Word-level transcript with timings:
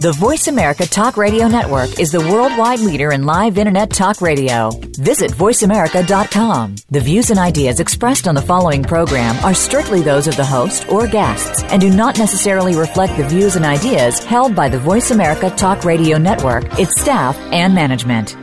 The 0.00 0.12
Voice 0.12 0.48
America 0.48 0.86
Talk 0.86 1.18
Radio 1.18 1.46
Network 1.46 2.00
is 2.00 2.10
the 2.10 2.20
worldwide 2.20 2.80
leader 2.80 3.12
in 3.12 3.26
live 3.26 3.58
Internet 3.58 3.90
talk 3.90 4.22
radio. 4.22 4.70
Visit 4.96 5.30
VoiceAmerica.com. 5.32 6.76
The 6.88 7.00
views 7.00 7.28
and 7.28 7.38
ideas 7.38 7.80
expressed 7.80 8.26
on 8.26 8.34
the 8.34 8.40
following 8.40 8.82
program 8.82 9.36
are 9.44 9.52
strictly 9.52 10.00
those 10.00 10.26
of 10.26 10.38
the 10.38 10.44
host 10.46 10.90
or 10.90 11.06
guests 11.06 11.62
and 11.64 11.82
do 11.82 11.90
not 11.90 12.16
necessarily 12.16 12.74
reflect 12.74 13.18
the 13.18 13.28
views 13.28 13.56
and 13.56 13.66
ideas 13.66 14.20
held 14.20 14.56
by 14.56 14.70
the 14.70 14.78
Voice 14.78 15.10
America 15.10 15.50
Talk 15.50 15.84
Radio 15.84 16.16
Network, 16.16 16.64
its 16.78 16.98
staff, 16.98 17.36
and 17.52 17.74
management. 17.74 18.38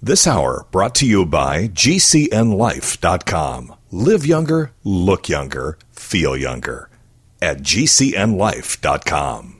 This 0.00 0.26
hour 0.26 0.64
brought 0.70 0.94
to 0.94 1.06
you 1.06 1.26
by 1.26 1.68
GCNLife.com. 1.68 3.74
Live 3.90 4.24
younger, 4.24 4.72
look 4.82 5.28
younger, 5.28 5.76
feel 5.92 6.38
younger 6.38 6.88
at 7.42 7.58
GCNLife.com. 7.58 9.59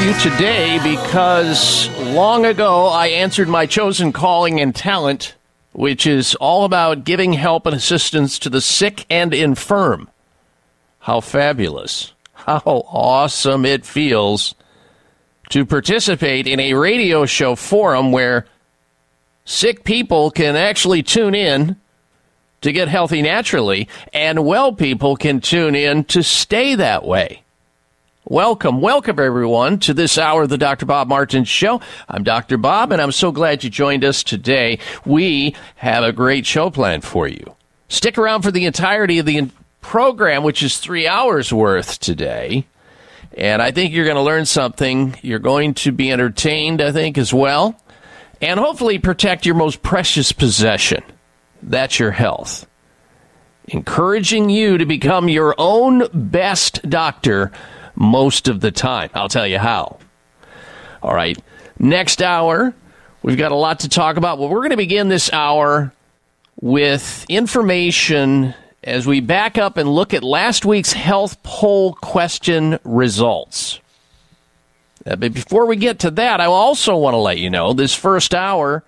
You 0.00 0.14
today 0.20 0.78
because 0.84 1.88
long 2.14 2.46
ago 2.46 2.86
I 2.86 3.08
answered 3.08 3.48
my 3.48 3.66
chosen 3.66 4.12
calling 4.12 4.60
and 4.60 4.72
talent, 4.72 5.34
which 5.72 6.06
is 6.06 6.36
all 6.36 6.64
about 6.64 7.02
giving 7.02 7.32
help 7.32 7.66
and 7.66 7.74
assistance 7.74 8.38
to 8.40 8.50
the 8.50 8.60
sick 8.60 9.06
and 9.10 9.34
infirm. 9.34 10.08
How 11.00 11.20
fabulous! 11.20 12.12
How 12.32 12.62
awesome 12.64 13.64
it 13.64 13.84
feels 13.84 14.54
to 15.50 15.66
participate 15.66 16.46
in 16.46 16.60
a 16.60 16.74
radio 16.74 17.26
show 17.26 17.56
forum 17.56 18.12
where 18.12 18.46
sick 19.44 19.82
people 19.82 20.30
can 20.30 20.54
actually 20.54 21.02
tune 21.02 21.34
in 21.34 21.76
to 22.60 22.72
get 22.72 22.86
healthy 22.86 23.22
naturally, 23.22 23.88
and 24.12 24.44
well 24.44 24.72
people 24.72 25.16
can 25.16 25.40
tune 25.40 25.74
in 25.74 26.04
to 26.04 26.22
stay 26.22 26.76
that 26.76 27.04
way. 27.04 27.42
Welcome, 28.30 28.82
welcome 28.82 29.18
everyone 29.18 29.78
to 29.78 29.94
this 29.94 30.18
hour 30.18 30.42
of 30.42 30.50
the 30.50 30.58
Dr. 30.58 30.84
Bob 30.84 31.08
Martin 31.08 31.44
Show. 31.44 31.80
I'm 32.10 32.24
Dr. 32.24 32.58
Bob, 32.58 32.92
and 32.92 33.00
I'm 33.00 33.10
so 33.10 33.32
glad 33.32 33.64
you 33.64 33.70
joined 33.70 34.04
us 34.04 34.22
today. 34.22 34.80
We 35.06 35.56
have 35.76 36.04
a 36.04 36.12
great 36.12 36.44
show 36.44 36.68
planned 36.68 37.04
for 37.04 37.26
you. 37.26 37.56
Stick 37.88 38.18
around 38.18 38.42
for 38.42 38.50
the 38.50 38.66
entirety 38.66 39.18
of 39.18 39.24
the 39.24 39.48
program, 39.80 40.42
which 40.42 40.62
is 40.62 40.76
three 40.76 41.08
hours 41.08 41.54
worth 41.54 42.00
today. 42.00 42.66
And 43.34 43.62
I 43.62 43.70
think 43.70 43.94
you're 43.94 44.04
going 44.04 44.16
to 44.16 44.22
learn 44.22 44.44
something. 44.44 45.16
You're 45.22 45.38
going 45.38 45.72
to 45.74 45.90
be 45.90 46.12
entertained, 46.12 46.82
I 46.82 46.92
think, 46.92 47.16
as 47.16 47.32
well. 47.32 47.80
And 48.42 48.60
hopefully 48.60 48.98
protect 48.98 49.46
your 49.46 49.54
most 49.54 49.80
precious 49.80 50.32
possession. 50.32 51.02
That's 51.62 51.98
your 51.98 52.10
health. 52.10 52.66
Encouraging 53.68 54.50
you 54.50 54.76
to 54.76 54.84
become 54.84 55.30
your 55.30 55.54
own 55.56 56.08
best 56.12 56.82
doctor 56.90 57.52
most 57.98 58.48
of 58.48 58.60
the 58.60 58.70
time. 58.70 59.10
I'll 59.14 59.28
tell 59.28 59.46
you 59.46 59.58
how. 59.58 59.98
All 61.02 61.14
right. 61.14 61.36
Next 61.78 62.22
hour, 62.22 62.72
we've 63.22 63.36
got 63.36 63.52
a 63.52 63.56
lot 63.56 63.80
to 63.80 63.88
talk 63.88 64.16
about. 64.16 64.38
Well, 64.38 64.48
we're 64.48 64.60
going 64.60 64.70
to 64.70 64.76
begin 64.76 65.08
this 65.08 65.32
hour 65.32 65.92
with 66.60 67.26
information 67.28 68.54
as 68.84 69.06
we 69.06 69.20
back 69.20 69.58
up 69.58 69.76
and 69.76 69.88
look 69.88 70.14
at 70.14 70.22
last 70.22 70.64
week's 70.64 70.92
health 70.92 71.42
poll 71.42 71.94
question 71.94 72.78
results. 72.84 73.80
Uh, 75.04 75.16
But 75.16 75.34
before 75.34 75.66
we 75.66 75.76
get 75.76 76.00
to 76.00 76.10
that, 76.12 76.40
I 76.40 76.46
also 76.46 76.96
want 76.96 77.14
to 77.14 77.18
let 77.18 77.38
you 77.38 77.50
know 77.50 77.72
this 77.72 77.94
first 77.94 78.34
hour 78.34 78.82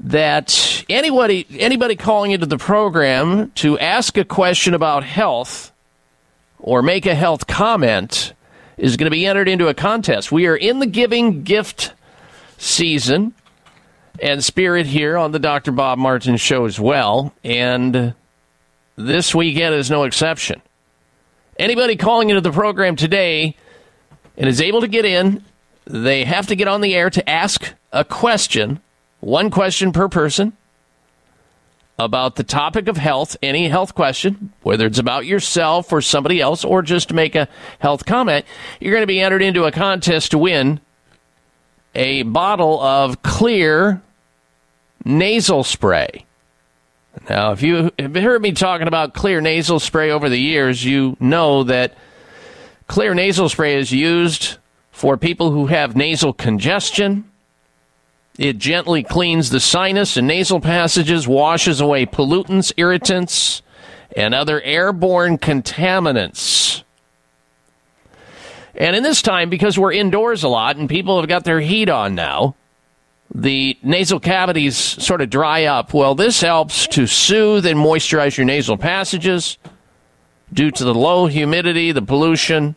that 0.00 0.84
anybody 0.88 1.46
anybody 1.58 1.96
calling 1.96 2.30
into 2.30 2.46
the 2.46 2.58
program 2.58 3.50
to 3.56 3.78
ask 3.78 4.16
a 4.16 4.24
question 4.24 4.72
about 4.74 5.02
health 5.04 5.72
or 6.60 6.82
make 6.82 7.06
a 7.06 7.14
health 7.14 7.46
comment 7.46 8.32
is 8.76 8.96
going 8.96 9.06
to 9.06 9.10
be 9.10 9.26
entered 9.26 9.48
into 9.48 9.68
a 9.68 9.74
contest. 9.74 10.30
We 10.30 10.46
are 10.46 10.56
in 10.56 10.78
the 10.78 10.86
giving 10.86 11.42
gift 11.42 11.92
season 12.58 13.34
and 14.20 14.44
spirit 14.44 14.86
here 14.86 15.16
on 15.16 15.32
the 15.32 15.38
Dr. 15.38 15.72
Bob 15.72 15.98
Martin 15.98 16.36
show 16.36 16.64
as 16.64 16.78
well, 16.78 17.32
and 17.44 18.14
this 18.96 19.34
weekend 19.34 19.74
is 19.74 19.90
no 19.90 20.04
exception. 20.04 20.60
Anybody 21.58 21.96
calling 21.96 22.30
into 22.30 22.40
the 22.40 22.52
program 22.52 22.96
today 22.96 23.56
and 24.36 24.48
is 24.48 24.60
able 24.60 24.80
to 24.80 24.88
get 24.88 25.04
in, 25.04 25.44
they 25.84 26.24
have 26.24 26.46
to 26.48 26.56
get 26.56 26.68
on 26.68 26.80
the 26.80 26.94
air 26.94 27.10
to 27.10 27.28
ask 27.28 27.74
a 27.92 28.04
question, 28.04 28.80
one 29.20 29.50
question 29.50 29.92
per 29.92 30.08
person, 30.08 30.56
about 31.98 32.36
the 32.36 32.44
topic 32.44 32.88
of 32.88 32.96
health, 32.96 33.36
any 33.42 33.68
health 33.68 33.94
question, 33.94 34.52
whether 34.62 34.86
it's 34.86 34.98
about 34.98 35.26
yourself 35.26 35.92
or 35.92 36.00
somebody 36.00 36.40
else, 36.40 36.64
or 36.64 36.82
just 36.82 37.08
to 37.08 37.14
make 37.14 37.34
a 37.34 37.48
health 37.80 38.06
comment. 38.06 38.44
You're 38.80 38.92
going 38.92 39.02
to 39.02 39.06
be 39.06 39.20
entered 39.20 39.42
into 39.42 39.64
a 39.64 39.72
contest 39.72 40.30
to 40.30 40.38
win 40.38 40.80
a 41.94 42.22
bottle 42.22 42.80
of 42.80 43.20
Xlear 43.22 44.00
nasal 45.04 45.64
spray. 45.64 46.24
Now, 47.28 47.52
if 47.52 47.62
you 47.62 47.90
have 47.98 48.14
heard 48.14 48.42
me 48.42 48.52
talking 48.52 48.86
about 48.86 49.14
Xlear 49.14 49.42
nasal 49.42 49.80
spray 49.80 50.10
over 50.10 50.28
the 50.28 50.38
years, 50.38 50.84
you 50.84 51.16
know 51.18 51.64
that 51.64 51.96
Xlear 52.88 53.14
nasal 53.14 53.48
spray 53.48 53.76
is 53.76 53.90
used 53.90 54.58
for 54.92 55.16
people 55.16 55.50
who 55.50 55.66
have 55.66 55.96
nasal 55.96 56.32
congestion. 56.32 57.28
It 58.38 58.58
gently 58.58 59.02
cleans 59.02 59.50
the 59.50 59.58
sinus 59.58 60.16
and 60.16 60.28
nasal 60.28 60.60
passages, 60.60 61.26
washes 61.26 61.80
away 61.80 62.06
pollutants, 62.06 62.72
irritants, 62.76 63.62
and 64.16 64.32
other 64.32 64.62
airborne 64.62 65.38
contaminants. 65.38 66.84
And 68.76 68.94
in 68.94 69.02
this 69.02 69.22
time, 69.22 69.50
because 69.50 69.76
we're 69.76 69.92
indoors 69.92 70.44
a 70.44 70.48
lot 70.48 70.76
and 70.76 70.88
people 70.88 71.18
have 71.18 71.28
got 71.28 71.42
their 71.42 71.58
heat 71.58 71.88
on 71.88 72.14
now, 72.14 72.54
the 73.34 73.76
nasal 73.82 74.20
cavities 74.20 74.76
sort 74.76 75.20
of 75.20 75.30
dry 75.30 75.64
up. 75.64 75.92
Well, 75.92 76.14
this 76.14 76.40
helps 76.40 76.86
to 76.88 77.08
soothe 77.08 77.66
and 77.66 77.78
moisturize 77.78 78.36
your 78.36 78.46
nasal 78.46 78.76
passages 78.76 79.58
due 80.52 80.70
to 80.70 80.84
the 80.84 80.94
low 80.94 81.26
humidity, 81.26 81.90
the 81.90 82.02
pollution, 82.02 82.76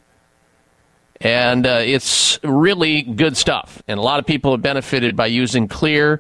and 1.22 1.68
uh, 1.68 1.82
it's 1.84 2.40
really 2.44 3.04
good 3.04 3.38
stuff. 3.38 3.82
And 3.88 4.00
a 4.00 4.02
lot 4.02 4.20
of 4.20 4.26
people 4.26 4.52
have 4.52 4.62
benefited 4.62 5.16
by 5.16 5.28
using 5.28 5.68
Xlear 5.68 6.20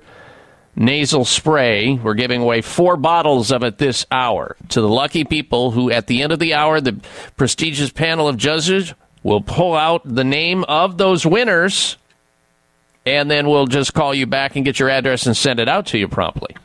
nasal 0.75 1.25
spray. 1.25 1.95
We're 1.95 2.13
giving 2.13 2.41
away 2.41 2.61
four 2.61 2.95
bottles 2.97 3.51
of 3.51 3.63
it 3.63 3.77
this 3.77 4.05
hour 4.11 4.55
to 4.69 4.81
the 4.81 4.87
lucky 4.87 5.23
people 5.23 5.71
who, 5.71 5.91
at 5.91 6.07
the 6.07 6.21
end 6.21 6.31
of 6.31 6.39
the 6.39 6.53
hour, 6.53 6.79
the 6.79 6.99
prestigious 7.35 7.91
panel 7.91 8.27
of 8.27 8.37
judges 8.37 8.93
will 9.23 9.41
pull 9.41 9.75
out 9.75 10.01
the 10.05 10.23
name 10.23 10.63
of 10.65 10.97
those 10.97 11.25
winners, 11.25 11.97
and 13.05 13.29
then 13.29 13.47
we'll 13.49 13.67
just 13.67 13.93
call 13.93 14.13
you 14.13 14.25
back 14.25 14.55
and 14.55 14.65
get 14.65 14.79
your 14.79 14.89
address 14.89 15.25
and 15.25 15.35
send 15.35 15.59
it 15.59 15.67
out 15.67 15.87
to 15.87 15.97
you 15.97 16.07
promptly. 16.07 16.55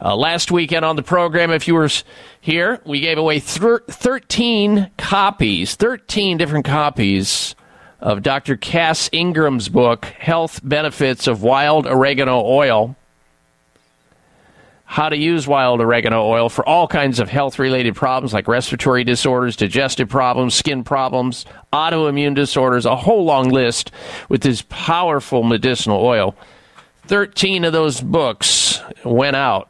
Uh, 0.00 0.14
last 0.14 0.52
weekend 0.52 0.84
on 0.84 0.94
the 0.94 1.02
program, 1.02 1.50
if 1.50 1.66
you 1.66 1.74
were 1.74 1.88
here, 2.40 2.80
we 2.84 3.00
gave 3.00 3.18
away 3.18 3.40
thir- 3.40 3.82
13 3.88 4.90
copies, 4.96 5.74
13 5.74 6.36
different 6.36 6.64
copies 6.64 7.56
of 8.00 8.22
Dr. 8.22 8.56
Cass 8.56 9.10
Ingram's 9.12 9.68
book, 9.68 10.04
Health 10.04 10.60
Benefits 10.62 11.26
of 11.26 11.42
Wild 11.42 11.86
Oregano 11.86 12.44
Oil. 12.44 12.94
How 14.84 15.10
to 15.10 15.16
use 15.16 15.46
wild 15.46 15.82
oregano 15.82 16.24
oil 16.24 16.48
for 16.48 16.66
all 16.66 16.88
kinds 16.88 17.20
of 17.20 17.28
health 17.28 17.58
related 17.58 17.94
problems 17.94 18.32
like 18.32 18.48
respiratory 18.48 19.04
disorders, 19.04 19.54
digestive 19.54 20.08
problems, 20.08 20.54
skin 20.54 20.82
problems, 20.82 21.44
autoimmune 21.74 22.34
disorders, 22.34 22.86
a 22.86 22.96
whole 22.96 23.24
long 23.26 23.50
list 23.50 23.90
with 24.30 24.40
this 24.40 24.64
powerful 24.70 25.42
medicinal 25.42 26.00
oil. 26.02 26.34
13 27.06 27.64
of 27.64 27.74
those 27.74 28.00
books 28.00 28.80
went 29.04 29.36
out. 29.36 29.68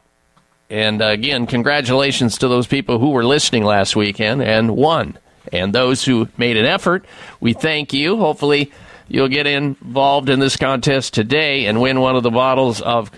And 0.69 1.01
uh, 1.01 1.07
again, 1.07 1.47
congratulations 1.47 2.37
to 2.39 2.47
those 2.47 2.67
people 2.67 2.99
who 2.99 3.09
were 3.09 3.25
listening 3.25 3.63
last 3.63 3.95
weekend 3.95 4.43
and 4.43 4.75
won. 4.75 5.17
And 5.51 5.73
those 5.73 6.03
who 6.03 6.29
made 6.37 6.57
an 6.57 6.65
effort, 6.65 7.05
we 7.39 7.53
thank 7.53 7.91
you. 7.91 8.17
Hopefully, 8.17 8.71
you'll 9.07 9.29
get 9.29 9.47
involved 9.47 10.29
in 10.29 10.39
this 10.39 10.57
contest 10.57 11.13
today 11.13 11.65
and 11.65 11.81
win 11.81 12.01
one 12.01 12.15
of 12.15 12.23
the 12.23 12.29
bottles 12.29 12.81
of 12.81 13.09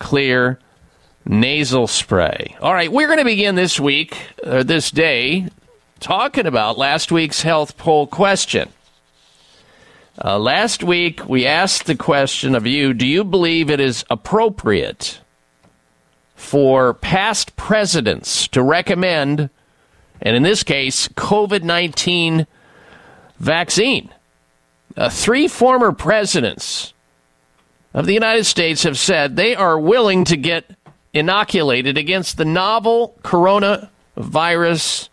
Xlear 0.00 0.58
nasal 1.24 1.86
spray. 1.86 2.56
All 2.60 2.74
right, 2.74 2.90
we're 2.90 3.06
going 3.06 3.18
to 3.18 3.24
begin 3.24 3.54
this 3.54 3.78
week, 3.78 4.16
or 4.44 4.64
this 4.64 4.90
day, 4.90 5.48
talking 6.00 6.46
about 6.46 6.78
last 6.78 7.12
week's 7.12 7.42
health 7.42 7.76
poll 7.76 8.08
question. 8.08 8.68
Uh, 10.22 10.38
last 10.38 10.82
week, 10.82 11.26
we 11.28 11.46
asked 11.46 11.86
the 11.86 11.94
question 11.94 12.56
of 12.56 12.66
you 12.66 12.92
Do 12.92 13.06
you 13.06 13.22
believe 13.22 13.70
it 13.70 13.80
is 13.80 14.04
appropriate 14.10 15.20
for 16.42 16.92
past 16.92 17.54
presidents 17.54 18.48
to 18.48 18.62
recommend, 18.62 19.48
and 20.20 20.36
in 20.36 20.42
this 20.42 20.62
case, 20.64 21.08
COVID 21.08 21.62
19 21.62 22.46
vaccine? 23.38 24.12
Uh, 24.96 25.08
three 25.08 25.48
former 25.48 25.92
presidents 25.92 26.92
of 27.94 28.06
the 28.06 28.12
United 28.12 28.44
States 28.44 28.82
have 28.82 28.98
said 28.98 29.36
they 29.36 29.54
are 29.54 29.78
willing 29.78 30.24
to 30.24 30.36
get 30.36 30.76
inoculated 31.14 31.96
against 31.96 32.36
the 32.36 32.44
novel 32.44 33.14
coronavirus 33.22 35.08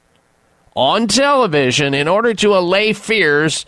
on 0.76 1.08
television 1.08 1.94
in 1.94 2.08
order 2.08 2.34
to 2.34 2.58
allay 2.58 2.92
fears 2.92 3.66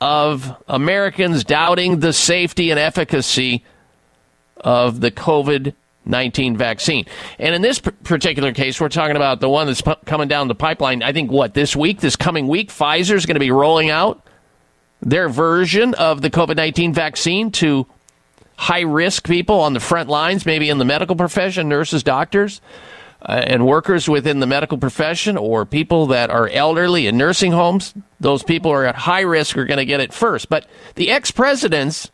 of 0.00 0.62
Americans 0.68 1.44
doubting 1.44 2.00
the 2.00 2.12
safety 2.12 2.70
and 2.70 2.78
efficacy 2.78 3.64
of 4.58 5.00
the 5.00 5.10
COVID 5.10 5.72
19 6.06 6.56
vaccine. 6.56 7.04
And 7.38 7.54
in 7.54 7.62
this 7.62 7.78
particular 7.78 8.52
case, 8.52 8.80
we're 8.80 8.88
talking 8.88 9.16
about 9.16 9.40
the 9.40 9.48
one 9.48 9.66
that's 9.66 9.82
p- 9.82 9.94
coming 10.04 10.28
down 10.28 10.48
the 10.48 10.54
pipeline. 10.54 11.02
I 11.02 11.12
think 11.12 11.30
what, 11.30 11.54
this 11.54 11.74
week, 11.74 12.00
this 12.00 12.16
coming 12.16 12.48
week, 12.48 12.70
Pfizer's 12.70 13.26
going 13.26 13.34
to 13.34 13.40
be 13.40 13.50
rolling 13.50 13.90
out 13.90 14.24
their 15.02 15.28
version 15.28 15.94
of 15.94 16.22
the 16.22 16.30
COVID 16.30 16.56
19 16.56 16.94
vaccine 16.94 17.50
to 17.52 17.86
high 18.56 18.80
risk 18.80 19.28
people 19.28 19.60
on 19.60 19.74
the 19.74 19.80
front 19.80 20.08
lines, 20.08 20.46
maybe 20.46 20.70
in 20.70 20.78
the 20.78 20.84
medical 20.84 21.16
profession, 21.16 21.68
nurses, 21.68 22.02
doctors, 22.02 22.60
uh, 23.22 23.42
and 23.44 23.66
workers 23.66 24.08
within 24.08 24.40
the 24.40 24.46
medical 24.46 24.78
profession, 24.78 25.36
or 25.36 25.66
people 25.66 26.06
that 26.06 26.30
are 26.30 26.48
elderly 26.48 27.06
in 27.06 27.16
nursing 27.16 27.52
homes. 27.52 27.94
Those 28.20 28.42
people 28.42 28.70
are 28.70 28.84
at 28.84 28.94
high 28.94 29.20
risk 29.20 29.56
are 29.58 29.66
going 29.66 29.78
to 29.78 29.84
get 29.84 30.00
it 30.00 30.12
first. 30.12 30.48
But 30.48 30.66
the 30.94 31.10
ex 31.10 31.30
presidents 31.30 32.10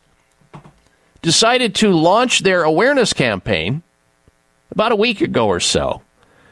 decided 1.22 1.74
to 1.76 1.92
launch 1.92 2.40
their 2.40 2.64
awareness 2.64 3.12
campaign 3.12 3.82
about 4.70 4.92
a 4.92 4.96
week 4.96 5.20
ago 5.20 5.46
or 5.46 5.60
so 5.60 6.02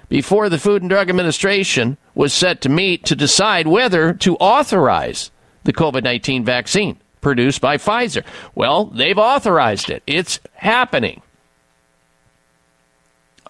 before 0.08 0.48
the 0.48 0.58
Food 0.58 0.82
and 0.82 0.88
Drug 0.88 1.08
Administration 1.08 1.96
was 2.14 2.32
set 2.32 2.60
to 2.62 2.68
meet 2.68 3.04
to 3.06 3.16
decide 3.16 3.66
whether 3.66 4.12
to 4.14 4.36
authorize 4.36 5.30
the 5.64 5.72
COVID 5.72 6.04
19 6.04 6.44
vaccine 6.44 6.98
produced 7.20 7.60
by 7.60 7.76
Pfizer. 7.76 8.24
Well, 8.54 8.86
they've 8.86 9.18
authorized 9.18 9.90
it, 9.90 10.02
it's 10.06 10.40
happening. 10.54 11.22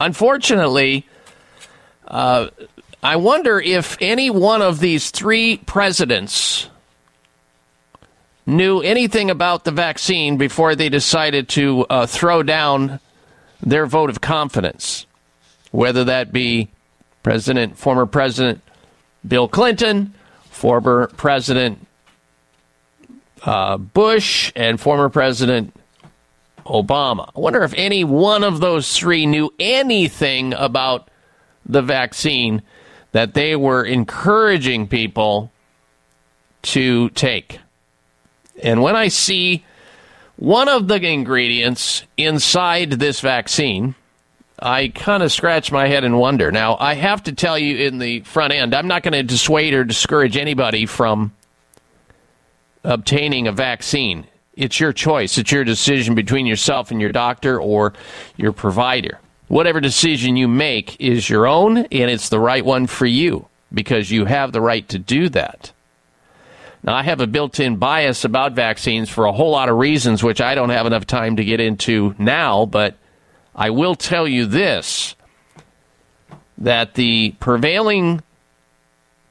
Unfortunately, 0.01 1.07
uh, 2.09 2.49
I 3.03 3.17
wonder 3.17 3.61
if 3.61 3.97
any 4.01 4.31
one 4.31 4.63
of 4.63 4.81
these 4.81 5.11
three 5.11 5.59
presidents 5.59 6.69
knew 8.47 8.81
anything 8.81 9.31
about 9.31 9.65
the 9.65 9.71
vaccine 9.71 10.37
before 10.37 10.75
they 10.75 10.89
decided 10.89 11.49
to 11.51 11.87
uh, 11.89 12.07
throw 12.07 12.43
down 12.43 13.01
their 13.61 13.87
vote 13.87 14.11
of 14.11 14.21
confidence, 14.21 15.07
whether 15.71 16.05
that 16.05 16.33
be 16.33 16.69
President, 17.23 17.77
former 17.77 18.07
President 18.07 18.63
Bill 19.27 19.49
Clinton, 19.49 20.15
former 20.45 21.09
President 21.09 21.87
uh, 23.43 23.77
Bush, 23.77 24.53
and 24.57 24.81
former 24.81 25.09
President 25.09 25.75
Obama. 26.65 27.31
I 27.35 27.41
wonder 27.41 27.63
if 27.63 27.75
any 27.77 28.05
one 28.05 28.45
of 28.45 28.61
those 28.61 28.97
three 28.97 29.27
knew 29.27 29.53
anything 29.59 30.55
about 30.55 31.09
the 31.67 31.83
vaccine 31.83 32.63
that 33.13 33.35
they 33.35 33.57
were 33.57 33.85
encouraging 33.85 34.87
people 34.89 35.51
to 36.63 37.09
take. 37.11 37.61
And 38.63 38.83
when 38.83 38.97
I 38.97 39.09
see 39.09 39.65
one 40.37 40.69
of 40.69 40.89
the 40.89 41.01
ingredients 41.03 42.05
inside 42.17 42.93
this 42.93 43.21
vaccine, 43.21 43.95
I 44.59 44.89
kind 44.89 45.23
of 45.23 45.33
scratch 45.33 45.73
my 45.73 45.89
head 45.89 46.05
and 46.05 46.19
wonder. 46.19 46.53
Now, 46.53 46.77
I 46.79 46.95
have 46.95 47.23
to 47.25 47.33
tell 47.33 47.59
you 47.59 47.77
in 47.79 47.99
the 47.99 48.21
front 48.21 48.53
end, 48.53 48.75
I'm 48.75 48.89
not 48.89 49.03
going 49.03 49.13
to 49.13 49.23
dissuade 49.23 49.75
or 49.75 49.85
discourage 49.85 50.37
anybody 50.37 50.87
from 50.87 51.33
obtaining 52.85 53.49
a 53.49 53.53
vaccine. 53.53 54.27
It's 54.55 54.79
your 54.79 54.93
choice. 54.93 55.39
It's 55.39 55.53
your 55.53 55.65
decision 55.65 56.15
between 56.15 56.47
yourself 56.47 56.91
and 56.91 57.01
your 57.01 57.13
doctor 57.13 57.61
or 57.61 57.95
your 58.37 58.53
provider. 58.53 59.19
Whatever 59.49 59.81
decision 59.81 60.37
you 60.37 60.47
make 60.47 61.01
is 61.01 61.29
your 61.29 61.47
own, 61.47 61.79
and 61.79 62.11
it's 62.11 62.29
the 62.29 62.39
right 62.39 62.65
one 62.65 62.87
for 62.87 63.07
you 63.07 63.47
because 63.73 64.11
you 64.11 64.27
have 64.27 64.53
the 64.53 64.61
right 64.61 64.89
to 64.91 64.99
do 64.99 65.29
that. 65.31 65.73
Now, 66.83 66.95
I 66.95 67.03
have 67.03 67.21
a 67.21 67.27
built 67.27 67.61
in 67.61 67.77
bias 67.77 68.25
about 68.25 68.53
vaccines 68.53 69.11
for 69.11 69.27
a 69.27 69.33
whole 69.33 69.51
lot 69.51 69.69
of 69.69 69.77
reasons, 69.77 70.23
which 70.23 70.41
I 70.41 70.55
don't 70.55 70.71
have 70.71 70.87
enough 70.87 71.07
time 71.07 71.37
to 71.37 71.45
get 71.45 71.61
into 71.61 72.15
now, 72.19 72.65
but 72.65 72.97
I 73.55 73.71
will 73.71 73.95
tell 73.95 74.27
you 74.27 74.47
this 74.47 75.15
that 76.57 76.95
the 76.95 77.35
prevailing 77.41 78.23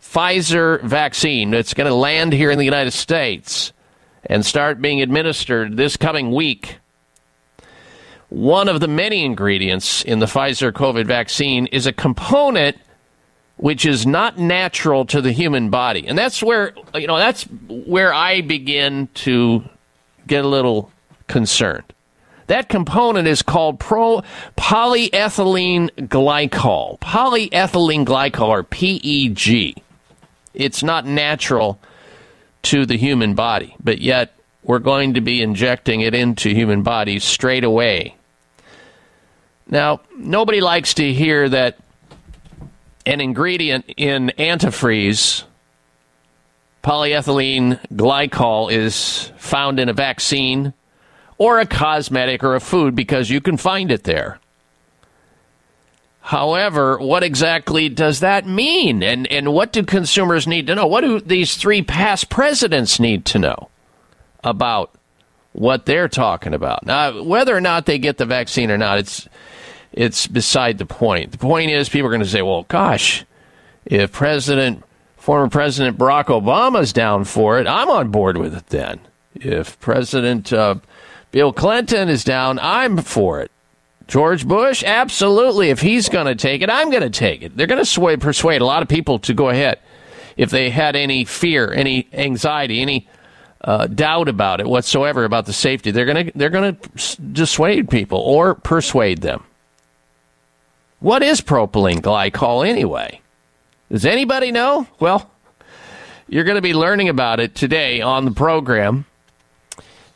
Pfizer 0.02 0.82
vaccine 0.84 1.52
that's 1.52 1.74
going 1.74 1.88
to 1.88 1.94
land 1.94 2.34
here 2.34 2.50
in 2.50 2.58
the 2.58 2.66
United 2.66 2.92
States 2.92 3.72
and 4.26 4.46
start 4.46 4.82
being 4.82 5.02
administered 5.02 5.78
this 5.78 5.98
coming 5.98 6.32
week. 6.32 6.78
One 8.30 8.70
of 8.70 8.80
the 8.80 8.88
many 8.88 9.24
ingredients 9.24 10.04
in 10.04 10.20
the 10.20 10.26
Pfizer 10.26 10.72
COVID 10.72 11.06
vaccine 11.06 11.68
is 11.68 11.88
a 11.88 11.94
component 11.94 12.78
which 13.60 13.86
is 13.86 14.08
not 14.08 14.38
natural 14.38 15.06
to 15.06 15.22
the 15.22 15.34
human 15.34 15.70
body. 15.70 16.08
And 16.08 16.18
that's 16.18 16.42
where, 16.42 16.74
you 16.96 17.08
know, 17.08 17.18
that's 17.18 17.44
where 17.68 18.14
I 18.14 18.40
begin 18.40 19.10
to 19.16 19.66
get 20.26 20.46
a 20.46 20.48
little 20.48 20.92
concerned. 21.28 21.84
That 22.48 22.70
component 22.70 23.28
is 23.28 23.42
called 23.42 23.78
pro 23.78 24.24
polyethylene 24.58 25.90
glycol. 26.08 27.00
Polyethylene 27.00 28.06
glycol 28.06 28.48
or 28.48 28.64
PEG. 28.64 29.84
It's 30.54 30.82
not 30.82 31.06
natural 31.06 31.80
to 32.64 32.86
the 32.86 32.98
human 32.98 33.36
body, 33.36 33.76
but 33.84 34.00
yet 34.00 34.34
we're 34.64 34.80
going 34.80 35.16
to 35.16 35.22
be 35.22 35.42
injecting 35.42 36.00
it 36.00 36.16
into 36.16 36.50
human 36.50 36.82
bodies 36.82 37.26
straight 37.26 37.66
away. 37.66 38.16
Now, 39.68 40.00
nobody 40.16 40.62
likes 40.62 40.94
to 40.96 41.14
hear 41.14 41.50
that 41.50 41.78
an 43.06 43.22
ingredient 43.22 43.86
in 43.98 44.32
antifreeze, 44.38 45.44
polyethylene 46.84 47.80
glycol, 47.94 48.72
is 48.72 49.32
found 49.38 49.80
in 49.80 49.90
a 49.90 49.94
vaccine 49.94 50.74
or 51.38 51.60
a 51.60 51.66
cosmetic 51.66 52.44
or 52.44 52.56
a 52.56 52.60
food 52.60 52.96
because 52.96 53.30
you 53.30 53.42
can 53.42 53.58
find 53.58 53.92
it 53.92 54.04
there. 54.04 54.40
However, 56.22 57.00
what 57.00 57.24
exactly 57.24 57.90
does 57.90 58.20
that 58.20 58.46
mean? 58.46 59.02
And, 59.02 59.26
and 59.32 59.52
what 59.52 59.72
do 59.72 59.82
consumers 59.84 60.46
need 60.46 60.68
to 60.68 60.76
know? 60.76 60.86
What 60.86 61.02
do 61.02 61.20
these 61.20 61.58
three 61.58 61.82
past 61.82 62.30
presidents 62.30 63.00
need 63.00 63.26
to 63.26 63.40
know 63.40 63.70
about 64.44 64.94
what 65.54 65.88
they're 65.88 66.08
talking 66.08 66.54
about? 66.54 66.86
Now, 66.86 67.24
whether 67.24 67.56
or 67.56 67.62
not 67.62 67.88
they 67.88 67.98
get 67.98 68.18
the 68.18 68.28
vaccine 68.28 68.70
or 68.70 68.78
not, 68.78 69.00
it's, 69.00 69.28
it's 69.92 70.28
beside 70.28 70.78
the 70.78 70.86
point. 70.86 71.32
The 71.32 71.38
point 71.38 71.72
is, 71.72 71.90
people 71.90 72.08
are 72.08 72.12
going 72.12 72.22
to 72.22 72.28
say, 72.28 72.42
well, 72.42 72.64
gosh, 72.64 73.26
if 73.86 74.12
President, 74.12 74.84
former 75.18 75.50
President 75.50 75.98
Barack 75.98 76.26
Obama's 76.26 76.94
down 76.94 77.24
for 77.24 77.60
it, 77.60 77.68
I'm 77.68 77.90
on 77.90 78.12
board 78.12 78.38
with 78.38 78.56
it 78.56 78.68
then. 78.68 79.00
If 79.36 79.80
President 79.80 80.52
uh, 80.54 80.76
Bill 81.32 81.54
Clinton 81.54 82.10
is 82.10 82.24
down, 82.24 82.60
I'm 82.60 82.98
for 82.98 83.40
it. 83.42 83.52
George 84.08 84.48
Bush, 84.48 84.84
absolutely. 84.84 85.70
If 85.70 85.82
he's 85.82 86.10
going 86.10 86.26
to 86.26 86.36
take 86.36 86.64
it, 86.64 86.70
I'm 86.70 86.90
going 86.90 87.04
to 87.04 87.12
take 87.12 87.44
it. 87.44 87.56
They're 87.56 87.68
going 87.68 87.82
to 87.82 87.86
sway, 87.86 88.18
persuade 88.18 88.62
a 88.62 88.66
lot 88.66 88.82
of 88.82 88.90
people 88.90 89.20
to 89.20 89.34
go 89.36 89.50
ahead 89.50 89.80
if 90.36 90.50
they 90.50 90.72
had 90.72 90.96
any 90.96 91.26
fear, 91.26 91.72
any 91.72 92.08
anxiety, 92.12 92.82
any 92.82 93.08
uh, 93.62 93.86
doubt 93.88 94.28
about 94.28 94.62
it 94.62 94.68
whatsoever 94.68 95.26
about 95.26 95.46
the 95.46 95.54
safety. 95.54 95.92
They're 95.92 96.06
going 96.06 96.28
to 96.28 96.32
they're 96.36 96.50
going 96.50 96.76
to 96.76 97.22
dissuade 97.22 97.90
people 97.90 98.20
or 98.20 98.56
persuade 98.56 99.22
them. 99.22 99.44
What 101.00 101.24
is 101.24 101.42
propylene 101.42 102.02
glycol 102.02 102.68
anyway? 102.68 103.22
Does 103.92 104.06
anybody 104.06 104.52
know? 104.52 104.88
Well, 105.00 105.30
you're 106.28 106.44
going 106.44 106.56
to 106.56 106.62
be 106.62 106.74
learning 106.74 107.10
about 107.10 107.40
it 107.40 107.56
today 107.56 108.02
on 108.02 108.26
the 108.26 108.32
program. 108.32 109.06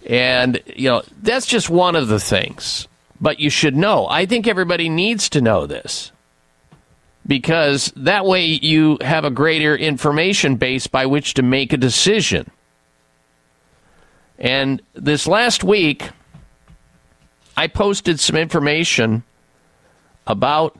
And, 0.05 0.61
you 0.75 0.89
know, 0.89 1.03
that's 1.21 1.45
just 1.45 1.69
one 1.69 1.95
of 1.95 2.07
the 2.07 2.19
things 2.19 2.87
but 3.23 3.39
you 3.39 3.49
should 3.49 3.75
know. 3.75 4.05
I 4.07 4.25
think 4.25 4.47
everybody 4.47 4.89
needs 4.89 5.29
to 5.29 5.41
know 5.41 5.65
this 5.65 6.11
because 7.25 7.93
that 7.95 8.25
way 8.25 8.43
you 8.43 8.97
have 8.99 9.23
a 9.23 9.31
greater 9.31 9.77
information 9.77 10.57
base 10.57 10.87
by 10.87 11.05
which 11.05 11.35
to 11.35 11.41
make 11.41 11.71
a 11.71 11.77
decision. 11.77 12.51
And 14.37 14.81
this 14.93 15.25
last 15.25 15.63
week, 15.63 16.09
I 17.55 17.67
posted 17.67 18.19
some 18.19 18.35
information 18.35 19.23
about 20.27 20.77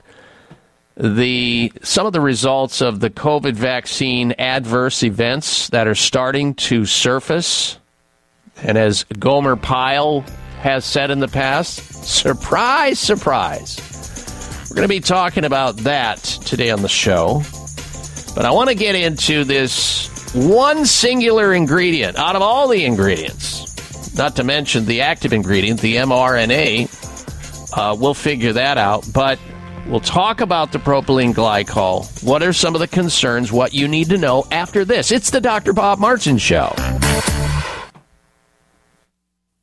the 0.96 1.72
some 1.82 2.06
of 2.06 2.14
the 2.14 2.22
results 2.22 2.82
of 2.82 3.00
the 3.00 3.10
COVID 3.10 3.54
vaccine 3.54 4.34
adverse 4.34 5.04
events 5.04 5.70
that 5.70 5.88
are 5.88 5.96
starting 5.96 6.54
to 6.56 6.86
surface. 6.86 7.80
And 8.62 8.78
as 8.78 9.04
Gomer 9.20 9.56
Pyle 9.56 10.24
has 10.64 10.86
said 10.86 11.12
in 11.12 11.20
the 11.20 11.28
past. 11.28 12.06
Surprise, 12.06 12.98
surprise. 12.98 13.78
We're 14.70 14.78
going 14.78 14.88
to 14.88 14.94
be 14.94 15.02
talking 15.02 15.44
about 15.44 15.76
that 15.80 16.20
today 16.20 16.70
on 16.72 16.82
the 16.82 16.88
show. 16.88 17.44
But 18.34 18.46
I 18.46 18.52
want 18.52 18.70
to 18.70 18.76
get 18.76 18.96
into 18.96 19.44
this 19.44 20.08
one 20.34 20.86
singular 20.86 21.54
ingredient 21.54 22.18
out 22.18 22.38
of 22.38 22.42
all 22.42 22.70
the 22.70 22.86
ingredients, 22.86 24.16
not 24.16 24.38
to 24.38 24.46
mention 24.46 24.86
the 24.86 25.02
active 25.02 25.34
ingredient, 25.34 25.82
the 25.82 25.98
mRNA. 25.98 26.90
Uh, 27.76 27.96
we'll 28.00 28.14
figure 28.14 28.54
that 28.54 28.78
out. 28.78 29.08
But 29.14 29.40
we'll 29.88 30.00
talk 30.00 30.42
about 30.42 30.72
the 30.72 30.80
propylene 30.80 31.34
glycol. 31.34 32.06
What 32.24 32.44
are 32.44 32.54
some 32.54 32.76
of 32.76 32.80
the 32.80 32.88
concerns, 32.88 33.52
what 33.52 33.74
you 33.74 33.88
need 33.88 34.10
to 34.10 34.18
know 34.18 34.46
after 34.52 34.86
this? 34.86 35.12
It's 35.12 35.30
the 35.32 35.42
Dr. 35.42 35.74
Bob 35.74 36.00
Martin 36.00 36.38
Show. 36.38 36.74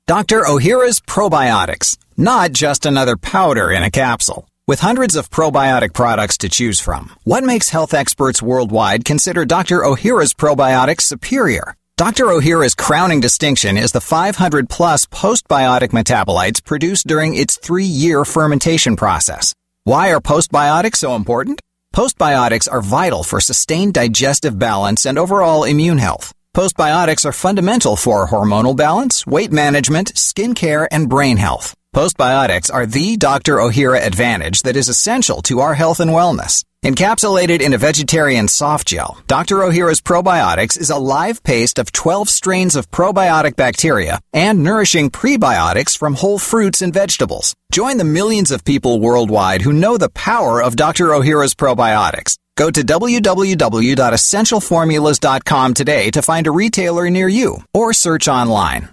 Dr. 0.06 0.40
Ohhira's 0.40 1.00
Probiotics, 1.00 1.96
not 2.16 2.50
just 2.52 2.84
another 2.84 3.16
powder 3.16 3.70
in 3.70 3.84
a 3.84 3.90
capsule. 3.92 4.48
With 4.66 4.80
hundreds 4.80 5.16
of 5.16 5.30
probiotic 5.30 5.94
products 5.94 6.38
to 6.38 6.48
choose 6.48 6.80
from, 6.80 7.16
what 7.24 7.42
makes 7.42 7.70
health 7.70 7.92
experts 7.94 8.40
worldwide 8.40 9.04
consider 9.04 9.44
Dr. 9.44 9.78
Ohhira's 9.80 10.32
probiotics 10.34 11.02
superior? 11.02 11.74
Dr. 12.00 12.28
Ohhira's 12.28 12.74
crowning 12.74 13.20
distinction 13.20 13.76
is 13.76 13.92
the 13.92 14.00
500 14.00 14.70
plus 14.70 15.04
postbiotic 15.04 15.90
metabolites 15.90 16.64
produced 16.64 17.06
during 17.06 17.34
its 17.34 17.58
three 17.58 17.84
year 17.84 18.24
fermentation 18.24 18.96
process. 18.96 19.54
Why 19.84 20.10
are 20.10 20.18
postbiotics 20.18 20.96
so 20.96 21.14
important? 21.14 21.60
Postbiotics 21.94 22.72
are 22.72 22.80
vital 22.80 23.22
for 23.22 23.38
sustained 23.38 23.92
digestive 23.92 24.58
balance 24.58 25.04
and 25.04 25.18
overall 25.18 25.64
immune 25.64 25.98
health. 25.98 26.32
Postbiotics 26.56 27.26
are 27.26 27.32
fundamental 27.46 27.96
for 27.96 28.28
hormonal 28.28 28.74
balance, 28.74 29.26
weight 29.26 29.52
management, 29.52 30.16
skin 30.16 30.54
care, 30.54 30.88
and 30.90 31.10
brain 31.10 31.36
health. 31.36 31.74
Postbiotics 31.94 32.72
are 32.72 32.86
the 32.86 33.18
Dr. 33.18 33.56
Ohhira 33.56 34.02
advantage 34.02 34.62
that 34.62 34.74
is 34.74 34.88
essential 34.88 35.42
to 35.42 35.60
our 35.60 35.74
health 35.74 36.00
and 36.00 36.12
wellness. 36.12 36.64
Encapsulated 36.82 37.60
in 37.60 37.74
a 37.74 37.78
vegetarian 37.78 38.48
soft 38.48 38.88
gel, 38.88 39.18
Dr. 39.26 39.56
Ohhira's 39.56 40.00
Probiotics 40.00 40.80
is 40.80 40.88
a 40.88 40.96
live 40.96 41.42
paste 41.42 41.78
of 41.78 41.92
12 41.92 42.30
strains 42.30 42.74
of 42.74 42.90
probiotic 42.90 43.54
bacteria 43.54 44.18
and 44.32 44.64
nourishing 44.64 45.10
prebiotics 45.10 45.94
from 45.94 46.14
whole 46.14 46.38
fruits 46.38 46.80
and 46.80 46.94
vegetables. 46.94 47.54
Join 47.70 47.98
the 47.98 48.04
millions 48.04 48.50
of 48.50 48.64
people 48.64 48.98
worldwide 48.98 49.60
who 49.60 49.74
know 49.74 49.98
the 49.98 50.08
power 50.08 50.62
of 50.62 50.74
Dr. 50.74 51.08
Ohhira's 51.08 51.54
Probiotics. 51.54 52.38
Go 52.56 52.70
to 52.70 52.80
www.essentialformulas.com 52.80 55.74
today 55.74 56.10
to 56.10 56.22
find 56.22 56.46
a 56.46 56.50
retailer 56.50 57.10
near 57.10 57.28
you 57.28 57.58
or 57.74 57.92
search 57.92 58.26
online. 58.26 58.88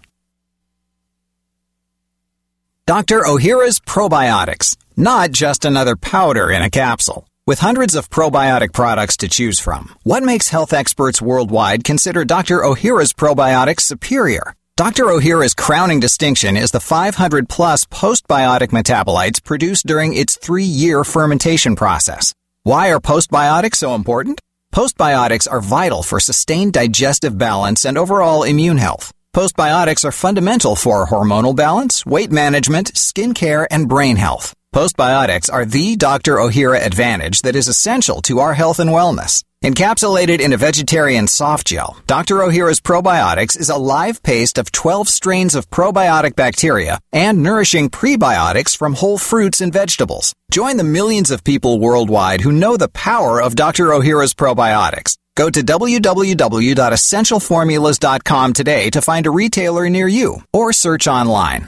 Dr. 2.85 3.21
Ohhira's 3.21 3.79
Probiotics, 3.79 4.75
not 4.97 5.31
just 5.31 5.63
another 5.63 5.95
powder 5.95 6.51
in 6.51 6.61
a 6.61 6.69
capsule. 6.69 7.25
With 7.47 7.59
hundreds 7.59 7.95
of 7.95 8.09
probiotic 8.09 8.73
products 8.73 9.15
to 9.17 9.29
choose 9.29 9.57
from, 9.57 9.95
what 10.03 10.21
makes 10.21 10.49
health 10.49 10.73
experts 10.73 11.21
worldwide 11.21 11.85
consider 11.85 12.25
Dr. 12.25 12.57
Ohhira's 12.57 13.13
probiotics 13.13 13.83
superior? 13.83 14.53
Dr. 14.75 15.05
Ohhira's 15.05 15.53
crowning 15.53 16.01
distinction 16.01 16.57
is 16.57 16.71
the 16.71 16.81
500 16.81 17.47
plus 17.47 17.85
postbiotic 17.85 18.71
metabolites 18.71 19.41
produced 19.41 19.87
during 19.87 20.13
its 20.13 20.35
three 20.35 20.65
year 20.65 21.05
fermentation 21.05 21.77
process. 21.77 22.33
Why 22.63 22.91
are 22.91 22.99
postbiotics 22.99 23.75
so 23.75 23.95
important? 23.95 24.41
Postbiotics 24.73 25.49
are 25.49 25.61
vital 25.61 26.03
for 26.03 26.19
sustained 26.19 26.73
digestive 26.73 27.37
balance 27.37 27.85
and 27.85 27.97
overall 27.97 28.43
immune 28.43 28.77
health. 28.77 29.13
Postbiotics 29.33 30.03
are 30.03 30.11
fundamental 30.11 30.75
for 30.75 31.07
hormonal 31.07 31.55
balance, 31.55 32.05
weight 32.05 32.29
management, 32.29 32.97
skin 32.97 33.33
care, 33.33 33.71
and 33.71 33.87
brain 33.87 34.17
health. 34.17 34.53
Postbiotics 34.77 35.49
are 35.51 35.65
the 35.65 35.95
Dr. 35.95 36.35
Ohhira 36.35 36.85
advantage 36.85 37.41
that 37.41 37.55
is 37.55 37.67
essential 37.67 38.21
to 38.21 38.37
our 38.37 38.53
health 38.53 38.77
and 38.77 38.91
wellness. 38.91 39.43
Encapsulated 39.63 40.39
in 40.39 40.53
a 40.53 40.57
vegetarian 40.57 41.27
soft 41.27 41.65
gel, 41.65 41.97
Dr. 42.05 42.35
Ohhira's 42.35 42.79
Probiotics 42.79 43.59
is 43.59 43.71
a 43.71 43.75
live 43.75 44.21
paste 44.21 44.59
of 44.59 44.71
12 44.71 45.09
strains 45.09 45.55
of 45.55 45.67
probiotic 45.71 46.35
bacteria 46.35 46.99
and 47.11 47.41
nourishing 47.41 47.89
prebiotics 47.89 48.77
from 48.77 48.93
whole 48.93 49.17
fruits 49.17 49.61
and 49.61 49.73
vegetables. 49.73 50.35
Join 50.51 50.77
the 50.77 50.83
millions 50.83 51.31
of 51.31 51.43
people 51.43 51.79
worldwide 51.79 52.41
who 52.41 52.51
know 52.51 52.77
the 52.77 52.89
power 52.89 53.41
of 53.41 53.55
Dr. 53.55 53.85
Ohhira's 53.85 54.35
Probiotics. 54.35 55.17
Go 55.35 55.49
to 55.49 55.61
www.essentialformulas.com 55.61 58.53
today 58.53 58.91
to 58.91 59.01
find 59.01 59.25
a 59.25 59.31
retailer 59.31 59.89
near 59.89 60.07
you 60.07 60.43
or 60.53 60.71
search 60.71 61.07
online. 61.07 61.67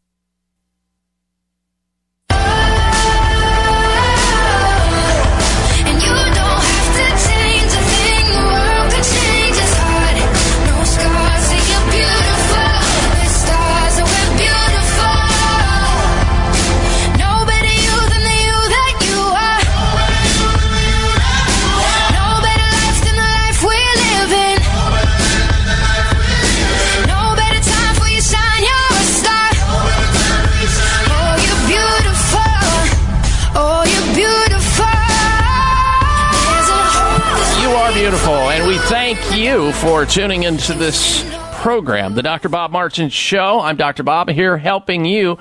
you 39.51 39.73
for 39.73 40.05
tuning 40.05 40.43
into 40.43 40.73
this 40.73 41.25
program, 41.55 42.15
the 42.15 42.23
Dr. 42.23 42.47
Bob 42.47 42.71
Martin 42.71 43.09
Show. 43.09 43.59
I'm 43.59 43.75
Dr. 43.75 44.01
Bob 44.01 44.29
here 44.29 44.57
helping 44.57 45.03
you 45.03 45.39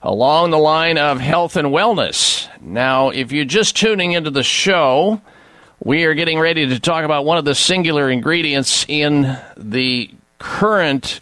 along 0.00 0.52
the 0.52 0.58
line 0.58 0.96
of 0.96 1.20
health 1.20 1.56
and 1.56 1.68
wellness. 1.68 2.48
Now, 2.62 3.10
if 3.10 3.30
you're 3.30 3.44
just 3.44 3.76
tuning 3.76 4.12
into 4.12 4.30
the 4.30 4.42
show, 4.42 5.20
we 5.84 6.04
are 6.04 6.14
getting 6.14 6.38
ready 6.38 6.66
to 6.68 6.80
talk 6.80 7.04
about 7.04 7.26
one 7.26 7.36
of 7.36 7.44
the 7.44 7.54
singular 7.54 8.08
ingredients 8.08 8.86
in 8.88 9.38
the 9.58 10.10
current 10.38 11.20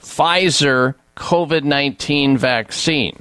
Pfizer 0.00 0.94
COVID 1.18 1.64
19 1.64 2.38
vaccine. 2.38 3.20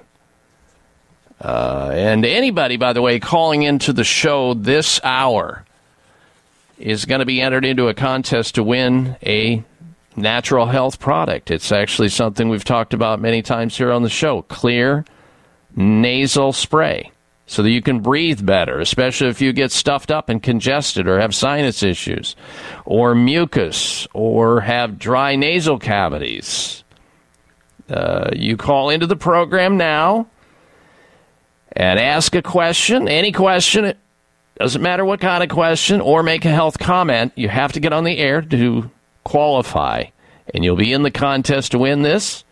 Uh, 1.42 1.92
and 1.94 2.26
anybody, 2.26 2.78
by 2.78 2.94
the 2.94 3.02
way, 3.02 3.20
calling 3.20 3.64
into 3.64 3.92
the 3.92 4.06
show 4.06 4.54
this 4.54 5.02
hour 5.04 5.66
is 6.78 7.06
going 7.06 7.20
to 7.20 7.26
be 7.26 7.42
entered 7.42 7.66
into 7.66 7.88
a 7.88 7.94
contest 7.94 8.56
to 8.56 8.64
win 8.64 9.18
a 9.24 9.64
natural 10.16 10.66
health 10.66 11.00
product. 11.00 11.52
It's 11.52 11.72
actually 11.72 12.10
something 12.10 12.50
we've 12.50 12.64
talked 12.64 12.94
about 12.94 13.22
many 13.22 13.42
times 13.42 13.78
here 13.78 13.92
on 13.92 14.04
the 14.04 14.10
show 14.10 14.44
Xlear 14.44 15.06
nasal 15.76 16.54
spray 16.54 17.12
so 17.46 17.64
that 17.64 17.70
you 17.70 17.82
can 17.82 18.02
breathe 18.02 18.46
better, 18.46 18.80
especially 18.80 19.30
if 19.30 19.42
you 19.42 19.54
get 19.54 19.72
stuffed 19.72 20.12
up 20.12 20.28
and 20.28 20.44
congested 20.44 21.08
or 21.08 21.20
have 21.20 21.34
sinus 21.34 21.82
issues 21.82 22.36
or 22.84 23.16
mucus 23.16 24.08
or 24.14 24.62
have 24.62 25.00
dry 25.00 25.36
nasal 25.36 25.80
cavities. 25.80 26.84
Uh, 27.90 28.32
you 28.36 28.58
call 28.58 28.90
into 28.90 29.08
the 29.08 29.16
program 29.16 29.78
now 29.78 30.28
and 31.72 32.00
ask 32.00 32.36
a 32.36 32.42
question, 32.42 33.08
any 33.08 33.32
question. 33.32 33.94
Doesn't 34.58 34.82
matter 34.82 35.06
what 35.06 35.20
kind 35.20 35.44
of 35.44 35.50
question, 35.50 36.02
or 36.02 36.24
make 36.24 36.44
a 36.46 36.50
health 36.50 36.80
comment. 36.80 37.32
You 37.36 37.48
have 37.50 37.74
to 37.74 37.80
get 37.80 37.94
on 37.94 38.04
the 38.04 38.18
air 38.18 38.42
to 38.42 38.90
qualify, 39.24 40.06
and 40.54 40.64
you'll 40.64 40.76
be 40.76 40.94
in 40.94 41.04
the 41.04 41.12
contest 41.12 41.72
to 41.72 41.80
win 41.80 42.02
this. 42.02 42.44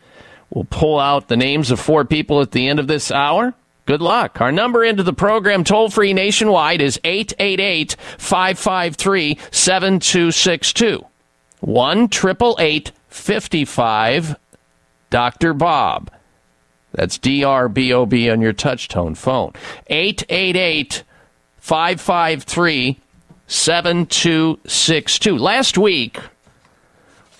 We'll 0.51 0.67
pull 0.69 0.99
out 0.99 1.27
the 1.27 1.37
names 1.37 1.71
of 1.71 1.79
four 1.79 2.05
people 2.05 2.41
at 2.41 2.51
the 2.51 2.67
end 2.67 2.79
of 2.79 2.87
this 2.87 3.11
hour. 3.11 3.55
Good 3.87 4.01
luck. 4.01 4.39
Our 4.39 4.51
number 4.51 4.83
into 4.83 5.03
the 5.03 5.13
program 5.13 5.63
toll 5.63 5.89
free 5.89 6.13
nationwide 6.13 6.81
is 6.81 6.99
888 7.03 7.95
553 8.17 9.39
7262. 9.51 11.05
1 11.61 12.03
888 12.03 12.91
55 13.09 14.35
Dr. 15.09 15.53
Bob. 15.53 16.11
That's 16.91 17.17
D 17.17 17.43
R 17.43 17.67
B 17.67 17.93
O 17.93 18.05
B 18.05 18.29
on 18.29 18.41
your 18.41 18.53
touchtone 18.53 19.17
phone. 19.17 19.53
888 19.87 21.03
553 21.65 22.99
7262. 23.47 25.35
Last 25.35 25.79
week, 25.79 26.19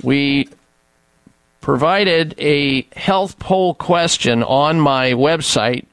we 0.01 0.49
provided 1.61 2.33
a 2.39 2.87
health 2.95 3.37
poll 3.37 3.75
question 3.75 4.41
on 4.41 4.81
my 4.81 5.11
website 5.11 5.85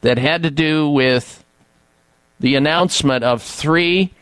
that 0.00 0.18
had 0.18 0.42
to 0.42 0.50
do 0.50 0.88
with 0.88 1.44
the 2.40 2.56
announcement 2.56 3.22
of 3.22 3.40
three 3.40 4.12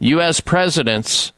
U.S. 0.00 0.40
presidents 0.40 1.32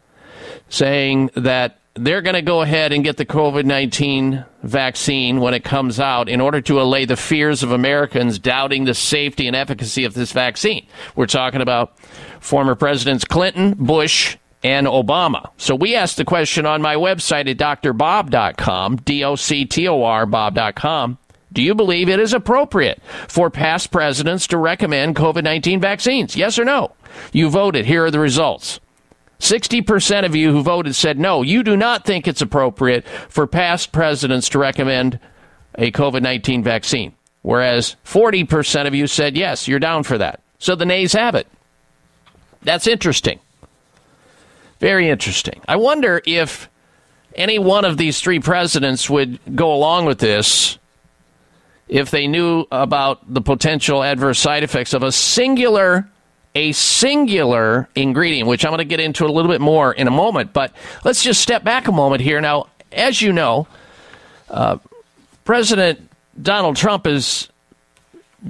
saying 0.68 1.30
that 1.36 1.78
they're 1.94 2.22
going 2.22 2.34
to 2.34 2.42
go 2.42 2.62
ahead 2.62 2.92
and 2.92 3.04
get 3.04 3.16
the 3.16 3.26
COVID 3.26 3.64
19 3.64 4.44
vaccine 4.62 5.40
when 5.40 5.54
it 5.54 5.64
comes 5.64 6.00
out 6.00 6.28
in 6.28 6.40
order 6.40 6.60
to 6.62 6.80
allay 6.80 7.04
the 7.04 7.16
fears 7.16 7.62
of 7.62 7.72
Americans 7.72 8.38
doubting 8.38 8.84
the 8.84 8.94
safety 8.94 9.46
and 9.46 9.56
efficacy 9.56 10.04
of 10.04 10.14
this 10.14 10.32
vaccine. 10.32 10.86
We're 11.16 11.26
talking 11.26 11.60
about 11.60 11.98
former 12.40 12.74
Presidents 12.74 13.24
Clinton, 13.24 13.74
Bush, 13.74 14.36
and 14.64 14.86
Obama. 14.86 15.50
So 15.56 15.74
we 15.74 15.94
asked 15.94 16.16
the 16.16 16.24
question 16.24 16.66
on 16.66 16.80
my 16.80 16.94
website 16.94 17.50
at 17.50 17.82
drbob.com, 17.82 18.96
D 18.96 19.24
O 19.24 19.36
C 19.36 19.64
T 19.64 19.88
O 19.88 20.02
R 20.02 20.24
Bob.com. 20.26 21.18
Do 21.52 21.60
you 21.60 21.74
believe 21.74 22.08
it 22.08 22.18
is 22.18 22.32
appropriate 22.32 23.02
for 23.28 23.50
past 23.50 23.90
presidents 23.90 24.46
to 24.46 24.56
recommend 24.56 25.16
COVID 25.16 25.44
19 25.44 25.80
vaccines? 25.80 26.36
Yes 26.36 26.58
or 26.58 26.64
no? 26.64 26.92
You 27.32 27.50
voted. 27.50 27.84
Here 27.84 28.06
are 28.06 28.10
the 28.10 28.20
results. 28.20 28.80
60% 29.42 30.24
of 30.24 30.36
you 30.36 30.52
who 30.52 30.62
voted 30.62 30.94
said 30.94 31.18
no, 31.18 31.42
you 31.42 31.64
do 31.64 31.76
not 31.76 32.04
think 32.04 32.28
it's 32.28 32.40
appropriate 32.40 33.04
for 33.28 33.48
past 33.48 33.90
presidents 33.90 34.48
to 34.50 34.58
recommend 34.60 35.18
a 35.74 35.90
COVID 35.90 36.22
19 36.22 36.62
vaccine. 36.62 37.12
Whereas 37.42 37.96
40% 38.04 38.86
of 38.86 38.94
you 38.94 39.08
said 39.08 39.36
yes, 39.36 39.66
you're 39.66 39.80
down 39.80 40.04
for 40.04 40.16
that. 40.16 40.40
So 40.60 40.76
the 40.76 40.86
nays 40.86 41.12
have 41.14 41.34
it. 41.34 41.48
That's 42.62 42.86
interesting. 42.86 43.40
Very 44.78 45.08
interesting. 45.08 45.60
I 45.66 45.74
wonder 45.74 46.22
if 46.24 46.70
any 47.34 47.58
one 47.58 47.84
of 47.84 47.96
these 47.96 48.20
three 48.20 48.38
presidents 48.38 49.10
would 49.10 49.40
go 49.56 49.74
along 49.74 50.04
with 50.04 50.18
this 50.18 50.78
if 51.88 52.12
they 52.12 52.28
knew 52.28 52.64
about 52.70 53.20
the 53.32 53.40
potential 53.40 54.04
adverse 54.04 54.38
side 54.38 54.62
effects 54.62 54.94
of 54.94 55.02
a 55.02 55.10
singular 55.10 56.08
a 56.54 56.72
singular 56.72 57.88
ingredient, 57.94 58.48
which 58.48 58.64
I'm 58.64 58.70
going 58.70 58.78
to 58.78 58.84
get 58.84 59.00
into 59.00 59.24
a 59.24 59.28
little 59.28 59.50
bit 59.50 59.60
more 59.60 59.92
in 59.92 60.06
a 60.06 60.10
moment. 60.10 60.52
But 60.52 60.72
let's 61.04 61.22
just 61.22 61.40
step 61.40 61.64
back 61.64 61.88
a 61.88 61.92
moment 61.92 62.22
here. 62.22 62.40
Now, 62.40 62.66
as 62.90 63.22
you 63.22 63.32
know, 63.32 63.66
uh, 64.50 64.78
President 65.44 66.08
Donald 66.40 66.76
Trump 66.76 67.06
is 67.06 67.48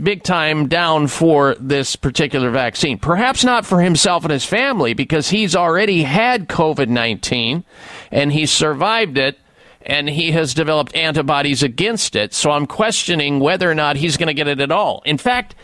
big 0.02 0.22
time 0.22 0.68
down 0.68 1.06
for 1.06 1.54
this 1.60 1.96
particular 1.96 2.50
vaccine. 2.50 2.98
Perhaps 2.98 3.44
not 3.44 3.66
for 3.66 3.80
himself 3.80 4.24
and 4.24 4.32
his 4.32 4.44
family, 4.44 4.94
because 4.94 5.28
he's 5.30 5.54
already 5.54 6.02
had 6.02 6.48
COVID 6.48 6.88
19 6.88 7.64
and 8.10 8.32
he 8.32 8.46
survived 8.46 9.18
it 9.18 9.38
and 9.84 10.08
he 10.08 10.30
has 10.30 10.54
developed 10.54 10.94
antibodies 10.94 11.62
against 11.62 12.16
it. 12.16 12.32
So 12.32 12.50
I'm 12.50 12.66
questioning 12.66 13.40
whether 13.40 13.70
or 13.70 13.74
not 13.74 13.96
he's 13.96 14.16
going 14.16 14.28
to 14.28 14.34
get 14.34 14.48
it 14.48 14.60
at 14.60 14.70
all. 14.70 15.02
In 15.04 15.18
fact, 15.18 15.54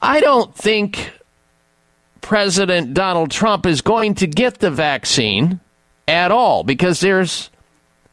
I 0.00 0.20
don't 0.20 0.54
think 0.54 1.12
President 2.28 2.92
Donald 2.92 3.30
Trump 3.30 3.64
is 3.64 3.80
going 3.80 4.14
to 4.16 4.26
get 4.26 4.58
the 4.58 4.70
vaccine 4.70 5.60
at 6.06 6.30
all 6.30 6.62
because 6.62 7.00
there's 7.00 7.48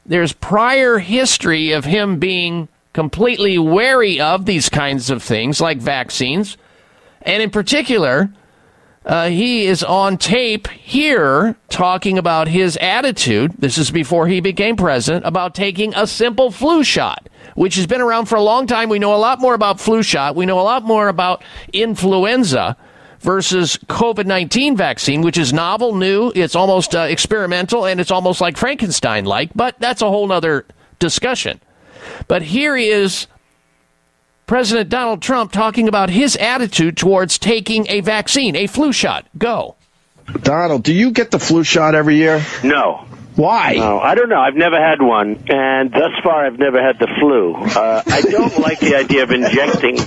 there's 0.06 0.32
prior 0.32 1.00
history 1.00 1.74
of 1.74 1.84
him 1.84 2.18
being 2.18 2.70
completely 2.94 3.58
wary 3.58 4.22
of 4.22 4.46
these 4.46 4.70
kinds 4.70 5.10
of 5.10 5.22
things 5.22 5.60
like 5.60 5.80
vaccines. 5.80 6.56
And 7.24 7.44
in 7.44 7.50
particular, 7.50 8.30
uh, 9.06 9.28
he 9.28 9.66
is 9.66 9.84
on 9.84 10.18
tape 10.18 10.70
here 10.70 11.58
talking 11.68 12.18
about 12.18 12.48
his 12.48 12.78
attitude. 12.78 13.56
This 13.60 13.78
is 13.78 13.92
before 13.92 14.28
he 14.28 14.40
became 14.40 14.78
president 14.78 15.26
about 15.26 15.54
taking 15.54 15.94
a 15.94 16.08
simple 16.08 16.52
flu 16.52 16.86
shot, 16.86 17.28
which 17.56 17.76
has 17.76 17.86
been 17.86 18.00
around 18.00 18.28
for 18.28 18.38
a 18.38 18.42
long 18.42 18.66
time. 18.66 18.88
We 18.88 18.98
know 18.98 19.14
a 19.14 19.18
lot 19.18 19.42
more 19.42 19.56
about 19.56 19.82
flu 19.82 20.02
shot. 20.04 20.38
We 20.38 20.46
know 20.46 20.62
a 20.62 20.62
lot 20.62 20.86
more 20.86 21.10
about 21.10 21.44
influenza 21.74 22.78
versus 23.20 23.78
COVID 23.88 24.26
19 24.26 24.76
vaccine, 24.76 25.22
which 25.22 25.38
is 25.38 25.54
novel, 25.54 25.96
new, 25.96 26.32
it's 26.36 26.56
almost 26.56 26.96
uh, 26.96 27.00
experimental, 27.02 27.86
and 27.86 28.00
it's 28.00 28.12
almost 28.12 28.42
like 28.42 28.58
Frankenstein 28.58 29.26
like, 29.26 29.52
but 29.56 29.76
that's 29.80 30.02
a 30.02 30.10
whole 30.10 30.32
other 30.32 30.66
discussion. 31.00 31.60
But 32.28 32.44
here 32.44 32.76
is 32.76 33.28
President 34.48 34.90
Donald 34.90 35.22
Trump 35.22 35.52
talking 35.52 35.88
about 35.88 36.10
his 36.10 36.36
attitude 36.36 36.98
towards 36.98 37.40
taking 37.40 37.88
a 37.90 38.02
vaccine, 38.02 38.56
a 38.56 38.68
flu 38.68 38.92
shot. 38.94 39.26
Go. 39.38 39.76
Donald, 40.42 40.84
do 40.84 40.94
you 40.94 41.12
get 41.12 41.32
the 41.32 41.40
flu 41.40 41.64
shot 41.64 41.96
every 41.96 42.18
year? 42.18 42.44
No. 42.64 43.06
Why? 43.36 43.74
No, 43.74 44.00
I 44.00 44.16
don't 44.16 44.30
know. 44.30 44.40
I've 44.40 44.56
never 44.56 44.80
had 44.80 45.02
one, 45.02 45.44
and 45.50 45.92
thus 45.92 46.12
far 46.24 46.46
I've 46.46 46.58
never 46.58 46.82
had 46.82 47.00
the 47.00 47.08
flu. 47.20 47.54
Uh, 47.54 48.02
I 48.06 48.22
don't 48.22 48.58
like 48.60 48.80
the 48.80 48.96
idea 48.96 49.24
of 49.24 49.32
injecting 49.32 49.98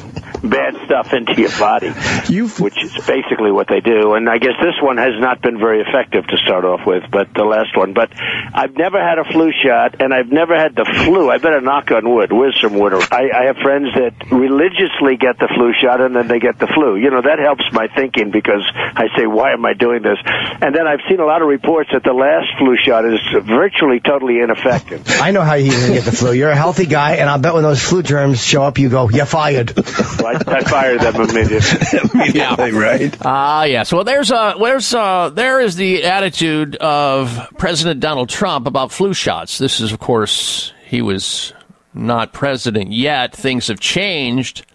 bad 0.43 0.75
stuff 0.85 1.12
into 1.12 1.35
your 1.41 1.51
body, 1.59 1.93
You've... 2.29 2.61
which 2.61 2.83
is 2.83 2.93
basically 3.07 3.51
what 3.51 3.69
they 3.69 3.81
do. 3.81 4.14
And 4.14 4.29
I 4.29 4.38
guess 4.38 4.55
this 4.61 4.75
one 4.83 4.97
has 4.99 5.19
not 5.19 5.43
been 5.43 5.59
very 5.59 5.81
effective 5.81 6.27
to 6.27 6.37
start 6.38 6.64
off 6.64 6.87
with, 6.87 7.05
but 7.11 7.33
the 7.35 7.45
last 7.45 7.77
one. 7.77 7.93
But 7.93 8.11
I've 8.14 8.77
never 8.77 8.99
had 8.99 9.19
a 9.19 9.25
flu 9.25 9.53
shot, 9.53 10.01
and 10.01 10.12
I've 10.14 10.31
never 10.31 10.57
had 10.57 10.75
the 10.75 10.85
flu. 10.85 11.31
I 11.31 11.38
better 11.38 11.61
knock 11.61 11.91
on 11.91 12.09
wood. 12.09 12.33
Where's 12.33 12.59
some 12.61 12.79
wood? 12.79 12.93
I, 12.95 13.31
I 13.35 13.45
have 13.47 13.57
friends 13.59 13.88
that 13.95 14.31
religiously 14.31 15.17
get 15.17 15.38
the 15.38 15.49
flu 15.55 15.73
shot, 15.81 16.01
and 16.01 16.14
then 16.14 16.29
they 16.29 16.38
get 16.38 16.59
the 16.59 16.67
flu. 16.67 16.97
You 16.97 17.11
know, 17.11 17.23
that 17.23 17.38
helps 17.38 17.64
my 17.73 17.88
thinking 17.88 18.31
because 18.31 18.62
I 18.75 19.09
say, 19.17 19.27
why 19.27 19.53
am 19.53 19.64
I 19.64 19.75
doing 19.75 20.03
this? 20.03 20.19
And 20.25 20.75
then 20.75 20.87
I've 20.87 21.01
seen 21.09 21.21
a 21.21 21.27
lot 21.27 21.43
of 21.43 21.49
reports 21.49 21.91
that 21.93 22.05
the 22.05 22.12
last 22.12 22.47
flu 22.59 22.77
shot 22.77 23.05
is 23.05 23.21
virtually 23.45 24.01
totally 24.01 24.41
ineffective. 24.41 25.05
I 25.21 25.31
know 25.31 25.43
how 25.43 25.55
you 25.55 25.71
can 25.71 25.93
get 25.93 26.05
the 26.05 26.12
flu. 26.12 26.33
You're 26.33 26.51
a 26.51 26.57
healthy 26.57 26.87
guy, 26.87 27.17
and 27.17 27.29
I'll 27.29 27.38
bet 27.38 27.55
when 27.55 27.62
those 27.62 27.83
flu 27.83 28.03
germs 28.03 28.43
show 28.43 28.62
up, 28.62 28.79
you 28.79 28.88
go, 28.88 29.09
you're 29.09 29.27
fired. 29.27 29.73
I, 30.24 30.42
I 30.46 30.64
fired 30.64 31.00
them 31.00 31.14
immediately. 31.31 32.38
yeah, 32.38 32.57
right. 32.70 33.16
Ah, 33.24 33.64
yes. 33.64 33.92
Well, 33.92 34.04
there's 34.04 34.31
uh, 34.31 34.57
there's 34.59 34.94
uh, 34.94 35.31
there 35.31 35.61
is 35.61 35.76
the 35.76 36.04
attitude 36.04 36.76
of 36.76 37.48
President 37.59 38.00
Donald 38.00 38.28
Trump 38.28 38.66
about 38.66 38.92
flu 38.92 39.14
shots. 39.14 39.59
This 39.59 39.81
is, 39.81 39.92
of 39.92 39.98
course, 39.98 40.72
he 40.87 41.02
was 41.02 41.52
not 41.94 42.33
president 42.33 42.92
yet. 42.92 43.35
Things 43.35 43.68
have 43.68 43.81
changed, 43.81 44.66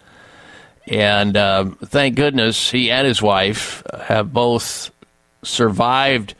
and 0.86 1.36
uh, 1.36 1.66
thank 1.86 2.16
goodness 2.16 2.70
he 2.70 2.90
and 2.90 3.06
his 3.06 3.22
wife 3.22 3.82
have 4.02 4.32
both 4.32 4.90
survived 5.42 6.34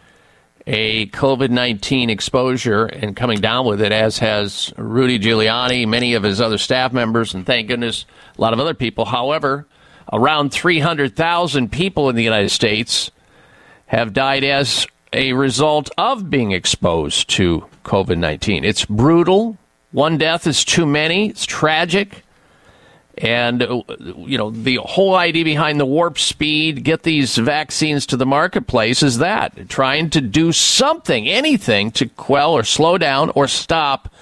a 0.67 1.07
COVID 1.09 1.51
19 1.51 2.11
exposure 2.11 2.87
and 2.87 3.15
coming 3.15 3.41
down 3.41 3.67
with 3.67 3.81
it, 3.81 3.93
as 3.93 4.19
has 4.19 4.73
Rudy 4.77 5.19
Giuliani, 5.19 5.87
many 5.87 6.15
of 6.15 6.23
his 6.23 6.41
other 6.41 6.59
staff 6.59 6.93
members, 6.93 7.35
and 7.35 7.45
thank 7.45 7.69
goodness 7.69 8.07
a 8.37 8.41
lot 8.41 8.53
of 8.53 8.61
other 8.61 8.75
people. 8.75 9.05
However, 9.05 9.67
around 10.13 10.51
300,000 10.51 11.71
people 11.71 12.09
in 12.09 12.17
the 12.17 12.25
United 12.25 12.51
States 12.51 13.11
have 13.87 14.13
died 14.13 14.45
as 14.45 14.87
a 15.13 15.33
result 15.33 15.91
of 15.97 16.29
being 16.31 16.53
exposed 16.53 17.29
to 17.31 17.67
COVID 17.85 18.19
19. 18.19 18.65
It's 18.65 18.85
brutal. 18.85 19.59
One 19.93 20.19
death 20.19 20.47
is 20.47 20.65
too 20.65 20.87
many. 20.87 21.29
It's 21.29 21.45
tragic. 21.47 22.24
And, 23.17 23.63
uh, 23.63 23.83
you 24.17 24.37
know, 24.37 24.51
the 24.51 24.77
whole 24.77 25.15
idea 25.15 25.45
behind 25.45 25.79
the 25.79 25.87
warp 25.87 26.19
speed, 26.19 26.83
get 26.83 27.05
these 27.05 27.37
vaccines 27.37 28.07
to 28.07 28.17
the 28.17 28.27
marketplace 28.27 29.03
is 29.03 29.19
that 29.19 29.69
trying 29.69 30.11
to 30.11 30.21
do 30.21 30.51
something, 30.51 31.29
anything 31.29 31.93
to 31.93 32.09
quell 32.09 32.55
or 32.55 32.65
slow 32.65 32.99
down 32.99 33.31
or 33.31 33.47
stop 33.47 34.13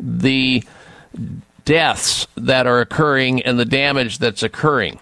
the 0.00 0.64
deaths 1.64 2.26
that 2.36 2.66
are 2.66 2.80
occurring 2.80 3.42
and 3.42 3.58
the 3.58 3.64
damage 3.64 4.18
that's 4.18 4.42
occurring. 4.42 4.98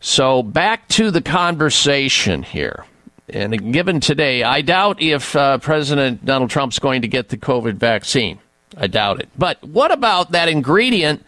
So, 0.00 0.42
back 0.42 0.88
to 0.88 1.10
the 1.10 1.20
conversation 1.20 2.42
here. 2.42 2.84
And 3.28 3.72
given 3.72 4.00
today, 4.00 4.42
I 4.42 4.62
doubt 4.62 5.02
if 5.02 5.36
uh, 5.36 5.58
President 5.58 6.24
Donald 6.24 6.50
Trump's 6.50 6.78
going 6.78 7.02
to 7.02 7.08
get 7.08 7.28
the 7.28 7.36
COVID 7.36 7.74
vaccine. 7.74 8.38
I 8.76 8.86
doubt 8.86 9.20
it. 9.20 9.28
But 9.36 9.62
what 9.62 9.92
about 9.92 10.32
that 10.32 10.48
ingredient 10.48 11.24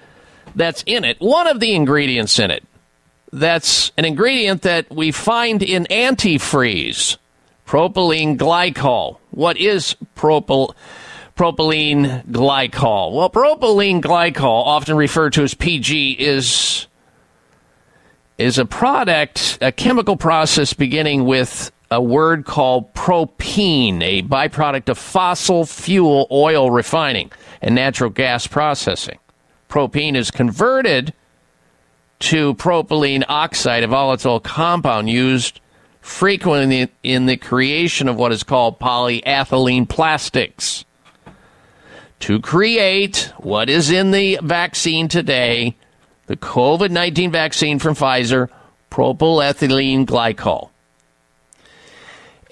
that's 0.54 0.82
in 0.86 1.04
it? 1.04 1.20
One 1.20 1.46
of 1.46 1.60
the 1.60 1.74
ingredients 1.74 2.38
in 2.38 2.50
it. 2.50 2.64
That's 3.32 3.92
an 3.96 4.04
ingredient 4.04 4.62
that 4.62 4.90
we 4.90 5.10
find 5.10 5.62
in 5.62 5.84
antifreeze, 5.84 7.16
propylene 7.66 8.36
glycol. 8.36 9.16
What 9.30 9.56
is 9.56 9.96
propyl, 10.14 10.74
propylene 11.36 12.26
glycol? 12.26 13.12
Well, 13.14 13.30
propylene 13.30 14.02
glycol, 14.02 14.66
often 14.66 14.96
referred 14.96 15.32
to 15.34 15.42
as 15.42 15.54
PG, 15.54 16.12
is 16.12 16.86
is 18.38 18.58
a 18.58 18.64
product, 18.64 19.58
a 19.60 19.70
chemical 19.70 20.16
process 20.16 20.72
beginning 20.72 21.24
with 21.24 21.70
a 21.90 22.00
word 22.00 22.44
called 22.44 22.92
propene, 22.94 24.02
a 24.02 24.22
byproduct 24.22 24.88
of 24.88 24.98
fossil 24.98 25.64
fuel 25.66 26.26
oil 26.30 26.70
refining 26.70 27.30
and 27.60 27.74
natural 27.74 28.10
gas 28.10 28.46
processing. 28.46 29.18
Propene 29.72 30.16
is 30.16 30.30
converted 30.30 31.14
to 32.18 32.52
propylene 32.56 33.24
oxide, 33.26 33.82
a 33.82 33.86
volatile 33.86 34.38
compound 34.38 35.08
used 35.08 35.62
frequently 36.02 36.90
in 37.02 37.24
the, 37.24 37.38
creation 37.38 38.06
of 38.06 38.16
what 38.16 38.32
is 38.32 38.42
called 38.42 38.78
polyethylene 38.78 39.88
plastics. 39.88 40.84
To 42.20 42.38
create 42.38 43.32
what 43.38 43.70
is 43.70 43.90
in 43.90 44.10
the 44.10 44.38
vaccine 44.42 45.08
today, 45.08 45.74
the 46.26 46.36
COVID 46.36 46.90
19 46.90 47.32
vaccine 47.32 47.78
from 47.78 47.94
Pfizer, 47.94 48.50
propylethylene 48.90 50.04
glycol. 50.04 50.68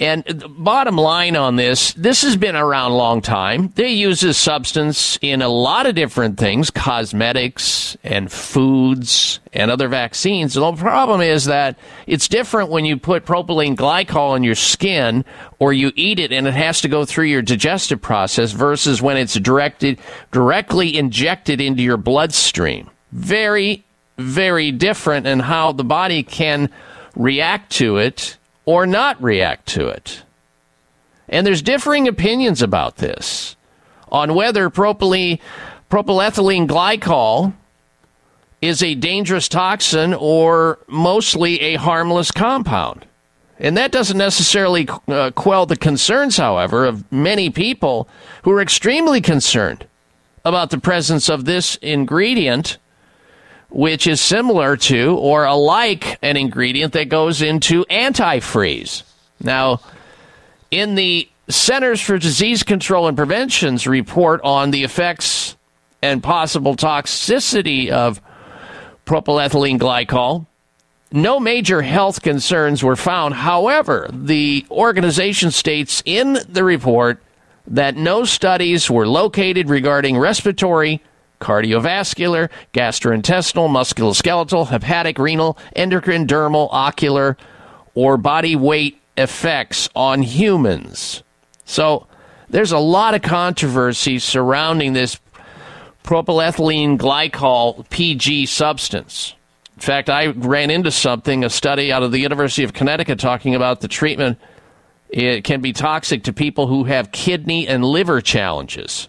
And 0.00 0.24
the 0.24 0.48
bottom 0.48 0.96
line 0.96 1.36
on 1.36 1.56
this, 1.56 1.92
this 1.92 2.22
has 2.22 2.34
been 2.34 2.56
around 2.56 2.92
a 2.92 2.96
long 2.96 3.20
time. 3.20 3.70
They 3.74 3.90
use 3.90 4.22
this 4.22 4.38
substance 4.38 5.18
in 5.20 5.42
a 5.42 5.48
lot 5.48 5.84
of 5.84 5.94
different 5.94 6.38
things, 6.38 6.70
cosmetics 6.70 7.98
and 8.02 8.32
foods 8.32 9.40
and 9.52 9.70
other 9.70 9.88
vaccines. 9.88 10.54
The 10.54 10.72
problem 10.72 11.20
is 11.20 11.44
that 11.44 11.78
it's 12.06 12.28
different 12.28 12.70
when 12.70 12.86
you 12.86 12.96
put 12.96 13.26
propylene 13.26 13.76
glycol 13.76 14.38
in 14.38 14.42
your 14.42 14.54
skin 14.54 15.22
or 15.58 15.74
you 15.74 15.92
eat 15.96 16.18
it 16.18 16.32
and 16.32 16.46
it 16.46 16.54
has 16.54 16.80
to 16.80 16.88
go 16.88 17.04
through 17.04 17.26
your 17.26 17.42
digestive 17.42 18.00
process 18.00 18.52
versus 18.52 19.02
when 19.02 19.18
it's 19.18 19.34
directed, 19.34 19.98
directly 20.32 20.96
injected 20.96 21.60
into 21.60 21.82
your 21.82 21.98
bloodstream. 21.98 22.88
Very, 23.12 23.84
very 24.16 24.72
different 24.72 25.26
in 25.26 25.40
how 25.40 25.72
the 25.72 25.84
body 25.84 26.22
can 26.22 26.70
react 27.14 27.72
to 27.72 27.98
it 27.98 28.38
or 28.70 28.86
not 28.86 29.20
react 29.20 29.66
to 29.66 29.88
it. 29.88 30.22
And 31.28 31.44
there's 31.44 31.60
differing 31.60 32.06
opinions 32.06 32.62
about 32.62 32.98
this 32.98 33.56
on 34.12 34.32
whether 34.36 34.70
propylene, 34.70 35.40
propylethylene 35.90 36.68
glycol 36.68 37.52
is 38.62 38.80
a 38.80 38.94
dangerous 38.94 39.48
toxin 39.48 40.14
or 40.14 40.78
mostly 40.86 41.60
a 41.60 41.74
harmless 41.74 42.30
compound. 42.30 43.06
And 43.58 43.76
that 43.76 43.90
doesn't 43.90 44.16
necessarily 44.16 44.88
uh, 45.08 45.32
quell 45.32 45.66
the 45.66 45.76
concerns, 45.76 46.36
however, 46.36 46.86
of 46.86 47.10
many 47.10 47.50
people 47.50 48.08
who 48.44 48.52
are 48.52 48.62
extremely 48.62 49.20
concerned 49.20 49.84
about 50.44 50.70
the 50.70 50.78
presence 50.78 51.28
of 51.28 51.44
this 51.44 51.74
ingredient 51.82 52.78
which 53.70 54.06
is 54.06 54.20
similar 54.20 54.76
to 54.76 55.16
or 55.16 55.44
alike 55.44 56.18
an 56.22 56.36
ingredient 56.36 56.92
that 56.92 57.08
goes 57.08 57.40
into 57.40 57.84
antifreeze. 57.86 59.02
Now, 59.40 59.80
in 60.70 60.94
the 60.94 61.28
Centers 61.48 62.00
for 62.00 62.18
Disease 62.18 62.62
Control 62.62 63.08
and 63.08 63.16
Prevention's 63.16 63.86
report 63.86 64.40
on 64.44 64.70
the 64.70 64.84
effects 64.84 65.56
and 66.02 66.22
possible 66.22 66.76
toxicity 66.76 67.90
of 67.90 68.20
propylethylene 69.06 69.78
glycol, 69.78 70.46
no 71.12 71.40
major 71.40 71.82
health 71.82 72.22
concerns 72.22 72.84
were 72.84 72.96
found. 72.96 73.34
However, 73.34 74.08
the 74.12 74.64
organization 74.70 75.50
states 75.50 76.02
in 76.06 76.38
the 76.48 76.62
report 76.62 77.20
that 77.66 77.96
no 77.96 78.24
studies 78.24 78.88
were 78.88 79.06
located 79.06 79.68
regarding 79.68 80.18
respiratory, 80.18 81.02
cardiovascular, 81.40 82.50
gastrointestinal, 82.72 83.68
musculoskeletal, 83.68 84.68
hepatic, 84.68 85.18
renal, 85.18 85.58
endocrine, 85.74 86.26
dermal, 86.26 86.68
ocular, 86.70 87.36
or 87.94 88.16
body 88.16 88.54
weight 88.54 89.00
effects 89.16 89.88
on 89.94 90.22
humans. 90.22 91.22
So 91.64 92.06
there's 92.48 92.72
a 92.72 92.78
lot 92.78 93.14
of 93.14 93.22
controversy 93.22 94.18
surrounding 94.18 94.92
this 94.92 95.18
propylethylene 96.04 96.98
glycol 96.98 97.88
PG 97.90 98.46
substance. 98.46 99.34
In 99.76 99.80
fact, 99.80 100.10
I 100.10 100.26
ran 100.26 100.70
into 100.70 100.90
something, 100.90 101.44
a 101.44 101.50
study 101.50 101.92
out 101.92 102.02
of 102.02 102.12
the 102.12 102.18
University 102.18 102.64
of 102.64 102.72
Connecticut 102.72 103.18
talking 103.18 103.54
about 103.54 103.80
the 103.80 103.88
treatment. 103.88 104.38
It 105.08 105.44
can 105.44 105.60
be 105.60 105.72
toxic 105.72 106.24
to 106.24 106.32
people 106.32 106.66
who 106.66 106.84
have 106.84 107.12
kidney 107.12 107.66
and 107.66 107.84
liver 107.84 108.20
challenges. 108.20 109.08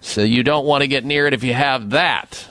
So 0.00 0.22
you 0.22 0.42
don't 0.42 0.66
want 0.66 0.82
to 0.82 0.88
get 0.88 1.04
near 1.04 1.26
it 1.26 1.34
if 1.34 1.44
you 1.44 1.54
have 1.54 1.90
that. 1.90 2.46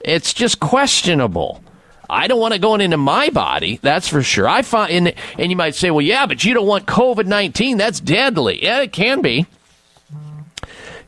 It's 0.00 0.34
just 0.34 0.60
questionable. 0.60 1.62
I 2.08 2.26
don't 2.28 2.40
want 2.40 2.52
to 2.52 2.60
go 2.60 2.74
into 2.74 2.96
my 2.96 3.30
body, 3.30 3.78
that's 3.82 4.08
for 4.08 4.22
sure. 4.22 4.46
I 4.48 4.62
find, 4.62 4.92
and, 4.92 5.14
and 5.38 5.50
you 5.50 5.56
might 5.56 5.74
say, 5.74 5.90
well, 5.90 6.02
yeah, 6.02 6.26
but 6.26 6.44
you 6.44 6.52
don't 6.54 6.66
want 6.66 6.86
COVID 6.86 7.26
19. 7.26 7.78
That's 7.78 8.00
deadly. 8.00 8.62
Yeah, 8.62 8.82
it 8.82 8.92
can 8.92 9.22
be. 9.22 9.46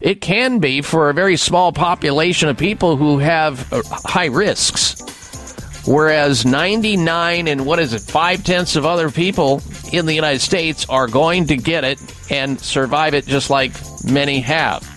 It 0.01 0.21
can 0.21 0.59
be 0.59 0.83
for 0.83 1.09
a 1.09 1.15
very 1.15 1.37
small 1.37 1.73
population 1.73 2.49
of 2.49 2.57
people 2.57 2.97
who 2.97 3.19
have 3.19 3.73
uh, 3.73 3.83
high 3.85 4.27
risks. 4.27 5.03
whereas 5.87 6.45
99 6.45 7.49
and 7.49 7.65
what 7.65 7.79
is 7.79 7.93
it, 7.93 8.03
five 8.03 8.45
tenths 8.45 8.77
of 8.77 8.85
other 8.85 9.11
people 9.11 9.63
in 9.93 10.07
the 10.07 10.15
United 10.15 10.41
States 10.41 10.87
are 10.89 11.07
going 11.07 11.47
to 11.47 11.57
get 11.57 11.85
it 11.85 12.01
and 12.31 12.61
survive 12.61 13.15
it 13.15 13.27
just 13.27 13.51
like 13.51 13.73
many 14.05 14.41
have. 14.41 14.96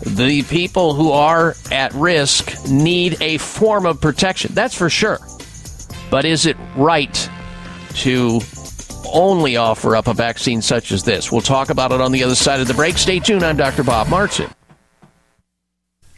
The 0.00 0.42
people 0.44 0.94
who 0.94 1.10
are 1.10 1.54
at 1.70 1.92
risk 1.94 2.68
need 2.68 3.20
a 3.20 3.38
form 3.38 3.86
of 3.86 4.00
protection. 4.00 4.52
That's 4.54 4.74
for 4.74 4.88
sure. 4.88 5.18
But 6.10 6.24
is 6.24 6.46
it 6.46 6.56
right 6.76 7.30
to 7.96 8.40
only 9.12 9.56
offer 9.56 9.96
up 9.96 10.06
a 10.06 10.14
vaccine 10.14 10.62
such 10.62 10.92
as 10.92 11.04
this? 11.04 11.32
We'll 11.32 11.40
talk 11.40 11.70
about 11.70 11.92
it 11.92 12.00
on 12.00 12.12
the 12.12 12.24
other 12.24 12.34
side 12.34 12.60
of 12.60 12.68
the 12.68 12.74
break. 12.74 12.96
Stay 12.96 13.18
tuned. 13.18 13.42
I'm 13.42 13.56
Dr. 13.56 13.82
Bob 13.82 14.08
Martin. 14.08 14.50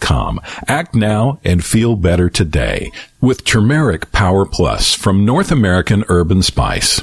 com. 0.00 0.40
Act 0.68 0.94
now 0.94 1.38
and 1.44 1.64
feel 1.64 1.96
better 1.96 2.28
today 2.28 2.92
with 3.20 3.44
Turmeric 3.44 4.12
Power 4.12 4.44
Plus 4.44 4.94
from 4.94 5.24
North 5.24 5.50
American 5.50 6.04
Herb 6.08 6.30
and 6.30 6.44
Spice. 6.44 7.02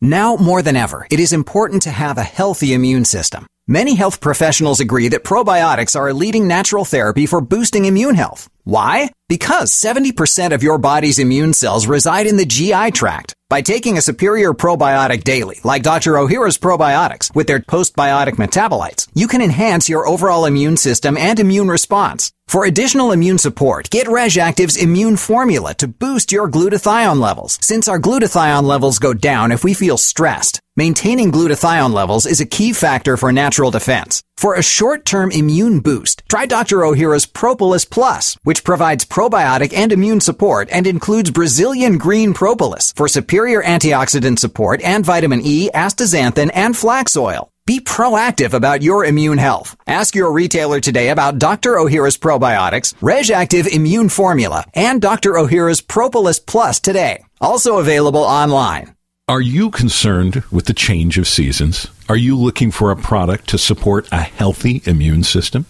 Now 0.00 0.36
more 0.36 0.62
than 0.62 0.76
ever, 0.76 1.06
it 1.10 1.20
is 1.20 1.32
important 1.32 1.82
to 1.82 1.90
have 1.90 2.18
a 2.18 2.22
healthy 2.22 2.74
immune 2.74 3.04
system. 3.04 3.46
Many 3.68 3.94
health 3.94 4.20
professionals 4.20 4.80
agree 4.80 5.06
that 5.08 5.22
probiotics 5.22 5.94
are 5.94 6.08
a 6.08 6.14
leading 6.14 6.48
natural 6.48 6.84
therapy 6.84 7.26
for 7.26 7.40
boosting 7.40 7.84
immune 7.84 8.16
health. 8.16 8.48
Why? 8.64 9.10
Because 9.28 9.72
70% 9.72 10.52
of 10.52 10.64
your 10.64 10.78
body's 10.78 11.20
immune 11.20 11.52
cells 11.52 11.86
reside 11.86 12.26
in 12.26 12.36
the 12.36 12.44
GI 12.44 12.90
tract. 12.90 13.34
By 13.52 13.60
taking 13.60 13.98
a 13.98 14.00
superior 14.00 14.54
probiotic 14.54 15.24
daily, 15.24 15.60
like 15.62 15.82
Dr. 15.82 16.12
Ohhira's 16.12 16.56
probiotics, 16.56 17.34
with 17.34 17.48
their 17.48 17.60
postbiotic 17.60 18.36
metabolites, 18.36 19.08
you 19.12 19.28
can 19.28 19.42
enhance 19.42 19.90
your 19.90 20.08
overall 20.08 20.46
immune 20.46 20.78
system 20.78 21.18
and 21.18 21.38
immune 21.38 21.68
response. 21.68 22.32
For 22.48 22.64
additional 22.64 23.12
immune 23.12 23.38
support, 23.38 23.90
get 23.90 24.06
RegActive's 24.06 24.76
immune 24.76 25.16
formula 25.16 25.74
to 25.74 25.88
boost 25.88 26.32
your 26.32 26.50
glutathione 26.50 27.20
levels, 27.20 27.58
since 27.60 27.88
our 27.88 27.98
glutathione 27.98 28.64
levels 28.64 28.98
go 28.98 29.14
down 29.14 29.52
if 29.52 29.64
we 29.64 29.74
feel 29.74 29.96
stressed. 29.96 30.60
Maintaining 30.76 31.30
glutathione 31.30 31.92
levels 31.92 32.24
is 32.24 32.40
a 32.40 32.46
key 32.46 32.72
factor 32.72 33.16
for 33.18 33.32
natural 33.32 33.70
defense. 33.70 34.22
For 34.36 34.54
a 34.54 34.62
short-term 34.62 35.30
immune 35.30 35.80
boost, 35.80 36.22
try 36.28 36.46
Dr. 36.46 36.78
Ohhira's 36.78 37.26
Propolis 37.26 37.84
Plus, 37.84 38.36
which 38.42 38.64
provides 38.64 39.04
probiotic 39.04 39.72
and 39.72 39.92
immune 39.92 40.20
support 40.20 40.68
and 40.72 40.86
includes 40.86 41.30
Brazilian 41.30 41.96
green 41.96 42.34
propolis 42.34 42.92
for 42.96 43.06
superior 43.06 43.41
antioxidant 43.46 44.38
support 44.38 44.80
and 44.82 45.04
vitamin 45.04 45.40
E, 45.42 45.70
astaxanthin, 45.74 46.50
and 46.54 46.76
flax 46.76 47.16
oil. 47.16 47.50
Be 47.64 47.80
proactive 47.80 48.54
about 48.54 48.82
your 48.82 49.04
immune 49.04 49.38
health. 49.38 49.76
Ask 49.86 50.14
your 50.14 50.32
retailer 50.32 50.80
today 50.80 51.08
about 51.08 51.38
Dr. 51.38 51.74
Ohhira's 51.74 52.18
probiotics, 52.18 52.94
RegActive 52.94 53.68
Immune 53.68 54.08
Formula, 54.08 54.64
and 54.74 55.00
Dr. 55.00 55.32
Ohhira's 55.32 55.80
Propolis 55.80 56.40
Plus 56.40 56.80
today. 56.80 57.24
Also 57.40 57.78
available 57.78 58.22
online. 58.22 58.96
Are 59.28 59.40
you 59.40 59.70
concerned 59.70 60.42
with 60.50 60.66
the 60.66 60.74
change 60.74 61.16
of 61.16 61.28
seasons? 61.28 61.86
Are 62.08 62.16
you 62.16 62.36
looking 62.36 62.72
for 62.72 62.90
a 62.90 62.96
product 62.96 63.48
to 63.50 63.58
support 63.58 64.08
a 64.10 64.20
healthy 64.20 64.82
immune 64.84 65.22
system? 65.22 65.64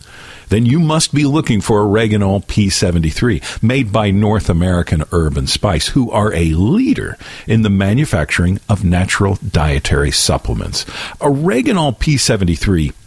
Then 0.52 0.66
you 0.66 0.80
must 0.80 1.14
be 1.14 1.24
looking 1.24 1.62
for 1.62 1.80
Oreganol 1.80 2.44
P73, 2.44 3.62
made 3.62 3.90
by 3.90 4.10
North 4.10 4.50
American 4.50 5.02
Herb 5.10 5.38
and 5.38 5.48
Spice, 5.48 5.88
who 5.88 6.10
are 6.10 6.30
a 6.34 6.52
leader 6.52 7.16
in 7.46 7.62
the 7.62 7.70
manufacturing 7.70 8.60
of 8.68 8.84
natural 8.84 9.36
dietary 9.36 10.10
supplements. 10.10 10.84
Oreganol 11.22 11.98
P73 11.98 12.92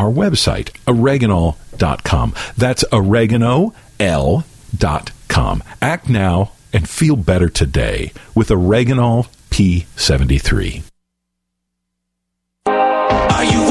our 0.00 0.10
website, 0.10 0.70
oreganol.com. 0.86 2.34
That's 2.56 2.84
oregano.l.com. 2.90 3.74
Act 5.82 6.08
now 6.08 6.52
and 6.72 6.88
feel 6.88 7.16
better 7.16 7.48
today 7.50 8.12
with 8.34 8.48
Oreganol 8.48 9.28
P73. 9.50 10.82
Are 12.66 13.44
you 13.44 13.69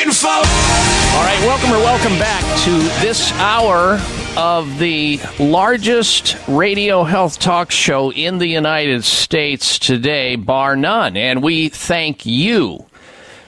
waiting 0.00 0.12
for? 0.14 0.28
All 0.28 1.24
right, 1.24 1.38
welcome 1.42 1.72
or 1.72 1.78
welcome 1.78 2.18
back 2.18 2.42
to 2.64 2.70
this 3.04 3.32
hour 3.32 4.00
of 4.34 4.78
the 4.78 5.20
largest 5.38 6.38
radio 6.48 7.04
health 7.04 7.38
talk 7.38 7.70
show 7.70 8.10
in 8.10 8.38
the 8.38 8.46
United 8.46 9.04
States 9.04 9.78
today, 9.78 10.36
bar 10.36 10.74
none. 10.74 11.18
And 11.18 11.42
we 11.42 11.68
thank 11.68 12.24
you 12.24 12.86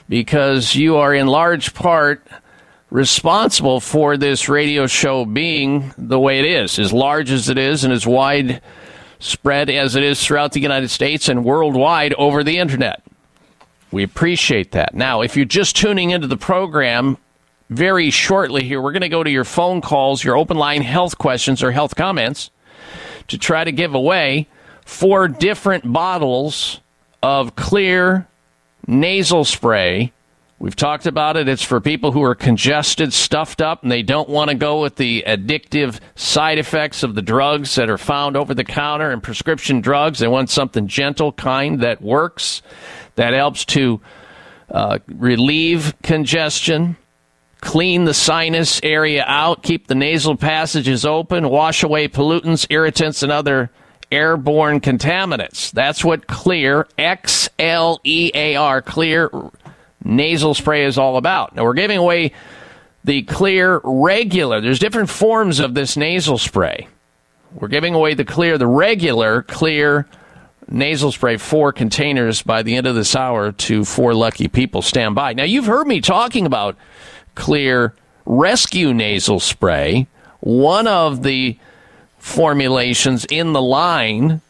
because 0.07 0.75
you 0.75 0.97
are 0.97 1.15
in 1.15 1.25
large 1.25 1.73
part 1.73 2.27
responsible 2.91 3.79
for 3.79 4.15
this 4.15 4.47
radio 4.47 4.85
show 4.85 5.25
being 5.25 5.91
the 5.97 6.19
way 6.19 6.37
it 6.37 6.45
is, 6.45 6.77
as 6.77 6.93
large 6.93 7.31
as 7.31 7.49
it 7.49 7.57
is 7.57 7.83
and 7.83 7.91
as 7.91 8.05
wide 8.05 8.61
spread 9.17 9.71
as 9.71 9.95
it 9.95 10.03
is 10.03 10.23
throughout 10.23 10.51
the 10.51 10.59
United 10.59 10.89
States 10.89 11.29
and 11.29 11.43
worldwide 11.43 12.13
over 12.13 12.43
the 12.43 12.59
internet. 12.59 13.01
We 13.93 14.01
appreciate 14.01 14.71
that. 14.71 14.95
Now, 14.95 15.21
if 15.21 15.35
you're 15.35 15.45
just 15.45 15.75
tuning 15.75 16.09
into 16.09 16.25
the 16.25 16.35
program, 16.35 17.15
very 17.69 18.09
shortly 18.09 18.63
here, 18.63 18.81
we're 18.81 18.91
going 18.91 19.01
to 19.01 19.09
go 19.09 19.23
to 19.23 19.29
your 19.29 19.43
phone 19.43 19.81
calls, 19.81 20.23
your 20.23 20.35
open 20.35 20.57
line 20.57 20.81
health 20.81 21.19
questions 21.19 21.61
or 21.61 21.69
health 21.69 21.95
comments 21.95 22.49
to 23.27 23.37
try 23.37 23.63
to 23.63 23.71
give 23.71 23.93
away 23.93 24.47
four 24.83 25.27
different 25.27 25.93
bottles 25.93 26.79
of 27.21 27.55
clear 27.55 28.27
nasal 28.87 29.45
spray. 29.45 30.11
We've 30.57 30.75
talked 30.75 31.05
about 31.05 31.37
it. 31.37 31.47
It's 31.47 31.61
for 31.61 31.79
people 31.79 32.13
who 32.13 32.23
are 32.23 32.35
congested, 32.35 33.13
stuffed 33.13 33.61
up, 33.61 33.83
and 33.83 33.91
they 33.91 34.01
don't 34.01 34.29
want 34.29 34.49
to 34.49 34.55
go 34.55 34.81
with 34.81 34.95
the 34.95 35.23
addictive 35.27 35.99
side 36.15 36.57
effects 36.57 37.03
of 37.03 37.15
the 37.15 37.21
drugs 37.21 37.75
that 37.75 37.89
are 37.89 37.97
found 37.97 38.37
over 38.37 38.53
the 38.53 38.63
counter 38.63 39.11
and 39.11 39.21
prescription 39.21 39.81
drugs. 39.81 40.19
They 40.19 40.27
want 40.27 40.49
something 40.49 40.87
gentle, 40.87 41.33
kind, 41.33 41.81
that 41.81 42.01
works, 42.01 42.61
that 43.15 43.33
helps 43.33 43.65
to 43.65 44.01
uh, 44.69 44.99
relieve 45.07 45.93
congestion 46.01 46.97
clean 47.63 48.03
the 48.03 48.13
sinus 48.13 48.81
area 48.83 49.23
out, 49.25 49.63
keep 49.63 49.87
the 49.87 49.95
nasal 49.95 50.35
passages 50.35 51.05
open, 51.05 51.49
wash 51.49 51.81
away 51.81 52.09
pollutants, 52.09 52.67
irritants, 52.69 53.23
and 53.23 53.31
other 53.31 53.69
airborne 54.11 54.81
contaminants. 54.81 55.71
That's 55.71 56.03
what 56.03 56.27
Xlear, 56.27 56.85
X 56.97 57.49
L 57.57 58.01
E 58.03 58.31
A 58.35 58.55
R, 58.57 58.81
Xlear 58.81 59.51
nasal 60.03 60.53
spray 60.53 60.85
is 60.85 60.97
all 60.97 61.15
about. 61.15 61.55
Now, 61.55 61.63
we're 61.63 61.73
giving 61.73 61.97
away 61.97 62.33
the 63.05 63.23
Xlear 63.23 63.79
regular. 63.83 64.59
There's 64.59 64.79
different 64.79 65.09
forms 65.09 65.59
of 65.59 65.73
this 65.73 65.95
nasal 65.95 66.37
spray. 66.37 66.87
We're 67.53 67.69
giving 67.69 67.95
away 67.95 68.13
the 68.13 68.25
Xlear, 68.25 68.59
the 68.59 68.67
regular 68.67 69.43
Xlear 69.43 70.05
nasal 70.67 71.11
spray, 71.11 71.37
four 71.37 71.71
containers 71.73 72.41
by 72.41 72.63
the 72.63 72.75
end 72.75 72.87
of 72.87 72.95
this 72.95 73.15
hour 73.15 73.51
to 73.51 73.85
four 73.85 74.13
lucky 74.13 74.47
people. 74.47 74.81
Stand 74.81 75.15
by. 75.15 75.33
Now, 75.33 75.43
you've 75.43 75.65
heard 75.65 75.87
me 75.87 76.01
talking 76.01 76.45
about 76.45 76.75
Xlear 77.35 77.93
Rescue 78.25 78.93
nasal 78.93 79.39
spray. 79.39 80.07
One 80.39 80.87
of 80.87 81.23
the 81.23 81.57
formulations 82.17 83.25
in 83.25 83.53
the 83.53 83.61
line, 83.61 84.41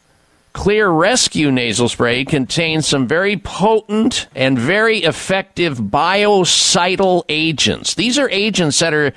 Xlear 0.54 0.96
Rescue 0.96 1.50
nasal 1.50 1.88
spray, 1.88 2.24
contains 2.24 2.86
some 2.86 3.08
very 3.08 3.36
potent 3.36 4.28
and 4.36 4.56
very 4.56 4.98
effective 4.98 5.78
biocidal 5.78 7.24
agents. 7.28 7.94
These 7.94 8.20
are 8.20 8.30
agents 8.30 8.78
that 8.78 8.94
are 8.94 9.12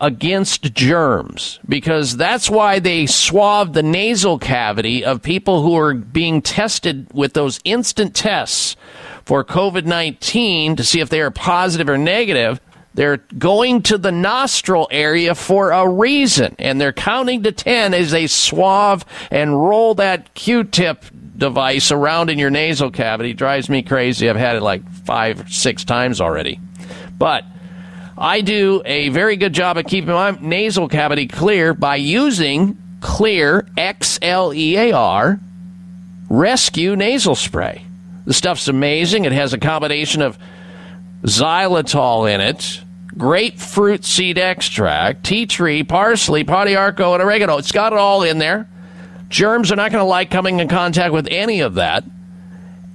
against 0.00 0.74
germs 0.74 1.60
because 1.68 2.16
that's 2.16 2.50
why 2.50 2.80
they 2.80 3.06
swab 3.06 3.72
the 3.72 3.84
nasal 3.84 4.36
cavity 4.40 5.04
of 5.04 5.22
people 5.22 5.62
who 5.62 5.76
are 5.78 5.94
being 5.94 6.42
tested 6.42 7.06
with 7.14 7.34
those 7.34 7.60
instant 7.64 8.14
tests 8.16 8.74
for 9.24 9.44
COVID 9.44 9.84
19 9.84 10.74
to 10.74 10.82
see 10.82 10.98
if 10.98 11.08
they 11.08 11.20
are 11.20 11.30
positive 11.30 11.88
or 11.88 11.98
negative. 11.98 12.60
They're 12.94 13.18
going 13.18 13.82
to 13.82 13.98
the 13.98 14.10
nostril 14.10 14.88
area 14.90 15.34
for 15.34 15.70
a 15.70 15.88
reason, 15.88 16.56
and 16.58 16.80
they're 16.80 16.92
counting 16.92 17.44
to 17.44 17.52
10 17.52 17.94
as 17.94 18.10
they 18.10 18.26
swab 18.26 19.04
and 19.30 19.62
roll 19.62 19.94
that 19.94 20.34
Q 20.34 20.64
tip 20.64 21.04
device 21.36 21.92
around 21.92 22.30
in 22.30 22.38
your 22.38 22.50
nasal 22.50 22.90
cavity. 22.90 23.32
Drives 23.32 23.68
me 23.68 23.82
crazy. 23.82 24.28
I've 24.28 24.36
had 24.36 24.56
it 24.56 24.62
like 24.62 24.88
five, 25.04 25.52
six 25.52 25.84
times 25.84 26.20
already. 26.20 26.60
But 27.16 27.44
I 28.18 28.40
do 28.40 28.82
a 28.84 29.08
very 29.08 29.36
good 29.36 29.52
job 29.52 29.78
of 29.78 29.86
keeping 29.86 30.10
my 30.10 30.36
nasal 30.40 30.88
cavity 30.88 31.26
clear 31.26 31.72
by 31.72 31.96
using 31.96 32.76
Xlear, 33.00 33.68
X 33.78 34.18
L 34.20 34.52
E 34.52 34.76
A 34.76 34.92
R, 34.92 35.40
Rescue 36.28 36.96
Nasal 36.96 37.34
Spray. 37.34 37.84
The 38.26 38.34
stuff's 38.34 38.68
amazing. 38.68 39.24
It 39.24 39.32
has 39.32 39.52
a 39.54 39.58
combination 39.58 40.22
of 40.22 40.38
xylitol 41.22 42.32
in 42.32 42.40
it, 42.40 42.82
grapefruit 43.16 44.04
seed 44.04 44.38
extract, 44.38 45.24
tea 45.24 45.46
tree, 45.46 45.82
parsley, 45.82 46.44
pau 46.44 46.64
d'arco, 46.64 47.14
and 47.14 47.22
oregano. 47.22 47.58
It's 47.58 47.72
got 47.72 47.92
it 47.92 47.98
all 47.98 48.22
in 48.22 48.38
there. 48.38 48.68
Germs 49.28 49.70
are 49.70 49.76
not 49.76 49.92
going 49.92 50.02
to 50.02 50.08
like 50.08 50.30
coming 50.30 50.60
in 50.60 50.68
contact 50.68 51.12
with 51.12 51.28
any 51.30 51.60
of 51.60 51.74
that. 51.74 52.04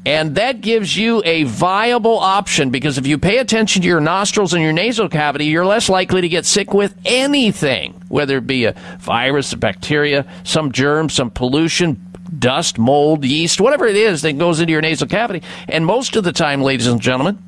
And 0.06 0.36
that 0.36 0.62
gives 0.62 0.96
you 0.96 1.24
a 1.26 1.44
viable 1.44 2.20
option 2.20 2.70
because 2.70 3.00
if 3.00 3.08
you 3.08 3.18
pay 3.18 3.40
attention 3.40 3.82
to 3.82 3.88
your 3.88 4.02
nostrils 4.02 4.54
and 4.54 4.62
your 4.62 4.74
nasal 4.74 5.10
cavity, 5.10 5.46
you're 5.46 5.66
less 5.66 5.90
likely 5.90 6.22
to 6.22 6.30
get 6.30 6.46
sick 6.46 6.76
with 6.76 6.96
anything, 7.06 8.00
whether 8.08 8.38
it 8.38 8.46
be 8.46 8.66
a 8.66 8.76
virus, 9.00 9.52
a 9.54 9.58
bacteria, 9.58 10.28
some 10.44 10.72
germ, 10.72 11.10
some 11.10 11.32
pollution, 11.32 12.00
dust, 12.38 12.78
mold, 12.78 13.26
yeast, 13.26 13.60
whatever 13.60 13.88
it 13.88 13.96
is 13.96 14.22
that 14.22 14.38
goes 14.38 14.60
into 14.60 14.74
your 14.74 14.82
nasal 14.82 15.08
cavity. 15.08 15.42
And 15.68 15.88
most 15.88 16.16
of 16.16 16.24
the 16.24 16.32
time, 16.32 16.62
ladies 16.62 16.86
and 16.86 17.02
gentlemen, 17.02 17.40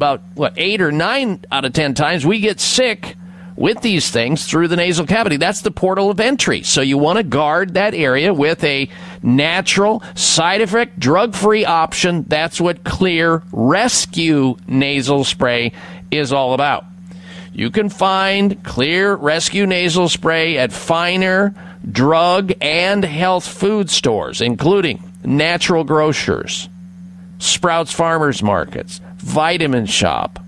about 0.00 0.22
what 0.34 0.54
eight 0.56 0.80
or 0.80 0.90
nine 0.90 1.44
out 1.52 1.66
of 1.66 1.74
ten 1.74 1.92
times 1.92 2.24
we 2.24 2.40
get 2.40 2.58
sick 2.58 3.16
with 3.54 3.82
these 3.82 4.10
things 4.10 4.46
through 4.46 4.66
the 4.66 4.76
nasal 4.76 5.04
cavity. 5.04 5.36
That's 5.36 5.60
the 5.60 5.70
portal 5.70 6.08
of 6.08 6.18
entry. 6.18 6.62
So 6.62 6.80
you 6.80 6.96
want 6.96 7.18
to 7.18 7.22
guard 7.22 7.74
that 7.74 7.92
area 7.92 8.32
with 8.32 8.64
a 8.64 8.88
natural, 9.22 10.02
side 10.14 10.62
effect, 10.62 10.98
drug 10.98 11.34
free 11.34 11.66
option. 11.66 12.24
That's 12.26 12.58
what 12.58 12.82
Xlear 12.82 13.42
Rescue 13.52 14.56
Nasal 14.66 15.24
Spray 15.24 15.72
is 16.10 16.32
all 16.32 16.54
about. 16.54 16.86
You 17.52 17.70
can 17.70 17.90
find 17.90 18.62
Xlear 18.62 19.20
Rescue 19.20 19.66
Nasal 19.66 20.08
Spray 20.08 20.56
at 20.56 20.72
finer 20.72 21.54
drug 21.92 22.54
and 22.62 23.04
health 23.04 23.46
food 23.46 23.90
stores, 23.90 24.40
including 24.40 25.02
natural 25.22 25.84
grocers, 25.84 26.70
Sprouts 27.38 27.92
Farmers 27.92 28.42
Markets, 28.42 29.02
Vitamin 29.20 29.86
Shoppe, 29.86 30.38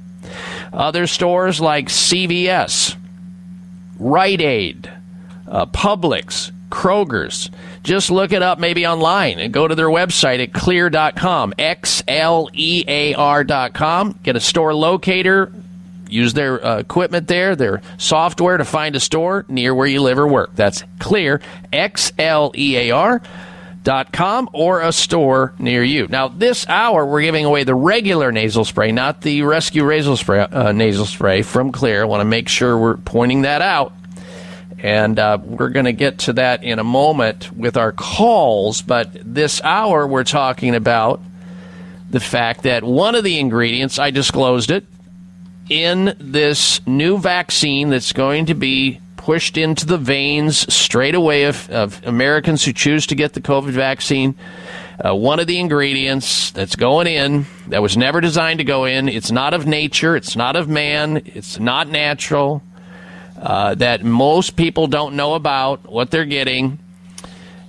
other 0.73 1.07
stores 1.07 1.61
like 1.61 1.89
CVS, 1.89 2.97
Rite 3.99 4.41
Aid, 4.41 4.91
uh, 5.47 5.67
Publix, 5.67 6.51
Kroger's. 6.71 7.51
Just 7.83 8.11
look 8.11 8.33
it 8.33 8.43
up 8.43 8.59
maybe 8.59 8.87
online 8.87 9.39
and 9.39 9.53
go 9.53 9.69
to 9.69 9.75
their 9.75 9.89
website 9.89 10.43
at 10.43 10.53
xlear.com, 10.53 11.55
X 11.59 12.03
L 12.09 12.49
E 12.55 12.85
A 12.89 13.15
R.com. 13.15 14.19
Get 14.23 14.37
a 14.37 14.41
store 14.41 14.75
locator, 14.75 15.53
use 16.09 16.33
their 16.33 16.65
uh, 16.65 16.79
equipment 16.79 17.29
there, 17.29 17.55
their 17.55 17.83
software 17.99 18.57
to 18.57 18.65
find 18.65 18.97
a 18.97 19.01
store 19.01 19.45
near 19.49 19.75
where 19.75 19.87
you 19.87 20.01
live 20.01 20.19
or 20.19 20.27
work. 20.27 20.57
That's 20.57 20.83
clear, 20.99 21.41
X 21.73 22.13
L 22.19 22.53
E 22.57 22.77
A 22.77 22.91
R 22.91 23.19
dot 23.19 23.29
com 24.13 24.49
or 24.53 24.81
a 24.81 24.93
store 24.93 25.55
near 25.59 25.83
you. 25.83 26.07
Now, 26.09 26.29
this 26.29 26.69
hour 26.69 27.05
we're 27.05 27.23
giving 27.23 27.45
away 27.45 27.65
the 27.65 27.75
regular 27.75 28.33
nasal 28.33 28.65
spray, 28.65 28.93
not 28.93 29.23
the 29.23 29.43
rescue 29.43 29.87
nasal 29.87 30.17
spray, 30.17 30.41
uh, 30.41 30.73
nasal 30.73 31.07
spray 31.07 31.43
from 31.43 31.73
Xlear. 31.73 32.03
I 32.03 32.05
want 32.05 32.21
to 32.21 32.25
make 32.25 32.49
sure 32.49 32.79
we're 32.79 32.97
pointing 32.97 33.43
that 33.43 33.63
out. 33.63 33.93
And 34.79 35.17
uh, 35.19 35.39
we're 35.41 35.71
going 35.71 35.87
to 35.87 35.93
get 35.93 36.19
to 36.21 36.33
that 36.35 36.65
in 36.65 36.81
a 36.81 36.85
moment 36.85 37.53
with 37.57 37.77
our 37.77 37.93
calls. 37.93 38.83
But 38.83 39.11
this 39.13 39.61
hour, 39.63 40.07
we're 40.07 40.25
talking 40.25 40.75
about 40.75 41.21
the 42.11 42.19
fact 42.19 42.65
that 42.65 42.83
one 42.83 43.15
of 43.15 43.23
the 43.23 43.39
ingredients, 43.39 44.01
I 44.01 44.11
disclosed 44.11 44.73
it, 44.73 44.85
in 45.69 46.17
this 46.19 46.85
new 46.87 47.17
vaccine 47.19 47.91
that's 47.91 48.13
going 48.13 48.47
to 48.47 48.55
be 48.55 49.01
pushed 49.23 49.57
into 49.57 49.87
the 49.87 49.99
veins 49.99 50.73
straight 50.73 51.15
away 51.15 51.45
of, 51.45 51.71
of 51.71 52.05
Americans 52.05 52.65
who 52.65 52.73
choose 52.73 53.07
to 53.07 53.15
get 53.15 53.35
the 53.35 53.41
COVID 53.41 53.71
vaccine. 53.71 54.35
Uh, 54.99 55.15
one 55.15 55.39
of 55.39 55.47
the 55.47 55.61
ingredients 55.61 56.51
that's 56.51 56.75
going 56.75 57.07
in 57.07 57.47
that 57.69 57.81
was 57.81 57.97
never 57.97 58.21
designed 58.21 58.59
to 58.59 58.65
go 58.65 58.85
in, 58.85 59.09
it's 59.09 59.31
not 59.31 59.55
of 59.55 59.65
nature, 59.65 60.17
it's 60.17 60.35
not 60.35 60.57
of 60.57 60.69
man, 60.69 61.23
it's 61.25 61.61
not 61.61 61.89
natural, 61.89 62.65
uh, 63.41 63.77
that 63.77 64.03
most 64.03 64.57
people 64.57 64.89
don't 64.89 65.15
know 65.15 65.35
about 65.35 65.89
what 65.89 66.11
they're 66.11 66.25
getting. 66.25 66.81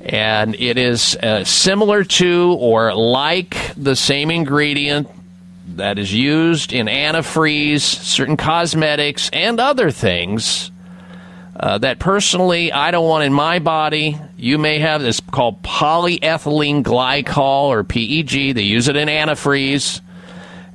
And 0.01 0.55
it 0.55 0.79
is 0.79 1.15
uh, 1.17 1.43
similar 1.43 2.03
to 2.03 2.57
or 2.59 2.95
like 2.95 3.55
the 3.77 3.95
same 3.95 4.31
ingredient 4.31 5.07
that 5.75 5.99
is 5.99 6.11
used 6.11 6.73
in 6.73 6.87
antifreeze, 6.87 7.81
certain 7.81 8.37
cosmetics, 8.37 9.29
and 9.31 9.59
other 9.59 9.91
things 9.91 10.71
uh, 11.63 11.77
that 11.77 11.97
personally 11.97 12.73
I 12.73 12.91
don't 12.91 13.07
want 13.07 13.23
in 13.23 13.31
my 13.31 13.59
body. 13.59 14.19
You 14.35 14.57
may 14.57 14.79
have 14.79 15.01
this 15.01 15.21
called 15.21 15.63
polyethylene 15.63 16.83
glycol 16.83 17.69
or 17.69 17.85
PEG. 17.85 18.53
They 18.53 18.63
use 18.63 18.89
it 18.89 18.97
in 18.97 19.07
antifreeze, 19.07 20.01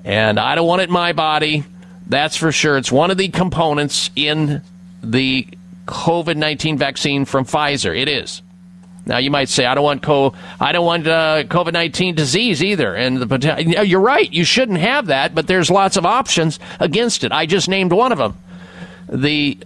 and 0.02 0.40
I 0.40 0.54
don't 0.54 0.66
want 0.66 0.80
it 0.80 0.88
in 0.88 0.94
my 0.94 1.12
body. 1.12 1.64
That's 2.06 2.36
for 2.36 2.52
sure. 2.52 2.78
It's 2.78 2.90
one 2.90 3.10
of 3.10 3.18
the 3.18 3.28
components 3.28 4.08
in 4.16 4.62
the 5.02 5.46
COVID 5.84 6.36
nineteen 6.36 6.78
vaccine 6.78 7.26
from 7.26 7.44
Pfizer. 7.44 7.94
It 7.94 8.08
is. 8.08 8.40
Now 9.04 9.18
you 9.18 9.30
might 9.30 9.50
say 9.50 9.66
I 9.66 9.74
don't 9.74 9.84
want 9.84 10.02
co 10.02 10.32
I 10.58 10.72
don't 10.72 10.86
want 10.86 11.06
uh, 11.06 11.44
COVID 11.44 11.74
nineteen 11.74 12.14
disease 12.14 12.64
either, 12.64 12.94
and 12.94 13.18
the 13.18 13.26
potential. 13.26 13.84
You're 13.84 14.00
right. 14.00 14.32
You 14.32 14.44
shouldn't 14.44 14.78
have 14.78 15.08
that, 15.08 15.34
but 15.34 15.48
there's 15.48 15.70
lots 15.70 15.98
of 15.98 16.06
options 16.06 16.58
against 16.80 17.24
it. 17.24 17.32
I 17.32 17.44
just 17.44 17.68
named 17.68 17.92
one 17.92 18.10
of 18.10 18.16
them. 18.16 18.38
The 19.10 19.58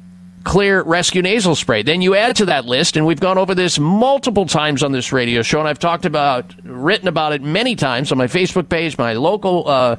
Xlear 0.43 0.83
Rescue 0.85 1.23
Nasal 1.23 1.55
Spray. 1.55 1.83
Then 1.83 2.03
you 2.03 2.15
add 2.15 2.37
to 2.37 2.47
that 2.47 2.65
list, 2.65 2.97
and 2.97 3.07
we've 3.07 3.21
gone 3.21 3.39
over 3.39 3.55
this 3.55 3.79
multiple 3.79 4.47
times 4.47 4.83
on 4.83 4.93
this 4.93 5.13
radio 5.13 5.43
show, 5.43 5.61
and 5.61 5.69
I've 5.69 5.79
talked 5.79 6.05
about, 6.05 6.55
written 6.65 7.09
about 7.09 7.33
it 7.33 7.43
many 7.43 7.77
times 7.77 8.13
on 8.13 8.19
my 8.19 8.27
Facebook 8.27 8.69
page, 8.69 8.99
my 8.99 9.15
local 9.15 9.69
uh, 9.69 9.97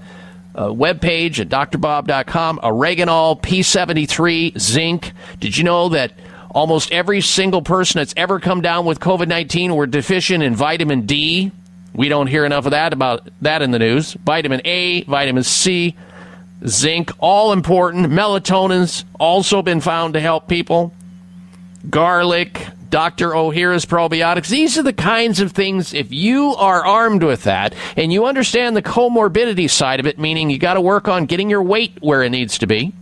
uh, 0.56 0.67
webpage 0.67 1.39
at 1.39 1.49
drbob.com. 1.49 2.60
Oreganol, 2.60 3.41
P73, 3.41 4.60
zinc. 4.60 5.13
Did 5.39 5.57
you 5.57 5.63
know 5.63 5.89
that 5.89 6.13
almost 6.51 6.91
every 6.91 7.22
single 7.22 7.61
person 7.61 7.99
that's 7.99 8.13
ever 8.18 8.39
come 8.39 8.61
down 8.61 8.86
with 8.86 8.99
COVID 8.99 9.28
19 9.28 9.76
were 9.76 9.88
deficient 9.88 10.43
in 10.43 10.55
vitamin 10.55 11.05
D? 11.05 11.51
We 11.93 12.09
don't 12.09 12.28
hear 12.28 12.43
enough 12.43 12.65
of 12.65 12.72
that 12.72 12.91
about 12.91 13.30
that 13.41 13.61
in 13.61 13.72
the 13.72 13.80
news. 13.80 14.13
Vitamin 14.13 14.61
A, 14.65 15.03
vitamin 15.03 15.43
C, 15.43 15.95
zinc, 16.68 17.11
all 17.20 17.51
important. 17.51 18.07
Melatonin's 18.07 19.05
also 19.20 19.61
been 19.61 19.82
found 19.82 20.14
to 20.14 20.20
help 20.20 20.47
people. 20.47 20.93
Garlic, 21.89 22.68
Dr. 22.93 23.32
Ohhira's 23.32 23.88
probiotics. 23.88 24.49
These 24.49 24.78
are 24.78 24.84
the 24.84 24.93
kinds 24.93 25.39
of 25.39 25.51
things, 25.51 25.95
if 25.95 26.14
you 26.14 26.53
are 26.55 26.86
armed 26.86 27.24
with 27.24 27.41
that 27.45 27.74
and 27.97 28.14
you 28.14 28.26
understand 28.28 28.76
the 28.76 28.84
comorbidity 28.84 29.68
side 29.68 29.99
of 29.99 30.05
it, 30.05 30.20
meaning 30.20 30.51
you 30.51 30.59
got 30.59 30.76
to 30.76 30.82
work 30.82 31.07
on 31.07 31.26
getting 31.26 31.49
your 31.49 31.64
weight 31.64 31.97
where 32.01 32.22
it 32.22 32.30
needs 32.30 32.59
to 32.59 32.68
be, 32.68 32.93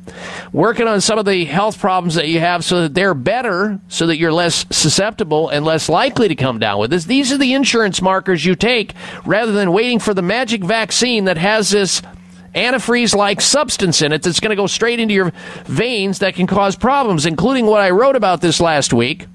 working 0.53 0.88
on 0.88 1.01
some 1.01 1.20
of 1.20 1.26
the 1.26 1.43
health 1.43 1.78
problems 1.78 2.16
that 2.16 2.30
you 2.30 2.39
have 2.39 2.64
so 2.64 2.84
that 2.84 2.93
they're 2.93 3.14
better, 3.14 3.82
so 3.89 4.07
that 4.07 4.18
you're 4.18 4.32
less 4.32 4.66
susceptible 4.72 5.49
and 5.49 5.66
less 5.66 5.89
likely 5.89 6.30
to 6.30 6.36
come 6.36 6.57
down 6.57 6.80
with 6.80 6.89
this. 6.89 7.03
These 7.03 7.34
are 7.34 7.38
the 7.38 7.53
insurance 7.53 8.01
markers 8.01 8.45
you 8.45 8.55
take 8.55 8.93
rather 9.26 9.51
than 9.51 9.74
waiting 9.74 9.99
for 9.99 10.14
the 10.14 10.22
magic 10.22 10.64
vaccine 10.64 11.26
that 11.26 11.38
has 11.38 11.72
this 11.72 12.01
antifreeze 12.56 13.16
like 13.16 13.41
substance 13.41 14.02
in 14.02 14.12
it 14.12 14.24
that's 14.24 14.39
going 14.39 14.49
to 14.49 14.56
go 14.56 14.68
straight 14.68 14.99
into 14.99 15.14
your 15.14 15.32
veins 15.66 16.20
that 16.20 16.36
can 16.36 16.47
cause 16.47 16.76
problems, 16.76 17.26
including 17.26 17.66
what 17.66 17.82
I 17.82 17.91
wrote 17.91 18.16
about 18.16 18.41
this 18.41 18.60
last 18.60 18.93
week. 18.93 19.28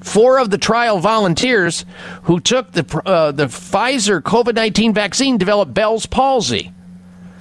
Four 0.00 0.38
of 0.38 0.50
the 0.50 0.58
trial 0.58 1.00
volunteers 1.00 1.84
who 2.22 2.38
took 2.38 2.72
the, 2.72 3.02
uh, 3.04 3.32
the 3.32 3.46
Pfizer 3.46 4.22
COVID 4.22 4.54
19 4.54 4.94
vaccine 4.94 5.38
developed 5.38 5.74
Bell's 5.74 6.06
palsy. 6.06 6.72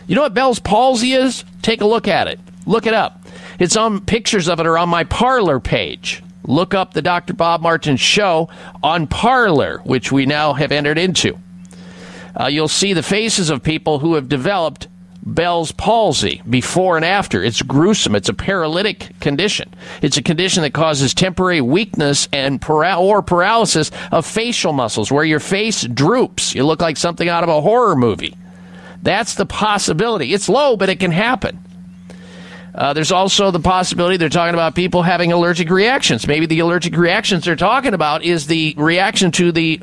You 0.07 0.15
know 0.15 0.23
what 0.23 0.33
Bell's 0.33 0.59
palsy 0.59 1.13
is? 1.13 1.43
Take 1.61 1.81
a 1.81 1.85
look 1.85 2.07
at 2.07 2.27
it. 2.27 2.39
Look 2.65 2.87
it 2.87 2.93
up. 2.93 3.21
It's 3.59 3.75
on 3.75 4.01
pictures 4.01 4.49
of 4.49 4.59
it 4.59 4.65
are 4.65 4.77
on 4.77 4.89
my 4.89 5.03
Parler 5.03 5.59
page. 5.59 6.23
Look 6.45 6.73
up 6.73 6.93
the 6.93 7.01
Dr. 7.01 7.33
Bob 7.33 7.61
Martin 7.61 7.97
show 7.97 8.49
on 8.81 9.05
Parler, 9.05 9.79
which 9.79 10.11
we 10.11 10.25
now 10.25 10.53
have 10.53 10.71
entered 10.71 10.97
into 10.97 11.37
uh, 12.39 12.47
you'll 12.47 12.67
see 12.67 12.93
the 12.93 13.03
faces 13.03 13.49
of 13.49 13.63
people 13.63 13.99
who 13.99 14.15
have 14.15 14.29
developed 14.29 14.87
Bell's 15.23 15.73
palsy 15.73 16.41
before 16.49 16.95
and 16.95 17.03
after. 17.03 17.43
It's 17.43 17.61
gruesome. 17.61 18.15
It's 18.15 18.29
a 18.29 18.33
paralytic 18.33 19.19
condition. 19.19 19.73
It's 20.01 20.15
a 20.15 20.23
condition 20.23 20.63
that 20.63 20.73
causes 20.73 21.13
temporary 21.13 21.59
weakness 21.59 22.29
and 22.31 22.61
para- 22.61 22.95
or 22.95 23.21
paralysis 23.21 23.91
of 24.11 24.25
facial 24.25 24.71
muscles 24.71 25.11
where 25.11 25.25
your 25.25 25.41
face 25.41 25.83
droops. 25.83 26.55
You 26.55 26.65
look 26.65 26.81
like 26.81 26.95
something 26.95 27.27
out 27.27 27.43
of 27.43 27.49
a 27.49 27.59
horror 27.59 27.95
movie. 27.95 28.35
That's 29.03 29.35
the 29.35 29.45
possibility. 29.45 30.33
It's 30.33 30.47
low, 30.47 30.77
but 30.77 30.89
it 30.89 30.99
can 30.99 31.11
happen. 31.11 31.59
Uh, 32.73 32.93
there's 32.93 33.11
also 33.11 33.51
the 33.51 33.59
possibility 33.59 34.17
they're 34.17 34.29
talking 34.29 34.53
about 34.53 34.75
people 34.75 35.01
having 35.01 35.31
allergic 35.31 35.69
reactions. 35.69 36.27
Maybe 36.27 36.45
the 36.45 36.59
allergic 36.59 36.95
reactions 36.95 37.45
they're 37.45 37.55
talking 37.55 37.93
about 37.93 38.23
is 38.23 38.47
the 38.47 38.75
reaction 38.77 39.31
to 39.33 39.51
the 39.51 39.81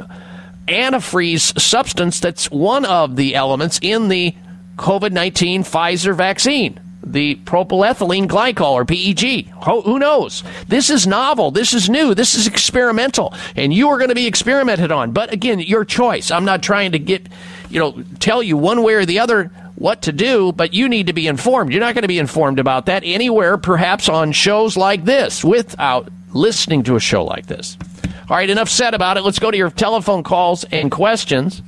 antifreeze 0.66 1.58
substance 1.60 2.20
that's 2.20 2.50
one 2.50 2.84
of 2.84 3.16
the 3.16 3.34
elements 3.34 3.78
in 3.82 4.08
the 4.08 4.34
COVID 4.76 5.12
19 5.12 5.62
Pfizer 5.62 6.14
vaccine, 6.14 6.80
the 7.04 7.36
propylethylene 7.36 8.26
glycol 8.26 8.72
or 8.72 8.84
PEG. 8.84 9.48
Who 9.64 9.98
knows? 9.98 10.42
This 10.68 10.90
is 10.90 11.06
novel. 11.06 11.50
This 11.50 11.74
is 11.74 11.88
new. 11.88 12.14
This 12.14 12.34
is 12.34 12.46
experimental. 12.46 13.34
And 13.56 13.72
you 13.72 13.88
are 13.88 13.98
going 13.98 14.08
to 14.08 14.14
be 14.14 14.26
experimented 14.26 14.90
on. 14.90 15.12
But 15.12 15.32
again, 15.32 15.60
your 15.60 15.84
choice. 15.84 16.30
I'm 16.30 16.44
not 16.44 16.62
trying 16.62 16.92
to 16.92 16.98
get, 16.98 17.28
you 17.70 17.78
know, 17.78 18.02
tell 18.18 18.42
you 18.42 18.56
one 18.56 18.82
way 18.82 18.94
or 18.94 19.06
the 19.06 19.20
other 19.20 19.50
what 19.76 20.02
to 20.02 20.12
do, 20.12 20.52
but 20.52 20.72
you 20.72 20.88
need 20.88 21.08
to 21.08 21.12
be 21.12 21.26
informed. 21.26 21.72
You're 21.72 21.80
not 21.80 21.94
going 21.94 22.02
to 22.02 22.08
be 22.08 22.18
informed 22.18 22.58
about 22.58 22.86
that 22.86 23.02
anywhere, 23.04 23.58
perhaps 23.58 24.08
on 24.08 24.32
shows 24.32 24.76
like 24.76 25.04
this, 25.04 25.44
without 25.44 26.08
listening 26.32 26.84
to 26.84 26.96
a 26.96 27.00
show 27.00 27.24
like 27.24 27.46
this. 27.46 27.76
All 28.28 28.36
right, 28.36 28.48
enough 28.48 28.70
said 28.70 28.94
about 28.94 29.18
it. 29.18 29.22
Let's 29.22 29.38
go 29.38 29.50
to 29.50 29.56
your 29.56 29.70
telephone 29.70 30.22
calls 30.22 30.64
and 30.64 30.90
questions. 30.90 31.62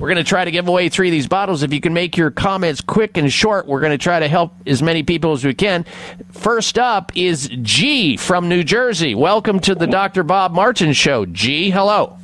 We're 0.00 0.08
going 0.08 0.16
to 0.16 0.24
try 0.24 0.44
to 0.44 0.50
give 0.50 0.66
away 0.66 0.88
three 0.88 1.08
of 1.08 1.12
these 1.12 1.28
bottles. 1.28 1.62
If 1.62 1.72
you 1.72 1.80
can 1.80 1.92
make 1.92 2.16
your 2.16 2.30
comments 2.30 2.80
quick 2.80 3.16
and 3.16 3.30
short, 3.32 3.66
we're 3.66 3.80
going 3.80 3.92
to 3.92 3.98
try 3.98 4.18
to 4.18 4.26
help 4.26 4.54
as 4.66 4.82
many 4.82 5.02
people 5.02 5.32
as 5.32 5.44
we 5.44 5.54
can. 5.54 5.84
First 6.32 6.78
up 6.78 7.12
is 7.14 7.48
G 7.62 8.16
from 8.16 8.48
New 8.48 8.64
Jersey. 8.64 9.14
Welcome 9.14 9.60
to 9.60 9.74
the 9.74 9.86
Dr. 9.86 10.22
Bob 10.22 10.52
Martin 10.52 10.94
Show. 10.94 11.26
G, 11.26 11.70
hello. 11.70 12.16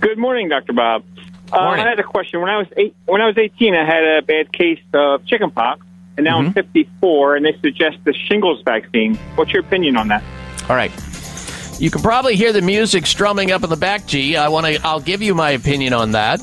Good 0.00 0.16
morning, 0.16 0.48
Dr. 0.48 0.72
Bob. 0.72 1.02
Uh. 1.52 1.58
I 1.58 1.78
had 1.78 1.98
a 1.98 2.04
question. 2.04 2.40
When 2.40 2.48
I 2.48 2.58
was 2.58 2.68
eight, 2.76 2.94
when 3.04 3.20
I 3.20 3.26
was 3.26 3.36
18, 3.36 3.74
I 3.74 3.84
had 3.84 4.04
a 4.04 4.22
bad 4.22 4.52
case 4.52 4.80
of 4.94 5.26
chickenpox, 5.26 5.84
and 6.16 6.24
now 6.24 6.38
I'm 6.38 6.52
54, 6.52 7.36
and 7.36 7.44
they 7.44 7.58
suggest 7.60 7.98
the 8.04 8.14
shingles 8.14 8.62
vaccine. 8.62 9.16
What's 9.34 9.52
your 9.52 9.62
opinion 9.62 9.96
on 9.96 10.08
that? 10.08 10.22
All 10.70 10.76
right. 10.76 10.92
You 11.78 11.90
can 11.90 12.02
probably 12.02 12.34
hear 12.34 12.52
the 12.52 12.60
music 12.60 13.06
strumming 13.06 13.52
up 13.52 13.62
in 13.62 13.70
the 13.70 13.76
back, 13.76 14.04
G. 14.06 14.36
I 14.36 14.48
want 14.48 14.66
to. 14.66 14.80
I'll 14.84 15.00
give 15.00 15.22
you 15.22 15.32
my 15.32 15.50
opinion 15.50 15.92
on 15.92 16.12
that. 16.12 16.40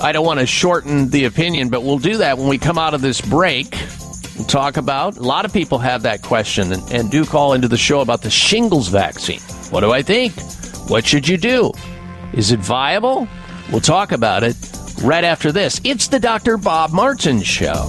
I 0.00 0.12
don't 0.12 0.24
want 0.24 0.38
to 0.38 0.46
shorten 0.46 1.10
the 1.10 1.24
opinion, 1.24 1.70
but 1.70 1.82
we'll 1.82 1.98
do 1.98 2.18
that 2.18 2.38
when 2.38 2.46
we 2.48 2.58
come 2.58 2.78
out 2.78 2.94
of 2.94 3.00
this 3.00 3.20
break. 3.20 3.76
We'll 4.36 4.46
talk 4.46 4.76
about. 4.76 5.16
A 5.16 5.22
lot 5.22 5.44
of 5.44 5.52
people 5.52 5.78
have 5.78 6.02
that 6.02 6.22
question 6.22 6.72
and, 6.72 6.92
and 6.92 7.10
do 7.10 7.24
call 7.24 7.54
into 7.54 7.66
the 7.66 7.76
show 7.76 8.00
about 8.00 8.22
the 8.22 8.30
shingles 8.30 8.88
vaccine. 8.88 9.40
What 9.70 9.80
do 9.80 9.90
I 9.90 10.02
think? 10.02 10.32
What 10.88 11.04
should 11.04 11.26
you 11.26 11.36
do? 11.36 11.72
Is 12.32 12.52
it 12.52 12.60
viable? 12.60 13.26
We'll 13.72 13.80
talk 13.80 14.12
about 14.12 14.44
it 14.44 14.56
right 15.02 15.24
after 15.24 15.50
this. 15.50 15.80
It's 15.82 16.06
the 16.06 16.20
Dr. 16.20 16.58
Bob 16.58 16.92
Martin 16.92 17.42
Show. 17.42 17.88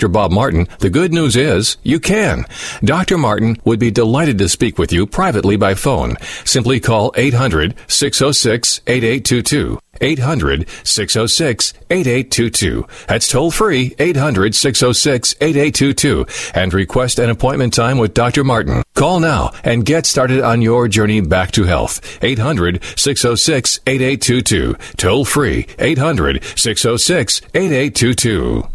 Dr. 0.00 0.08
Bob 0.08 0.32
Martin, 0.32 0.66
the 0.78 0.88
good 0.88 1.12
news 1.12 1.36
is 1.36 1.76
you 1.82 2.00
can. 2.00 2.46
Dr. 2.82 3.18
Martin 3.18 3.58
would 3.66 3.78
be 3.78 3.90
delighted 3.90 4.38
to 4.38 4.48
speak 4.48 4.78
with 4.78 4.94
you 4.94 5.06
privately 5.06 5.56
by 5.56 5.74
phone. 5.74 6.16
Simply 6.46 6.80
call 6.80 7.12
800 7.16 7.74
606 7.86 8.80
8822. 8.86 9.78
800 10.00 10.66
606 10.84 11.74
8822. 11.90 12.86
That's 13.08 13.28
toll 13.28 13.50
free 13.50 13.94
800 13.98 14.54
606 14.54 15.34
8822 15.38 16.24
and 16.54 16.72
request 16.72 17.18
an 17.18 17.28
appointment 17.28 17.74
time 17.74 17.98
with 17.98 18.14
Dr. 18.14 18.42
Martin. 18.42 18.82
Call 18.94 19.20
now 19.20 19.50
and 19.64 19.84
get 19.84 20.06
started 20.06 20.40
on 20.40 20.62
your 20.62 20.88
journey 20.88 21.20
back 21.20 21.50
to 21.52 21.64
health. 21.64 22.00
800 22.24 22.82
606 22.96 23.80
8822. 23.86 24.76
Toll 24.96 25.26
free 25.26 25.66
800 25.78 26.42
606 26.56 27.42
8822. 27.52 28.66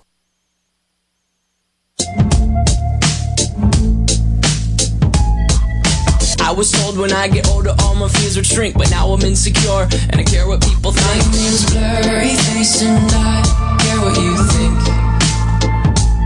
I 6.41 6.51
was 6.51 6.71
told 6.71 6.97
when 6.97 7.13
I 7.13 7.27
get 7.27 7.47
older 7.49 7.75
all 7.79 7.95
my 7.95 8.07
fears 8.07 8.35
would 8.35 8.45
shrink, 8.45 8.75
but 8.75 8.89
now 8.89 9.09
I'm 9.09 9.21
insecure 9.21 9.87
and 10.09 10.19
I 10.19 10.23
care 10.23 10.47
what 10.47 10.61
people 10.61 10.91
think. 10.91 11.25
My 11.25 11.37
name's 11.37 11.69
blurry 11.71 12.35
face 12.35 12.81
and 12.81 13.11
I 13.13 13.77
care 13.81 13.99
what 14.01 14.17
you 14.17 14.35
think. 14.35 14.99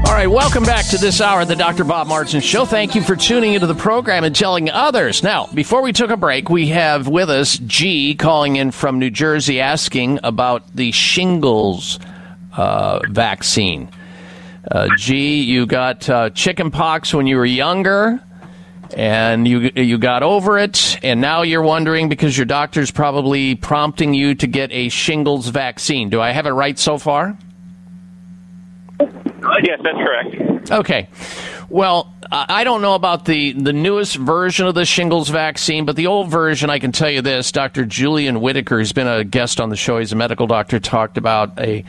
All 0.07 0.13
right, 0.13 0.28
welcome 0.28 0.63
back 0.63 0.86
to 0.91 0.97
this 0.97 1.19
hour 1.21 1.41
of 1.41 1.47
the 1.47 1.55
Dr. 1.55 1.84
Bob 1.84 2.07
Martin 2.07 2.39
Show. 2.39 2.65
Thank 2.65 2.93
you 2.93 3.01
for 3.01 3.15
tuning 3.15 3.53
into 3.53 3.67
the 3.67 3.76
program 3.76 4.24
and 4.24 4.36
telling 4.36 4.69
others. 4.69 5.24
Now, 5.24 5.47
before 5.47 5.82
we 5.82 5.91
took 5.91 6.09
a 6.09 6.17
break, 6.17 6.49
we 6.49 6.67
have 6.67 7.07
with 7.07 7.30
us 7.30 7.57
G 7.57 8.15
calling 8.15 8.55
in 8.55 8.71
from 8.71 8.99
New 8.99 9.09
Jersey 9.09 9.59
asking 9.59 10.19
about 10.24 10.76
the 10.76 10.91
shingles 10.91 11.99
uh, 12.55 12.99
vaccine. 13.09 13.89
Uh, 14.70 14.88
G, 14.97 15.41
you 15.41 15.66
got 15.66 16.09
uh, 16.09 16.30
chicken 16.30 16.72
pox 16.72 17.14
when 17.14 17.28
you 17.28 17.36
were 17.38 17.45
younger, 17.45 18.22
and 18.95 19.47
you 19.47 19.72
you 19.76 19.97
got 19.97 20.24
over 20.24 20.57
it, 20.57 20.97
and 21.03 21.20
now 21.20 21.41
you're 21.41 21.61
wondering 21.61 22.09
because 22.09 22.38
your 22.38 22.45
doctor's 22.45 22.91
probably 22.91 23.55
prompting 23.55 24.14
you 24.14 24.36
to 24.36 24.47
get 24.47 24.72
a 24.72 24.89
shingles 24.89 25.47
vaccine. 25.47 26.09
Do 26.09 26.22
I 26.22 26.32
have 26.32 26.45
it 26.45 26.51
right 26.51 26.80
so 26.80 26.97
far? 26.97 27.38
Yes, 29.64 29.80
that's 29.84 29.97
correct. 29.97 30.72
Okay. 30.72 31.09
Well, 31.70 32.14
I 32.32 32.45
I 32.49 32.64
don't 32.64 32.82
know 32.82 32.95
about 32.95 33.26
the, 33.26 33.51
the 33.53 33.74
newest 33.74 34.16
version 34.16 34.68
of 34.68 34.76
the 34.76 34.86
shingles 34.86 35.28
vaccine, 35.30 35.86
but 35.86 35.95
the 35.97 36.07
old 36.07 36.30
version, 36.30 36.70
I 36.70 36.80
can 36.80 36.91
tell 36.91 37.09
you 37.09 37.22
this. 37.22 37.51
Dr. 37.51 37.84
Julian 37.86 38.39
Whitaker, 38.39 38.78
who's 38.78 38.93
been 38.93 39.07
a 39.07 39.24
guest 39.24 39.59
on 39.59 39.70
the 39.70 39.76
show, 39.76 39.99
he's 39.99 40.14
a 40.14 40.16
medical 40.16 40.47
doctor, 40.47 40.80
talked 40.80 41.18
about 41.18 41.59
a, 41.59 41.84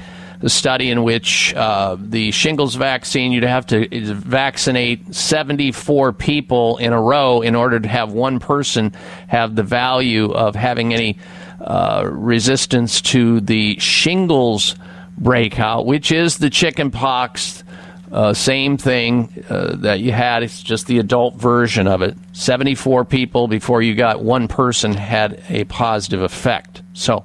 a 0.45 0.51
study 0.51 0.91
in 0.91 1.03
which 1.03 1.55
uh, 1.55 1.97
the 1.99 2.31
shingles 2.31 2.75
vaccine, 2.75 3.33
you'd 3.33 3.45
have 3.45 3.67
to 3.67 3.89
vaccinate 4.15 5.15
74 5.15 6.13
people 6.13 6.77
in 6.77 6.93
a 6.93 7.01
row 7.01 7.41
in 7.41 7.55
order 7.55 7.81
to 7.81 7.89
have 7.89 8.13
one 8.13 8.39
person 8.39 8.93
have 9.27 9.57
the 9.57 9.63
value 9.63 10.31
of 10.31 10.55
having 10.55 10.93
any 10.93 11.19
uh, 11.61 12.07
resistance 12.13 13.01
to 13.01 13.41
the 13.41 13.79
shingles 13.79 14.77
breakout, 15.17 15.87
which 15.87 16.13
is 16.13 16.37
the 16.37 16.51
chicken 16.51 16.91
pox. 16.91 17.65
Uh, 18.13 18.33
same 18.33 18.77
thing 18.77 19.45
uh, 19.49 19.75
that 19.77 19.99
you 20.01 20.13
had. 20.13 20.43
It's 20.43 20.63
just 20.63 20.87
the 20.87 20.99
adult 20.99 21.37
version 21.37 21.89
of 21.89 22.03
it. 22.03 22.17
74 22.33 23.07
people 23.07 23.49
before 23.49 23.83
you 23.83 23.95
got 23.95 24.23
one 24.23 24.47
person 24.47 24.93
had 24.93 25.43
a 25.49 25.65
positive 25.65 26.21
effect. 26.21 26.84
So, 26.97 27.25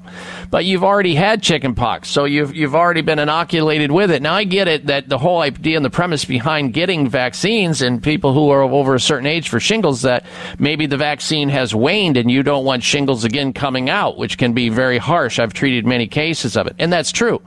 but 0.50 0.66
you've 0.66 0.84
already 0.84 1.14
had 1.14 1.44
chickenpox, 1.44 2.10
so 2.10 2.26
you've 2.26 2.56
you've 2.56 2.74
already 2.74 3.02
been 3.02 3.20
inoculated 3.20 3.92
with 3.92 4.10
it. 4.10 4.20
Now 4.20 4.34
I 4.34 4.44
get 4.44 4.68
it 4.68 4.88
that 4.88 5.08
the 5.08 5.20
whole 5.20 5.42
idea 5.42 5.78
and 5.78 5.86
the 5.86 5.92
premise 5.92 6.26
behind 6.26 6.74
getting 6.74 7.08
vaccines 7.08 7.84
and 7.84 8.02
people 8.02 8.34
who 8.34 8.50
are 8.50 8.64
over 8.64 8.96
a 8.96 9.00
certain 9.00 9.28
age 9.28 9.48
for 9.48 9.60
shingles 9.60 10.02
that 10.02 10.26
maybe 10.58 10.88
the 10.88 10.98
vaccine 10.98 11.50
has 11.50 11.76
waned 11.76 12.18
and 12.18 12.32
you 12.32 12.42
don't 12.42 12.66
want 12.66 12.82
shingles 12.82 13.24
again 13.24 13.54
coming 13.54 13.92
out, 13.92 14.18
which 14.18 14.40
can 14.40 14.54
be 14.54 14.70
very 14.70 14.98
harsh. 14.98 15.38
I've 15.38 15.54
treated 15.54 15.86
many 15.86 16.08
cases 16.08 16.58
of 16.58 16.66
it, 16.66 16.76
and 16.80 16.92
that's 16.92 17.12
true. 17.12 17.40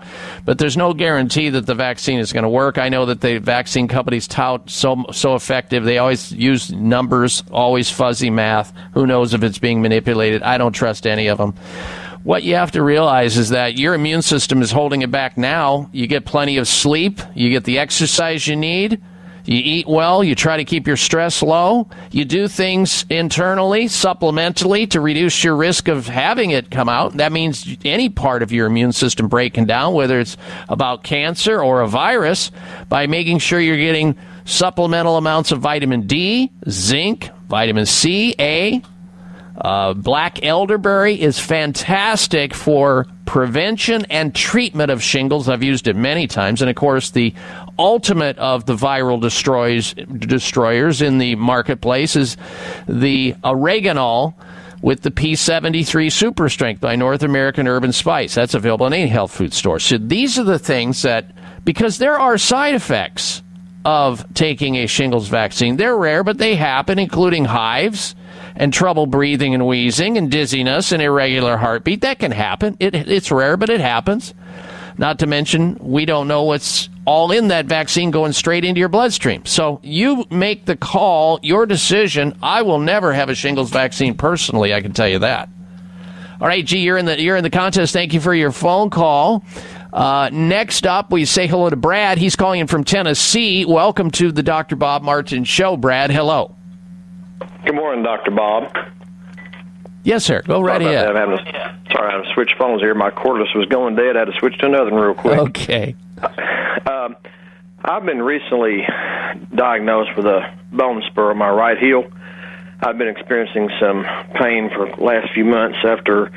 But 0.44 0.58
there's 0.58 0.76
no 0.76 0.94
guarantee 0.94 1.48
that 1.48 1.66
the 1.66 1.74
vaccine 1.74 2.20
is 2.20 2.32
going 2.32 2.44
to 2.44 2.48
work. 2.48 2.78
I 2.78 2.88
know 2.88 3.04
that 3.06 3.20
the 3.20 3.38
vaccine 3.38 3.88
companies 3.88 4.28
tout 4.28 4.70
so 4.70 5.06
so 5.10 5.34
effective. 5.34 5.82
They 5.82 5.98
always 5.98 6.30
use 6.30 6.70
numbers, 6.70 7.42
always 7.50 7.90
fuzzy 7.90 8.30
math. 8.30 8.72
Who 8.94 9.08
knows 9.08 9.34
if 9.34 9.42
it's 9.42 9.58
being 9.58 9.82
manipulated? 9.82 10.44
I 10.44 10.56
don't 10.56 10.72
trust 10.72 11.04
any 11.04 11.26
of 11.26 11.38
them 11.38 11.56
what 12.24 12.42
you 12.44 12.54
have 12.54 12.72
to 12.72 12.82
realize 12.82 13.36
is 13.36 13.50
that 13.50 13.78
your 13.78 13.94
immune 13.94 14.22
system 14.22 14.62
is 14.62 14.70
holding 14.70 15.02
it 15.02 15.10
back 15.10 15.36
now. 15.36 15.90
You 15.92 16.06
get 16.06 16.24
plenty 16.24 16.56
of 16.56 16.68
sleep, 16.68 17.20
you 17.34 17.50
get 17.50 17.64
the 17.64 17.78
exercise 17.78 18.46
you 18.46 18.56
need, 18.56 19.02
you 19.44 19.56
eat 19.56 19.88
well, 19.88 20.22
you 20.22 20.36
try 20.36 20.56
to 20.56 20.64
keep 20.64 20.86
your 20.86 20.96
stress 20.96 21.42
low, 21.42 21.88
you 22.12 22.24
do 22.24 22.46
things 22.46 23.04
internally, 23.10 23.86
supplementally 23.86 24.88
to 24.90 25.00
reduce 25.00 25.42
your 25.42 25.56
risk 25.56 25.88
of 25.88 26.06
having 26.06 26.52
it 26.52 26.70
come 26.70 26.88
out. 26.88 27.14
That 27.14 27.32
means 27.32 27.76
any 27.84 28.08
part 28.08 28.42
of 28.42 28.52
your 28.52 28.66
immune 28.66 28.92
system 28.92 29.26
breaking 29.26 29.66
down, 29.66 29.94
whether 29.94 30.20
it's 30.20 30.36
about 30.68 31.02
cancer 31.02 31.60
or 31.60 31.80
a 31.80 31.88
virus, 31.88 32.52
by 32.88 33.08
making 33.08 33.38
sure 33.38 33.58
you're 33.60 33.76
getting 33.76 34.16
supplemental 34.44 35.16
amounts 35.16 35.50
of 35.50 35.60
vitamin 35.60 36.06
D, 36.06 36.52
zinc, 36.68 37.30
vitamin 37.48 37.86
C, 37.86 38.36
A, 38.38 38.80
uh, 39.56 39.94
black 39.94 40.44
elderberry 40.44 41.20
is 41.20 41.38
fantastic 41.38 42.54
for 42.54 43.06
prevention 43.26 44.06
and 44.06 44.34
treatment 44.34 44.90
of 44.90 45.02
shingles. 45.02 45.48
I've 45.48 45.62
used 45.62 45.88
it 45.88 45.96
many 45.96 46.26
times. 46.26 46.62
And 46.62 46.70
of 46.70 46.76
course, 46.76 47.10
the 47.10 47.34
ultimate 47.78 48.38
of 48.38 48.66
the 48.66 48.74
viral 48.74 49.20
destroys, 49.20 49.94
destroyers 49.94 51.02
in 51.02 51.18
the 51.18 51.34
marketplace 51.36 52.16
is 52.16 52.36
the 52.88 53.34
oregano 53.44 54.34
with 54.80 55.02
the 55.02 55.10
P73 55.10 56.10
Super 56.10 56.48
Strength 56.48 56.80
by 56.80 56.96
North 56.96 57.22
American 57.22 57.68
Herb 57.68 57.84
and 57.84 57.94
Spice. 57.94 58.34
That's 58.34 58.54
available 58.54 58.86
in 58.86 58.92
any 58.92 59.08
health 59.08 59.30
food 59.30 59.54
store. 59.54 59.78
So 59.78 59.98
these 59.98 60.38
are 60.38 60.44
the 60.44 60.58
things 60.58 61.02
that, 61.02 61.26
because 61.64 61.98
there 61.98 62.18
are 62.18 62.36
side 62.36 62.74
effects 62.74 63.42
of 63.84 64.24
taking 64.34 64.76
a 64.76 64.86
shingles 64.86 65.28
vaccine. 65.28 65.76
They're 65.76 65.96
rare, 65.96 66.24
but 66.24 66.38
they 66.38 66.56
happen, 66.56 66.98
including 66.98 67.44
hives 67.44 68.14
and 68.56 68.72
trouble 68.72 69.06
breathing 69.06 69.54
and 69.54 69.66
wheezing 69.66 70.18
and 70.18 70.30
dizziness 70.30 70.92
and 70.92 71.02
irregular 71.02 71.56
heartbeat. 71.56 72.02
That 72.02 72.18
can 72.18 72.32
happen. 72.32 72.76
It, 72.80 72.94
it's 72.94 73.30
rare, 73.30 73.56
but 73.56 73.70
it 73.70 73.80
happens. 73.80 74.34
Not 74.98 75.20
to 75.20 75.26
mention, 75.26 75.78
we 75.80 76.04
don't 76.04 76.28
know 76.28 76.44
what's 76.44 76.88
all 77.04 77.32
in 77.32 77.48
that 77.48 77.66
vaccine 77.66 78.10
going 78.10 78.32
straight 78.32 78.64
into 78.64 78.78
your 78.78 78.88
bloodstream. 78.88 79.44
So 79.46 79.80
you 79.82 80.26
make 80.30 80.66
the 80.66 80.76
call, 80.76 81.40
your 81.42 81.66
decision. 81.66 82.36
I 82.42 82.62
will 82.62 82.78
never 82.78 83.12
have 83.12 83.28
a 83.28 83.34
shingles 83.34 83.70
vaccine 83.70 84.16
personally. 84.16 84.74
I 84.74 84.80
can 84.80 84.92
tell 84.92 85.08
you 85.08 85.20
that. 85.20 85.48
All 86.40 86.48
right, 86.48 86.64
G, 86.64 86.78
you're 86.80 86.98
in 86.98 87.06
the 87.06 87.20
you're 87.20 87.36
in 87.36 87.44
the 87.44 87.50
contest. 87.50 87.92
Thank 87.92 88.14
you 88.14 88.20
for 88.20 88.34
your 88.34 88.50
phone 88.52 88.90
call. 88.90 89.44
Uh, 89.92 90.28
next 90.32 90.86
up, 90.86 91.12
we 91.12 91.24
say 91.24 91.46
hello 91.46 91.70
to 91.70 91.76
Brad. 91.76 92.18
He's 92.18 92.34
calling 92.34 92.60
in 92.60 92.66
from 92.66 92.82
Tennessee. 92.82 93.64
Welcome 93.64 94.10
to 94.12 94.32
the 94.32 94.42
Dr. 94.42 94.74
Bob 94.74 95.02
Martin 95.02 95.44
Show, 95.44 95.76
Brad. 95.76 96.10
Hello. 96.10 96.56
Good 97.64 97.74
morning, 97.74 98.02
Dr. 98.02 98.32
Bob. 98.32 98.76
Yes, 100.04 100.24
sir. 100.24 100.42
Go 100.42 100.60
right 100.60 100.82
sorry 100.82 100.94
ahead. 100.94 101.06
That. 101.08 101.16
I'm 101.16 101.30
having 101.30 101.44
to, 101.44 101.76
sorry, 101.92 102.12
I 102.12 102.16
had 102.16 102.24
to 102.24 102.34
switch 102.34 102.54
phones 102.58 102.82
here. 102.82 102.94
My 102.94 103.10
cordless 103.10 103.54
was 103.54 103.66
going 103.66 103.94
dead. 103.94 104.16
I 104.16 104.20
had 104.20 104.24
to 104.32 104.38
switch 104.38 104.58
to 104.58 104.66
another 104.66 104.90
one 104.90 105.00
real 105.00 105.14
quick. 105.14 105.38
Okay. 105.38 105.94
Um, 106.90 107.16
I've 107.84 108.04
been 108.04 108.20
recently 108.22 108.84
diagnosed 109.54 110.16
with 110.16 110.26
a 110.26 110.52
bone 110.72 111.02
spur 111.06 111.30
on 111.30 111.38
my 111.38 111.50
right 111.50 111.78
heel. 111.78 112.04
I've 112.80 112.98
been 112.98 113.08
experiencing 113.08 113.70
some 113.80 114.04
pain 114.34 114.68
for 114.70 114.90
the 114.90 115.02
last 115.02 115.32
few 115.32 115.44
months 115.44 115.78
after 115.84 116.32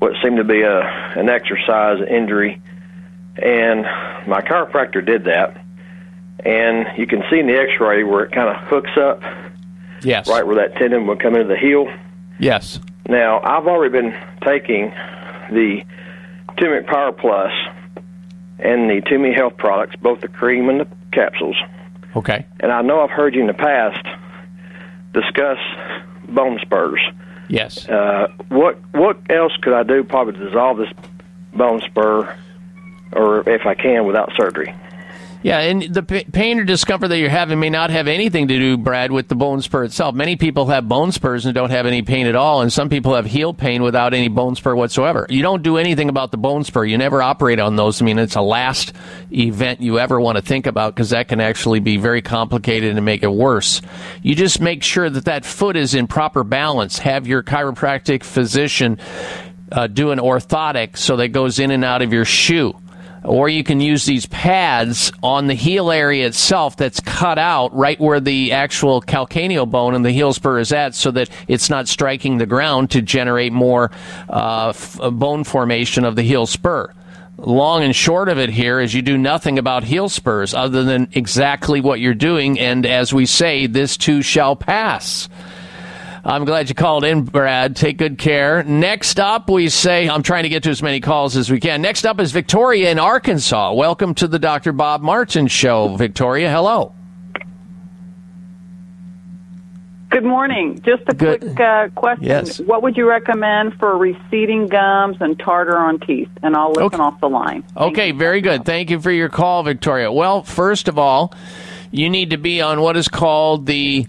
what 0.00 0.12
seemed 0.22 0.38
to 0.38 0.44
be 0.44 0.62
a 0.62 0.80
an 0.80 1.28
exercise 1.28 1.98
injury, 2.10 2.60
and 3.36 3.82
my 4.26 4.40
chiropractor 4.42 5.04
did 5.04 5.24
that. 5.24 5.64
And 6.44 6.86
you 6.98 7.06
can 7.06 7.22
see 7.30 7.38
in 7.38 7.46
the 7.46 7.56
X-ray 7.56 8.02
where 8.02 8.24
it 8.24 8.32
kind 8.32 8.48
of 8.48 8.56
hooks 8.68 8.96
up, 8.96 9.22
Yes. 10.06 10.28
right 10.28 10.46
where 10.46 10.56
that 10.56 10.78
tendon 10.78 11.06
would 11.06 11.20
come 11.20 11.34
into 11.34 11.48
the 11.48 11.58
heel. 11.58 11.92
Yes. 12.38 12.78
Now, 13.08 13.40
I've 13.40 13.66
already 13.66 13.92
been 13.92 14.14
taking 14.44 14.90
the 15.50 15.82
Turmeric 16.58 16.86
Power 16.86 17.12
Plus, 17.12 17.52
and 18.58 18.88
the 18.88 19.02
Toomey 19.06 19.32
Health 19.34 19.56
products, 19.56 19.96
both 19.96 20.20
the 20.20 20.28
cream 20.28 20.68
and 20.68 20.80
the 20.80 20.88
capsules. 21.12 21.56
Okay. 22.14 22.46
And 22.60 22.72
I 22.72 22.82
know 22.82 23.00
I've 23.00 23.10
heard 23.10 23.34
you 23.34 23.42
in 23.42 23.46
the 23.46 23.54
past 23.54 24.04
discuss 25.12 25.58
bone 26.28 26.58
spurs. 26.62 27.00
Yes. 27.48 27.88
Uh, 27.88 28.28
what 28.48 28.78
what 28.92 29.18
else 29.30 29.52
could 29.62 29.72
I 29.72 29.82
do 29.82 30.02
probably 30.02 30.34
to 30.34 30.46
dissolve 30.46 30.78
this 30.78 30.88
bone 31.54 31.80
spur, 31.82 32.34
or 33.12 33.48
if 33.48 33.66
I 33.66 33.74
can, 33.74 34.06
without 34.06 34.32
surgery? 34.36 34.74
Yeah, 35.46 35.60
and 35.60 35.82
the 35.82 36.02
pain 36.02 36.58
or 36.58 36.64
discomfort 36.64 37.08
that 37.10 37.18
you're 37.18 37.30
having 37.30 37.60
may 37.60 37.70
not 37.70 37.90
have 37.90 38.08
anything 38.08 38.48
to 38.48 38.58
do, 38.58 38.76
Brad, 38.76 39.12
with 39.12 39.28
the 39.28 39.36
bone 39.36 39.62
spur 39.62 39.84
itself. 39.84 40.12
Many 40.12 40.34
people 40.34 40.66
have 40.66 40.88
bone 40.88 41.12
spurs 41.12 41.46
and 41.46 41.54
don't 41.54 41.70
have 41.70 41.86
any 41.86 42.02
pain 42.02 42.26
at 42.26 42.34
all, 42.34 42.62
and 42.62 42.72
some 42.72 42.88
people 42.88 43.14
have 43.14 43.26
heel 43.26 43.54
pain 43.54 43.84
without 43.84 44.12
any 44.12 44.26
bone 44.26 44.56
spur 44.56 44.74
whatsoever. 44.74 45.24
You 45.30 45.42
don't 45.42 45.62
do 45.62 45.76
anything 45.76 46.08
about 46.08 46.32
the 46.32 46.36
bone 46.36 46.64
spur. 46.64 46.84
You 46.84 46.98
never 46.98 47.22
operate 47.22 47.60
on 47.60 47.76
those. 47.76 48.02
I 48.02 48.04
mean, 48.06 48.18
it's 48.18 48.34
a 48.34 48.40
last 48.40 48.92
event 49.32 49.80
you 49.80 50.00
ever 50.00 50.20
want 50.20 50.34
to 50.34 50.42
think 50.42 50.66
about 50.66 50.96
because 50.96 51.10
that 51.10 51.28
can 51.28 51.40
actually 51.40 51.78
be 51.78 51.96
very 51.96 52.22
complicated 52.22 52.96
and 52.96 53.04
make 53.04 53.22
it 53.22 53.32
worse. 53.32 53.82
You 54.22 54.34
just 54.34 54.60
make 54.60 54.82
sure 54.82 55.08
that 55.08 55.26
that 55.26 55.44
foot 55.44 55.76
is 55.76 55.94
in 55.94 56.08
proper 56.08 56.42
balance. 56.42 56.98
Have 56.98 57.28
your 57.28 57.44
chiropractic 57.44 58.24
physician 58.24 58.98
uh, 59.70 59.86
do 59.86 60.10
an 60.10 60.18
orthotic 60.18 60.96
so 60.96 61.14
that 61.18 61.28
goes 61.28 61.60
in 61.60 61.70
and 61.70 61.84
out 61.84 62.02
of 62.02 62.12
your 62.12 62.24
shoe 62.24 62.76
or 63.26 63.48
you 63.48 63.64
can 63.64 63.80
use 63.80 64.06
these 64.06 64.26
pads 64.26 65.12
on 65.22 65.46
the 65.46 65.54
heel 65.54 65.90
area 65.90 66.26
itself 66.26 66.76
that's 66.76 67.00
cut 67.00 67.38
out 67.38 67.74
right 67.74 68.00
where 68.00 68.20
the 68.20 68.52
actual 68.52 69.02
calcaneal 69.02 69.68
bone 69.68 69.94
and 69.94 70.04
the 70.04 70.12
heel 70.12 70.32
spur 70.32 70.58
is 70.58 70.72
at 70.72 70.94
so 70.94 71.10
that 71.10 71.28
it's 71.48 71.68
not 71.68 71.88
striking 71.88 72.38
the 72.38 72.46
ground 72.46 72.90
to 72.90 73.02
generate 73.02 73.52
more 73.52 73.90
uh, 74.28 74.68
f- 74.68 74.98
bone 75.12 75.44
formation 75.44 76.04
of 76.04 76.16
the 76.16 76.22
heel 76.22 76.46
spur. 76.46 76.92
Long 77.38 77.82
and 77.82 77.94
short 77.94 78.30
of 78.30 78.38
it 78.38 78.48
here 78.48 78.80
is 78.80 78.94
you 78.94 79.02
do 79.02 79.18
nothing 79.18 79.58
about 79.58 79.84
heel 79.84 80.08
spurs 80.08 80.54
other 80.54 80.84
than 80.84 81.08
exactly 81.12 81.82
what 81.82 82.00
you're 82.00 82.14
doing, 82.14 82.58
and 82.58 82.86
as 82.86 83.12
we 83.12 83.26
say, 83.26 83.66
this 83.66 83.98
too 83.98 84.22
shall 84.22 84.56
pass. 84.56 85.28
I'm 86.26 86.44
glad 86.44 86.68
you 86.68 86.74
called 86.74 87.04
in, 87.04 87.22
Brad. 87.22 87.76
Take 87.76 87.98
good 87.98 88.18
care. 88.18 88.64
Next 88.64 89.20
up, 89.20 89.48
we 89.48 89.68
say, 89.68 90.08
I'm 90.08 90.24
trying 90.24 90.42
to 90.42 90.48
get 90.48 90.64
to 90.64 90.70
as 90.70 90.82
many 90.82 90.98
calls 90.98 91.36
as 91.36 91.52
we 91.52 91.60
can. 91.60 91.80
Next 91.80 92.04
up 92.04 92.18
is 92.18 92.32
Victoria 92.32 92.90
in 92.90 92.98
Arkansas. 92.98 93.72
Welcome 93.74 94.12
to 94.16 94.26
the 94.26 94.40
Dr. 94.40 94.72
Bob 94.72 95.02
Martin 95.02 95.46
Show. 95.46 95.94
Victoria, 95.94 96.50
hello. 96.50 96.92
Good 100.10 100.24
morning. 100.24 100.80
Just 100.84 101.04
a 101.06 101.14
Good- 101.14 101.42
quick 101.42 101.60
uh, 101.60 101.88
question. 101.94 102.26
Yes. 102.26 102.58
What 102.58 102.82
would 102.82 102.96
you 102.96 103.08
recommend 103.08 103.74
for 103.74 103.96
receding 103.96 104.66
gums 104.66 105.18
and 105.20 105.38
tartar 105.38 105.78
on 105.78 106.00
teeth? 106.00 106.30
And 106.42 106.56
I'll 106.56 106.72
listen 106.72 107.00
off 107.00 107.20
the 107.20 107.28
line. 107.28 107.62
Okay, 107.76 108.10
very 108.10 108.40
good. 108.40 108.64
Thank 108.64 108.90
you 108.90 108.98
for 108.98 109.12
your 109.12 109.28
call, 109.28 109.62
Victoria. 109.62 110.10
Well, 110.10 110.42
first 110.42 110.88
of 110.88 110.98
all, 110.98 111.32
you 111.92 112.10
need 112.10 112.30
to 112.30 112.36
be 112.36 112.60
on 112.60 112.80
what 112.80 112.96
is 112.96 113.06
called 113.06 113.66
the 113.66 114.08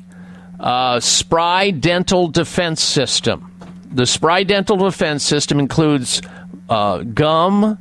uh, 0.59 0.99
Spry 0.99 1.71
Dental 1.71 2.27
Defense 2.27 2.83
System. 2.83 3.51
The 3.91 4.05
Spry 4.05 4.43
Dental 4.43 4.77
Defense 4.77 5.23
System 5.23 5.59
includes 5.59 6.21
uh, 6.69 6.99
gum, 6.99 7.77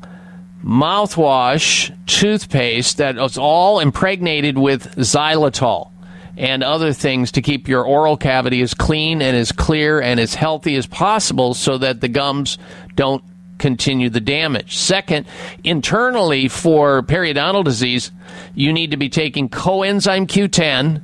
mouthwash, 0.65 1.95
toothpaste 2.07 2.99
that 2.99 3.17
is 3.17 3.39
all 3.39 3.81
impregnated 3.81 4.59
with 4.59 4.95
xylitol 4.97 5.91
and 6.37 6.63
other 6.63 6.93
things 6.93 7.33
to 7.33 7.43
keep 7.43 7.67
your 7.67 7.85
oral 7.85 8.17
cavity 8.17 8.61
as 8.61 8.75
clean 8.75 9.23
and 9.23 9.37
as 9.37 9.53
clear 9.53 10.01
and 10.01 10.21
as 10.21 10.35
healthy 10.35 10.77
as 10.77 10.87
possible 10.87 11.55
so 11.55 11.79
that 11.79 12.01
the 12.01 12.09
gums 12.09 12.59
don't 12.95 13.25
continue 13.59 14.11
the 14.11 14.21
damage. 14.21 14.77
Second, 14.77 15.27
internally 15.65 16.47
for 16.49 17.03
periodontal 17.03 17.65
disease, 17.65 18.13
you 18.55 18.73
need 18.73 18.91
to 18.91 18.99
be 18.99 19.09
taking 19.09 19.49
coenzyme 19.49 20.27
Q10 20.27 21.03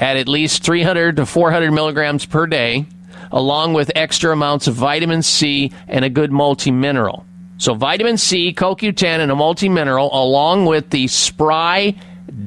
at 0.00 0.16
at 0.16 0.28
least 0.28 0.62
300 0.62 1.16
to 1.16 1.26
400 1.26 1.70
milligrams 1.70 2.26
per 2.26 2.46
day, 2.46 2.86
along 3.32 3.74
with 3.74 3.90
extra 3.94 4.32
amounts 4.32 4.66
of 4.66 4.74
vitamin 4.74 5.22
C 5.22 5.72
and 5.88 6.04
a 6.04 6.10
good 6.10 6.30
multi-mineral. 6.30 7.24
So 7.58 7.74
vitamin 7.74 8.18
C, 8.18 8.52
CoQ10, 8.52 9.20
and 9.20 9.32
a 9.32 9.36
multi-mineral, 9.36 10.10
along 10.12 10.66
with 10.66 10.90
the 10.90 11.06
Spry 11.06 11.94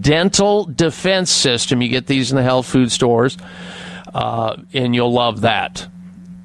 Dental 0.02 0.66
Defense 0.66 1.32
System. 1.32 1.82
You 1.82 1.89
get 1.89 2.06
these 2.06 2.32
in 2.32 2.36
the 2.36 2.43
health 2.43 2.68
food 2.68 2.91
stores, 2.91 3.38
uh, 4.14 4.58
and 4.74 4.93
you'll 4.93 5.12
love 5.12 5.41
that. 5.41 5.88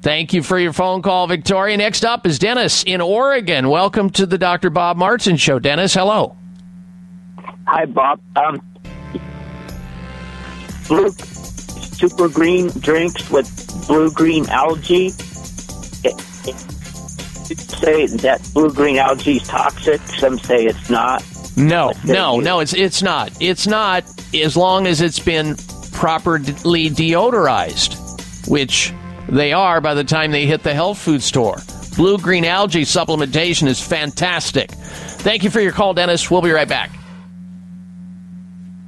Thank 0.01 0.33
you 0.33 0.43
for 0.43 0.59
your 0.59 0.73
phone 0.73 1.01
call, 1.01 1.27
Victoria. 1.27 1.77
Next 1.77 2.05
up 2.05 2.27
is 2.27 2.37
Dennis 2.37 2.83
in 2.83 3.01
Oregon. 3.01 3.69
Welcome 3.69 4.11
to 4.11 4.25
the 4.25 4.37
Dr. 4.37 4.69
Bob 4.69 4.97
Martin 4.97 5.35
Show. 5.35 5.57
Dennis, 5.57 5.93
hello. 5.93 6.35
Hi, 7.65 7.85
Bob. 7.85 8.19
Um, 8.35 8.61
blue 10.87 11.11
super 11.11 12.27
green 12.29 12.67
drinks 12.79 13.29
with 13.29 13.47
blue 13.87 14.11
green 14.11 14.47
algae. 14.49 15.07
It, 16.03 16.13
it, 16.47 16.55
say 17.59 18.07
that 18.07 18.41
blue 18.53 18.71
green 18.73 18.97
algae 18.97 19.37
is 19.37 19.47
toxic. 19.47 20.01
Some 20.19 20.39
say 20.39 20.65
it's 20.65 20.89
not. 20.89 21.23
No, 21.57 21.93
no, 22.03 22.39
no, 22.39 22.59
it's 22.59 22.73
it's 22.73 23.01
not. 23.01 23.31
It's 23.39 23.65
not 23.65 24.03
as 24.33 24.57
long 24.57 24.87
as 24.87 25.01
it's 25.01 25.19
been 25.19 25.55
properly 25.93 26.89
deodorized, 26.89 28.47
which 28.49 28.93
they 29.29 29.53
are 29.53 29.79
by 29.79 29.93
the 29.93 30.03
time 30.03 30.31
they 30.31 30.45
hit 30.45 30.63
the 30.63 30.73
health 30.73 30.97
food 30.97 31.23
store. 31.23 31.57
Blue 31.95 32.17
green 32.17 32.43
algae 32.43 32.81
supplementation 32.81 33.67
is 33.67 33.79
fantastic. 33.79 34.71
Thank 34.71 35.43
you 35.43 35.49
for 35.49 35.61
your 35.61 35.71
call, 35.71 35.93
Dennis. 35.93 36.29
We'll 36.29 36.41
be 36.41 36.51
right 36.51 36.67
back. 36.67 36.91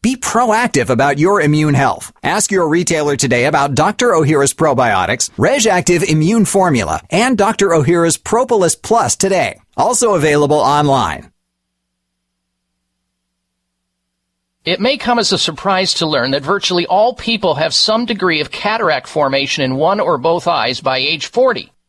Be 0.00 0.14
proactive 0.14 0.90
about 0.90 1.18
your 1.18 1.40
immune 1.40 1.74
health. 1.74 2.12
Ask 2.22 2.52
your 2.52 2.68
retailer 2.68 3.16
today 3.16 3.46
about 3.46 3.74
Dr. 3.74 4.10
Ohhira's 4.10 4.54
probiotics, 4.54 5.30
RegActive 5.30 6.08
Immune 6.08 6.44
Formula, 6.44 7.02
and 7.10 7.36
Dr. 7.36 7.70
Ohhira's 7.70 8.16
Propolis 8.16 8.76
Plus 8.76 9.16
today. 9.16 9.60
Also 9.76 10.14
available 10.14 10.58
online. 10.58 11.32
It 14.64 14.80
may 14.80 14.98
come 14.98 15.18
as 15.18 15.32
a 15.32 15.38
surprise 15.38 15.94
to 15.94 16.06
learn 16.06 16.30
that 16.32 16.42
virtually 16.42 16.86
all 16.86 17.14
people 17.14 17.56
have 17.56 17.74
some 17.74 18.04
degree 18.04 18.40
of 18.40 18.52
cataract 18.52 19.08
formation 19.08 19.64
in 19.64 19.76
one 19.76 19.98
or 19.98 20.16
both 20.18 20.46
eyes 20.46 20.80
by 20.80 20.98
age 20.98 21.26
40. 21.26 21.72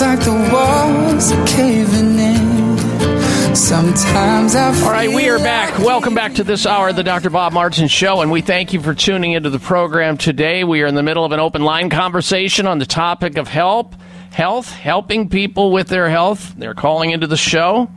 Like 0.00 0.18
the 0.20 0.32
walls 0.52 1.30
are 1.30 1.46
caving 1.46 2.18
in. 2.18 3.54
Sometimes 3.54 4.56
I 4.56 4.74
All 4.82 4.90
right, 4.90 5.08
we 5.08 5.28
are 5.28 5.38
back. 5.38 5.78
Welcome 5.78 6.16
back 6.16 6.34
to 6.34 6.44
this 6.44 6.66
hour 6.66 6.88
of 6.88 6.96
the 6.96 7.04
Dr. 7.04 7.30
Bob 7.30 7.52
Martin 7.52 7.86
Show, 7.86 8.20
and 8.20 8.32
we 8.32 8.40
thank 8.40 8.72
you 8.72 8.82
for 8.82 8.92
tuning 8.92 9.32
into 9.32 9.50
the 9.50 9.60
program 9.60 10.18
today. 10.18 10.64
We 10.64 10.82
are 10.82 10.86
in 10.86 10.96
the 10.96 11.04
middle 11.04 11.24
of 11.24 11.30
an 11.30 11.38
open 11.38 11.62
line 11.62 11.90
conversation 11.90 12.66
on 12.66 12.80
the 12.80 12.86
topic 12.86 13.38
of 13.38 13.46
help, 13.46 13.94
health, 14.32 14.72
helping 14.72 15.28
people 15.28 15.70
with 15.70 15.86
their 15.86 16.10
health. 16.10 16.54
They're 16.58 16.74
calling 16.74 17.12
into 17.12 17.28
the 17.28 17.36
show, 17.36 17.88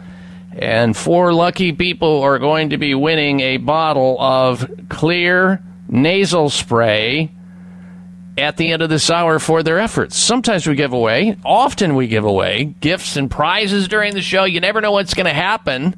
and 0.54 0.96
four 0.96 1.34
lucky 1.34 1.74
people 1.74 2.22
are 2.22 2.38
going 2.38 2.70
to 2.70 2.78
be 2.78 2.94
winning 2.94 3.40
a 3.40 3.58
bottle 3.58 4.18
of 4.22 4.60
Xlear 4.60 5.64
nasal 5.90 6.52
spray 6.52 7.32
at 8.38 8.58
the 8.58 8.72
end 8.72 8.82
of 8.82 8.90
this 8.90 9.10
hour 9.10 9.40
for 9.40 9.64
their 9.64 9.80
efforts. 9.80 10.18
Sometimes 10.18 10.68
we 10.68 10.76
give 10.76 10.94
away, 10.94 11.38
often 11.44 11.96
we 11.96 12.08
give 12.08 12.26
away 12.26 12.66
gifts 12.66 13.18
and 13.18 13.32
prizes 13.32 13.88
during 13.88 14.14
the 14.14 14.22
show. 14.22 14.44
You 14.44 14.60
never 14.60 14.82
know 14.82 14.92
what's 14.92 15.14
going 15.14 15.26
to 15.26 15.34
happen. 15.34 15.96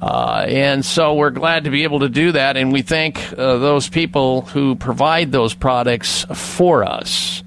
Uh, 0.00 0.46
and 0.48 0.84
so 0.84 1.14
we're 1.14 1.30
glad 1.30 1.64
to 1.64 1.70
be 1.70 1.82
able 1.82 2.00
to 2.00 2.08
do 2.08 2.32
that, 2.32 2.56
and 2.56 2.72
we 2.72 2.80
thank 2.80 3.32
uh, 3.32 3.58
those 3.58 3.88
people 3.88 4.42
who 4.42 4.76
provide 4.76 5.32
those 5.32 5.52
products 5.52 6.24
for 6.32 6.84
us. 6.84 7.42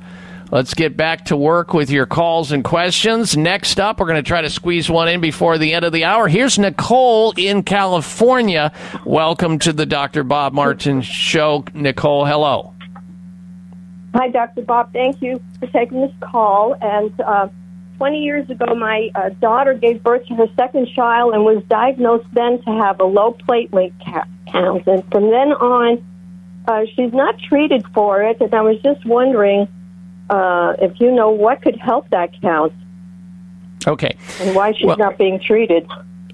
Let's 0.51 0.75
get 0.75 0.95
back 0.95 1.25
to 1.25 1.37
work 1.37 1.73
with 1.73 1.89
your 1.89 2.05
calls 2.05 2.51
and 2.51 2.63
questions. 2.63 3.35
Next 3.35 3.79
up, 3.79 3.99
we're 3.99 4.05
going 4.05 4.23
to 4.23 4.27
try 4.27 4.41
to 4.41 4.51
squeeze 4.51 4.87
one 4.87 5.07
in 5.07 5.19
before 5.19 5.57
the 5.57 5.73
end 5.73 5.83
of 5.83 5.93
the 5.93 6.03
hour. 6.03 6.27
Here's 6.27 6.59
Nicole 6.59 7.33
in 7.37 7.63
California. 7.63 8.71
Welcome 9.03 9.57
to 9.59 9.73
the 9.73 9.87
Dr. 9.87 10.23
Bob 10.23 10.53
Martin 10.53 11.01
Show. 11.01 11.65
Nicole, 11.73 12.25
hello. 12.25 12.72
Hi, 14.13 14.27
Dr. 14.29 14.61
Bob. 14.61 14.93
Thank 14.93 15.21
you 15.21 15.41
for 15.59 15.67
taking 15.67 16.01
this 16.01 16.11
call. 16.21 16.75
And 16.81 17.11
uh, 17.19 17.47
20 17.97 18.23
years 18.23 18.47
ago, 18.49 18.75
my 18.75 19.09
uh, 19.15 19.29
daughter 19.41 19.73
gave 19.73 20.03
birth 20.03 20.25
to 20.27 20.35
her 20.35 20.47
second 20.55 20.87
child 20.95 21.33
and 21.33 21.43
was 21.43 21.63
diagnosed 21.67 22.27
then 22.33 22.61
to 22.63 22.71
have 22.71 22.99
a 22.99 23.05
low 23.05 23.33
platelet 23.47 23.91
ca- 24.05 24.25
count. 24.51 24.85
And 24.87 25.03
from 25.11 25.31
then 25.31 25.53
on, 25.53 26.03
uh, 26.67 26.85
she's 26.95 27.11
not 27.11 27.39
treated 27.39 27.83
for 27.93 28.21
it. 28.21 28.39
And 28.39 28.53
I 28.53 28.61
was 28.61 28.79
just 28.83 29.03
wondering 29.05 29.67
uh, 30.29 30.73
if 30.79 30.99
you 30.99 31.11
know 31.11 31.31
what 31.31 31.61
could 31.61 31.75
help 31.77 32.09
that 32.11 32.39
count 32.41 32.71
Okay. 33.87 34.15
and 34.39 34.55
why 34.55 34.73
she's 34.73 34.85
Well- 34.85 34.97
not 34.97 35.17
being 35.17 35.39
treated. 35.39 35.87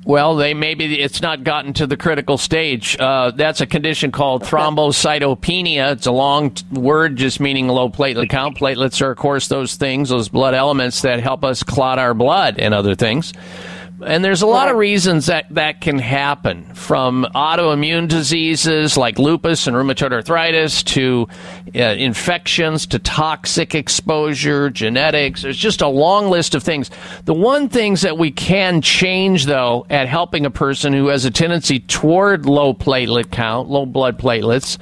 Well, 0.10 0.38
they 0.38 0.56
maybe 0.56 1.00
it's 1.00 1.22
not 1.22 1.44
gotten 1.44 1.72
to 1.74 1.86
the 1.86 1.96
critical 1.96 2.40
stage. 2.40 2.98
Uh, 3.00 3.30
that's 3.30 3.62
a 3.62 3.68
condition 3.68 4.12
called 4.12 4.42
thrombocytopenia. 4.42 5.92
It's 5.92 6.08
a 6.08 6.12
long 6.12 6.50
t- 6.50 6.66
word, 6.72 7.16
just 7.16 7.40
meaning 7.40 7.68
low 7.68 7.90
platelet 7.90 8.28
count. 8.28 8.58
Platelets 8.58 9.04
are, 9.04 9.12
of 9.12 9.18
course, 9.20 9.50
those 9.50 9.76
things, 9.76 10.10
those 10.10 10.28
blood 10.28 10.56
elements 10.56 11.04
that 11.04 11.20
help 11.20 11.44
us 11.44 11.62
clot 11.62 12.00
our 12.00 12.16
blood 12.16 12.56
and 12.58 12.74
other 12.74 12.96
things. 12.96 13.34
And 14.06 14.24
there's 14.24 14.42
a 14.42 14.48
lot 14.48 14.70
of 14.70 14.78
reasons 14.78 15.26
that 15.26 15.48
that 15.52 15.82
can 15.82 16.00
happen, 16.00 16.74
from 16.74 17.28
autoimmune 17.36 18.08
diseases 18.08 18.96
like 18.96 19.20
lupus 19.20 19.68
and 19.68 19.76
rheumatoid 19.76 20.14
arthritis 20.14 20.84
to 20.84 21.28
uh, 21.76 21.80
infections 21.80 22.88
to 22.88 23.00
toxic 23.00 23.76
exposure, 23.76 24.70
genetics. 24.70 25.42
There's 25.42 25.58
just 25.58 25.82
a 25.82 25.88
long 25.88 26.30
list 26.30 26.56
of 26.56 26.64
things. 26.64 26.90
The 27.26 27.34
one 27.34 27.68
things 27.68 28.02
that 28.02 28.18
we 28.18 28.32
can 28.32 28.82
change, 28.82 29.46
though, 29.46 29.86
at 29.90 30.08
helping 30.08 30.46
a 30.46 30.52
person 30.52 30.94
who 30.94 31.08
has 31.08 31.26
a 31.26 31.32
tendency 31.32 31.80
toward 31.80 32.46
low 32.46 32.74
platelet 32.74 33.32
count, 33.32 33.70
low 33.70 33.86
blood 33.86 34.18
platelets, 34.18 34.78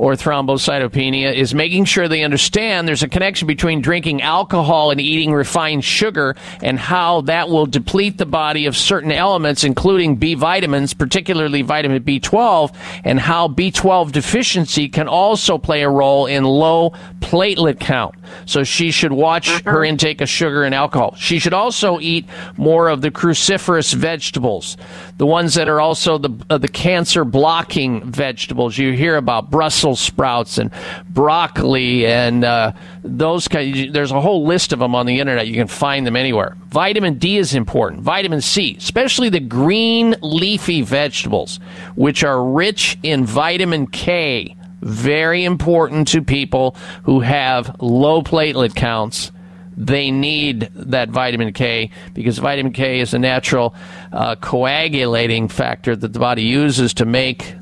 or 0.00 0.14
thrombocytopenia 0.14 1.30
is 1.34 1.54
making 1.54 1.84
sure 1.84 2.08
they 2.08 2.24
understand 2.24 2.88
there's 2.88 3.02
a 3.02 3.08
connection 3.08 3.46
between 3.46 3.82
drinking 3.82 4.22
alcohol 4.22 4.90
and 4.90 4.98
eating 4.98 5.30
refined 5.30 5.84
sugar 5.84 6.34
and 6.62 6.78
how 6.78 7.20
that 7.20 7.50
will 7.50 7.66
deplete 7.66 8.16
the 8.16 8.24
body 8.24 8.64
of 8.64 8.74
certain 8.74 9.12
elements, 9.12 9.62
including 9.62 10.16
B 10.16 10.32
vitamins, 10.32 10.94
particularly 10.94 11.60
vitamin 11.60 12.02
B12, 12.02 12.74
and 13.04 13.20
how 13.20 13.46
B12 13.46 14.10
deficiency 14.10 14.88
can 14.88 15.06
also 15.06 15.58
play 15.58 15.82
a 15.82 15.90
role 15.90 16.24
in 16.24 16.44
low 16.44 16.94
platelet 17.18 17.78
count. 17.78 18.14
So 18.46 18.64
she 18.64 18.92
should 18.92 19.12
watch 19.12 19.50
her 19.66 19.84
intake 19.84 20.22
of 20.22 20.30
sugar 20.30 20.64
and 20.64 20.74
alcohol. 20.74 21.14
She 21.16 21.38
should 21.38 21.52
also 21.52 22.00
eat 22.00 22.26
more 22.56 22.88
of 22.88 23.02
the 23.02 23.10
cruciferous 23.10 23.92
vegetables, 23.92 24.78
the 25.18 25.26
ones 25.26 25.54
that 25.54 25.68
are 25.68 25.80
also 25.80 26.16
the 26.16 26.30
uh, 26.48 26.56
the 26.56 26.68
cancer 26.68 27.24
blocking 27.24 28.10
vegetables. 28.10 28.78
You 28.78 28.92
hear 28.92 29.16
about 29.16 29.50
Brussels 29.50 29.89
sprouts 29.96 30.58
and 30.58 30.70
broccoli 31.08 32.06
and 32.06 32.44
uh, 32.44 32.72
those 33.02 33.48
kind. 33.48 33.92
There's 33.92 34.12
a 34.12 34.20
whole 34.20 34.46
list 34.46 34.72
of 34.72 34.78
them 34.78 34.94
on 34.94 35.06
the 35.06 35.20
internet. 35.20 35.46
You 35.46 35.54
can 35.54 35.68
find 35.68 36.06
them 36.06 36.16
anywhere. 36.16 36.56
Vitamin 36.68 37.18
D 37.18 37.36
is 37.36 37.54
important. 37.54 38.02
Vitamin 38.02 38.40
C, 38.40 38.76
especially 38.78 39.28
the 39.28 39.40
green 39.40 40.14
leafy 40.22 40.82
vegetables, 40.82 41.60
which 41.94 42.24
are 42.24 42.44
rich 42.44 42.98
in 43.02 43.24
vitamin 43.24 43.86
K 43.86 44.56
very 44.82 45.44
important 45.44 46.08
to 46.08 46.22
people 46.22 46.74
who 47.04 47.20
have 47.20 47.76
low 47.80 48.22
platelet 48.22 48.74
counts. 48.74 49.32
They 49.76 50.10
need 50.10 50.70
that 50.74 51.08
vitamin 51.08 51.52
K 51.52 51.90
because 52.12 52.38
vitamin 52.38 52.72
K 52.72 53.00
is 53.00 53.14
a 53.14 53.18
natural 53.18 53.74
uh, 54.12 54.36
coagulating 54.36 55.48
factor 55.48 55.96
that 55.96 56.12
the 56.12 56.18
body 56.18 56.42
uses 56.42 56.92
to 56.94 57.06
make 57.06 57.54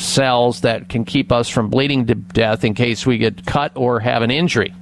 cells 0.00 0.62
that 0.62 0.88
can 0.88 1.04
keep 1.04 1.32
us 1.32 1.48
from 1.48 1.70
bleeding 1.70 2.06
to 2.06 2.14
death 2.14 2.64
in 2.64 2.74
case 2.74 3.06
we 3.06 3.18
get 3.18 3.44
cut 3.46 3.72
or 3.74 4.00
have 4.00 4.22
an 4.22 4.30
injury. 4.30 4.74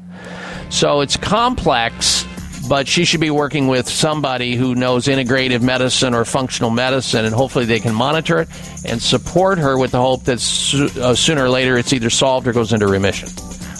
So 0.71 1.01
it's 1.01 1.17
complex, 1.17 2.27
but 2.69 2.89
she 2.89 3.05
should 3.05 3.21
be 3.21 3.31
working 3.31 3.69
with 3.69 3.89
somebody 3.89 4.57
who 4.57 4.75
knows 4.75 5.07
integrative 5.07 5.61
medicine 5.63 6.15
or 6.15 6.25
functional 6.25 6.71
medicine, 6.71 7.25
and 7.25 7.35
hopefully 7.35 7.65
they 7.65 7.81
can 7.81 7.95
monitor 7.95 8.41
it 8.41 8.49
and 8.87 9.01
support 9.03 9.59
her 9.59 9.77
with 9.79 9.91
the 9.91 10.01
hope 10.01 10.25
that 10.25 10.41
so- 10.41 10.89
uh, 11.01 11.15
sooner 11.15 11.45
or 11.45 11.51
later 11.51 11.77
it's 11.77 11.93
either 11.93 12.11
solved 12.11 12.47
or 12.47 12.53
goes 12.53 12.73
into 12.73 12.87
remission. 12.87 13.29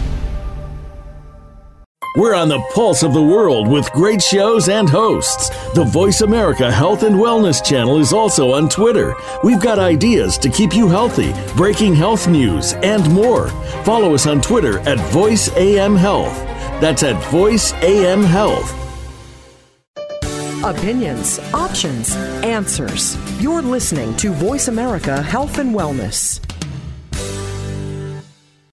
We're 2.13 2.35
on 2.35 2.49
the 2.49 2.59
pulse 2.73 3.03
of 3.03 3.13
the 3.13 3.21
world 3.21 3.69
with 3.69 3.89
great 3.93 4.21
shows 4.21 4.67
and 4.67 4.89
hosts. 4.89 5.49
The 5.73 5.85
Voice 5.85 6.19
America 6.19 6.69
Health 6.69 7.03
and 7.03 7.15
Wellness 7.15 7.63
channel 7.63 7.99
is 7.99 8.11
also 8.11 8.51
on 8.51 8.67
Twitter. 8.67 9.15
We've 9.45 9.61
got 9.61 9.79
ideas 9.79 10.37
to 10.39 10.49
keep 10.49 10.75
you 10.75 10.89
healthy, 10.89 11.33
breaking 11.55 11.95
health 11.95 12.27
news, 12.27 12.73
and 12.83 13.09
more. 13.13 13.47
Follow 13.85 14.13
us 14.13 14.27
on 14.27 14.41
Twitter 14.41 14.79
at 14.79 14.99
Voice 15.11 15.55
AM 15.55 15.95
Health. 15.95 16.35
That's 16.81 17.03
at 17.03 17.15
Voice 17.31 17.71
AM 17.75 18.23
Health. 18.23 18.77
Opinions, 20.65 21.39
options, 21.53 22.13
answers. 22.43 23.15
You're 23.41 23.61
listening 23.61 24.17
to 24.17 24.33
Voice 24.33 24.67
America 24.67 25.21
Health 25.21 25.59
and 25.59 25.73
Wellness. 25.73 26.41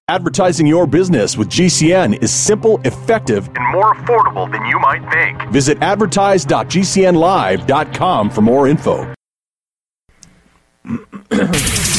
Advertising 0.09 0.65
your 0.65 0.87
business 0.87 1.37
with 1.37 1.49
GCN 1.49 2.23
is 2.23 2.33
simple, 2.33 2.81
effective, 2.83 3.47
and 3.55 3.71
more 3.71 3.93
affordable 3.93 4.51
than 4.51 4.65
you 4.65 4.79
might 4.79 5.07
think. 5.11 5.39
Visit 5.51 5.79
advertise.gcnlive.com 5.83 8.29
for 8.31 8.41
more 8.41 8.67
info. 8.67 9.13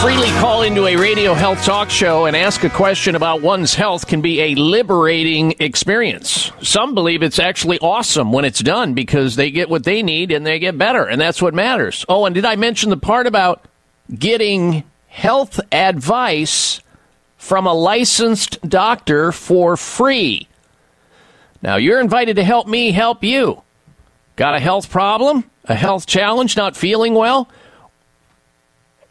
Freely 0.00 0.30
call 0.38 0.62
into 0.62 0.86
a 0.86 0.96
radio 0.96 1.34
health 1.34 1.62
talk 1.62 1.90
show 1.90 2.24
and 2.24 2.34
ask 2.34 2.64
a 2.64 2.70
question 2.70 3.14
about 3.14 3.42
one's 3.42 3.74
health 3.74 4.06
can 4.06 4.22
be 4.22 4.40
a 4.40 4.54
liberating 4.54 5.54
experience. 5.60 6.50
Some 6.62 6.94
believe 6.94 7.22
it's 7.22 7.38
actually 7.38 7.78
awesome 7.80 8.32
when 8.32 8.46
it's 8.46 8.60
done 8.60 8.94
because 8.94 9.36
they 9.36 9.50
get 9.50 9.68
what 9.68 9.84
they 9.84 10.02
need 10.02 10.32
and 10.32 10.46
they 10.46 10.58
get 10.58 10.78
better, 10.78 11.04
and 11.04 11.20
that's 11.20 11.42
what 11.42 11.52
matters. 11.52 12.06
Oh, 12.08 12.24
and 12.24 12.34
did 12.34 12.46
I 12.46 12.56
mention 12.56 12.88
the 12.88 12.96
part 12.96 13.26
about 13.26 13.62
getting 14.18 14.84
health 15.08 15.60
advice 15.70 16.80
from 17.36 17.66
a 17.66 17.74
licensed 17.74 18.58
doctor 18.66 19.32
for 19.32 19.76
free? 19.76 20.48
Now, 21.60 21.76
you're 21.76 22.00
invited 22.00 22.36
to 22.36 22.44
help 22.44 22.66
me 22.66 22.92
help 22.92 23.22
you. 23.22 23.60
Got 24.36 24.54
a 24.54 24.60
health 24.60 24.88
problem? 24.88 25.44
A 25.66 25.74
health 25.74 26.06
challenge? 26.06 26.56
Not 26.56 26.74
feeling 26.74 27.12
well? 27.12 27.50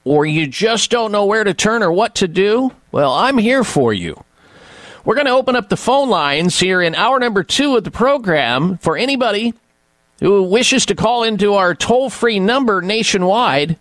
Or 0.04 0.26
you 0.26 0.48
just 0.48 0.92
don't 0.92 1.12
know 1.12 1.26
where 1.26 1.44
to 1.44 1.54
turn 1.54 1.84
or 1.84 1.92
what 1.92 2.16
to 2.16 2.28
do? 2.28 2.72
Well, 2.92 3.14
I'm 3.14 3.38
here 3.38 3.64
for 3.64 3.94
you. 3.94 4.24
We're 5.06 5.16
going 5.16 5.28
to 5.28 5.34
open 5.34 5.56
up 5.56 5.70
the 5.70 5.78
phone 5.78 6.10
lines 6.10 6.60
here 6.60 6.82
in 6.82 6.96
hour 6.96 7.20
number 7.20 7.44
two 7.44 7.76
of 7.76 7.84
the 7.84 7.92
program 7.92 8.78
for 8.78 8.98
anybody 8.98 9.54
who 10.20 10.44
wishes 10.44 10.86
to 10.88 10.96
call 10.96 11.24
into 11.24 11.54
our 11.54 11.74
toll 11.74 12.10
free 12.10 12.40
number 12.40 12.82
nationwide 12.82 13.78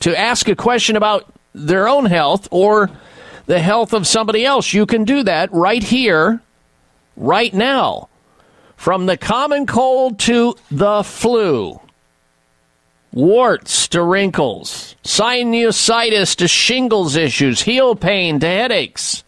to 0.00 0.18
ask 0.18 0.48
a 0.48 0.56
question 0.56 0.96
about 0.96 1.32
their 1.54 1.88
own 1.88 2.04
health 2.06 2.46
or 2.50 2.90
the 3.46 3.60
health 3.60 3.92
of 3.92 4.06
somebody 4.06 4.44
else. 4.44 4.74
You 4.74 4.86
can 4.86 5.04
do 5.04 5.22
that 5.22 5.50
right 5.52 5.82
here, 5.82 6.40
right 7.16 7.52
now. 7.54 8.08
From 8.76 9.06
the 9.06 9.16
common 9.16 9.66
cold 9.66 10.18
to 10.20 10.54
the 10.70 11.02
flu, 11.02 11.80
warts 13.16 13.88
to 13.88 14.02
wrinkles, 14.02 14.94
sinusitis 15.02 16.36
to 16.36 16.46
shingles 16.46 17.16
issues, 17.16 17.62
heel 17.62 17.96
pain 17.96 18.38
to 18.38 18.46
headaches 18.46 19.24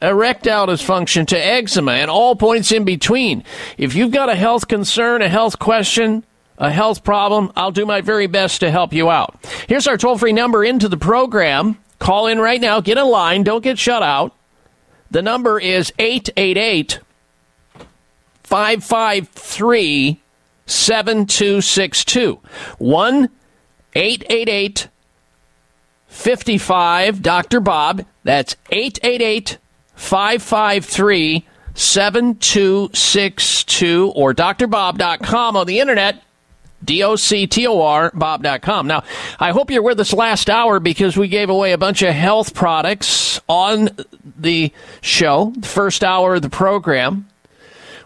erectile 0.00 0.66
dysfunction 0.66 1.26
to 1.28 1.38
eczema 1.38 1.92
and 1.92 2.10
all 2.10 2.34
points 2.34 2.72
in 2.72 2.84
between. 2.84 3.44
If 3.78 3.94
you've 3.94 4.10
got 4.10 4.28
a 4.28 4.34
health 4.34 4.66
concern, 4.66 5.22
a 5.22 5.28
health 5.28 5.60
question, 5.60 6.24
a 6.58 6.72
health 6.72 7.04
problem, 7.04 7.52
I'll 7.54 7.70
do 7.70 7.86
my 7.86 8.00
very 8.00 8.26
best 8.26 8.60
to 8.60 8.70
help 8.70 8.92
you 8.92 9.10
out. 9.10 9.38
Here's 9.68 9.86
our 9.86 9.96
toll 9.96 10.18
free 10.18 10.32
number 10.32 10.64
into 10.64 10.88
the 10.88 10.96
program. 10.96 11.78
Call 12.00 12.26
in 12.26 12.40
right 12.40 12.60
now, 12.60 12.80
get 12.80 12.98
in 12.98 13.06
line, 13.06 13.44
don't 13.44 13.62
get 13.62 13.78
shut 13.78 14.02
out. 14.02 14.34
The 15.12 15.22
number 15.22 15.60
is 15.60 15.92
888 15.98 16.98
553 18.42 20.20
7262. 20.66 22.40
1 22.78 23.28
888 23.94 24.88
55 26.08 27.22
Dr. 27.22 27.60
Bob. 27.60 28.04
That's 28.24 28.56
888 28.70 29.58
553 29.94 31.46
7262 31.74 34.12
or 34.14 34.34
drbob.com 34.34 35.56
on 35.56 35.66
the 35.66 35.80
internet. 35.80 36.22
D-O-C-T-O-R, 36.84 38.10
bob.com. 38.12 38.88
Now, 38.88 39.04
I 39.38 39.52
hope 39.52 39.70
you're 39.70 39.82
with 39.82 40.00
us 40.00 40.12
last 40.12 40.50
hour 40.50 40.80
because 40.80 41.16
we 41.16 41.28
gave 41.28 41.48
away 41.48 41.70
a 41.70 41.78
bunch 41.78 42.02
of 42.02 42.12
health 42.12 42.54
products 42.54 43.40
on 43.48 43.90
the 44.36 44.72
show, 45.00 45.52
the 45.56 45.68
first 45.68 46.02
hour 46.02 46.34
of 46.34 46.42
the 46.42 46.50
program. 46.50 47.28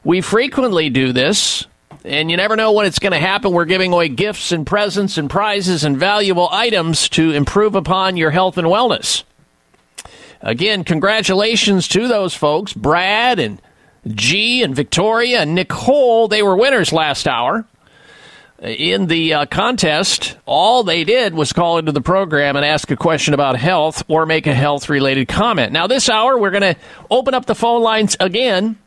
We 0.04 0.20
frequently 0.20 0.90
do 0.90 1.14
this, 1.14 1.64
and 2.06 2.30
you 2.30 2.36
never 2.36 2.56
know 2.56 2.72
when 2.72 2.86
it's 2.86 3.00
going 3.00 3.12
to 3.12 3.18
happen. 3.18 3.52
We're 3.52 3.64
giving 3.64 3.92
away 3.92 4.08
gifts 4.08 4.52
and 4.52 4.66
presents 4.66 5.18
and 5.18 5.28
prizes 5.28 5.84
and 5.84 5.98
valuable 5.98 6.48
items 6.52 7.08
to 7.10 7.32
improve 7.32 7.74
upon 7.74 8.16
your 8.16 8.30
health 8.30 8.56
and 8.56 8.68
wellness. 8.68 9.24
Again, 10.40 10.84
congratulations 10.84 11.88
to 11.88 12.06
those 12.06 12.34
folks, 12.34 12.72
Brad 12.72 13.38
and 13.40 13.60
G 14.06 14.62
and 14.62 14.74
Victoria 14.74 15.40
and 15.40 15.54
Nicole. 15.54 16.28
They 16.28 16.42
were 16.42 16.56
winners 16.56 16.92
last 16.92 17.26
hour 17.26 17.64
in 18.60 19.06
the 19.06 19.34
uh, 19.34 19.46
contest. 19.46 20.36
All 20.46 20.84
they 20.84 21.02
did 21.02 21.34
was 21.34 21.52
call 21.52 21.78
into 21.78 21.92
the 21.92 22.00
program 22.00 22.54
and 22.54 22.64
ask 22.64 22.90
a 22.90 22.96
question 22.96 23.34
about 23.34 23.56
health 23.56 24.04
or 24.08 24.26
make 24.26 24.46
a 24.46 24.54
health 24.54 24.88
related 24.88 25.26
comment. 25.26 25.72
Now, 25.72 25.86
this 25.88 26.08
hour, 26.08 26.38
we're 26.38 26.52
going 26.52 26.74
to 26.74 26.76
open 27.10 27.34
up 27.34 27.46
the 27.46 27.54
phone 27.54 27.82
lines 27.82 28.16
again. 28.20 28.78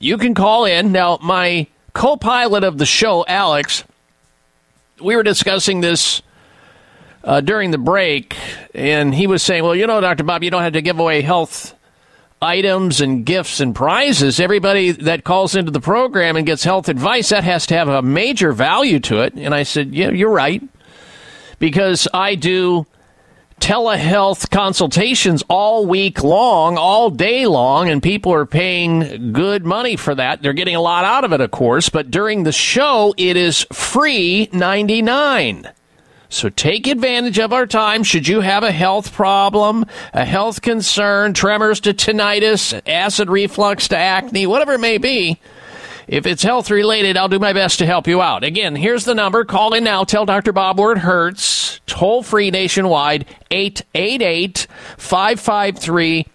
You 0.00 0.18
can 0.18 0.34
call 0.34 0.64
in. 0.64 0.92
Now, 0.92 1.18
my 1.22 1.68
co 2.00 2.16
pilot 2.16 2.64
of 2.64 2.78
the 2.78 2.86
show, 2.86 3.26
Alex, 3.28 3.84
we 5.02 5.14
were 5.14 5.22
discussing 5.22 5.82
this 5.82 6.22
uh, 7.22 7.42
during 7.42 7.72
the 7.72 7.78
break, 7.78 8.34
and 8.74 9.14
he 9.14 9.26
was 9.26 9.42
saying, 9.42 9.62
"Well, 9.62 9.76
you 9.76 9.86
know, 9.86 10.00
Doctor 10.00 10.24
Bob, 10.24 10.42
you 10.42 10.50
don't 10.50 10.62
have 10.62 10.72
to 10.72 10.80
give 10.80 10.98
away 10.98 11.20
health 11.20 11.74
items 12.40 13.02
and 13.02 13.26
gifts 13.26 13.60
and 13.60 13.74
prizes. 13.74 14.40
Everybody 14.40 14.92
that 14.92 15.24
calls 15.24 15.54
into 15.54 15.70
the 15.70 15.80
program 15.80 16.36
and 16.36 16.46
gets 16.46 16.64
health 16.64 16.88
advice 16.88 17.28
that 17.28 17.44
has 17.44 17.66
to 17.66 17.74
have 17.74 17.88
a 17.88 18.00
major 18.00 18.52
value 18.52 18.98
to 19.00 19.20
it." 19.20 19.34
And 19.34 19.54
I 19.54 19.64
said, 19.64 19.94
"Yeah, 19.94 20.08
you're 20.08 20.30
right, 20.30 20.62
because 21.58 22.08
I 22.14 22.34
do." 22.34 22.86
Telehealth 23.60 24.50
consultations 24.50 25.44
all 25.48 25.86
week 25.86 26.24
long, 26.24 26.76
all 26.76 27.10
day 27.10 27.46
long, 27.46 27.88
and 27.88 28.02
people 28.02 28.32
are 28.32 28.46
paying 28.46 29.32
good 29.32 29.64
money 29.64 29.96
for 29.96 30.14
that. 30.14 30.42
They're 30.42 30.52
getting 30.52 30.74
a 30.74 30.80
lot 30.80 31.04
out 31.04 31.24
of 31.24 31.32
it, 31.32 31.40
of 31.40 31.50
course, 31.50 31.88
but 31.88 32.10
during 32.10 32.42
the 32.42 32.52
show, 32.52 33.14
it 33.16 33.36
is 33.36 33.66
free 33.72 34.48
99. 34.52 35.70
So 36.30 36.48
take 36.48 36.86
advantage 36.86 37.38
of 37.38 37.52
our 37.52 37.66
time. 37.66 38.04
Should 38.04 38.28
you 38.28 38.40
have 38.40 38.62
a 38.62 38.70
health 38.70 39.12
problem, 39.12 39.84
a 40.14 40.24
health 40.24 40.62
concern, 40.62 41.34
tremors 41.34 41.80
to 41.80 41.92
tinnitus, 41.92 42.80
acid 42.86 43.28
reflux 43.28 43.88
to 43.88 43.96
acne, 43.96 44.46
whatever 44.46 44.74
it 44.74 44.80
may 44.80 44.98
be, 44.98 45.40
if 46.06 46.26
it's 46.26 46.42
health 46.42 46.70
related, 46.70 47.16
I'll 47.16 47.28
do 47.28 47.38
my 47.38 47.52
best 47.52 47.78
to 47.78 47.86
help 47.86 48.06
you 48.06 48.20
out. 48.20 48.44
Again, 48.44 48.76
here's 48.76 49.04
the 49.04 49.14
number. 49.14 49.44
Call 49.44 49.74
in 49.74 49.84
now. 49.84 50.04
Tell 50.04 50.26
Dr. 50.26 50.52
Bob 50.52 50.78
where 50.78 50.92
it 50.92 50.98
hurts. 50.98 51.80
Toll 51.86 52.22
free 52.22 52.50
nationwide 52.50 53.26
888 53.50 54.66
553 54.96 56.26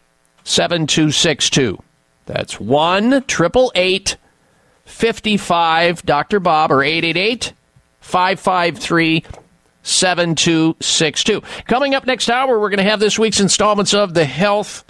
7262. 0.43 1.81
That's 2.25 2.59
1 2.59 3.13
888 3.13 4.17
55 4.85 6.03
Dr. 6.03 6.39
Bob 6.39 6.71
or 6.71 6.83
888 6.83 7.53
553 7.99 9.23
7262. 9.83 11.41
Coming 11.67 11.95
up 11.95 12.05
next 12.05 12.29
hour, 12.29 12.59
we're 12.59 12.69
going 12.69 12.77
to 12.77 12.89
have 12.89 12.99
this 12.99 13.19
week's 13.19 13.39
installments 13.39 13.93
of 13.93 14.13
the 14.13 14.25
Health 14.25 14.83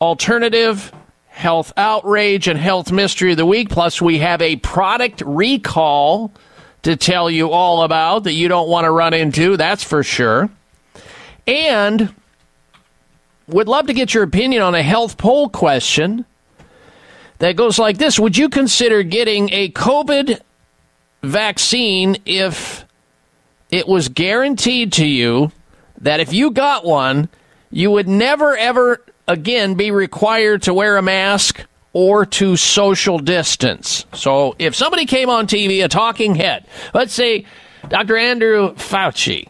Alternative, 0.00 0.92
Health 1.34 1.72
Outrage, 1.76 2.46
and 2.46 2.56
Health 2.56 2.92
Mystery 2.92 3.32
of 3.32 3.36
the 3.36 3.44
Week. 3.44 3.68
Plus, 3.68 4.00
we 4.00 4.18
have 4.18 4.40
a 4.40 4.54
product 4.54 5.20
recall 5.26 6.32
to 6.82 6.94
tell 6.94 7.28
you 7.28 7.50
all 7.50 7.82
about 7.82 8.24
that 8.24 8.34
you 8.34 8.46
don't 8.46 8.68
want 8.68 8.84
to 8.84 8.90
run 8.92 9.12
into, 9.12 9.56
that's 9.56 9.82
for 9.82 10.04
sure. 10.04 10.48
And 11.44 12.14
would 13.48 13.66
love 13.66 13.88
to 13.88 13.94
get 13.94 14.14
your 14.14 14.22
opinion 14.22 14.62
on 14.62 14.76
a 14.76 14.82
health 14.82 15.18
poll 15.18 15.48
question 15.48 16.24
that 17.40 17.56
goes 17.56 17.80
like 17.80 17.98
this 17.98 18.16
Would 18.16 18.36
you 18.36 18.48
consider 18.48 19.02
getting 19.02 19.52
a 19.52 19.70
COVID 19.70 20.40
vaccine 21.24 22.16
if 22.24 22.84
it 23.70 23.88
was 23.88 24.08
guaranteed 24.08 24.92
to 24.92 25.06
you 25.06 25.50
that 26.00 26.20
if 26.20 26.32
you 26.32 26.52
got 26.52 26.84
one, 26.84 27.28
you 27.72 27.90
would 27.90 28.06
never, 28.06 28.56
ever 28.56 29.04
again 29.26 29.74
be 29.74 29.90
required 29.90 30.62
to 30.62 30.74
wear 30.74 30.96
a 30.96 31.02
mask 31.02 31.64
or 31.92 32.26
to 32.26 32.56
social 32.56 33.18
distance. 33.18 34.04
So 34.12 34.56
if 34.58 34.74
somebody 34.74 35.06
came 35.06 35.30
on 35.30 35.46
TV, 35.46 35.84
a 35.84 35.88
talking 35.88 36.34
head, 36.34 36.66
let's 36.92 37.14
say 37.14 37.46
Dr. 37.88 38.16
Andrew 38.16 38.74
Fauci 38.74 39.48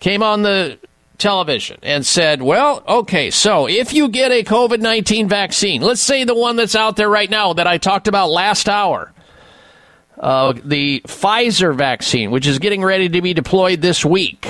came 0.00 0.22
on 0.22 0.42
the 0.42 0.78
television 1.18 1.78
and 1.82 2.04
said, 2.04 2.42
well, 2.42 2.82
okay, 2.88 3.30
so 3.30 3.68
if 3.68 3.92
you 3.92 4.08
get 4.08 4.32
a 4.32 4.42
COVID 4.42 4.80
19 4.80 5.28
vaccine, 5.28 5.82
let's 5.82 6.00
say 6.00 6.24
the 6.24 6.34
one 6.34 6.56
that's 6.56 6.74
out 6.74 6.96
there 6.96 7.08
right 7.08 7.30
now 7.30 7.52
that 7.52 7.66
I 7.66 7.78
talked 7.78 8.08
about 8.08 8.30
last 8.30 8.68
hour, 8.68 9.12
uh, 10.18 10.54
the 10.64 11.00
Pfizer 11.06 11.74
vaccine, 11.74 12.30
which 12.30 12.46
is 12.46 12.58
getting 12.58 12.82
ready 12.82 13.08
to 13.08 13.22
be 13.22 13.34
deployed 13.34 13.80
this 13.80 14.04
week. 14.04 14.48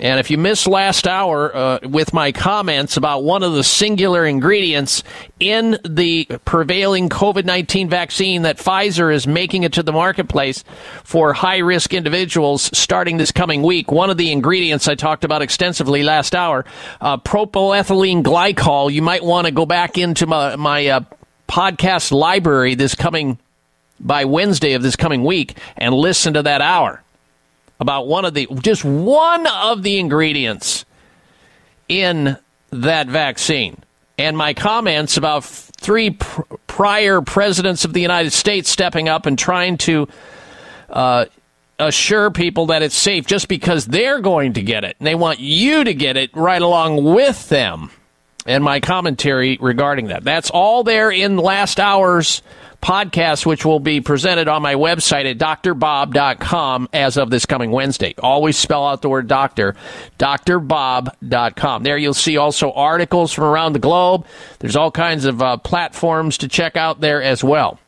And 0.00 0.20
if 0.20 0.30
you 0.30 0.38
missed 0.38 0.68
last 0.68 1.08
hour 1.08 1.54
uh, 1.54 1.78
with 1.82 2.12
my 2.12 2.30
comments 2.30 2.96
about 2.96 3.24
one 3.24 3.42
of 3.42 3.54
the 3.54 3.64
singular 3.64 4.24
ingredients 4.24 5.02
in 5.40 5.76
the 5.84 6.26
prevailing 6.44 7.08
COVID 7.08 7.44
19 7.44 7.88
vaccine 7.88 8.42
that 8.42 8.58
Pfizer 8.58 9.12
is 9.12 9.26
making 9.26 9.64
it 9.64 9.72
to 9.72 9.82
the 9.82 9.92
marketplace 9.92 10.62
for 11.02 11.32
high 11.32 11.58
risk 11.58 11.94
individuals 11.94 12.70
starting 12.78 13.16
this 13.16 13.32
coming 13.32 13.64
week, 13.64 13.90
one 13.90 14.08
of 14.08 14.16
the 14.18 14.30
ingredients 14.30 14.86
I 14.86 14.94
talked 14.94 15.24
about 15.24 15.42
extensively 15.42 16.04
last 16.04 16.32
hour, 16.32 16.64
uh, 17.00 17.16
propylethylene 17.16 18.22
glycol. 18.22 18.92
You 18.92 19.02
might 19.02 19.24
want 19.24 19.46
to 19.46 19.52
go 19.52 19.66
back 19.66 19.98
into 19.98 20.28
my, 20.28 20.54
my 20.54 20.86
uh, 20.86 21.00
podcast 21.48 22.12
library 22.12 22.76
this 22.76 22.94
coming 22.94 23.36
by 23.98 24.26
Wednesday 24.26 24.74
of 24.74 24.82
this 24.82 24.94
coming 24.94 25.24
week 25.24 25.56
and 25.76 25.92
listen 25.92 26.34
to 26.34 26.42
that 26.44 26.60
hour 26.60 27.02
about 27.80 28.06
one 28.06 28.24
of 28.24 28.34
the 28.34 28.48
just 28.60 28.84
one 28.84 29.46
of 29.46 29.82
the 29.82 29.98
ingredients 29.98 30.84
in 31.88 32.36
that 32.70 33.06
vaccine 33.06 33.76
and 34.18 34.36
my 34.36 34.52
comments 34.52 35.16
about 35.16 35.44
three 35.44 36.10
pr- 36.10 36.42
prior 36.66 37.20
presidents 37.20 37.84
of 37.84 37.92
the 37.92 38.00
United 38.00 38.32
States 38.32 38.68
stepping 38.68 39.08
up 39.08 39.26
and 39.26 39.38
trying 39.38 39.78
to 39.78 40.08
uh, 40.90 41.24
assure 41.78 42.30
people 42.30 42.66
that 42.66 42.82
it's 42.82 42.96
safe 42.96 43.26
just 43.26 43.46
because 43.48 43.86
they're 43.86 44.20
going 44.20 44.54
to 44.54 44.62
get 44.62 44.82
it 44.84 44.96
and 44.98 45.06
they 45.06 45.14
want 45.14 45.38
you 45.38 45.84
to 45.84 45.94
get 45.94 46.16
it 46.16 46.30
right 46.36 46.60
along 46.60 47.04
with 47.04 47.48
them. 47.48 47.90
and 48.46 48.64
my 48.64 48.80
commentary 48.80 49.58
regarding 49.60 50.06
that. 50.08 50.24
That's 50.24 50.50
all 50.50 50.82
there 50.82 51.10
in 51.10 51.36
last 51.36 51.78
hour's 51.78 52.42
podcast, 52.82 53.44
which 53.44 53.64
will 53.64 53.80
be 53.80 54.00
presented 54.00 54.48
on 54.48 54.62
my 54.62 54.74
website 54.74 55.30
at 55.30 55.38
drbob.com 55.38 56.88
as 56.92 57.16
of 57.16 57.30
this 57.30 57.46
coming 57.46 57.70
Wednesday. 57.70 58.14
Always 58.18 58.56
spell 58.56 58.86
out 58.86 59.02
the 59.02 59.08
word 59.08 59.26
doctor, 59.26 59.74
drbob.com. 60.18 61.82
There 61.82 61.98
you'll 61.98 62.14
see 62.14 62.36
also 62.36 62.72
articles 62.72 63.32
from 63.32 63.44
around 63.44 63.72
the 63.72 63.78
globe. 63.78 64.26
There's 64.60 64.76
all 64.76 64.90
kinds 64.90 65.24
of 65.24 65.42
uh, 65.42 65.56
platforms 65.58 66.38
to 66.38 66.48
check 66.48 66.76
out 66.76 67.00
there 67.00 67.22
as 67.22 67.42
well. 67.42 67.78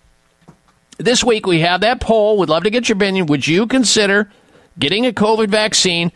This 0.99 1.25
week 1.25 1.47
we 1.47 1.61
have 1.61 1.81
that 1.81 2.01
poll. 2.01 2.39
We'd 2.39 2.49
love 2.49 2.65
to 2.65 2.71
get 2.71 2.89
your 2.89 2.97
opinion. 2.97 3.27
Would 3.27 3.47
you 3.47 3.67
consider 3.67 4.31
getting 4.79 5.07
a 5.07 5.13
COVID 5.13 5.49
vaccine 5.49 6.13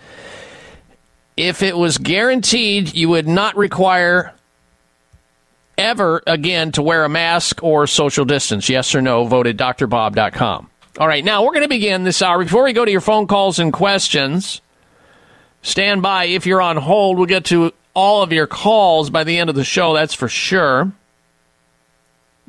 if 1.36 1.62
it 1.62 1.76
was 1.76 1.98
guaranteed 1.98 2.94
you 2.94 3.08
would 3.08 3.26
not 3.26 3.56
require 3.56 4.34
ever 5.76 6.22
again 6.26 6.72
to 6.72 6.82
wear 6.82 7.04
a 7.04 7.08
mask 7.08 7.62
or 7.62 7.86
social 7.86 8.24
distance? 8.24 8.68
Yes 8.68 8.94
or 8.94 9.02
no? 9.02 9.24
Voted 9.24 9.58
drbob.com. 9.58 10.70
All 10.98 11.08
right, 11.08 11.24
now 11.24 11.42
we're 11.42 11.52
going 11.52 11.62
to 11.62 11.68
begin 11.68 12.04
this 12.04 12.22
hour. 12.22 12.42
Before 12.42 12.62
we 12.62 12.72
go 12.72 12.84
to 12.84 12.90
your 12.90 13.00
phone 13.00 13.26
calls 13.26 13.58
and 13.58 13.72
questions, 13.72 14.60
stand 15.62 16.02
by. 16.02 16.26
If 16.26 16.46
you're 16.46 16.62
on 16.62 16.76
hold, 16.76 17.16
we'll 17.16 17.26
get 17.26 17.46
to 17.46 17.72
all 17.94 18.22
of 18.22 18.32
your 18.32 18.46
calls 18.46 19.10
by 19.10 19.24
the 19.24 19.38
end 19.38 19.50
of 19.50 19.56
the 19.56 19.64
show, 19.64 19.94
that's 19.94 20.14
for 20.14 20.28
sure. 20.28 20.92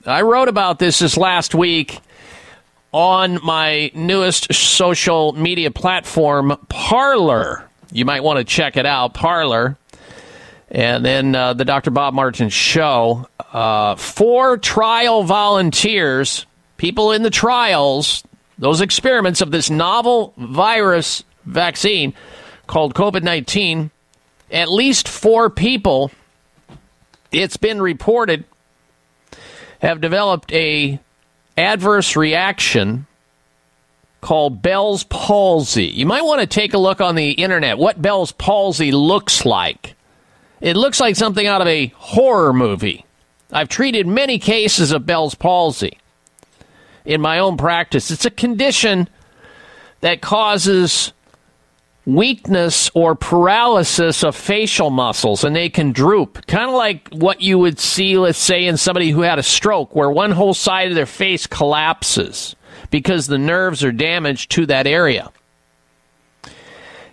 I 0.05 0.21
wrote 0.21 0.47
about 0.47 0.79
this 0.79 0.99
this 0.99 1.17
last 1.17 1.55
week 1.55 1.99
on 2.91 3.39
my 3.43 3.91
newest 3.93 4.53
social 4.53 5.33
media 5.33 5.71
platform, 5.71 6.57
Parler. 6.69 7.67
You 7.91 8.05
might 8.05 8.23
want 8.23 8.37
to 8.37 8.43
check 8.43 8.77
it 8.77 8.85
out, 8.85 9.13
Parler. 9.13 9.77
And 10.69 11.05
then 11.05 11.35
uh, 11.35 11.53
the 11.53 11.65
Dr. 11.65 11.91
Bob 11.91 12.13
Martin 12.13 12.49
show. 12.49 13.27
Uh, 13.53 13.95
four 13.95 14.57
trial 14.57 15.23
volunteers, 15.23 16.45
people 16.77 17.11
in 17.11 17.23
the 17.23 17.29
trials, 17.29 18.23
those 18.57 18.81
experiments 18.81 19.41
of 19.41 19.51
this 19.51 19.69
novel 19.69 20.33
virus 20.37 21.23
vaccine 21.45 22.13
called 22.67 22.95
COVID 22.95 23.23
19, 23.23 23.91
at 24.51 24.69
least 24.69 25.07
four 25.07 25.49
people, 25.49 26.11
it's 27.31 27.57
been 27.57 27.81
reported, 27.81 28.45
have 29.79 30.01
developed 30.01 30.51
a 30.53 30.99
adverse 31.57 32.15
reaction 32.15 33.05
called 34.21 34.61
Bell's 34.61 35.03
palsy. 35.03 35.85
You 35.85 36.05
might 36.05 36.23
want 36.23 36.41
to 36.41 36.47
take 36.47 36.73
a 36.73 36.79
look 36.79 37.01
on 37.01 37.15
the 37.15 37.31
internet 37.31 37.77
what 37.77 38.01
Bell's 38.01 38.31
palsy 38.31 38.91
looks 38.91 39.45
like. 39.45 39.94
It 40.65 40.75
looks 40.75 40.99
like 40.99 41.15
something 41.15 41.45
out 41.45 41.61
of 41.61 41.67
a 41.67 41.93
horror 41.95 42.51
movie. 42.51 43.05
I've 43.51 43.69
treated 43.69 44.07
many 44.07 44.39
cases 44.39 44.91
of 44.91 45.05
Bell's 45.05 45.35
palsy 45.35 45.99
in 47.05 47.21
my 47.21 47.37
own 47.37 47.55
practice. 47.55 48.09
It's 48.09 48.25
a 48.25 48.31
condition 48.31 49.07
that 50.01 50.21
causes 50.21 51.13
weakness 52.07 52.89
or 52.95 53.13
paralysis 53.13 54.23
of 54.23 54.35
facial 54.35 54.89
muscles 54.89 55.43
and 55.43 55.55
they 55.55 55.69
can 55.69 55.91
droop. 55.91 56.47
Kind 56.47 56.67
of 56.67 56.75
like 56.75 57.09
what 57.09 57.41
you 57.41 57.59
would 57.59 57.77
see, 57.77 58.17
let's 58.17 58.39
say, 58.39 58.65
in 58.65 58.75
somebody 58.75 59.11
who 59.11 59.21
had 59.21 59.37
a 59.37 59.43
stroke, 59.43 59.95
where 59.95 60.09
one 60.09 60.31
whole 60.31 60.55
side 60.55 60.89
of 60.89 60.95
their 60.95 61.05
face 61.05 61.45
collapses 61.45 62.55
because 62.89 63.27
the 63.27 63.37
nerves 63.37 63.83
are 63.83 63.91
damaged 63.91 64.49
to 64.53 64.65
that 64.65 64.87
area. 64.87 65.31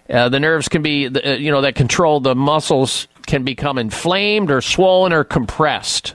Uh, 0.08 0.30
the 0.30 0.40
nerves 0.40 0.70
can 0.70 0.80
be, 0.80 1.06
uh, 1.06 1.32
you 1.34 1.50
know, 1.50 1.60
that 1.60 1.74
control 1.74 2.18
the 2.18 2.34
muscles 2.34 3.08
can 3.32 3.44
become 3.44 3.78
inflamed 3.78 4.50
or 4.50 4.60
swollen 4.60 5.10
or 5.10 5.24
compressed. 5.24 6.14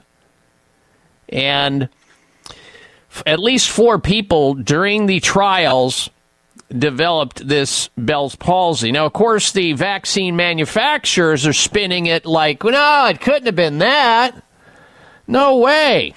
And 1.30 1.90
f- 3.10 3.24
at 3.26 3.40
least 3.40 3.72
four 3.72 3.98
people 3.98 4.54
during 4.54 5.08
the 5.08 5.20
trials 5.20 6.12
developed 6.70 7.48
this 7.48 7.90
Bell's 7.98 8.36
palsy. 8.36 8.92
Now, 8.92 9.08
of 9.08 9.14
course, 9.14 9.52
the 9.52 9.74
vaccine 9.74 10.36
manufacturers 10.36 11.48
are 11.48 11.54
spinning 11.54 12.06
it 12.06 12.28
like, 12.28 12.64
no, 12.64 13.08
it 13.08 13.20
couldn't 13.20 13.48
have 13.48 13.56
been 13.56 13.80
that. 13.80 14.40
No 15.26 15.58
way. 15.58 16.14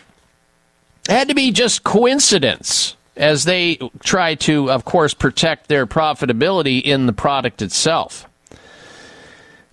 It 1.09 1.13
had 1.13 1.29
to 1.29 1.35
be 1.35 1.51
just 1.51 1.83
coincidence 1.83 2.95
as 3.17 3.45
they 3.45 3.77
try 4.01 4.35
to, 4.35 4.71
of 4.71 4.85
course, 4.85 5.15
protect 5.15 5.69
their 5.69 5.87
profitability 5.87 6.83
in 6.83 7.07
the 7.07 7.15
product 7.15 7.63
itself. 7.63 8.29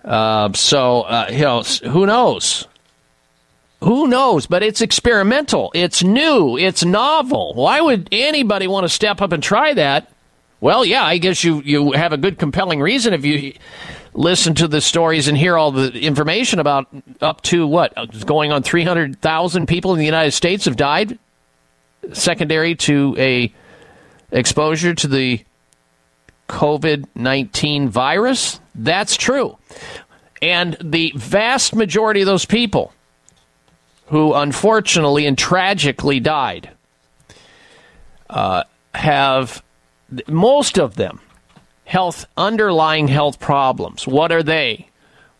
Uh, 0.08 0.50
so, 0.54 1.02
uh, 1.02 1.26
you 1.30 1.40
know, 1.40 1.62
who 1.62 2.06
knows? 2.06 2.66
Who 3.82 4.08
knows? 4.08 4.46
But 4.46 4.62
it's 4.62 4.80
experimental. 4.80 5.70
It's 5.74 6.02
new. 6.02 6.56
It's 6.56 6.82
novel. 6.82 7.52
Why 7.54 7.80
would 7.82 8.08
anybody 8.10 8.66
want 8.66 8.84
to 8.84 8.88
step 8.88 9.20
up 9.20 9.32
and 9.32 9.42
try 9.42 9.74
that? 9.74 10.10
Well, 10.60 10.84
yeah, 10.84 11.04
I 11.04 11.18
guess 11.18 11.44
you, 11.44 11.60
you 11.60 11.92
have 11.92 12.12
a 12.12 12.16
good, 12.16 12.38
compelling 12.38 12.80
reason 12.80 13.12
if 13.12 13.24
you 13.24 13.52
listen 14.14 14.54
to 14.56 14.66
the 14.66 14.80
stories 14.80 15.28
and 15.28 15.36
hear 15.36 15.56
all 15.58 15.70
the 15.70 15.96
information 16.00 16.58
about 16.58 16.88
up 17.20 17.42
to 17.42 17.66
what? 17.66 17.94
Going 18.24 18.50
on 18.50 18.62
300,000 18.62 19.66
people 19.68 19.92
in 19.92 19.98
the 19.98 20.06
United 20.06 20.32
States 20.32 20.64
have 20.64 20.76
died 20.76 21.18
secondary 22.12 22.74
to 22.74 23.14
a 23.18 23.52
exposure 24.32 24.94
to 24.94 25.06
the 25.06 25.44
COVID-19 26.48 27.88
virus. 27.88 28.60
That's 28.74 29.16
true. 29.16 29.56
And 30.40 30.76
the 30.80 31.12
vast 31.16 31.74
majority 31.74 32.20
of 32.20 32.26
those 32.26 32.44
people 32.44 32.92
who 34.06 34.34
unfortunately 34.34 35.26
and 35.26 35.36
tragically 35.36 36.20
died 36.20 36.70
uh, 38.30 38.64
have 38.94 39.62
most 40.26 40.78
of 40.78 40.96
them 40.96 41.20
health 41.84 42.26
underlying 42.36 43.08
health 43.08 43.40
problems. 43.40 44.06
What 44.06 44.32
are 44.32 44.42
they? 44.42 44.87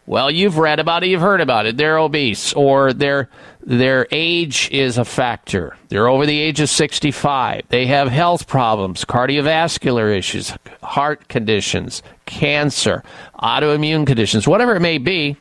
Well, 0.08 0.30
you've 0.30 0.56
read 0.56 0.80
about 0.80 1.04
it, 1.04 1.10
you've 1.10 1.20
heard 1.20 1.42
about 1.42 1.66
it. 1.66 1.76
They're 1.76 1.98
obese 1.98 2.54
or 2.54 2.94
their 2.94 3.28
their 3.60 4.06
age 4.10 4.70
is 4.72 4.96
a 4.96 5.04
factor. 5.04 5.76
They're 5.90 6.08
over 6.08 6.24
the 6.24 6.40
age 6.40 6.60
of 6.60 6.70
65. 6.70 7.64
They 7.68 7.84
have 7.84 8.08
health 8.08 8.46
problems, 8.46 9.04
cardiovascular 9.04 10.16
issues, 10.16 10.54
heart 10.82 11.28
conditions, 11.28 12.02
cancer, 12.24 13.04
autoimmune 13.38 14.06
conditions, 14.06 14.48
whatever 14.48 14.76
it 14.76 14.80
may 14.80 14.96
be. 14.96 15.36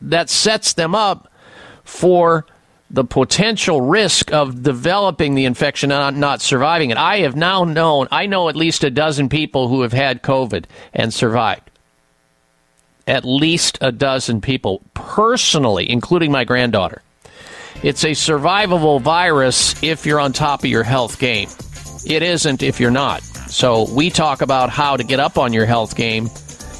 That 0.00 0.30
sets 0.30 0.74
them 0.74 0.94
up 0.94 1.28
for 1.82 2.46
the 2.90 3.02
potential 3.02 3.80
risk 3.80 4.32
of 4.32 4.62
developing 4.62 5.34
the 5.34 5.46
infection 5.46 5.90
and 5.90 6.20
not 6.20 6.42
surviving 6.42 6.90
it. 6.90 6.96
I 6.96 7.18
have 7.18 7.34
now 7.34 7.64
known, 7.64 8.06
I 8.12 8.26
know 8.26 8.48
at 8.48 8.54
least 8.54 8.84
a 8.84 8.90
dozen 8.90 9.28
people 9.28 9.66
who 9.66 9.82
have 9.82 9.92
had 9.92 10.22
COVID 10.22 10.66
and 10.94 11.12
survived. 11.12 11.71
At 13.06 13.24
least 13.24 13.78
a 13.80 13.90
dozen 13.90 14.40
people 14.40 14.82
personally, 14.94 15.90
including 15.90 16.30
my 16.30 16.44
granddaughter. 16.44 17.02
It's 17.82 18.04
a 18.04 18.12
survivable 18.12 19.00
virus 19.00 19.82
if 19.82 20.06
you're 20.06 20.20
on 20.20 20.32
top 20.32 20.60
of 20.60 20.66
your 20.66 20.84
health 20.84 21.18
game. 21.18 21.48
It 22.06 22.22
isn't 22.22 22.62
if 22.62 22.78
you're 22.78 22.90
not. 22.90 23.22
So 23.22 23.92
we 23.92 24.10
talk 24.10 24.40
about 24.40 24.70
how 24.70 24.96
to 24.96 25.04
get 25.04 25.20
up 25.20 25.36
on 25.36 25.52
your 25.52 25.66
health 25.66 25.96
game 25.96 26.28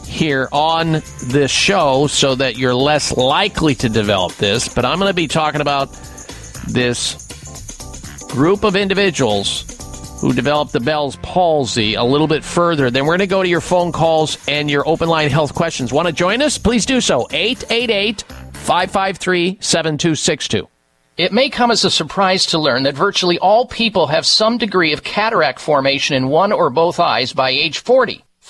here 0.07 0.49
on 0.53 1.03
this 1.25 1.51
show 1.51 2.07
so 2.07 2.35
that 2.35 2.57
you're 2.57 2.75
less 2.75 3.17
likely 3.17 3.75
to 3.77 3.89
develop 3.89 4.35
this. 4.35 4.69
But 4.69 4.85
I'm 4.85 4.99
going 4.99 5.11
to 5.11 5.15
be 5.15 5.27
talking 5.27 5.61
about 5.61 5.93
this 6.69 7.17
group 8.31 8.65
of 8.65 8.77
individuals 8.77 9.72
who 10.23 10.33
developed 10.33 10.71
the 10.71 10.81
Bell's 10.81 11.17
palsy 11.17 11.95
a 11.95 12.05
little 12.05 12.29
bit 12.29 12.45
further. 12.45 12.93
Then 12.93 13.05
we're 13.05 13.19
going 13.19 13.27
to 13.27 13.27
go 13.27 13.43
to 13.43 13.49
your 13.49 13.61
phone 13.61 13.91
calls 13.91 14.39
and 14.47 14.71
your 14.71 14.89
open 14.89 15.09
line 15.09 15.29
health 15.31 15.53
questions. 15.53 15.93
Want 15.93 16.07
to 16.07 16.13
join 16.13 16.41
us? 16.41 16.59
Please 16.59 16.87
do 16.87 17.01
so. 17.01 17.27
888 17.33 18.23
553 18.23 19.59
7262. 19.61 20.69
It 21.17 21.33
may 21.33 21.51
come 21.51 21.73
as 21.73 21.85
a 21.85 21.91
surprise 21.91 22.47
to 22.47 22.59
learn 22.59 22.85
that 22.85 22.95
virtually 22.95 23.39
all 23.41 23.67
people 23.67 24.07
have 24.07 24.25
some 24.25 24.59
degree 24.59 24.93
of 24.93 25.03
cataract 25.03 25.59
formation 25.59 26.15
in 26.15 26.29
one 26.29 26.53
or 26.53 26.71
both 26.71 27.01
eyes 27.01 27.33
by 27.33 27.51
age 27.51 27.81
40. 27.81 28.25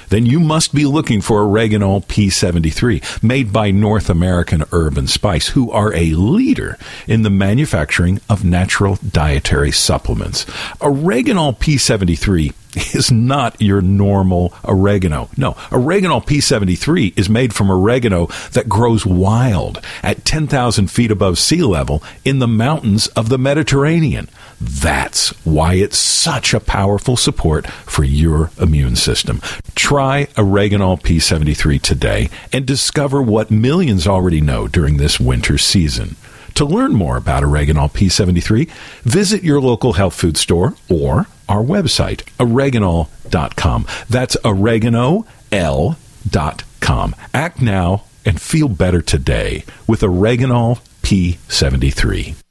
Then 0.10 0.26
you 0.26 0.40
must 0.40 0.73
be 0.73 0.86
looking 0.86 1.22
for 1.22 1.41
Oreganol 1.41 2.06
P73, 2.06 3.23
made 3.23 3.52
by 3.52 3.72
North 3.72 4.10
American 4.10 4.64
Herb 4.72 4.98
and 4.98 5.10
Spice, 5.10 5.49
who 5.49 5.72
are 5.72 5.94
a 5.94 6.11
leader 6.11 6.77
in 7.07 7.23
the 7.23 7.30
manufacturing 7.30 8.19
of 8.30 8.44
natural 8.44 8.95
dietary 8.95 9.72
supplements. 9.72 10.45
Oreganol 10.80 11.57
P73 11.57 12.53
is 12.95 13.11
not 13.11 13.60
your 13.61 13.82
normal 13.82 14.53
oregano. 14.64 15.30
No, 15.38 15.53
Oreganol 15.69 16.26
P73 16.26 17.18
is 17.18 17.30
made 17.30 17.53
from 17.53 17.72
oregano 17.72 18.27
that 18.52 18.69
grows 18.69 19.06
wild 19.06 19.82
at 20.03 20.26
10,000 20.26 20.91
feet 20.91 21.11
above 21.11 21.40
sea 21.40 21.64
level 21.64 22.03
in 22.23 22.40
the 22.40 22.48
mountains 22.48 23.07
of 23.07 23.30
the 23.30 23.38
Mediterranean. 23.38 24.30
That's 24.60 25.30
why 25.45 25.76
it's 25.76 25.98
such 25.98 26.53
a 26.53 26.60
powerful 26.60 27.18
support 27.18 27.68
for 27.68 28.03
your 28.03 28.52
immune 28.60 28.95
system. 28.95 29.41
Try 29.76 30.26
Oreganol 30.36 31.02
P73 31.02 31.82
today 31.82 32.30
and 32.52 32.65
discover 32.65 33.22
what 33.22 33.52
millions 33.52 34.07
already 34.07 34.41
know 34.41 34.68
during 34.68 34.98
this 34.98 35.19
winter 35.19 35.57
season. 35.57 36.15
To 36.56 36.65
learn 36.65 36.94
more 36.94 37.18
about 37.18 37.44
Oreganol 37.44 37.91
P73, 37.91 38.69
visit 39.03 39.44
your 39.44 39.60
local 39.60 39.94
health 39.94 40.14
food 40.14 40.38
store 40.38 40.76
or 40.90 41.27
our 41.49 41.61
website, 41.61 42.23
oreganol.com. 42.40 43.86
That's 44.10 44.38
oregano.l.com. 44.45 45.26
Act 47.34 47.61
now 47.61 48.03
and 48.26 48.41
feel 48.41 48.69
better 48.69 49.02
today 49.02 49.65
with 49.86 50.02
Oreganol 50.02 50.80
P73. 51.03 52.45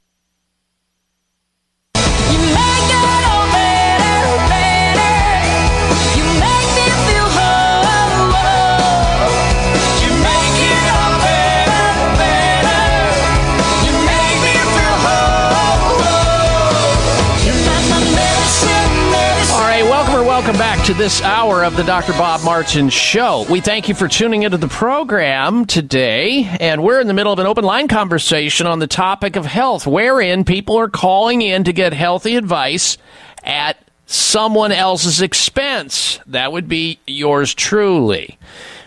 To 20.85 20.93
this 20.93 21.23
hour 21.23 21.63
of 21.63 21.75
the 21.75 21.81
Dr. 21.81 22.11
Bob 22.11 22.43
Martin 22.43 22.89
Show. 22.89 23.43
We 23.49 23.59
thank 23.59 23.89
you 23.89 23.95
for 23.95 24.07
tuning 24.07 24.43
into 24.43 24.57
the 24.57 24.67
program 24.67 25.65
today, 25.65 26.43
and 26.59 26.83
we're 26.83 27.01
in 27.01 27.07
the 27.07 27.13
middle 27.15 27.33
of 27.33 27.39
an 27.39 27.47
open 27.47 27.63
line 27.63 27.87
conversation 27.87 28.67
on 28.67 28.77
the 28.77 28.85
topic 28.85 29.35
of 29.35 29.47
health, 29.47 29.87
wherein 29.87 30.43
people 30.43 30.77
are 30.77 30.87
calling 30.87 31.41
in 31.41 31.63
to 31.63 31.73
get 31.73 31.93
healthy 31.93 32.35
advice 32.35 32.99
at 33.43 33.77
someone 34.05 34.71
else's 34.71 35.23
expense. 35.23 36.19
That 36.27 36.51
would 36.51 36.67
be 36.67 36.99
yours 37.07 37.55
truly. 37.55 38.37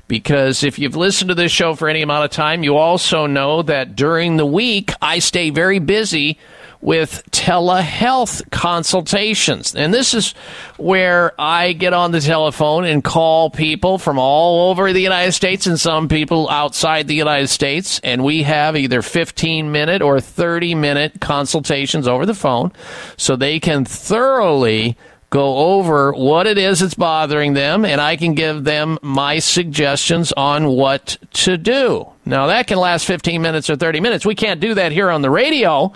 Because 0.07 0.63
if 0.63 0.79
you've 0.79 0.95
listened 0.95 1.31
to 1.31 1.35
this 1.35 1.51
show 1.51 1.75
for 1.75 1.89
any 1.89 2.03
amount 2.03 2.27
of 2.27 2.31
time, 2.31 2.63
you 2.63 2.77
also 2.77 3.27
know 3.27 3.63
that 3.63 3.97
during 3.97 4.37
the 4.37 4.47
week 4.47 4.93
I 5.03 5.19
stay 5.19 5.51
very 5.51 5.81
busy 5.81 6.39
with 6.81 7.29
telehealth 7.33 8.49
consultations. 8.51 9.75
And 9.75 9.93
this 9.93 10.15
is 10.15 10.33
where 10.77 11.33
I 11.41 11.73
get 11.73 11.93
on 11.93 12.13
the 12.13 12.21
telephone 12.21 12.85
and 12.85 13.03
call 13.03 13.51
people 13.51 13.99
from 13.99 14.19
all 14.19 14.71
over 14.71 14.93
the 14.93 15.01
United 15.01 15.33
States 15.33 15.67
and 15.67 15.79
some 15.79 16.09
people 16.09 16.49
outside 16.51 17.09
the 17.09 17.15
United 17.15 17.49
States. 17.49 18.01
And 18.05 18.23
we 18.23 18.45
have 18.45 18.77
either 18.77 19.03
15 19.03 19.73
minute 19.73 20.03
or 20.03 20.21
30 20.21 20.75
minute 20.75 21.21
consultations 21.21 22.07
over 22.07 22.25
the 22.27 22.35
phone 22.35 22.73
so 23.17 23.35
they 23.35 23.59
can 23.59 23.85
thoroughly 23.85 24.97
go 25.31 25.77
over 25.77 26.13
what 26.13 26.47
it 26.47 26.57
is 26.57 26.81
that's 26.81 26.95
bothering 26.95 27.53
them 27.53 27.85
and 27.85 28.01
I 28.01 28.17
can 28.17 28.35
give 28.35 28.65
them 28.65 28.99
my 29.03 29.41
suggestions 29.41 30.33
on 30.33 30.69
what 30.69 31.19
to 31.35 31.59
do. 31.59 32.09
Now 32.25 32.47
that 32.47 32.67
can 32.67 32.79
last 32.79 33.05
15 33.05 33.43
minutes 33.43 33.69
or 33.69 33.77
30 33.77 34.01
minutes. 34.01 34.25
We 34.25 34.35
can't 34.35 34.61
do 34.61 34.75
that 34.75 34.93
here 34.93 35.11
on 35.11 35.21
the 35.21 35.31
radio 35.31 35.93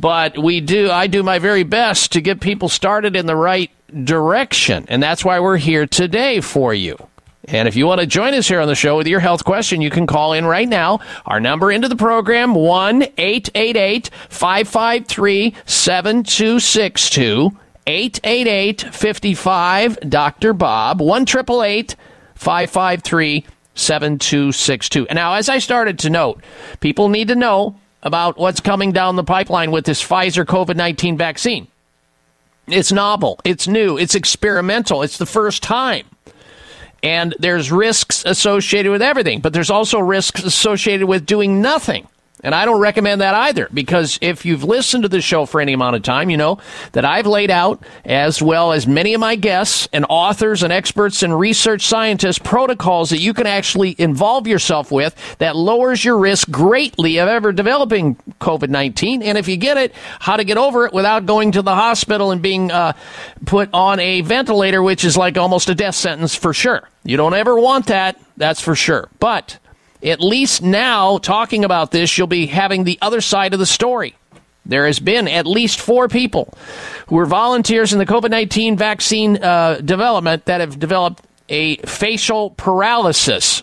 but 0.00 0.38
we 0.38 0.60
do 0.60 0.90
i 0.90 1.06
do 1.06 1.22
my 1.22 1.38
very 1.38 1.62
best 1.62 2.12
to 2.12 2.20
get 2.20 2.40
people 2.40 2.68
started 2.68 3.16
in 3.16 3.26
the 3.26 3.36
right 3.36 3.70
direction 4.04 4.84
and 4.88 5.02
that's 5.02 5.24
why 5.24 5.40
we're 5.40 5.56
here 5.56 5.86
today 5.86 6.40
for 6.40 6.74
you 6.74 6.96
and 7.48 7.68
if 7.68 7.76
you 7.76 7.86
want 7.86 8.00
to 8.00 8.06
join 8.06 8.34
us 8.34 8.48
here 8.48 8.60
on 8.60 8.66
the 8.66 8.74
show 8.74 8.96
with 8.96 9.06
your 9.06 9.20
health 9.20 9.44
question, 9.44 9.80
you 9.80 9.90
can 9.90 10.04
call 10.06 10.32
in 10.32 10.46
right 10.46 10.68
now. 10.68 10.98
Our 11.26 11.38
number 11.38 11.70
into 11.70 11.88
the 11.88 11.94
program, 11.94 12.56
1 12.56 13.02
888 13.16 14.10
553 14.28 15.54
7262. 15.64 17.56
888 17.86 18.92
55 18.92 20.10
Dr. 20.10 20.52
Bob. 20.54 21.00
1 21.00 21.24
553 21.26 23.46
7262. 23.74 25.06
And 25.06 25.16
Now, 25.16 25.34
as 25.34 25.48
I 25.48 25.58
started 25.58 26.00
to 26.00 26.10
note, 26.10 26.42
people 26.80 27.08
need 27.08 27.28
to 27.28 27.36
know 27.36 27.78
about 28.02 28.38
what's 28.38 28.60
coming 28.60 28.92
down 28.92 29.16
the 29.16 29.24
pipeline 29.24 29.70
with 29.70 29.84
this 29.84 30.02
Pfizer 30.02 30.44
COVID 30.44 30.76
19 30.76 31.16
vaccine. 31.16 31.68
It's 32.68 32.90
novel, 32.90 33.38
it's 33.44 33.68
new, 33.68 33.96
it's 33.96 34.14
experimental, 34.14 35.02
it's 35.02 35.18
the 35.18 35.26
first 35.26 35.62
time. 35.62 36.06
And 37.02 37.34
there's 37.38 37.70
risks 37.70 38.24
associated 38.24 38.90
with 38.90 39.02
everything, 39.02 39.40
but 39.40 39.52
there's 39.52 39.70
also 39.70 40.00
risks 40.00 40.42
associated 40.42 41.06
with 41.06 41.26
doing 41.26 41.62
nothing. 41.62 42.08
And 42.46 42.54
I 42.54 42.64
don't 42.64 42.78
recommend 42.78 43.22
that 43.22 43.34
either 43.34 43.68
because 43.74 44.20
if 44.22 44.46
you've 44.46 44.62
listened 44.62 45.02
to 45.02 45.08
the 45.08 45.20
show 45.20 45.46
for 45.46 45.60
any 45.60 45.72
amount 45.72 45.96
of 45.96 46.04
time, 46.04 46.30
you 46.30 46.36
know 46.36 46.58
that 46.92 47.04
I've 47.04 47.26
laid 47.26 47.50
out, 47.50 47.82
as 48.04 48.40
well 48.40 48.70
as 48.70 48.86
many 48.86 49.14
of 49.14 49.20
my 49.20 49.34
guests 49.34 49.88
and 49.92 50.06
authors 50.08 50.62
and 50.62 50.72
experts 50.72 51.24
and 51.24 51.36
research 51.36 51.84
scientists, 51.84 52.38
protocols 52.38 53.10
that 53.10 53.18
you 53.18 53.34
can 53.34 53.48
actually 53.48 53.96
involve 53.98 54.46
yourself 54.46 54.92
with 54.92 55.16
that 55.38 55.56
lowers 55.56 56.04
your 56.04 56.16
risk 56.18 56.48
greatly 56.48 57.18
of 57.18 57.26
ever 57.26 57.50
developing 57.50 58.14
COVID 58.40 58.68
19. 58.68 59.24
And 59.24 59.36
if 59.36 59.48
you 59.48 59.56
get 59.56 59.76
it, 59.76 59.92
how 60.20 60.36
to 60.36 60.44
get 60.44 60.56
over 60.56 60.86
it 60.86 60.92
without 60.92 61.26
going 61.26 61.50
to 61.50 61.62
the 61.62 61.74
hospital 61.74 62.30
and 62.30 62.40
being 62.40 62.70
uh, 62.70 62.92
put 63.44 63.70
on 63.72 63.98
a 63.98 64.20
ventilator, 64.20 64.84
which 64.84 65.04
is 65.04 65.16
like 65.16 65.36
almost 65.36 65.68
a 65.68 65.74
death 65.74 65.96
sentence 65.96 66.36
for 66.36 66.54
sure. 66.54 66.88
You 67.02 67.16
don't 67.16 67.34
ever 67.34 67.58
want 67.58 67.86
that, 67.86 68.20
that's 68.36 68.60
for 68.60 68.76
sure. 68.76 69.08
But 69.18 69.58
at 70.02 70.20
least 70.20 70.62
now, 70.62 71.18
talking 71.18 71.64
about 71.64 71.90
this, 71.90 72.16
you'll 72.16 72.26
be 72.26 72.46
having 72.46 72.84
the 72.84 72.98
other 73.00 73.20
side 73.20 73.52
of 73.52 73.58
the 73.58 73.66
story. 73.66 74.14
There 74.64 74.86
has 74.86 74.98
been 74.98 75.28
at 75.28 75.46
least 75.46 75.80
four 75.80 76.08
people 76.08 76.52
who 77.06 77.16
were 77.16 77.26
volunteers 77.26 77.92
in 77.92 77.98
the 77.98 78.06
COVID 78.06 78.30
19 78.30 78.76
vaccine 78.76 79.42
uh, 79.42 79.80
development 79.84 80.46
that 80.46 80.60
have 80.60 80.78
developed 80.78 81.24
a 81.48 81.76
facial 81.78 82.50
paralysis. 82.50 83.62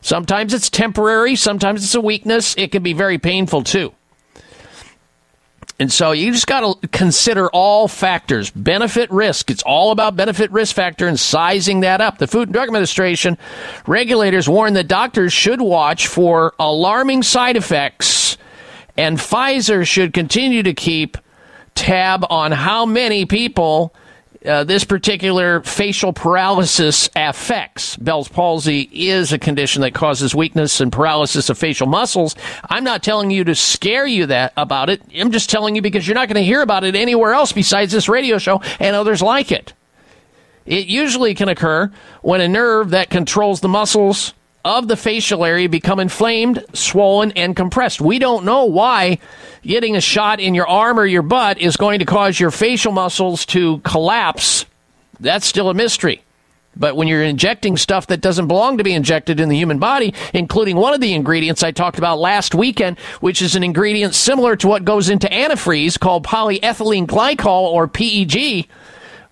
Sometimes 0.00 0.52
it's 0.52 0.68
temporary, 0.68 1.36
sometimes 1.36 1.84
it's 1.84 1.94
a 1.94 2.00
weakness. 2.00 2.54
It 2.58 2.72
can 2.72 2.82
be 2.82 2.92
very 2.92 3.18
painful 3.18 3.62
too. 3.62 3.94
And 5.80 5.92
so 5.92 6.12
you 6.12 6.30
just 6.30 6.46
got 6.46 6.80
to 6.80 6.88
consider 6.88 7.50
all 7.50 7.88
factors, 7.88 8.50
benefit 8.50 9.10
risk. 9.10 9.50
It's 9.50 9.62
all 9.64 9.90
about 9.90 10.14
benefit 10.14 10.52
risk 10.52 10.76
factor 10.76 11.08
and 11.08 11.18
sizing 11.18 11.80
that 11.80 12.00
up. 12.00 12.18
The 12.18 12.28
Food 12.28 12.48
and 12.48 12.52
Drug 12.52 12.68
Administration 12.68 13.36
regulators 13.86 14.48
warn 14.48 14.74
that 14.74 14.86
doctors 14.86 15.32
should 15.32 15.60
watch 15.60 16.06
for 16.06 16.54
alarming 16.60 17.24
side 17.24 17.56
effects, 17.56 18.38
and 18.96 19.18
Pfizer 19.18 19.84
should 19.84 20.14
continue 20.14 20.62
to 20.62 20.74
keep 20.74 21.18
tab 21.74 22.24
on 22.30 22.52
how 22.52 22.86
many 22.86 23.26
people 23.26 23.92
uh, 24.44 24.64
this 24.64 24.84
particular 24.84 25.62
facial 25.62 26.12
paralysis 26.12 27.08
affects. 27.16 27.96
Bell's 27.96 28.28
palsy 28.28 28.88
is 28.92 29.32
a 29.32 29.38
condition 29.38 29.82
that 29.82 29.94
causes 29.94 30.34
weakness 30.34 30.80
and 30.80 30.92
paralysis 30.92 31.48
of 31.48 31.56
facial 31.56 31.86
muscles. 31.86 32.36
I'm 32.68 32.84
not 32.84 33.02
telling 33.02 33.30
you 33.30 33.44
to 33.44 33.54
scare 33.54 34.06
you 34.06 34.26
that 34.26 34.52
about 34.56 34.90
it. 34.90 35.02
I'm 35.14 35.30
just 35.30 35.48
telling 35.48 35.76
you 35.76 35.82
because 35.82 36.06
you're 36.06 36.14
not 36.14 36.28
going 36.28 36.36
to 36.36 36.44
hear 36.44 36.60
about 36.60 36.84
it 36.84 36.94
anywhere 36.94 37.32
else 37.32 37.52
besides 37.52 37.92
this 37.92 38.08
radio 38.08 38.38
show 38.38 38.60
and 38.78 38.94
others 38.94 39.22
like 39.22 39.50
it. 39.50 39.72
It 40.66 40.86
usually 40.86 41.34
can 41.34 41.48
occur 41.48 41.90
when 42.22 42.40
a 42.40 42.48
nerve 42.48 42.90
that 42.90 43.10
controls 43.10 43.60
the 43.60 43.68
muscles 43.68 44.34
of 44.64 44.88
the 44.88 44.96
facial 44.96 45.44
area 45.44 45.68
become 45.68 46.00
inflamed, 46.00 46.64
swollen, 46.72 47.32
and 47.32 47.54
compressed. 47.54 48.00
We 48.00 48.18
don't 48.18 48.44
know 48.44 48.64
why 48.64 49.18
getting 49.62 49.96
a 49.96 50.00
shot 50.00 50.40
in 50.40 50.54
your 50.54 50.66
arm 50.66 50.98
or 50.98 51.06
your 51.06 51.22
butt 51.22 51.58
is 51.58 51.76
going 51.76 51.98
to 51.98 52.04
cause 52.04 52.40
your 52.40 52.50
facial 52.50 52.92
muscles 52.92 53.44
to 53.46 53.78
collapse. 53.78 54.64
That's 55.20 55.46
still 55.46 55.68
a 55.68 55.74
mystery. 55.74 56.22
But 56.76 56.96
when 56.96 57.06
you're 57.06 57.22
injecting 57.22 57.76
stuff 57.76 58.08
that 58.08 58.20
doesn't 58.20 58.48
belong 58.48 58.78
to 58.78 58.84
be 58.84 58.94
injected 58.94 59.38
in 59.38 59.48
the 59.48 59.56
human 59.56 59.78
body, 59.78 60.12
including 60.32 60.76
one 60.76 60.92
of 60.92 61.00
the 61.00 61.14
ingredients 61.14 61.62
I 61.62 61.70
talked 61.70 61.98
about 61.98 62.18
last 62.18 62.54
weekend, 62.54 62.98
which 63.20 63.42
is 63.42 63.54
an 63.54 63.62
ingredient 63.62 64.14
similar 64.14 64.56
to 64.56 64.66
what 64.66 64.84
goes 64.84 65.08
into 65.08 65.28
antifreeze 65.28 66.00
called 66.00 66.26
polyethylene 66.26 67.06
glycol 67.06 67.66
or 67.72 67.86
PEG, 67.86 68.66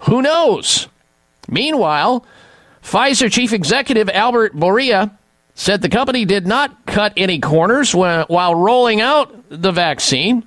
who 0.00 0.22
knows? 0.22 0.88
Meanwhile, 1.48 2.24
Pfizer 2.82 3.30
chief 3.30 3.52
executive 3.52 4.08
Albert 4.10 4.54
Bourla 4.54 5.10
said 5.62 5.80
the 5.80 5.88
company 5.88 6.24
did 6.24 6.44
not 6.44 6.86
cut 6.86 7.12
any 7.16 7.38
corners 7.38 7.94
while 7.94 8.54
rolling 8.54 9.00
out 9.00 9.32
the 9.48 9.70
vaccine. 9.70 10.42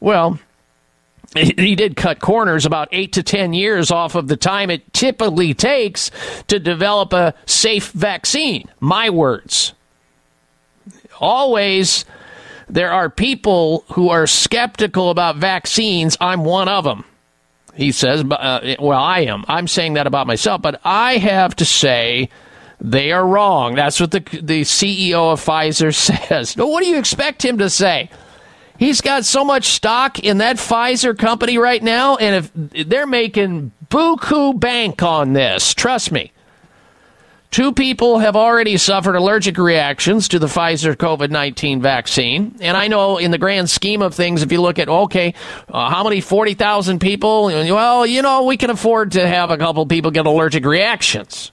Well, 0.00 0.38
he 1.34 1.74
did 1.74 1.94
cut 1.94 2.20
corners 2.20 2.64
about 2.64 2.88
eight 2.90 3.12
to 3.12 3.22
10 3.22 3.52
years 3.52 3.90
off 3.90 4.14
of 4.14 4.28
the 4.28 4.38
time 4.38 4.70
it 4.70 4.94
typically 4.94 5.52
takes 5.52 6.10
to 6.46 6.58
develop 6.58 7.12
a 7.12 7.34
safe 7.44 7.92
vaccine. 7.92 8.66
My 8.80 9.10
words. 9.10 9.74
Always, 11.20 12.06
there 12.66 12.92
are 12.92 13.10
people 13.10 13.84
who 13.92 14.08
are 14.08 14.26
skeptical 14.26 15.10
about 15.10 15.36
vaccines. 15.36 16.16
I'm 16.18 16.46
one 16.46 16.68
of 16.68 16.84
them. 16.84 17.04
He 17.74 17.92
says, 17.92 18.24
uh, 18.24 18.76
well, 18.80 18.98
I 18.98 19.20
am. 19.20 19.44
I'm 19.48 19.68
saying 19.68 19.94
that 19.94 20.06
about 20.06 20.26
myself, 20.26 20.62
but 20.62 20.80
I 20.82 21.18
have 21.18 21.54
to 21.56 21.66
say 21.66 22.30
they 22.84 23.12
are 23.12 23.26
wrong. 23.26 23.74
That's 23.74 23.98
what 23.98 24.10
the, 24.10 24.20
the 24.20 24.60
CEO 24.60 25.32
of 25.32 25.42
Pfizer 25.42 25.94
says. 26.28 26.54
What 26.54 26.82
do 26.82 26.88
you 26.88 26.98
expect 26.98 27.42
him 27.42 27.58
to 27.58 27.70
say? 27.70 28.10
He's 28.78 29.00
got 29.00 29.24
so 29.24 29.44
much 29.44 29.68
stock 29.68 30.18
in 30.18 30.38
that 30.38 30.56
Pfizer 30.56 31.16
company 31.16 31.56
right 31.56 31.82
now, 31.82 32.16
and 32.16 32.44
if 32.44 32.88
they're 32.88 33.06
making 33.06 33.72
buku 33.88 34.58
bank 34.58 35.02
on 35.02 35.32
this, 35.32 35.72
trust 35.72 36.12
me. 36.12 36.32
Two 37.50 37.72
people 37.72 38.18
have 38.18 38.34
already 38.34 38.76
suffered 38.76 39.14
allergic 39.14 39.56
reactions 39.58 40.26
to 40.28 40.40
the 40.40 40.48
Pfizer 40.48 40.96
COVID 40.96 41.30
19 41.30 41.80
vaccine. 41.80 42.56
And 42.60 42.76
I 42.76 42.88
know, 42.88 43.16
in 43.16 43.30
the 43.30 43.38
grand 43.38 43.70
scheme 43.70 44.02
of 44.02 44.12
things, 44.12 44.42
if 44.42 44.50
you 44.50 44.60
look 44.60 44.80
at, 44.80 44.88
okay, 44.88 45.34
uh, 45.68 45.88
how 45.88 46.02
many 46.02 46.20
40,000 46.20 46.98
people? 46.98 47.44
Well, 47.44 48.04
you 48.04 48.22
know, 48.22 48.42
we 48.42 48.56
can 48.56 48.70
afford 48.70 49.12
to 49.12 49.26
have 49.26 49.52
a 49.52 49.56
couple 49.56 49.86
people 49.86 50.10
get 50.10 50.26
allergic 50.26 50.66
reactions. 50.66 51.52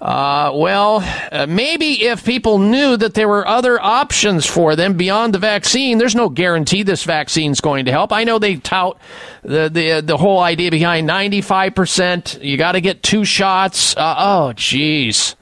Uh, 0.00 0.50
well, 0.54 1.04
uh, 1.30 1.46
maybe 1.46 2.06
if 2.06 2.24
people 2.24 2.58
knew 2.58 2.96
that 2.96 3.12
there 3.12 3.28
were 3.28 3.46
other 3.46 3.78
options 3.80 4.46
for 4.46 4.74
them 4.74 4.94
beyond 4.94 5.34
the 5.34 5.38
vaccine, 5.38 5.98
there's 5.98 6.14
no 6.14 6.30
guarantee 6.30 6.82
this 6.82 7.04
vaccine's 7.04 7.60
going 7.60 7.84
to 7.84 7.90
help. 7.90 8.10
I 8.10 8.24
know 8.24 8.38
they 8.38 8.56
tout 8.56 8.98
the 9.42 9.68
the 9.68 10.00
the 10.00 10.16
whole 10.16 10.40
idea 10.40 10.70
behind 10.70 11.06
95%. 11.08 12.42
You 12.42 12.56
got 12.56 12.72
to 12.72 12.80
get 12.80 13.02
two 13.02 13.26
shots. 13.26 13.94
Uh, 13.94 14.14
oh, 14.18 14.52
jeez. 14.54 15.34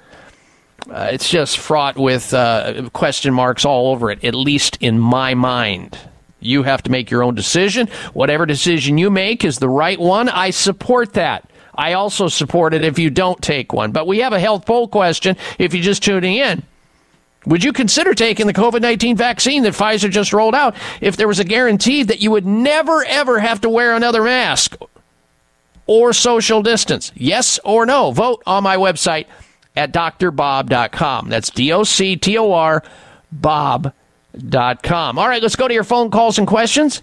Uh, 0.90 1.10
it's 1.12 1.28
just 1.28 1.58
fraught 1.58 1.96
with 1.96 2.34
uh, 2.34 2.88
question 2.92 3.34
marks 3.34 3.64
all 3.64 3.92
over 3.92 4.10
it, 4.10 4.24
at 4.24 4.34
least 4.34 4.78
in 4.80 4.98
my 4.98 5.34
mind. 5.34 5.96
You 6.40 6.62
have 6.62 6.82
to 6.84 6.90
make 6.90 7.10
your 7.10 7.22
own 7.22 7.34
decision. 7.34 7.88
Whatever 8.12 8.46
decision 8.46 8.96
you 8.98 9.10
make 9.10 9.44
is 9.44 9.58
the 9.58 9.68
right 9.68 9.98
one. 9.98 10.28
I 10.28 10.50
support 10.50 11.14
that. 11.14 11.47
I 11.78 11.92
also 11.92 12.26
support 12.26 12.74
it 12.74 12.84
if 12.84 12.98
you 12.98 13.08
don't 13.08 13.40
take 13.40 13.72
one. 13.72 13.92
But 13.92 14.08
we 14.08 14.18
have 14.18 14.32
a 14.32 14.40
health 14.40 14.66
poll 14.66 14.88
question 14.88 15.36
if 15.58 15.72
you're 15.72 15.82
just 15.82 16.02
tuning 16.02 16.34
in. 16.34 16.64
Would 17.46 17.62
you 17.62 17.72
consider 17.72 18.14
taking 18.14 18.48
the 18.48 18.52
COVID 18.52 18.82
19 18.82 19.16
vaccine 19.16 19.62
that 19.62 19.74
Pfizer 19.74 20.10
just 20.10 20.32
rolled 20.32 20.56
out 20.56 20.74
if 21.00 21.16
there 21.16 21.28
was 21.28 21.38
a 21.38 21.44
guarantee 21.44 22.02
that 22.02 22.20
you 22.20 22.32
would 22.32 22.44
never, 22.44 23.04
ever 23.04 23.38
have 23.38 23.60
to 23.60 23.68
wear 23.68 23.94
another 23.94 24.24
mask 24.24 24.76
or 25.86 26.12
social 26.12 26.62
distance? 26.62 27.12
Yes 27.14 27.60
or 27.64 27.86
no? 27.86 28.10
Vote 28.10 28.42
on 28.44 28.64
my 28.64 28.76
website 28.76 29.26
at 29.76 29.92
drbob.com. 29.92 31.28
That's 31.28 31.50
D 31.50 31.72
O 31.72 31.84
C 31.84 32.16
T 32.16 32.36
O 32.36 32.52
R 32.52 32.82
Bob.com. 33.30 35.18
All 35.18 35.28
right, 35.28 35.42
let's 35.42 35.56
go 35.56 35.68
to 35.68 35.74
your 35.74 35.84
phone 35.84 36.10
calls 36.10 36.38
and 36.38 36.46
questions. 36.46 37.02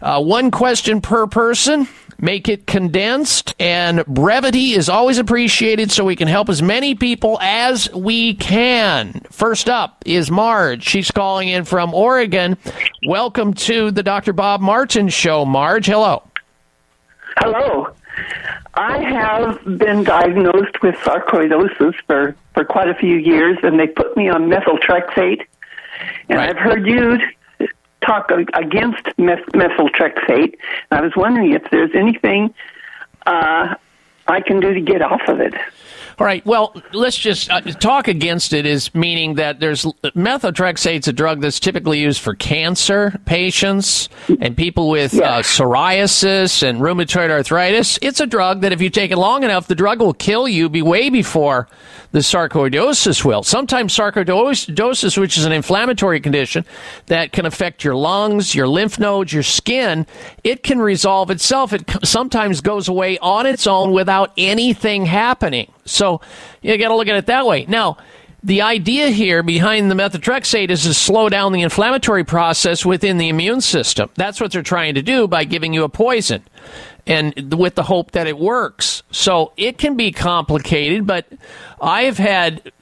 Uh, 0.00 0.22
one 0.22 0.50
question 0.50 1.02
per 1.02 1.26
person 1.26 1.86
make 2.20 2.48
it 2.48 2.66
condensed, 2.66 3.54
and 3.58 4.04
brevity 4.06 4.72
is 4.72 4.88
always 4.88 5.18
appreciated 5.18 5.90
so 5.90 6.04
we 6.04 6.16
can 6.16 6.28
help 6.28 6.48
as 6.48 6.62
many 6.62 6.94
people 6.94 7.38
as 7.40 7.92
we 7.94 8.34
can. 8.34 9.20
First 9.30 9.68
up 9.68 10.02
is 10.06 10.30
Marge. 10.30 10.84
She's 10.84 11.10
calling 11.10 11.48
in 11.48 11.64
from 11.64 11.94
Oregon. 11.94 12.56
Welcome 13.06 13.54
to 13.54 13.90
the 13.90 14.02
Dr. 14.02 14.32
Bob 14.32 14.60
Martin 14.60 15.08
Show, 15.08 15.44
Marge. 15.44 15.86
Hello. 15.86 16.22
Hello. 17.38 17.94
I 18.74 18.98
have 18.98 19.78
been 19.78 20.04
diagnosed 20.04 20.80
with 20.82 20.94
sarcoidosis 20.96 21.94
for, 22.06 22.36
for 22.54 22.64
quite 22.64 22.88
a 22.88 22.94
few 22.94 23.16
years, 23.16 23.58
and 23.62 23.80
they 23.80 23.86
put 23.86 24.16
me 24.16 24.28
on 24.28 24.48
methotrexate. 24.48 25.42
And 26.28 26.40
I've 26.40 26.56
heard 26.56 26.86
you 26.86 27.18
talk 28.04 28.30
against 28.30 29.06
meth- 29.18 29.46
methotrexate. 29.52 30.56
I 30.90 31.00
was 31.00 31.12
wondering 31.16 31.52
if 31.52 31.62
there's 31.70 31.94
anything 31.94 32.54
uh, 33.26 33.74
I 34.26 34.40
can 34.40 34.60
do 34.60 34.72
to 34.74 34.80
get 34.80 35.02
off 35.02 35.22
of 35.28 35.40
it. 35.40 35.54
All 36.20 36.26
right. 36.26 36.44
Well, 36.44 36.74
let's 36.92 37.16
just 37.16 37.50
uh, 37.50 37.62
talk 37.62 38.06
against 38.06 38.52
it. 38.52 38.66
Is 38.66 38.94
meaning 38.94 39.36
that 39.36 39.58
there's 39.58 39.84
methotrexate's 39.84 41.08
a 41.08 41.14
drug 41.14 41.40
that's 41.40 41.58
typically 41.58 41.98
used 41.98 42.20
for 42.20 42.34
cancer 42.34 43.18
patients 43.24 44.10
and 44.38 44.54
people 44.54 44.90
with 44.90 45.14
uh, 45.14 45.40
psoriasis 45.40 46.62
and 46.62 46.80
rheumatoid 46.80 47.30
arthritis. 47.30 47.98
It's 48.02 48.20
a 48.20 48.26
drug 48.26 48.60
that 48.60 48.70
if 48.70 48.82
you 48.82 48.90
take 48.90 49.12
it 49.12 49.16
long 49.16 49.44
enough, 49.44 49.66
the 49.66 49.74
drug 49.74 50.00
will 50.00 50.12
kill 50.12 50.46
you 50.46 50.68
be 50.68 50.82
way 50.82 51.08
before 51.08 51.68
the 52.12 52.18
sarcoidosis 52.18 53.24
will. 53.24 53.42
Sometimes 53.42 53.96
sarcoidosis, 53.96 55.16
which 55.16 55.38
is 55.38 55.46
an 55.46 55.52
inflammatory 55.52 56.20
condition 56.20 56.66
that 57.06 57.32
can 57.32 57.46
affect 57.46 57.82
your 57.82 57.96
lungs, 57.96 58.54
your 58.54 58.68
lymph 58.68 58.98
nodes, 58.98 59.32
your 59.32 59.42
skin, 59.42 60.06
it 60.44 60.62
can 60.62 60.80
resolve 60.80 61.30
itself. 61.30 61.72
It 61.72 61.90
sometimes 62.04 62.60
goes 62.60 62.88
away 62.88 63.16
on 63.20 63.46
its 63.46 63.66
own 63.66 63.92
without 63.92 64.32
anything 64.36 65.06
happening. 65.06 65.72
So 65.84 66.20
you 66.62 66.76
got 66.78 66.88
to 66.88 66.96
look 66.96 67.08
at 67.08 67.16
it 67.16 67.26
that 67.26 67.46
way. 67.46 67.66
Now, 67.66 67.98
the 68.42 68.62
idea 68.62 69.08
here 69.08 69.42
behind 69.42 69.90
the 69.90 69.94
methotrexate 69.94 70.70
is 70.70 70.84
to 70.84 70.94
slow 70.94 71.28
down 71.28 71.52
the 71.52 71.62
inflammatory 71.62 72.24
process 72.24 72.86
within 72.86 73.18
the 73.18 73.28
immune 73.28 73.60
system. 73.60 74.08
That's 74.14 74.40
what 74.40 74.52
they're 74.52 74.62
trying 74.62 74.94
to 74.94 75.02
do 75.02 75.28
by 75.28 75.44
giving 75.44 75.74
you 75.74 75.84
a 75.84 75.88
poison 75.90 76.42
and 77.06 77.54
with 77.54 77.74
the 77.74 77.82
hope 77.82 78.12
that 78.12 78.26
it 78.26 78.38
works. 78.38 79.02
So 79.10 79.52
it 79.56 79.78
can 79.78 79.96
be 79.96 80.12
complicated, 80.12 81.06
but 81.06 81.26
I've 81.80 82.18
had 82.18 82.72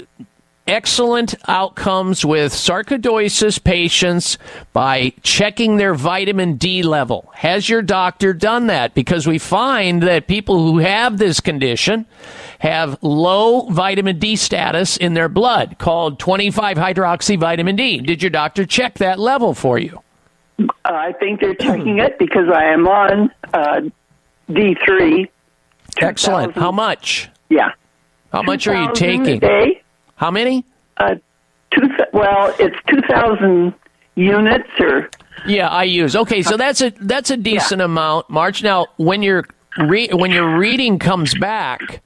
excellent 0.68 1.34
outcomes 1.48 2.24
with 2.24 2.52
sarcoidosis 2.52 3.62
patients 3.62 4.38
by 4.72 5.12
checking 5.22 5.76
their 5.78 5.94
vitamin 5.94 6.56
D 6.56 6.82
level. 6.82 7.30
Has 7.34 7.68
your 7.68 7.82
doctor 7.82 8.32
done 8.34 8.66
that? 8.68 8.94
Because 8.94 9.26
we 9.26 9.38
find 9.38 10.02
that 10.02 10.28
people 10.28 10.62
who 10.62 10.78
have 10.78 11.18
this 11.18 11.40
condition 11.40 12.06
have 12.60 13.02
low 13.02 13.68
vitamin 13.70 14.18
D 14.18 14.36
status 14.36 14.96
in 14.96 15.14
their 15.14 15.28
blood 15.28 15.76
called 15.78 16.18
25 16.18 16.76
hydroxy 16.76 17.38
vitamin 17.38 17.74
D. 17.74 17.98
Did 18.00 18.22
your 18.22 18.30
doctor 18.30 18.66
check 18.66 18.94
that 18.98 19.18
level 19.18 19.54
for 19.54 19.78
you? 19.78 20.00
Uh, 20.60 20.66
I 20.84 21.12
think 21.12 21.40
they're 21.40 21.54
checking 21.54 21.98
it 21.98 22.18
because 22.18 22.48
I 22.52 22.64
am 22.66 22.86
on 22.86 23.30
uh, 23.54 23.80
D3. 24.50 25.28
Excellent. 25.98 26.54
How 26.54 26.72
much? 26.72 27.30
Yeah. 27.48 27.72
How 28.32 28.42
much 28.42 28.66
are 28.66 28.82
you 28.82 28.92
taking? 28.92 29.36
A 29.36 29.40
day. 29.40 29.82
How 30.18 30.30
many? 30.32 30.66
Uh, 30.96 31.14
two. 31.72 31.88
Well, 32.12 32.54
it's 32.58 32.76
two 32.88 33.00
thousand 33.08 33.72
units 34.16 34.68
or 34.80 35.08
Yeah, 35.46 35.68
I 35.68 35.84
use. 35.84 36.16
Okay, 36.16 36.42
so 36.42 36.56
that's 36.56 36.82
a 36.82 36.90
that's 37.00 37.30
a 37.30 37.36
decent 37.36 37.80
amount, 37.80 38.28
Marge. 38.28 38.62
Now, 38.62 38.88
when 38.96 39.22
your 39.22 39.44
re- 39.78 40.10
when 40.12 40.32
your 40.32 40.58
reading 40.58 40.98
comes 40.98 41.36
back, 41.38 42.02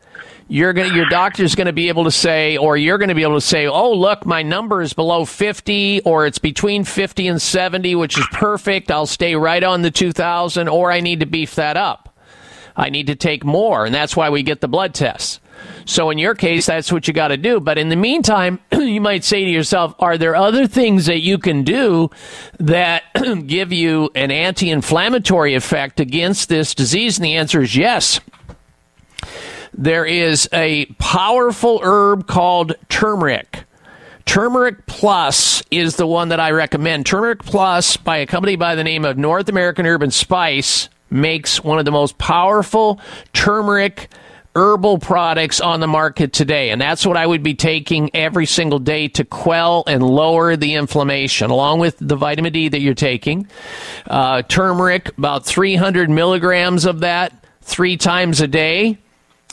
you're 0.46 0.74
gonna 0.74 0.94
your 0.94 1.06
doctor's 1.06 1.54
going 1.54 1.68
to 1.68 1.72
be 1.72 1.88
able 1.88 2.04
to 2.04 2.10
say, 2.10 2.58
or 2.58 2.76
you're 2.76 2.98
going 2.98 3.08
to 3.08 3.14
be 3.14 3.22
able 3.22 3.36
to 3.36 3.46
say, 3.46 3.66
"Oh, 3.66 3.92
look, 3.94 4.26
my 4.26 4.42
number 4.42 4.82
is 4.82 4.92
below 4.92 5.24
50, 5.24 6.02
or 6.02 6.26
it's 6.26 6.38
between 6.38 6.84
50 6.84 7.28
and 7.28 7.40
70, 7.40 7.94
which 7.94 8.18
is 8.18 8.26
perfect. 8.30 8.90
I'll 8.90 9.06
stay 9.06 9.34
right 9.36 9.64
on 9.64 9.80
the 9.80 9.90
2,000, 9.90 10.68
or 10.68 10.92
I 10.92 11.00
need 11.00 11.20
to 11.20 11.26
beef 11.26 11.54
that 11.54 11.78
up. 11.78 12.14
I 12.76 12.90
need 12.90 13.06
to 13.06 13.14
take 13.14 13.42
more, 13.42 13.86
and 13.86 13.94
that's 13.94 14.14
why 14.14 14.28
we 14.28 14.42
get 14.42 14.60
the 14.60 14.68
blood 14.68 14.92
tests." 14.92 15.40
So 15.84 16.10
in 16.10 16.18
your 16.18 16.34
case, 16.34 16.66
that's 16.66 16.92
what 16.92 17.08
you 17.08 17.14
got 17.14 17.28
to 17.28 17.36
do. 17.36 17.60
But 17.60 17.78
in 17.78 17.88
the 17.88 17.96
meantime, 17.96 18.60
you 18.72 19.00
might 19.00 19.24
say 19.24 19.44
to 19.44 19.50
yourself, 19.50 19.94
are 19.98 20.18
there 20.18 20.36
other 20.36 20.66
things 20.66 21.06
that 21.06 21.20
you 21.20 21.38
can 21.38 21.64
do 21.64 22.10
that 22.58 23.02
give 23.46 23.72
you 23.72 24.10
an 24.14 24.30
anti-inflammatory 24.30 25.54
effect 25.54 26.00
against 26.00 26.48
this 26.48 26.74
disease? 26.74 27.18
And 27.18 27.24
the 27.24 27.36
answer 27.36 27.62
is 27.62 27.76
yes. 27.76 28.20
There 29.74 30.04
is 30.04 30.48
a 30.52 30.86
powerful 30.98 31.80
herb 31.82 32.26
called 32.26 32.74
turmeric. 32.88 33.64
Turmeric 34.26 34.86
Plus 34.86 35.62
is 35.70 35.96
the 35.96 36.06
one 36.06 36.28
that 36.28 36.40
I 36.40 36.50
recommend. 36.50 37.06
Turmeric 37.06 37.42
Plus 37.42 37.96
by 37.96 38.18
a 38.18 38.26
company 38.26 38.56
by 38.56 38.74
the 38.74 38.84
name 38.84 39.04
of 39.04 39.18
North 39.18 39.48
American 39.48 39.86
Herb 39.86 40.02
and 40.02 40.14
Spice 40.14 40.88
makes 41.10 41.62
one 41.62 41.78
of 41.78 41.84
the 41.84 41.90
most 41.90 42.18
powerful 42.18 43.00
turmeric 43.32 44.08
herbal 44.54 44.98
products 44.98 45.60
on 45.60 45.80
the 45.80 45.86
market 45.86 46.32
today. 46.32 46.70
And 46.70 46.80
that's 46.80 47.06
what 47.06 47.16
I 47.16 47.26
would 47.26 47.42
be 47.42 47.54
taking 47.54 48.10
every 48.14 48.46
single 48.46 48.78
day 48.78 49.08
to 49.08 49.24
quell 49.24 49.84
and 49.86 50.02
lower 50.02 50.56
the 50.56 50.74
inflammation, 50.74 51.50
along 51.50 51.78
with 51.80 51.96
the 51.98 52.16
vitamin 52.16 52.52
D 52.52 52.68
that 52.68 52.80
you're 52.80 52.94
taking. 52.94 53.48
Uh, 54.06 54.42
turmeric, 54.42 55.16
about 55.16 55.46
300 55.46 56.10
milligrams 56.10 56.84
of 56.84 57.00
that 57.00 57.32
three 57.62 57.96
times 57.96 58.40
a 58.40 58.46
day 58.46 58.98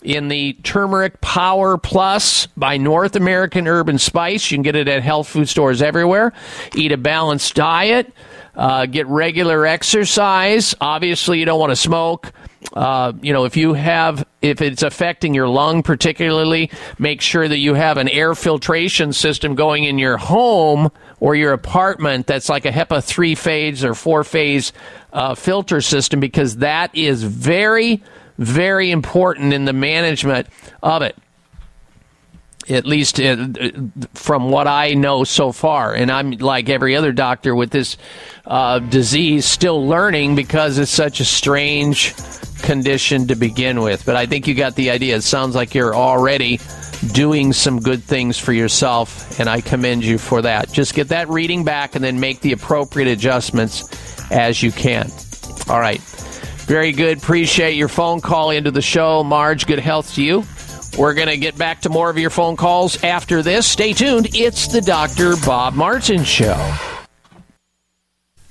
in 0.01 0.29
the 0.29 0.53
Turmeric 0.63 1.19
Power 1.21 1.77
Plus 1.77 2.47
by 2.57 2.77
North 2.77 3.15
American 3.15 3.67
Herb 3.67 3.89
and 3.89 3.99
Spice. 3.99 4.49
You 4.49 4.57
can 4.57 4.63
get 4.63 4.75
it 4.75 4.87
at 4.87 5.03
health 5.03 5.27
food 5.27 5.49
stores 5.49 5.81
everywhere. 5.81 6.33
Eat 6.75 6.91
a 6.91 6.97
balanced 6.97 7.55
diet. 7.55 8.13
Uh, 8.55 8.85
get 8.85 9.07
regular 9.07 9.65
exercise. 9.65 10.75
Obviously, 10.81 11.39
you 11.39 11.45
don't 11.45 11.59
want 11.59 11.71
to 11.71 11.75
smoke. 11.75 12.33
Uh, 12.73 13.13
you 13.21 13.31
know, 13.31 13.45
if 13.45 13.55
you 13.55 13.73
have, 13.73 14.25
if 14.41 14.61
it's 14.61 14.83
affecting 14.83 15.33
your 15.33 15.47
lung 15.47 15.81
particularly, 15.81 16.69
make 16.97 17.21
sure 17.21 17.47
that 17.47 17.57
you 17.57 17.73
have 17.73 17.97
an 17.97 18.09
air 18.09 18.35
filtration 18.35 19.13
system 19.13 19.55
going 19.55 19.85
in 19.85 19.97
your 19.97 20.17
home 20.17 20.91
or 21.19 21.35
your 21.35 21.53
apartment 21.53 22.27
that's 22.27 22.49
like 22.49 22.65
a 22.65 22.71
HEPA 22.71 23.03
three 23.03 23.35
phase 23.35 23.83
or 23.83 23.93
four 23.93 24.23
phase 24.23 24.73
uh, 25.13 25.35
filter 25.35 25.79
system 25.79 26.19
because 26.19 26.57
that 26.57 26.93
is 26.93 27.23
very, 27.23 28.03
very 28.37 28.91
important 28.91 29.53
in 29.53 29.65
the 29.65 29.73
management 29.73 30.47
of 30.83 31.01
it 31.01 31.15
at 32.67 32.85
least 32.85 33.19
uh, 33.19 33.47
from 34.13 34.49
what 34.51 34.67
I 34.67 34.93
know 34.93 35.23
so 35.23 35.51
far. 35.51 35.93
And 35.93 36.11
I'm 36.11 36.31
like 36.31 36.69
every 36.69 36.95
other 36.95 37.11
doctor 37.11 37.55
with 37.55 37.71
this 37.71 37.97
uh, 38.45 38.79
disease, 38.79 39.45
still 39.45 39.87
learning 39.87 40.35
because 40.35 40.77
it's 40.77 40.91
such 40.91 41.19
a 41.19 41.25
strange 41.25 42.13
condition 42.61 43.27
to 43.27 43.35
begin 43.35 43.81
with. 43.81 44.05
But 44.05 44.15
I 44.15 44.25
think 44.25 44.47
you 44.47 44.53
got 44.53 44.75
the 44.75 44.89
idea. 44.89 45.15
It 45.15 45.21
sounds 45.21 45.55
like 45.55 45.73
you're 45.73 45.95
already 45.95 46.59
doing 47.13 47.53
some 47.53 47.79
good 47.79 48.03
things 48.03 48.37
for 48.37 48.51
yourself, 48.51 49.39
and 49.39 49.49
I 49.49 49.61
commend 49.61 50.03
you 50.03 50.17
for 50.17 50.41
that. 50.41 50.71
Just 50.71 50.93
get 50.93 51.09
that 51.09 51.29
reading 51.29 51.63
back 51.63 51.95
and 51.95 52.03
then 52.03 52.19
make 52.19 52.41
the 52.41 52.51
appropriate 52.51 53.07
adjustments 53.07 53.83
as 54.31 54.61
you 54.61 54.71
can. 54.71 55.09
All 55.69 55.79
right. 55.79 56.01
Very 56.67 56.91
good. 56.91 57.17
Appreciate 57.17 57.75
your 57.75 57.87
phone 57.87 58.21
call 58.21 58.51
into 58.51 58.69
the 58.69 58.81
show. 58.81 59.23
Marge, 59.23 59.65
good 59.65 59.79
health 59.79 60.13
to 60.15 60.23
you. 60.23 60.43
We're 60.97 61.13
going 61.13 61.27
to 61.27 61.37
get 61.37 61.57
back 61.57 61.81
to 61.81 61.89
more 61.89 62.09
of 62.09 62.17
your 62.17 62.29
phone 62.29 62.55
calls 62.55 63.03
after 63.03 63.41
this. 63.41 63.65
Stay 63.65 63.93
tuned. 63.93 64.35
It's 64.35 64.67
the 64.67 64.81
Dr. 64.81 65.35
Bob 65.45 65.75
Martin 65.75 66.23
Show. 66.23 66.98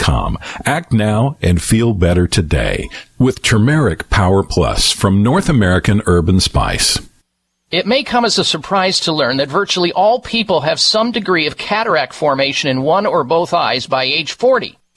com. 0.00 0.38
Act 0.64 0.92
now 0.92 1.36
and 1.40 1.62
feel 1.62 1.94
better 1.94 2.26
today 2.26 2.88
with 3.18 3.42
Turmeric 3.42 4.10
Power 4.10 4.42
Plus 4.42 4.90
from 4.90 5.22
North 5.22 5.48
American 5.48 6.02
Herb 6.06 6.28
and 6.28 6.42
Spice. 6.42 6.98
It 7.70 7.86
may 7.86 8.02
come 8.02 8.24
as 8.24 8.36
a 8.36 8.44
surprise 8.44 8.98
to 9.00 9.12
learn 9.12 9.36
that 9.36 9.48
virtually 9.48 9.92
all 9.92 10.18
people 10.18 10.62
have 10.62 10.80
some 10.80 11.12
degree 11.12 11.46
of 11.46 11.56
cataract 11.56 12.14
formation 12.14 12.68
in 12.68 12.82
one 12.82 13.06
or 13.06 13.22
both 13.22 13.54
eyes 13.54 13.86
by 13.86 14.02
age 14.02 14.32
40. 14.32 14.76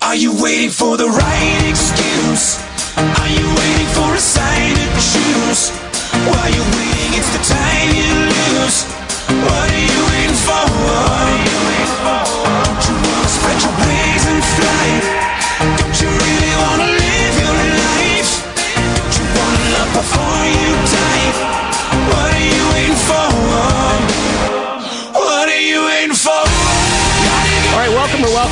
Are 0.04 0.16
you 0.16 0.32
waiting 0.42 0.70
for 0.70 0.96
the 0.96 1.06
right 1.06 1.64
excuse? 1.68 2.58
Are 2.96 3.28
you 3.28 3.46
waiting 3.54 3.86
for 3.94 4.12
a 4.12 4.18
sign 4.18 4.74
to 4.74 4.86
choose? 4.98 5.70
While 6.26 6.50
you're 6.50 6.70
waiting, 6.76 7.12
it's 7.14 7.30
the 7.30 7.42
time 7.54 7.88
you 7.94 8.12
lose. 8.26 8.82
What 9.46 9.70
are 9.70 9.78
you 9.78 10.02
waiting 10.10 10.36
for? 10.42 11.61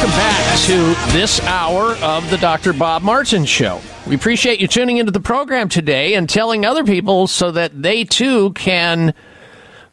Welcome 0.01 0.19
back 0.19 0.59
to 0.61 1.13
this 1.13 1.41
hour 1.43 1.95
of 1.97 2.31
the 2.31 2.39
Dr. 2.39 2.73
Bob 2.73 3.03
Martin 3.03 3.45
Show. 3.45 3.83
We 4.07 4.15
appreciate 4.15 4.59
you 4.59 4.67
tuning 4.67 4.97
into 4.97 5.13
the 5.13 5.21
program 5.21 5.69
today 5.69 6.15
and 6.15 6.27
telling 6.27 6.65
other 6.65 6.85
people 6.85 7.27
so 7.27 7.51
that 7.51 7.83
they 7.83 8.05
too 8.05 8.55
can 8.55 9.13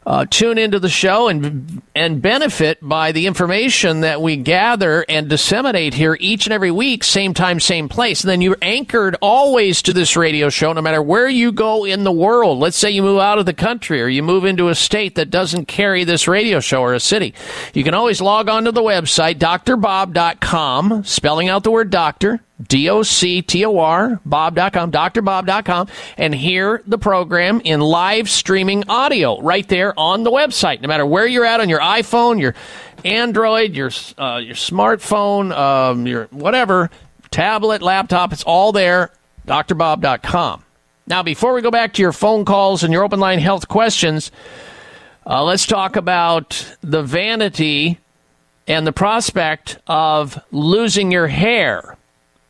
uh, 0.06 0.24
tune 0.30 0.56
into 0.56 0.78
the 0.78 0.88
show 0.88 1.28
and 1.28 1.82
and 1.98 2.22
benefit 2.22 2.78
by 2.80 3.10
the 3.10 3.26
information 3.26 4.02
that 4.02 4.22
we 4.22 4.36
gather 4.36 5.04
and 5.08 5.28
disseminate 5.28 5.94
here 5.94 6.16
each 6.20 6.46
and 6.46 6.52
every 6.52 6.70
week, 6.70 7.02
same 7.02 7.34
time, 7.34 7.58
same 7.58 7.88
place. 7.88 8.22
And 8.22 8.30
then 8.30 8.40
you're 8.40 8.56
anchored 8.62 9.16
always 9.20 9.82
to 9.82 9.92
this 9.92 10.16
radio 10.16 10.48
show, 10.48 10.72
no 10.72 10.80
matter 10.80 11.02
where 11.02 11.28
you 11.28 11.50
go 11.50 11.84
in 11.84 12.04
the 12.04 12.12
world. 12.12 12.60
Let's 12.60 12.76
say 12.76 12.92
you 12.92 13.02
move 13.02 13.18
out 13.18 13.38
of 13.38 13.46
the 13.46 13.52
country 13.52 14.00
or 14.00 14.06
you 14.06 14.22
move 14.22 14.44
into 14.44 14.68
a 14.68 14.76
state 14.76 15.16
that 15.16 15.30
doesn't 15.30 15.66
carry 15.66 16.04
this 16.04 16.28
radio 16.28 16.60
show 16.60 16.82
or 16.82 16.94
a 16.94 17.00
city. 17.00 17.34
You 17.74 17.82
can 17.82 17.94
always 17.94 18.20
log 18.20 18.48
on 18.48 18.62
to 18.66 18.72
the 18.72 18.80
website, 18.80 19.40
drbob.com, 19.40 21.02
spelling 21.02 21.48
out 21.48 21.64
the 21.64 21.72
word 21.72 21.90
doctor, 21.90 22.38
D-O-C-T-O-R, 22.66 24.20
bob.com, 24.24 24.90
drbob.com, 24.90 25.88
and 26.16 26.34
hear 26.34 26.82
the 26.86 26.98
program 26.98 27.60
in 27.60 27.80
live 27.80 28.28
streaming 28.28 28.88
audio 28.88 29.40
right 29.40 29.68
there 29.68 29.98
on 29.98 30.24
the 30.24 30.30
website. 30.30 30.80
No 30.80 30.88
matter 30.88 31.06
where 31.06 31.26
you're 31.26 31.44
at 31.44 31.60
on 31.60 31.68
your 31.68 31.80
iPhone, 31.88 32.40
your 32.40 32.54
Android, 33.04 33.74
your, 33.74 33.90
uh, 34.18 34.40
your 34.42 34.54
smartphone, 34.54 35.56
um, 35.56 36.06
your 36.06 36.26
whatever, 36.26 36.90
tablet, 37.30 37.82
laptop, 37.82 38.32
it's 38.32 38.44
all 38.44 38.72
there, 38.72 39.10
drbob.com. 39.46 40.64
Now, 41.06 41.22
before 41.22 41.54
we 41.54 41.62
go 41.62 41.70
back 41.70 41.94
to 41.94 42.02
your 42.02 42.12
phone 42.12 42.44
calls 42.44 42.82
and 42.84 42.92
your 42.92 43.02
open 43.02 43.18
line 43.18 43.38
health 43.38 43.68
questions, 43.68 44.30
uh, 45.26 45.42
let's 45.42 45.66
talk 45.66 45.96
about 45.96 46.76
the 46.82 47.02
vanity 47.02 47.98
and 48.66 48.86
the 48.86 48.92
prospect 48.92 49.78
of 49.86 50.38
losing 50.50 51.10
your 51.10 51.28
hair. 51.28 51.96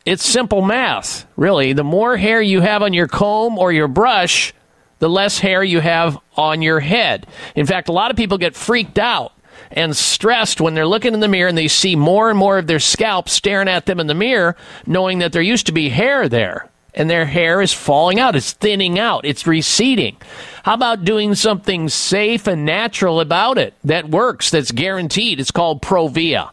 It's 0.05 0.25
simple 0.25 0.61
math, 0.61 1.25
really. 1.37 1.73
The 1.73 1.83
more 1.83 2.17
hair 2.17 2.41
you 2.41 2.61
have 2.61 2.81
on 2.81 2.93
your 2.93 3.07
comb 3.07 3.57
or 3.57 3.71
your 3.71 3.87
brush, 3.87 4.53
the 4.99 5.09
less 5.09 5.39
hair 5.39 5.63
you 5.63 5.79
have 5.79 6.17
on 6.37 6.61
your 6.61 6.79
head. 6.79 7.25
In 7.55 7.65
fact, 7.65 7.89
a 7.89 7.93
lot 7.93 8.11
of 8.11 8.17
people 8.17 8.37
get 8.37 8.55
freaked 8.55 8.99
out 8.99 9.33
and 9.71 9.95
stressed 9.95 10.61
when 10.61 10.73
they're 10.73 10.87
looking 10.87 11.13
in 11.13 11.19
the 11.19 11.27
mirror 11.27 11.47
and 11.47 11.57
they 11.57 11.67
see 11.67 11.95
more 11.95 12.29
and 12.29 12.37
more 12.37 12.57
of 12.57 12.67
their 12.67 12.79
scalp 12.79 13.29
staring 13.29 13.67
at 13.67 13.85
them 13.85 13.99
in 13.99 14.07
the 14.07 14.13
mirror, 14.13 14.55
knowing 14.85 15.19
that 15.19 15.31
there 15.31 15.41
used 15.41 15.65
to 15.67 15.71
be 15.71 15.89
hair 15.89 16.29
there. 16.29 16.67
And 16.95 17.09
their 17.09 17.25
hair 17.25 17.61
is 17.61 17.71
falling 17.71 18.19
out, 18.19 18.35
it's 18.35 18.53
thinning 18.53 18.97
out, 18.97 19.23
it's 19.23 19.45
receding. 19.45 20.17
How 20.63 20.73
about 20.73 21.05
doing 21.05 21.35
something 21.35 21.87
safe 21.87 22.47
and 22.47 22.65
natural 22.65 23.19
about 23.19 23.59
it 23.59 23.75
that 23.83 24.09
works, 24.09 24.49
that's 24.49 24.71
guaranteed? 24.71 25.39
It's 25.39 25.51
called 25.51 25.83
Provia. 25.83 26.49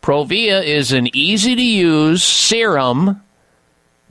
Provia 0.00 0.64
is 0.64 0.92
an 0.92 1.14
easy 1.14 1.56
to 1.56 1.62
use 1.62 2.22
serum 2.22 3.20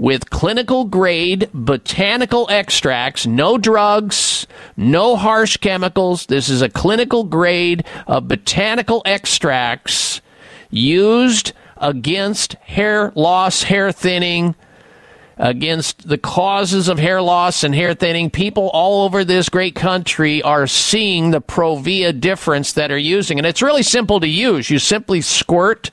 with 0.02 0.32
clinical 0.32 0.86
grade 0.86 1.48
botanical 1.54 2.48
extracts, 2.50 3.28
no 3.28 3.56
drugs, 3.56 4.48
no 4.76 5.16
harsh 5.16 5.58
chemicals. 5.58 6.26
This 6.26 6.50
is 6.50 6.64
a 6.64 6.70
clinical 6.70 7.24
grade 7.24 7.86
of 8.08 8.28
botanical 8.28 9.04
extracts 9.06 10.20
used 10.72 11.54
against 11.78 12.56
hair 12.56 13.12
loss, 13.14 13.62
hair 13.62 13.92
thinning, 13.92 14.56
against 15.38 16.08
the 16.08 16.18
causes 16.18 16.88
of 16.88 16.98
hair 16.98 17.22
loss 17.22 17.64
and 17.64 17.76
hair 17.76 17.94
thinning. 17.94 18.32
People 18.32 18.72
all 18.74 19.06
over 19.06 19.24
this 19.24 19.50
great 19.50 19.76
country 19.76 20.42
are 20.42 20.66
seeing 20.66 21.30
the 21.30 21.42
Provia 21.42 22.20
difference 22.20 22.74
that 22.74 22.92
are 22.92 22.98
using. 22.98 23.38
And 23.38 23.46
it's 23.46 23.62
really 23.62 23.84
simple 23.84 24.20
to 24.20 24.28
use. 24.28 24.72
You 24.72 24.80
simply 24.80 25.22
squirt 25.22 25.92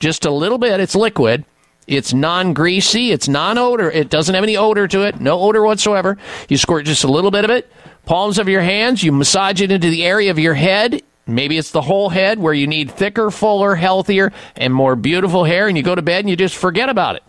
just 0.00 0.24
a 0.24 0.32
little 0.32 0.58
bit, 0.58 0.80
it's 0.80 0.96
liquid. 0.96 1.44
It's 1.86 2.12
non 2.12 2.52
greasy, 2.52 3.12
it's 3.12 3.28
non 3.28 3.58
odor, 3.58 3.90
it 3.90 4.10
doesn't 4.10 4.34
have 4.34 4.44
any 4.44 4.56
odor 4.56 4.88
to 4.88 5.02
it, 5.02 5.20
no 5.20 5.40
odor 5.40 5.62
whatsoever. 5.62 6.18
You 6.48 6.56
squirt 6.56 6.84
just 6.84 7.04
a 7.04 7.08
little 7.10 7.30
bit 7.30 7.44
of 7.44 7.50
it, 7.50 7.70
palms 8.04 8.38
of 8.38 8.48
your 8.48 8.62
hands, 8.62 9.02
you 9.02 9.12
massage 9.12 9.60
it 9.60 9.70
into 9.70 9.88
the 9.90 10.04
area 10.04 10.30
of 10.30 10.38
your 10.38 10.54
head. 10.54 11.02
Maybe 11.28 11.58
it's 11.58 11.72
the 11.72 11.82
whole 11.82 12.08
head 12.08 12.38
where 12.38 12.54
you 12.54 12.66
need 12.66 12.90
thicker, 12.90 13.30
fuller, 13.30 13.74
healthier, 13.74 14.32
and 14.56 14.72
more 14.72 14.96
beautiful 14.96 15.44
hair, 15.44 15.68
and 15.68 15.76
you 15.76 15.82
go 15.82 15.94
to 15.94 16.02
bed 16.02 16.20
and 16.20 16.30
you 16.30 16.36
just 16.36 16.56
forget 16.56 16.88
about 16.88 17.16
it. 17.16 17.22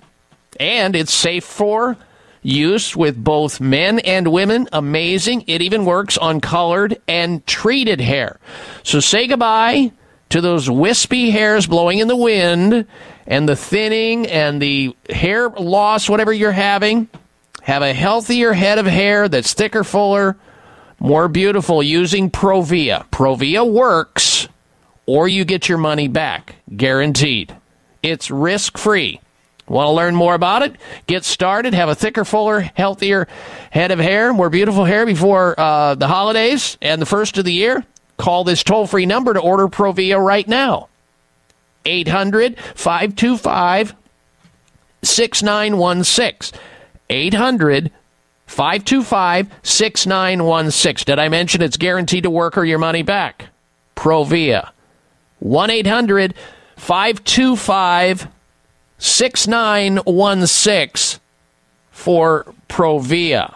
And 0.59 0.95
it's 0.95 1.13
safe 1.13 1.43
for 1.43 1.97
use 2.41 2.95
with 2.95 3.21
both 3.21 3.59
men 3.59 3.99
and 3.99 4.31
women. 4.31 4.67
Amazing. 4.71 5.43
It 5.47 5.61
even 5.61 5.85
works 5.85 6.17
on 6.17 6.41
colored 6.41 6.99
and 7.07 7.45
treated 7.45 7.99
hair. 7.99 8.39
So 8.83 8.99
say 8.99 9.27
goodbye 9.27 9.91
to 10.29 10.41
those 10.41 10.69
wispy 10.69 11.29
hairs 11.31 11.67
blowing 11.67 11.99
in 11.99 12.07
the 12.07 12.15
wind 12.15 12.87
and 13.27 13.47
the 13.47 13.55
thinning 13.55 14.25
and 14.25 14.61
the 14.61 14.95
hair 15.09 15.49
loss, 15.49 16.09
whatever 16.09 16.33
you're 16.33 16.51
having. 16.51 17.09
Have 17.61 17.81
a 17.81 17.93
healthier 17.93 18.53
head 18.53 18.79
of 18.79 18.85
hair 18.85 19.27
that's 19.27 19.53
thicker, 19.53 19.83
fuller, 19.83 20.37
more 20.99 21.27
beautiful 21.27 21.83
using 21.83 22.31
Provia. 22.31 23.05
Provia 23.09 23.69
works, 23.69 24.47
or 25.05 25.27
you 25.27 25.43
get 25.43 25.67
your 25.67 25.77
money 25.77 26.07
back, 26.07 26.55
guaranteed. 26.75 27.53
It's 28.01 28.31
risk 28.31 28.77
free. 28.77 29.19
Want 29.67 29.87
to 29.87 29.91
learn 29.91 30.15
more 30.15 30.33
about 30.33 30.61
it? 30.61 30.77
Get 31.07 31.25
started. 31.25 31.73
Have 31.73 31.89
a 31.89 31.95
thicker, 31.95 32.23
fuller, 32.23 32.61
healthier 32.61 33.27
head 33.69 33.91
of 33.91 33.99
hair, 33.99 34.31
more 34.31 34.49
beautiful 34.49 34.85
hair 34.85 35.05
before 35.05 35.59
uh, 35.59 35.95
the 35.95 36.07
holidays 36.07 36.77
and 36.81 37.01
the 37.01 37.05
first 37.05 37.37
of 37.37 37.43
the 37.43 37.51
year. 37.51 37.83
Call 38.15 38.45
this 38.45 38.63
toll 38.63 38.87
free 38.87 39.05
number 39.05 39.33
to 39.33 39.41
order 39.41 39.67
Provia 39.67 40.23
right 40.23 40.47
now. 40.47 40.87
800 41.87 42.57
525 42.75 43.95
6916. 45.03 46.59
800 47.09 47.91
525 48.45 49.47
6916. 49.63 51.05
Did 51.05 51.19
I 51.19 51.29
mention 51.29 51.61
it's 51.61 51.77
guaranteed 51.77 52.23
to 52.23 52.29
work 52.29 52.57
or 52.57 52.65
your 52.65 52.79
money 52.79 53.03
back? 53.03 53.47
Provia. 53.95 54.71
1 55.39 55.69
800 55.69 56.33
525 56.75 58.27
6916 58.99 61.19
for 61.91 62.53
Provia. 62.67 63.53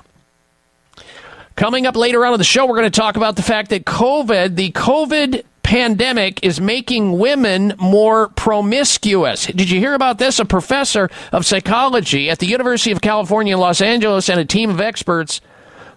Coming 1.55 1.85
up 1.85 1.95
later 1.95 2.25
on 2.25 2.33
in 2.33 2.39
the 2.39 2.43
show, 2.43 2.65
we're 2.65 2.77
going 2.77 2.89
to 2.89 2.99
talk 2.99 3.17
about 3.17 3.35
the 3.35 3.41
fact 3.41 3.69
that 3.69 3.85
COVID, 3.85 4.55
the 4.55 4.71
COVID 4.71 5.43
pandemic, 5.71 6.43
is 6.43 6.59
making 6.59 7.17
women 7.17 7.73
more 7.79 8.27
promiscuous. 8.27 9.45
Did 9.45 9.69
you 9.69 9.79
hear 9.79 9.93
about 9.93 10.17
this? 10.17 10.37
A 10.37 10.43
professor 10.43 11.09
of 11.31 11.45
psychology 11.45 12.29
at 12.29 12.39
the 12.39 12.45
University 12.45 12.91
of 12.91 12.99
California 12.99 13.57
Los 13.57 13.79
Angeles 13.79 14.27
and 14.27 14.37
a 14.37 14.43
team 14.43 14.69
of 14.69 14.81
experts 14.81 15.39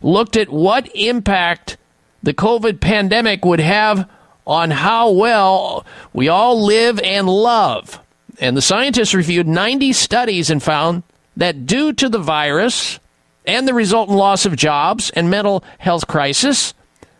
looked 0.01 0.37
at 0.37 0.49
what 0.49 0.89
impact 0.95 1.77
the 2.23 2.33
COVID 2.33 2.79
pandemic 2.79 3.45
would 3.45 3.59
have 3.59 4.09
on 4.47 4.71
how 4.71 5.11
well 5.11 5.85
we 6.13 6.29
all 6.29 6.65
live 6.65 7.01
and 7.01 7.29
love. 7.29 7.99
And 8.39 8.57
the 8.57 8.63
scientists 8.63 9.13
reviewed 9.13 9.49
90 9.49 9.93
studies 9.93 10.51
and 10.51 10.63
found 10.63 11.03
that 11.37 11.67
due 11.67 11.93
to 11.95 12.09
the 12.09 12.21
virus 12.21 13.01
and 13.45 13.67
the 13.67 13.75
resultant 13.75 14.17
loss 14.17 14.47
of 14.47 14.55
jobs 14.55 15.11
and 15.11 15.29
mental 15.29 15.65
health 15.79 16.07
crisis, 16.07 16.75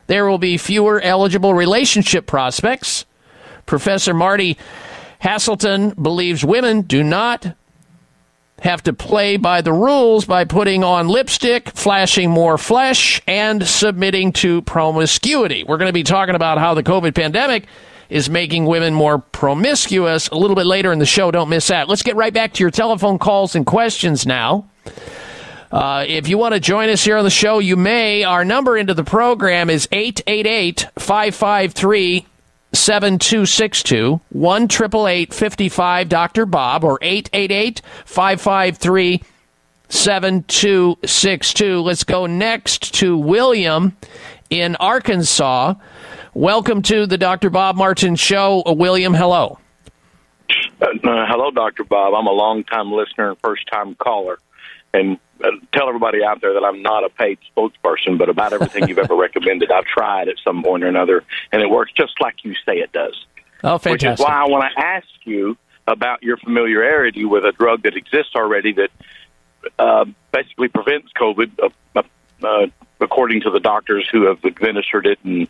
there 0.07 0.27
will 0.29 0.39
be 0.39 0.57
fewer 0.57 1.01
eligible 1.01 1.55
relationship 1.55 2.27
prospects. 2.27 3.05
Professor 3.67 4.15
Martie 4.15 4.59
Haselton 5.23 6.01
believes 6.01 6.45
women 6.45 6.83
do 6.83 7.03
not 7.03 7.55
have 8.61 8.83
to 8.83 8.93
play 8.93 9.37
by 9.37 9.61
the 9.61 9.73
rules 9.73 10.25
by 10.25 10.45
putting 10.45 10.85
on 10.85 11.09
lipstick, 11.09 11.71
flashing 11.71 12.31
more 12.31 12.57
flesh, 12.57 13.21
and 13.27 13.67
submitting 13.67 14.33
to 14.33 14.63
promiscuity. 14.63 15.65
We're 15.65 15.77
going 15.77 15.89
to 15.89 15.93
be 15.93 16.03
talking 16.03 16.35
about 16.35 16.59
how 16.59 16.75
the 16.75 16.83
COVID 16.83 17.15
pandemic 17.15 17.67
is 18.09 18.31
making 18.31 18.67
women 18.67 18.95
more 18.95 19.19
promiscuous 19.19 20.29
a 20.29 20.37
little 20.37 20.57
bit 20.57 20.67
later 20.67 20.93
in 20.93 20.99
the 20.99 21.07
show. 21.07 21.31
Don't 21.31 21.49
miss 21.49 21.69
that. 21.69 21.89
Let's 21.89 22.03
get 22.03 22.17
right 22.17 22.33
back 22.33 22.53
to 22.55 22.63
your 22.63 22.71
telephone 22.71 23.19
calls 23.19 23.55
and 23.55 23.67
questions 23.67 24.27
now. 24.27 24.69
Uh, 25.75 26.05
if 26.07 26.29
you 26.29 26.39
want 26.39 26.55
to 26.55 26.61
join 26.61 26.89
us 26.89 27.03
here 27.03 27.17
on 27.17 27.25
the 27.25 27.31
show, 27.31 27.59
you 27.59 27.77
may. 27.77 28.23
Our 28.23 28.45
number 28.45 28.79
into 28.79 28.95
the 28.95 29.03
program 29.03 29.69
is 29.69 29.89
888 29.91 30.87
553 30.97 32.27
7262 32.73 34.21
1 34.29 34.69
55 34.69 36.09
Dr. 36.09 36.47
Bob 36.47 36.85
or 36.85 37.01
888 37.03 37.83
553 38.05 39.25
7262. 39.89 41.81
Let's 41.81 42.05
go 42.05 42.27
next 42.27 42.95
to 42.95 43.19
William 43.19 43.97
in 44.51 44.77
Arkansas. 44.77 45.75
Welcome 46.35 46.83
to 46.83 47.05
the 47.07 47.19
Dr. 47.19 47.51
Bob 47.51 47.75
Martin 47.75 48.15
Show. 48.15 48.63
Uh, 48.65 48.75
William, 48.75 49.13
hello. 49.13 49.59
Uh, 50.81 50.87
hello, 51.03 51.51
Dr. 51.51 51.83
Bob. 51.83 52.15
I'm 52.15 52.29
a 52.29 52.33
long-time 52.33 52.93
listener 52.93 53.31
and 53.31 53.39
first-time 53.41 53.97
caller. 53.97 54.39
And 54.95 55.19
uh, 55.43 55.51
tell 55.73 55.89
everybody 55.89 56.25
out 56.25 56.41
there 56.41 56.55
that 56.55 56.65
I'm 56.65 56.81
not 56.81 57.05
a 57.05 57.11
paid 57.11 57.39
spokesperson, 57.55 58.17
but 58.17 58.29
about 58.29 58.53
everything 58.53 58.89
you've 58.89 58.99
ever 58.99 59.17
recommended, 59.27 59.71
I've 59.71 59.85
tried 59.85 60.29
at 60.29 60.37
some 60.45 60.63
point 60.63 60.85
or 60.85 60.87
another, 60.87 61.25
and 61.53 61.61
it 61.61 61.69
works 61.69 61.93
just 61.93 62.21
like 62.21 62.45
you 62.45 62.55
say 62.65 62.79
it 62.79 62.93
does. 62.93 63.27
Oh, 63.65 63.79
fantastic! 63.79 64.11
Which 64.11 64.21
is 64.21 64.25
why 64.25 64.41
I 64.41 64.49
want 64.49 64.73
to 64.73 64.81
ask 64.81 65.07
you 65.25 65.57
about 65.87 66.23
your 66.23 66.37
familiarity 66.37 67.25
with 67.25 67.45
a 67.45 67.53
drug 67.53 67.83
that 67.83 67.97
exists 67.97 68.35
already 68.37 68.73
that 68.73 68.91
uh, 69.79 70.05
basically 70.33 70.69
prevents 70.69 71.13
COVID, 71.13 71.51
uh, 71.61 71.69
uh, 71.97 72.03
uh, 72.47 72.67
according 73.01 73.43
to 73.43 73.51
the 73.51 73.61
doctors 73.61 74.09
who 74.11 74.27
have 74.27 74.45
administered 74.45 75.07
it 75.07 75.19
and 75.25 75.49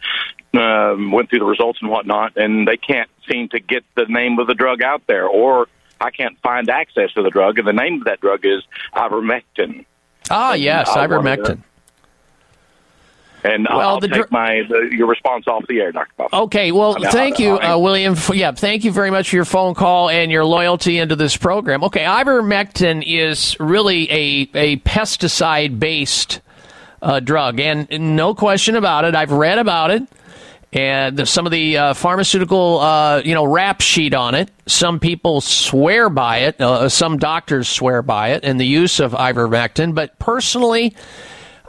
um, 0.54 1.12
went 1.12 1.28
through 1.28 1.40
the 1.40 1.44
results 1.44 1.80
and 1.82 1.90
whatnot, 1.90 2.36
and 2.36 2.66
they 2.66 2.76
can't 2.76 3.10
seem 3.30 3.48
to 3.50 3.60
get 3.60 3.84
the 3.94 4.06
name 4.06 4.38
of 4.38 4.46
the 4.46 4.54
drug 4.54 4.82
out 4.82 5.06
there, 5.06 5.26
or 5.26 5.68
I 6.00 6.10
can't 6.10 6.38
find 6.42 6.68
access 6.68 7.12
to 7.12 7.22
the 7.22 7.30
drug, 7.30 7.58
and 7.58 7.66
the 7.66 7.72
name 7.72 8.00
of 8.00 8.04
that 8.04 8.20
drug 8.20 8.44
is 8.44 8.62
ivermectin. 8.94 9.84
Ah, 10.30 10.54
yes, 10.54 10.88
ivermectin. 10.90 11.62
And 13.44 13.66
Well, 13.70 13.80
I'll 13.80 14.00
the 14.00 14.08
take 14.08 14.32
my 14.32 14.62
the, 14.66 14.88
your 14.90 15.06
response 15.06 15.46
off 15.46 15.66
the 15.68 15.78
air, 15.78 15.92
Dr. 15.92 16.10
Bob. 16.16 16.32
Okay, 16.32 16.72
well, 16.72 16.96
I 16.96 17.00
mean, 17.00 17.10
thank 17.10 17.38
you, 17.38 17.60
uh, 17.60 17.76
William. 17.76 18.14
For, 18.14 18.34
yeah, 18.34 18.52
thank 18.52 18.84
you 18.84 18.90
very 18.90 19.10
much 19.10 19.28
for 19.28 19.36
your 19.36 19.44
phone 19.44 19.74
call 19.74 20.08
and 20.08 20.32
your 20.32 20.46
loyalty 20.46 20.98
into 20.98 21.14
this 21.14 21.36
program. 21.36 21.84
Okay, 21.84 22.00
ivermectin 22.04 23.04
is 23.06 23.54
really 23.60 24.10
a, 24.10 24.50
a 24.54 24.76
pesticide 24.78 25.78
based 25.78 26.40
uh, 27.02 27.20
drug, 27.20 27.60
and 27.60 28.16
no 28.16 28.34
question 28.34 28.76
about 28.76 29.04
it. 29.04 29.14
I've 29.14 29.32
read 29.32 29.58
about 29.58 29.90
it. 29.90 30.02
And 30.74 31.16
the, 31.16 31.24
some 31.24 31.46
of 31.46 31.52
the 31.52 31.78
uh, 31.78 31.94
pharmaceutical, 31.94 32.80
uh, 32.80 33.22
you 33.24 33.32
know, 33.32 33.44
rap 33.44 33.80
sheet 33.80 34.12
on 34.12 34.34
it. 34.34 34.50
Some 34.66 34.98
people 34.98 35.40
swear 35.40 36.10
by 36.10 36.38
it. 36.38 36.60
Uh, 36.60 36.88
some 36.88 37.16
doctors 37.16 37.68
swear 37.68 38.02
by 38.02 38.30
it 38.30 38.44
and 38.44 38.58
the 38.58 38.66
use 38.66 38.98
of 38.98 39.12
ivermectin. 39.12 39.94
But 39.94 40.18
personally, 40.18 40.96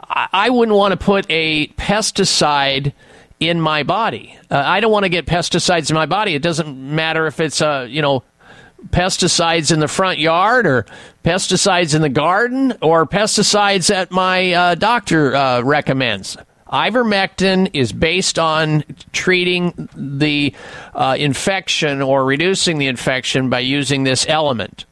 I, 0.02 0.28
I 0.32 0.50
wouldn't 0.50 0.76
want 0.76 0.90
to 0.90 0.96
put 0.96 1.24
a 1.30 1.68
pesticide 1.68 2.92
in 3.38 3.60
my 3.60 3.84
body. 3.84 4.36
Uh, 4.50 4.60
I 4.64 4.80
don't 4.80 4.90
want 4.90 5.04
to 5.04 5.08
get 5.08 5.24
pesticides 5.24 5.88
in 5.88 5.94
my 5.94 6.06
body. 6.06 6.34
It 6.34 6.42
doesn't 6.42 6.76
matter 6.76 7.28
if 7.28 7.38
it's 7.38 7.62
uh, 7.62 7.86
you 7.88 8.02
know 8.02 8.24
pesticides 8.88 9.70
in 9.70 9.78
the 9.78 9.88
front 9.88 10.18
yard 10.18 10.66
or 10.66 10.84
pesticides 11.24 11.94
in 11.94 12.02
the 12.02 12.08
garden 12.08 12.74
or 12.82 13.06
pesticides 13.06 13.86
that 13.88 14.10
my 14.10 14.52
uh, 14.52 14.74
doctor 14.74 15.62
recommends. 15.62 16.36
Ivermectin 16.72 17.70
is 17.72 17.92
based 17.92 18.38
on 18.38 18.84
treating 19.12 19.88
the 19.94 20.54
uh, 20.94 21.16
infection 21.18 22.02
or 22.02 22.24
reducing 22.24 22.78
the 22.78 22.88
infection 22.88 23.48
by 23.48 23.60
using 23.60 24.04
this 24.04 24.26
element, 24.28 24.84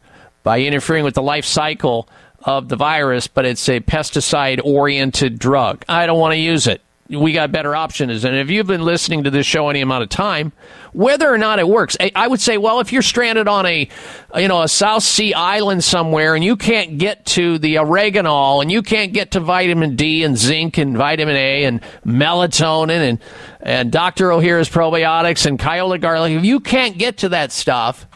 by 0.43 0.61
interfering 0.61 1.05
with 1.05 1.15
the 1.15 1.23
life 1.23 1.45
cycle 1.45 2.09
of 2.45 2.69
the 2.69 2.77
virus, 2.77 3.27
but 3.27 3.45
it's 3.45 3.69
a 3.69 3.81
pesticide 3.81 4.61
oriented 4.65 5.39
drug. 5.39 5.85
I 5.89 6.07
don't 6.07 6.21
want 6.21 6.33
to 6.33 6.39
use 6.39 6.67
it. 6.67 6.81
We 7.09 7.35
got 7.35 7.53
better 7.53 7.77
options. 7.77 8.25
And 8.25 8.35
if 8.35 8.49
you've 8.49 8.67
been 8.67 8.83
listening 8.83 9.25
to 9.25 9.31
this 9.31 9.45
show 9.45 9.69
any 9.69 9.83
amount 9.83 10.05
of 10.05 10.09
time, 10.09 10.53
whether 10.95 11.31
or 11.33 11.37
not 11.37 11.59
it 11.59 11.69
works, 11.69 11.99
I- 12.01 12.29
would 12.29 12.41
say, 12.41 12.57
well, 12.57 12.81
if 12.81 12.93
you're 12.93 13.03
stranded 13.03 13.47
on 13.47 13.67
a, 13.67 13.89
you 14.37 14.49
know, 14.49 14.63
a 14.63 14.69
South 14.69 15.03
Sea 15.03 15.35
island 15.35 15.85
somewhere 15.85 16.35
and 16.35 16.43
you 16.43 16.57
can't 16.57 16.97
get 16.97 17.27
to 17.27 17.59
the 17.59 17.77
oregano 17.79 18.61
and 18.61 18.73
you 18.73 18.81
can't 18.81 19.13
get 19.13 19.33
to 19.33 19.41
vitamin 19.41 19.97
D 19.97 20.25
and 20.25 20.39
zinc 20.39 20.79
and 20.79 20.97
vitamin 20.97 21.37
A 21.37 21.65
and 21.65 21.83
melatonin 22.07 23.07
and, 23.11 23.19
and 23.61 23.93
Dr. 23.93 24.31
Ohhira's 24.31 24.71
probiotics 24.71 25.45
and 25.45 25.59
Kyolic 25.59 26.01
garlic, 26.01 26.33
if 26.33 26.45
you 26.45 26.59
can't 26.59 26.97
get 26.97 27.19
to 27.19 27.29
that 27.31 27.53
stuff, 27.53 28.07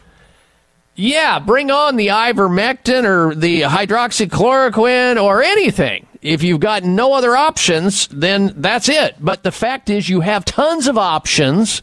yeah, 0.98 1.38
bring 1.38 1.70
on 1.70 1.94
the 1.94 2.08
ivermectin 2.08 3.04
or 3.04 3.32
the 3.32 3.62
hydroxychloroquine 3.62 5.22
or 5.22 5.44
anything. 5.44 6.08
If 6.20 6.42
you've 6.42 6.58
got 6.58 6.82
no 6.82 7.12
other 7.12 7.36
options, 7.36 8.08
then 8.08 8.52
that's 8.56 8.88
it. 8.88 9.14
But 9.20 9.44
the 9.44 9.52
fact 9.52 9.90
is, 9.90 10.08
you 10.08 10.22
have 10.22 10.44
tons 10.44 10.88
of 10.88 10.98
options 10.98 11.82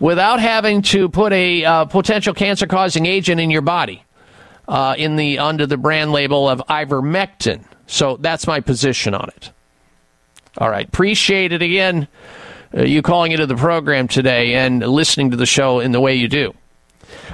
without 0.00 0.40
having 0.40 0.82
to 0.82 1.08
put 1.08 1.32
a 1.32 1.64
uh, 1.64 1.84
potential 1.84 2.34
cancer-causing 2.34 3.06
agent 3.06 3.40
in 3.40 3.52
your 3.52 3.62
body 3.62 4.02
uh, 4.66 4.96
in 4.98 5.14
the 5.14 5.38
under 5.38 5.64
the 5.64 5.76
brand 5.76 6.10
label 6.10 6.48
of 6.48 6.60
ivermectin. 6.68 7.64
So 7.86 8.16
that's 8.16 8.48
my 8.48 8.58
position 8.58 9.14
on 9.14 9.28
it. 9.36 9.52
All 10.58 10.68
right, 10.68 10.88
appreciate 10.88 11.52
it 11.52 11.62
again. 11.62 12.08
Uh, 12.76 12.82
you 12.82 13.02
calling 13.02 13.30
into 13.30 13.46
the 13.46 13.54
program 13.54 14.08
today 14.08 14.54
and 14.54 14.80
listening 14.80 15.30
to 15.30 15.36
the 15.36 15.46
show 15.46 15.78
in 15.78 15.92
the 15.92 16.00
way 16.00 16.16
you 16.16 16.26
do. 16.26 16.54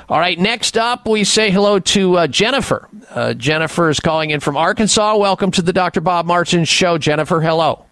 All 0.06 0.18
right, 0.18 0.38
next 0.38 0.76
up, 0.76 1.08
we 1.08 1.24
say 1.24 1.50
hello 1.50 1.78
to 1.78 2.18
uh, 2.18 2.26
Jennifer. 2.26 2.88
Uh, 3.08 3.32
Jennifer 3.32 3.88
is 3.88 4.00
calling 4.00 4.30
in 4.30 4.40
from 4.40 4.54
Arkansas. 4.54 5.16
Welcome 5.16 5.50
to 5.52 5.62
the 5.62 5.72
Dr. 5.72 6.02
Bob 6.02 6.26
Martin 6.26 6.66
Show. 6.66 6.98
Jennifer, 6.98 7.40
hello. 7.40 7.86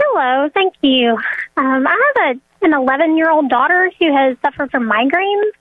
Hello, 0.00 0.50
thank 0.52 0.74
you. 0.82 1.16
Um, 1.56 1.86
I 1.86 2.12
have 2.16 2.36
a, 2.36 2.64
an 2.64 2.74
11 2.74 3.16
year 3.16 3.30
old 3.30 3.48
daughter 3.48 3.88
who 4.00 4.12
has 4.12 4.36
suffered 4.44 4.72
from 4.72 4.90
migraines 4.90 5.52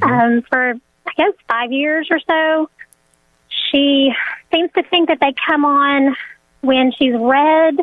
um, 0.00 0.42
for, 0.42 0.74
I 1.06 1.10
guess, 1.16 1.32
five 1.48 1.72
years 1.72 2.06
or 2.10 2.20
so. 2.20 2.70
She 3.48 4.12
seems 4.52 4.70
to 4.76 4.84
think 4.84 5.08
that 5.08 5.18
they 5.20 5.34
come 5.44 5.64
on 5.64 6.14
when 6.60 6.92
she's 6.92 7.14
read 7.14 7.80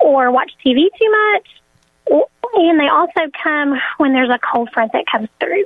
or 0.00 0.32
watched 0.32 0.56
TV 0.66 0.86
too 0.98 1.10
much, 1.32 2.26
and 2.54 2.80
they 2.80 2.88
also 2.88 3.30
come 3.40 3.80
when 3.98 4.12
there's 4.12 4.30
a 4.30 4.40
cold 4.40 4.70
front 4.72 4.90
that 4.92 5.04
comes 5.06 5.28
through. 5.38 5.64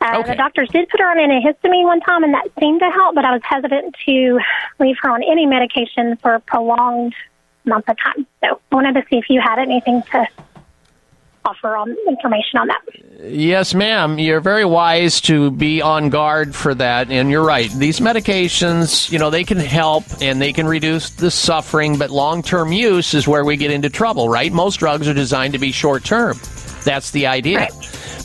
Uh, 0.00 0.22
The 0.22 0.34
doctors 0.34 0.68
did 0.70 0.88
put 0.88 1.00
her 1.00 1.10
on 1.10 1.18
an 1.18 1.30
antihistamine 1.30 1.84
one 1.84 2.00
time, 2.00 2.22
and 2.24 2.32
that 2.34 2.48
seemed 2.60 2.80
to 2.80 2.90
help, 2.90 3.14
but 3.14 3.24
I 3.24 3.32
was 3.32 3.42
hesitant 3.44 3.96
to 4.06 4.38
leave 4.78 4.96
her 5.02 5.10
on 5.10 5.22
any 5.22 5.46
medication 5.46 6.16
for 6.16 6.34
a 6.34 6.40
prolonged 6.40 7.14
month 7.64 7.88
of 7.88 7.96
time. 7.98 8.26
So 8.42 8.60
I 8.70 8.74
wanted 8.74 8.94
to 8.94 9.02
see 9.10 9.18
if 9.18 9.28
you 9.28 9.40
had 9.40 9.58
anything 9.58 10.02
to 10.12 10.26
offer 11.44 11.76
on 11.76 11.96
information 12.08 12.58
on 12.58 12.68
that. 12.68 12.80
Yes, 13.24 13.74
ma'am. 13.74 14.18
You're 14.18 14.40
very 14.40 14.64
wise 14.64 15.20
to 15.22 15.50
be 15.50 15.80
on 15.80 16.10
guard 16.10 16.54
for 16.54 16.74
that. 16.74 17.10
And 17.10 17.30
you're 17.30 17.44
right. 17.44 17.70
These 17.70 18.00
medications, 18.00 19.10
you 19.10 19.18
know, 19.18 19.30
they 19.30 19.44
can 19.44 19.58
help 19.58 20.04
and 20.20 20.40
they 20.40 20.52
can 20.52 20.66
reduce 20.66 21.10
the 21.10 21.30
suffering, 21.30 21.96
but 21.96 22.10
long 22.10 22.42
term 22.42 22.72
use 22.72 23.14
is 23.14 23.26
where 23.26 23.44
we 23.44 23.56
get 23.56 23.70
into 23.70 23.88
trouble, 23.88 24.28
right? 24.28 24.52
Most 24.52 24.76
drugs 24.76 25.08
are 25.08 25.14
designed 25.14 25.54
to 25.54 25.58
be 25.58 25.72
short 25.72 26.04
term. 26.04 26.38
That's 26.88 27.10
the 27.10 27.26
idea. 27.26 27.68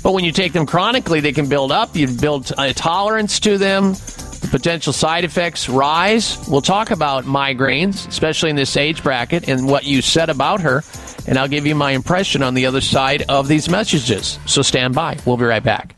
But 0.03 0.14
when 0.14 0.23
you 0.23 0.31
take 0.31 0.53
them 0.53 0.65
chronically, 0.65 1.19
they 1.19 1.34
can 1.34 1.49
build 1.49 1.73
up. 1.73 1.98
You 1.98 2.07
build 2.07 2.53
a 2.57 2.73
tolerance 2.73 3.41
to 3.41 3.57
them. 3.57 3.91
The 3.91 4.48
potential 4.49 4.94
side 4.94 5.26
effects 5.26 5.68
rise. 5.68 6.38
We'll 6.48 6.61
talk 6.61 6.90
about 6.90 7.26
migraines, 7.26 8.07
especially 8.07 8.52
in 8.52 8.56
this 8.56 8.77
age 8.77 9.03
bracket, 9.03 9.49
and 9.49 9.68
what 9.68 9.84
you 9.84 10.02
said 10.02 10.30
about 10.30 10.61
her. 10.61 10.81
And 11.27 11.38
I'll 11.38 11.49
give 11.49 11.65
you 11.65 11.76
my 11.76 11.91
impression 11.91 12.41
on 12.41 12.53
the 12.53 12.65
other 12.65 12.80
side 12.80 13.23
of 13.27 13.49
these 13.49 13.68
messages. 13.68 14.40
So 14.45 14.61
stand 14.61 14.95
by. 14.95 15.18
We'll 15.26 15.35
be 15.35 15.44
right 15.44 15.64
back. 15.64 15.94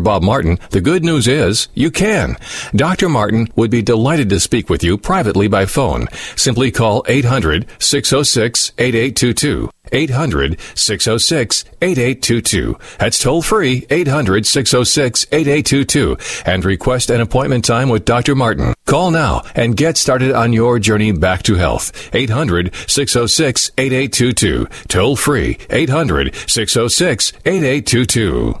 Bob 0.00 0.22
Martin, 0.22 0.58
the 0.70 0.80
good 0.80 1.04
news 1.04 1.26
is 1.26 1.68
you 1.74 1.90
can. 1.90 2.36
Dr. 2.74 3.08
Martin 3.08 3.48
would 3.56 3.70
be 3.70 3.82
delighted 3.82 4.28
to 4.30 4.40
speak 4.40 4.68
with 4.68 4.82
you 4.82 4.98
privately 4.98 5.48
by 5.48 5.66
phone. 5.66 6.08
Simply 6.36 6.70
call 6.70 7.04
800 7.08 7.66
606 7.78 8.72
8822. 8.78 9.70
800 9.92 10.58
606 10.74 11.64
8822. 11.80 12.78
That's 12.98 13.18
toll 13.18 13.42
free 13.42 13.86
800 13.90 14.46
606 14.46 15.26
8822 15.32 16.16
and 16.44 16.64
request 16.64 17.10
an 17.10 17.20
appointment 17.20 17.64
time 17.64 17.88
with 17.88 18.04
Dr. 18.04 18.34
Martin. 18.34 18.74
Call 18.86 19.10
now 19.10 19.42
and 19.54 19.76
get 19.76 19.96
started 19.96 20.32
on 20.32 20.52
your 20.52 20.78
journey 20.78 21.12
back 21.12 21.42
to 21.44 21.54
health. 21.54 22.14
800 22.14 22.74
606 22.86 23.70
8822. 23.78 24.66
Toll 24.88 25.16
free 25.16 25.58
800 25.70 26.34
606 26.34 27.32
8822. 27.44 28.60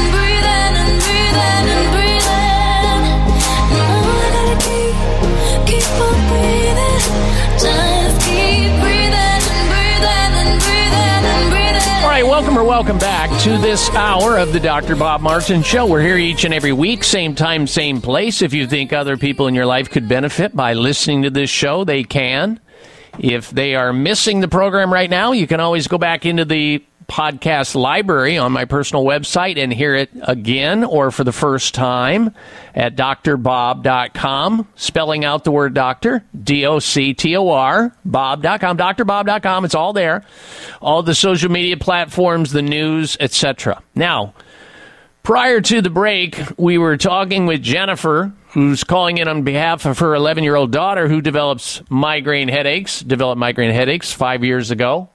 welcome 12.51 12.67
or 12.67 12.69
welcome 12.69 12.97
back 12.97 13.41
to 13.41 13.57
this 13.59 13.89
hour 13.91 14.37
of 14.37 14.51
the 14.51 14.59
Dr. 14.59 14.97
Bob 14.97 15.21
Martin 15.21 15.63
Show. 15.63 15.85
We're 15.85 16.01
here 16.01 16.17
each 16.17 16.43
and 16.43 16.53
every 16.53 16.73
week, 16.73 17.05
same 17.05 17.33
time, 17.33 17.65
same 17.65 18.01
place. 18.01 18.41
If 18.41 18.53
you 18.53 18.67
think 18.67 18.91
other 18.91 19.15
people 19.15 19.47
in 19.47 19.55
your 19.55 19.65
life 19.65 19.89
could 19.89 20.09
benefit 20.09 20.53
by 20.53 20.73
listening 20.73 21.21
to 21.21 21.29
this 21.29 21.49
show, 21.49 21.85
they 21.85 22.03
can. 22.03 22.59
If 23.17 23.51
they 23.51 23.75
are 23.75 23.93
missing 23.93 24.41
the 24.41 24.49
program 24.49 24.91
right 24.91 25.09
now, 25.09 25.31
you 25.31 25.47
can 25.47 25.61
always 25.61 25.87
go 25.87 25.97
back 25.97 26.25
into 26.25 26.43
the 26.43 26.83
podcast 27.11 27.75
library 27.75 28.37
on 28.37 28.53
my 28.53 28.63
personal 28.63 29.03
website 29.03 29.61
and 29.61 29.73
hear 29.73 29.93
it 29.93 30.09
again 30.21 30.85
or 30.85 31.11
for 31.11 31.25
the 31.25 31.33
first 31.33 31.73
time 31.73 32.33
at 32.73 32.95
drbob.com, 32.95 34.65
spelling 34.75 35.25
out 35.25 35.43
the 35.43 35.51
word 35.51 35.73
doctor, 35.73 36.23
D 36.41 36.65
O 36.65 36.79
C 36.79 37.13
T 37.13 37.35
O 37.35 37.49
R, 37.49 37.93
bob.com, 38.05 38.77
drbob.com. 38.77 39.65
It's 39.65 39.75
all 39.75 39.91
there. 39.91 40.23
All 40.79 41.03
the 41.03 41.13
social 41.13 41.51
media 41.51 41.75
platforms, 41.75 42.53
the 42.53 42.61
news, 42.61 43.17
etc. 43.19 43.83
Now, 43.93 44.33
prior 45.21 45.59
to 45.59 45.81
the 45.81 45.89
break, 45.89 46.39
we 46.57 46.77
were 46.77 46.95
talking 46.95 47.45
with 47.45 47.61
Jennifer, 47.61 48.31
who's 48.53 48.85
calling 48.85 49.17
in 49.17 49.27
on 49.27 49.43
behalf 49.43 49.85
of 49.85 49.99
her 49.99 50.15
11 50.15 50.45
year 50.45 50.55
old 50.55 50.71
daughter 50.71 51.09
who 51.09 51.19
develops 51.19 51.81
migraine 51.89 52.47
headaches, 52.47 53.01
developed 53.01 53.37
migraine 53.37 53.73
headaches 53.73 54.13
five 54.13 54.45
years 54.45 54.71
ago. 54.71 55.09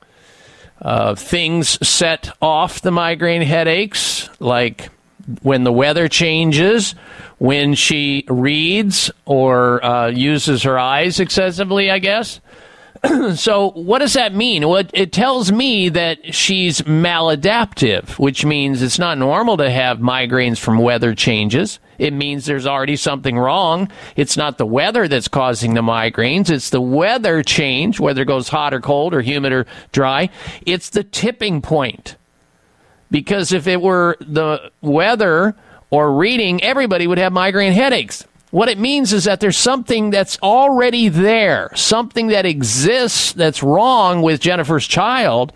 Uh, 0.81 1.15
things 1.15 1.79
set 1.87 2.31
off 2.43 2.83
the 2.83 2.91
migraine 2.91 3.43
headaches, 3.43 4.29
like 4.41 4.91
when 5.43 5.65
the 5.65 5.73
weather 5.73 6.07
changes, 6.09 6.95
when 7.39 7.75
she 7.75 8.25
reads 8.29 9.11
or 9.25 9.85
uh, 9.85 10.09
uses 10.09 10.63
her 10.63 10.79
eyes 10.79 11.19
excessively, 11.19 11.91
I 11.91 11.99
guess. 11.99 12.41
so, 13.35 13.71
what 13.71 13.99
does 13.99 14.15
that 14.15 14.35
mean? 14.35 14.67
Well, 14.67 14.79
it, 14.79 14.91
it 14.93 15.13
tells 15.13 15.53
me 15.53 15.89
that 15.91 16.35
she's 16.35 16.83
maladaptive, 16.83 18.19
which 18.19 18.45
means 18.45 18.83
it's 18.83 18.99
not 18.99 19.19
normal 19.19 19.57
to 19.59 19.71
have 19.71 19.99
migraines 19.99 20.59
from 20.59 20.79
weather 20.79 21.15
changes. 21.15 21.79
It 21.99 22.13
means 22.13 22.47
there's 22.47 22.67
already 22.67 22.97
something 22.97 23.39
wrong. 23.39 23.91
It's 24.17 24.37
not 24.37 24.59
the 24.59 24.67
weather 24.67 25.09
that's 25.09 25.29
causing 25.29 25.75
the 25.75 25.83
migraines. 25.83 26.51
It's 26.51 26.71
the 26.71 26.81
weather 26.81 27.43
change, 27.43 28.01
whether 28.01 28.23
it 28.23 28.29
goes 28.29 28.49
hot 28.49 28.75
or 28.75 28.81
cold 28.81 29.15
or 29.15 29.23
humid 29.23 29.53
or 29.53 29.67
dry. 29.93 30.31
It's 30.65 30.91
the 30.91 31.05
tipping 31.05 31.63
point. 31.63 32.17
Because 33.11 33.53
if 33.53 33.67
it 33.67 33.81
were 33.81 34.17
the 34.21 34.71
weather 34.81 35.55
or 35.91 36.13
reading, 36.15 36.63
everybody 36.63 37.07
would 37.07 37.19
have 37.19 37.33
migraine 37.33 37.73
headaches. 37.73 38.25
What 38.51 38.69
it 38.69 38.79
means 38.79 39.13
is 39.13 39.25
that 39.25 39.41
there's 39.41 39.57
something 39.57 40.11
that's 40.11 40.39
already 40.43 41.09
there, 41.09 41.71
something 41.75 42.29
that 42.29 42.47
exists 42.47 43.33
that's 43.33 43.63
wrong 43.63 44.23
with 44.23 44.41
Jennifer's 44.41 44.87
child, 44.87 45.53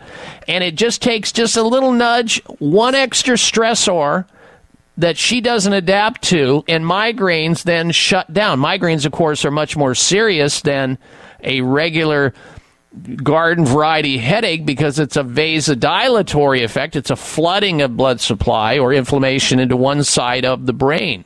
and 0.49 0.62
it 0.65 0.75
just 0.75 1.01
takes 1.01 1.33
just 1.33 1.57
a 1.57 1.62
little 1.62 1.93
nudge, 1.93 2.43
one 2.59 2.95
extra 2.95 3.37
stressor 3.37 4.27
that 5.01 5.16
she 5.16 5.40
doesn't 5.40 5.72
adapt 5.72 6.22
to, 6.22 6.62
and 6.68 6.85
migraines 6.85 7.62
then 7.62 7.90
shut 7.90 8.32
down. 8.32 8.60
Migraines, 8.60 9.06
of 9.06 9.12
course, 9.12 9.44
are 9.47 9.51
much 9.51 9.77
more 9.77 9.94
serious 9.94 10.60
than 10.60 10.98
a 11.43 11.62
regular 11.62 12.35
garden 13.22 13.64
variety 13.64 14.18
headache 14.18 14.66
because 14.66 14.98
it's 14.98 15.16
a 15.16 15.22
vasodilatory 15.22 16.62
effect. 16.62 16.97
It's 16.97 17.10
a 17.10 17.16
flooding 17.16 17.81
of 17.81 17.97
blood 17.97 18.20
supply 18.20 18.78
or 18.78 18.93
inflammation 18.93 19.59
into 19.59 19.77
one 19.77 20.05
side 20.05 20.44
of 20.44 20.66
the 20.66 20.74
brain. 20.74 21.24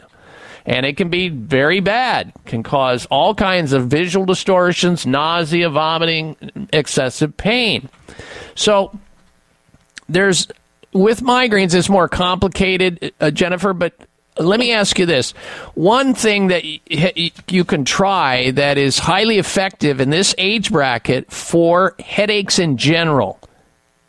And 0.67 0.87
it 0.87 0.97
can 0.97 1.09
be 1.09 1.29
very 1.29 1.81
bad, 1.81 2.33
can 2.47 2.63
cause 2.63 3.07
all 3.07 3.35
kinds 3.35 3.73
of 3.73 3.89
visual 3.89 4.25
distortions, 4.25 5.05
nausea, 5.05 5.69
vomiting, 5.69 6.37
excessive 6.73 7.37
pain. 7.37 7.89
So 8.55 8.99
there's 10.09 10.49
with 10.95 11.21
migraines, 11.21 11.75
it's 11.75 11.91
more 11.91 12.09
complicated, 12.09 13.13
uh, 13.21 13.31
Jennifer, 13.31 13.75
but 13.75 13.93
let 14.39 14.59
me 14.59 14.73
ask 14.73 14.99
you 14.99 15.07
this. 15.07 15.33
One 15.75 16.15
thing 16.15 16.49
that 16.49 16.65
you 17.53 17.65
can 17.65 17.85
try 17.85 18.51
that 18.53 18.79
is 18.79 18.99
highly 18.99 19.39
effective 19.39 20.01
in 20.01 20.11
this 20.11 20.35
age 20.39 20.73
bracket 20.73 21.31
for 21.31 21.95
headaches 22.01 22.59
in 22.59 22.77
general, 22.77 23.39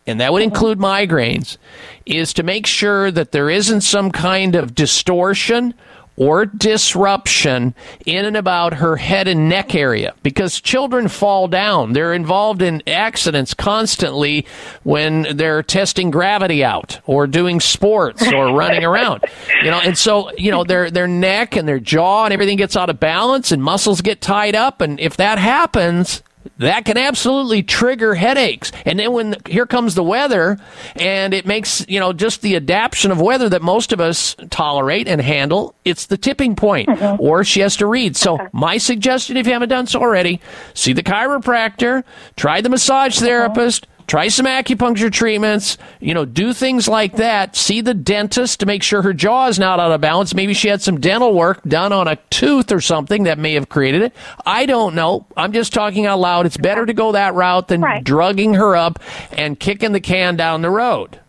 and 0.08 0.22
that 0.22 0.32
would 0.32 0.42
include 0.42 0.80
migraines, 0.80 1.58
is 2.06 2.34
to 2.34 2.44
make 2.44 2.66
sure 2.66 3.12
that 3.12 3.32
there 3.34 3.50
isn't 3.50 3.82
some 3.82 4.12
kind 4.12 4.56
of 4.56 4.74
distortion 4.74 5.74
or 6.18 6.46
disruption 6.46 7.74
in 8.06 8.26
and 8.26 8.38
about 8.38 8.76
her 8.76 8.96
head 8.96 9.28
and 9.28 9.50
neck 9.50 9.76
area 9.76 10.14
because 10.24 10.62
children 10.62 11.08
fall 11.08 11.48
down. 11.48 11.94
They're 11.94 12.14
involved 12.14 12.62
in 12.62 12.82
accidents 12.88 13.54
constantly 13.54 14.46
when 14.84 15.38
they're 15.38 15.64
testing 15.64 16.12
gravity 16.12 16.64
out 16.64 17.00
or 17.06 17.28
doing 17.28 17.60
sports 17.60 18.32
or 18.32 18.56
running 18.56 18.84
around. 18.86 19.26
You 19.64 19.72
know, 19.72 19.80
and 19.80 19.98
so, 19.98 20.32
you 20.38 20.52
know, 20.52 20.64
their 20.64 20.90
their 20.90 21.08
neck 21.08 21.56
and 21.56 21.68
their 21.68 21.80
jaw 21.80 22.26
and 22.26 22.34
everything 22.34 22.58
gets 22.58 22.76
out 22.76 22.90
of 22.90 23.00
balance 23.00 23.52
and 23.52 23.62
muscles 23.62 24.02
get 24.02 24.22
tied 24.22 24.56
up 24.56 24.82
and 24.82 25.00
if 25.00 25.18
that 25.18 25.38
happens, 25.38 26.24
that 26.58 26.86
can 26.86 26.98
absolutely 26.98 27.64
trigger 27.64 28.16
headaches. 28.16 28.72
And 28.86 29.00
then 29.00 29.12
when 29.12 29.36
here 29.48 29.66
comes 29.66 29.96
the 29.96 30.04
weather 30.04 30.58
and 30.96 31.34
it 31.34 31.46
makes, 31.46 31.86
you 31.88 32.00
know, 32.00 32.14
just 32.14 32.42
the 32.42 32.56
adaptation 32.56 33.12
of 33.12 33.20
weather 33.20 33.50
that 33.50 33.62
most 33.62 33.92
of 33.92 34.00
us 34.00 34.36
tolerate 34.50 35.08
and 35.08 35.22
handle, 35.22 35.76
it's 35.84 36.06
the 36.06 36.18
tipping 36.18 36.56
point 36.56 36.90
mm-hmm. 36.90 37.22
or 37.22 37.44
she 37.44 37.60
has 37.62 37.76
to 37.78 37.88
read. 37.88 38.16
So 38.16 38.38
my 38.52 38.78
suggestion, 38.78 39.38
if 39.38 39.48
you 39.48 39.54
haven't 39.54 39.70
done 39.70 39.88
so 39.88 40.02
already, 40.02 40.40
see 40.74 40.94
the 40.94 41.04
chiropractor, 41.04 42.04
try 42.36 42.62
the 42.62 42.70
massage 42.70 43.16
mm-hmm. 43.16 43.26
therapist, 43.26 43.88
Try 44.08 44.28
some 44.28 44.46
acupuncture 44.46 45.12
treatments, 45.12 45.78
you 46.00 46.14
know, 46.14 46.26
do 46.26 46.54
things 46.54 46.88
like 46.88 47.14
that. 47.14 47.56
See 47.56 47.82
the 47.82 47.96
dentist 47.96 48.60
to 48.60 48.68
make 48.68 48.84
sure 48.84 49.02
her 49.02 49.14
jaw 49.14 49.48
is 49.48 49.58
not 49.58 49.80
out 49.80 49.92
of 49.92 50.00
balance. 50.00 50.36
Maybe 50.36 50.54
she 50.54 50.68
had 50.68 50.82
some 50.82 51.00
dental 51.00 51.34
work 51.34 51.64
done 51.64 51.92
on 51.92 52.08
a 52.08 52.16
tooth 52.30 52.72
or 52.72 52.82
something 52.82 53.24
that 53.24 53.40
may 53.40 53.54
have 53.56 53.68
created 53.68 54.04
it. 54.04 54.14
I 54.46 54.68
don't 54.68 54.94
know. 54.94 55.26
I'm 55.36 55.54
just 55.54 55.74
talking 55.74 56.06
out 56.06 56.20
loud. 56.20 56.46
It's 56.46 56.58
better 56.58 56.86
to 56.86 56.94
go 56.94 57.14
that 57.14 57.34
route 57.34 57.68
than 57.68 57.84
drugging 58.04 58.54
her 58.54 58.76
up 58.76 59.00
and 59.32 59.60
kicking 59.60 59.92
the 59.92 60.00
can 60.02 60.36
down 60.36 60.62
the 60.62 60.70
road. 60.70 61.20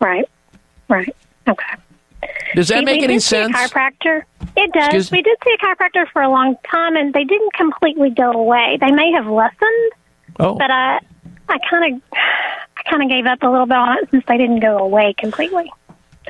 Right. 0.00 0.28
Right. 0.88 1.14
Okay. 1.48 1.62
Does 2.56 2.68
that 2.68 2.84
make 2.84 3.02
any 3.02 3.14
did 3.14 3.22
see 3.22 3.36
a 3.36 3.44
sense? 3.44 3.56
chiropractor. 3.56 4.22
It 4.56 4.72
does. 4.72 4.86
Excuse- 4.86 5.10
We 5.12 5.22
did 5.22 5.36
see 5.44 5.54
a 5.54 5.64
chiropractor 5.64 6.08
for 6.12 6.22
a 6.22 6.28
long 6.28 6.56
time, 6.68 6.96
and 6.96 7.12
they 7.12 7.24
didn't 7.24 7.52
completely 7.54 8.10
go 8.10 8.32
away. 8.32 8.76
They 8.80 8.90
may 8.90 9.12
have 9.12 9.26
lessened, 9.26 9.92
Oh. 10.40 10.54
but 10.54 10.70
I, 10.70 10.98
I 11.48 11.58
kind 11.70 11.94
of, 11.94 12.02
I 12.12 12.90
kind 12.90 13.02
of 13.02 13.08
gave 13.08 13.26
up 13.26 13.42
a 13.42 13.48
little 13.48 13.66
bit 13.66 13.76
on 13.76 13.98
it 13.98 14.10
since 14.10 14.24
they 14.26 14.36
didn't 14.36 14.60
go 14.60 14.78
away 14.78 15.14
completely. 15.16 15.70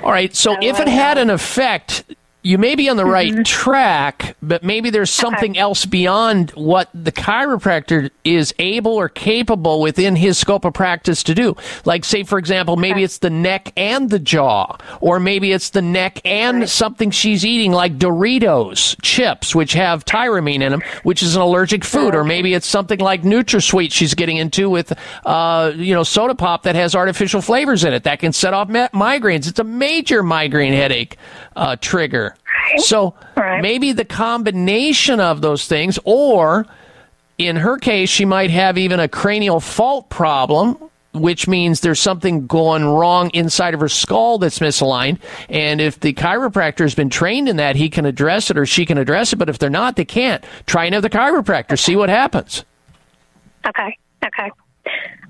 All 0.02 0.10
right. 0.10 0.34
So 0.34 0.54
So, 0.54 0.58
if 0.60 0.78
it 0.78 0.88
uh, 0.88 0.90
had 0.90 1.18
an 1.18 1.30
effect, 1.30 2.04
you 2.46 2.58
may 2.58 2.76
be 2.76 2.88
on 2.88 2.96
the 2.96 3.02
Mm-hmm. 3.02 3.36
right 3.36 3.46
track, 3.46 4.36
but 4.42 4.62
maybe 4.62 4.90
there's 4.90 5.10
something 5.10 5.58
else 5.58 5.84
beyond 5.84 6.50
what 6.50 6.88
the 6.94 7.10
chiropractor 7.10 8.10
is 8.24 8.54
able 8.60 8.92
or 8.92 9.08
capable 9.08 9.80
within 9.80 10.14
his 10.14 10.38
scope 10.38 10.64
of 10.64 10.72
practice 10.74 11.22
to 11.24 11.34
do. 11.34 11.56
Like, 11.84 12.04
say, 12.04 12.22
for 12.22 12.38
example, 12.38 12.76
maybe 12.76 13.02
it's 13.02 13.18
the 13.18 13.30
neck 13.30 13.72
and 13.76 14.10
the 14.10 14.18
jaw, 14.20 14.76
or 15.00 15.18
maybe 15.18 15.50
it's 15.52 15.70
the 15.70 15.82
neck 15.82 16.20
and 16.24 16.68
something 16.68 17.10
she's 17.10 17.44
eating, 17.44 17.72
like 17.72 17.98
Doritos 17.98 18.96
chips, 19.02 19.54
which 19.54 19.72
have 19.72 20.04
tyramine 20.04 20.60
in 20.62 20.70
them, 20.70 20.82
which 21.02 21.22
is 21.24 21.34
an 21.34 21.42
allergic 21.42 21.84
food, 21.84 22.14
or 22.14 22.22
maybe 22.22 22.54
it's 22.54 22.66
something 22.66 23.00
like 23.00 23.22
NutraSweet 23.22 23.90
she's 23.92 24.14
getting 24.14 24.36
into 24.36 24.70
with, 24.70 24.92
uh, 25.24 25.72
you 25.74 25.94
know, 25.94 26.04
soda 26.04 26.34
pop 26.36 26.62
that 26.62 26.76
has 26.76 26.94
artificial 26.94 27.40
flavors 27.40 27.82
in 27.82 27.92
it 27.92 28.04
that 28.04 28.20
can 28.20 28.32
set 28.32 28.54
off 28.54 28.68
mi- 28.68 28.88
migraines. 28.94 29.48
It's 29.48 29.58
a 29.58 29.64
major 29.64 30.22
migraine 30.22 30.72
headache 30.74 31.16
uh, 31.56 31.74
trigger. 31.80 32.35
So 32.78 33.14
maybe 33.36 33.92
the 33.92 34.04
combination 34.04 35.20
of 35.20 35.40
those 35.40 35.66
things, 35.66 35.98
or 36.04 36.66
in 37.38 37.56
her 37.56 37.78
case, 37.78 38.08
she 38.08 38.24
might 38.24 38.50
have 38.50 38.78
even 38.78 39.00
a 39.00 39.08
cranial 39.08 39.60
fault 39.60 40.08
problem. 40.10 40.76
Which 41.12 41.48
means 41.48 41.80
there's 41.80 41.98
something 41.98 42.46
going 42.46 42.84
wrong 42.84 43.30
inside 43.30 43.72
of 43.72 43.80
her 43.80 43.88
skull 43.88 44.36
that's 44.36 44.58
misaligned. 44.58 45.18
And 45.48 45.80
if 45.80 45.98
the 45.98 46.12
chiropractor 46.12 46.80
has 46.80 46.94
been 46.94 47.08
trained 47.08 47.48
in 47.48 47.56
that, 47.56 47.74
he 47.74 47.88
can 47.88 48.04
address 48.04 48.50
it 48.50 48.58
or 48.58 48.66
she 48.66 48.84
can 48.84 48.98
address 48.98 49.32
it. 49.32 49.36
But 49.36 49.48
if 49.48 49.58
they're 49.58 49.70
not, 49.70 49.96
they 49.96 50.04
can't. 50.04 50.44
Try 50.66 50.84
another 50.84 51.08
chiropractor, 51.08 51.78
see 51.78 51.96
what 51.96 52.10
happens. 52.10 52.66
Okay. 53.66 53.96
Okay. 54.26 54.50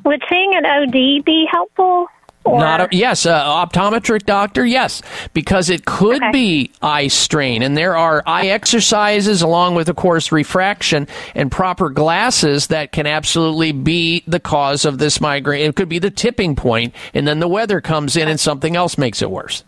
Would 0.04 0.24
seeing 0.28 0.56
an 0.56 0.66
OD 0.66 1.24
be 1.24 1.46
helpful? 1.48 2.08
Or 2.46 2.60
Not 2.60 2.80
a, 2.80 2.88
yes, 2.96 3.26
uh, 3.26 3.44
optometric 3.44 4.24
doctor, 4.24 4.64
yes, 4.64 5.02
because 5.32 5.68
it 5.68 5.84
could 5.84 6.22
be 6.32 6.70
eye 6.80 7.08
strain, 7.08 7.62
and 7.62 7.76
there 7.76 7.96
are 7.96 8.22
eye 8.24 8.46
exercises 8.46 9.42
along 9.42 9.74
with, 9.74 9.88
of 9.88 9.96
course, 9.96 10.30
refraction 10.30 11.08
and 11.34 11.50
proper 11.50 11.90
glasses 11.90 12.68
that 12.68 12.92
can 12.92 13.06
absolutely 13.06 13.72
be 13.72 14.22
the 14.28 14.38
cause 14.38 14.84
of 14.84 14.98
this 14.98 15.20
migraine. 15.20 15.68
It 15.68 15.74
could 15.74 15.88
be 15.88 15.98
the 15.98 16.10
tipping 16.10 16.54
point, 16.54 16.94
and 17.12 17.26
then 17.26 17.40
the 17.40 17.48
weather 17.48 17.80
comes 17.80 18.16
in 18.16 18.28
and 18.28 18.38
something 18.38 18.76
else 18.76 18.96
makes 18.96 19.22
it 19.22 19.30
worse. 19.30 19.64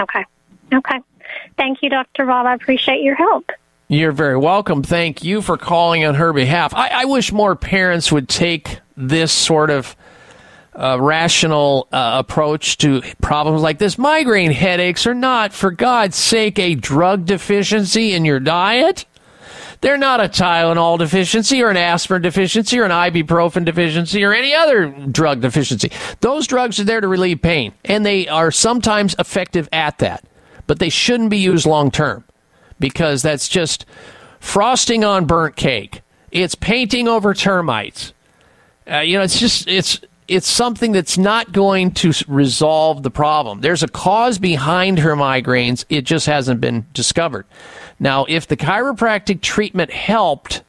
okay. 0.00 0.24
Okay. 0.72 0.98
Thank 1.56 1.82
you, 1.82 1.90
Dr. 1.90 2.26
Bob. 2.26 2.46
I 2.46 2.54
appreciate 2.54 3.02
your 3.02 3.14
help. 3.14 3.50
You're 3.88 4.12
very 4.12 4.36
welcome. 4.36 4.82
Thank 4.82 5.22
you 5.22 5.42
for 5.42 5.56
calling 5.56 6.04
on 6.04 6.14
her 6.14 6.32
behalf. 6.32 6.74
I, 6.74 6.88
I 6.88 7.04
wish 7.04 7.32
more 7.32 7.54
parents 7.54 8.10
would 8.10 8.28
take 8.28 8.80
this 8.96 9.30
sort 9.30 9.70
of 9.70 9.94
uh, 10.74 10.98
rational 11.00 11.88
uh, 11.92 12.22
approach 12.24 12.78
to 12.78 13.02
problems 13.22 13.62
like 13.62 13.78
this. 13.78 13.98
Migraine 13.98 14.50
headaches 14.50 15.06
are 15.06 15.14
not, 15.14 15.52
for 15.52 15.70
God's 15.70 16.16
sake, 16.16 16.58
a 16.58 16.74
drug 16.74 17.26
deficiency 17.26 18.12
in 18.12 18.24
your 18.24 18.40
diet. 18.40 19.06
They're 19.80 19.98
not 19.98 20.20
a 20.20 20.28
Tylenol 20.28 20.98
deficiency 20.98 21.62
or 21.62 21.68
an 21.68 21.76
aspirin 21.76 22.22
deficiency 22.22 22.78
or 22.78 22.84
an 22.84 22.90
ibuprofen 22.90 23.66
deficiency 23.66 24.24
or 24.24 24.32
any 24.32 24.54
other 24.54 24.88
drug 24.88 25.42
deficiency. 25.42 25.90
Those 26.20 26.46
drugs 26.46 26.80
are 26.80 26.84
there 26.84 27.02
to 27.02 27.08
relieve 27.08 27.42
pain, 27.42 27.74
and 27.84 28.04
they 28.04 28.26
are 28.26 28.50
sometimes 28.50 29.14
effective 29.18 29.68
at 29.72 29.98
that, 29.98 30.24
but 30.66 30.78
they 30.78 30.88
shouldn't 30.88 31.28
be 31.28 31.38
used 31.38 31.66
long 31.66 31.90
term 31.90 32.24
because 32.78 33.20
that's 33.20 33.46
just 33.46 33.84
frosting 34.40 35.04
on 35.04 35.26
burnt 35.26 35.56
cake. 35.56 36.00
It's 36.30 36.54
painting 36.54 37.06
over 37.06 37.34
termites. 37.34 38.14
Uh, 38.90 39.00
you 39.00 39.18
know, 39.18 39.24
it's 39.24 39.38
just 39.38 39.68
it's 39.68 40.00
it's 40.26 40.48
something 40.48 40.92
that's 40.92 41.18
not 41.18 41.52
going 41.52 41.90
to 41.92 42.12
resolve 42.26 43.02
the 43.02 43.10
problem. 43.10 43.60
There's 43.60 43.82
a 43.82 43.88
cause 43.88 44.38
behind 44.38 45.00
her 45.00 45.14
migraines. 45.16 45.84
It 45.88 46.02
just 46.02 46.26
hasn't 46.26 46.60
been 46.60 46.86
discovered. 46.94 47.46
Now, 48.00 48.24
if 48.28 48.46
the 48.46 48.56
chiropractic 48.56 49.42
treatment 49.42 49.90
helped 49.90 50.62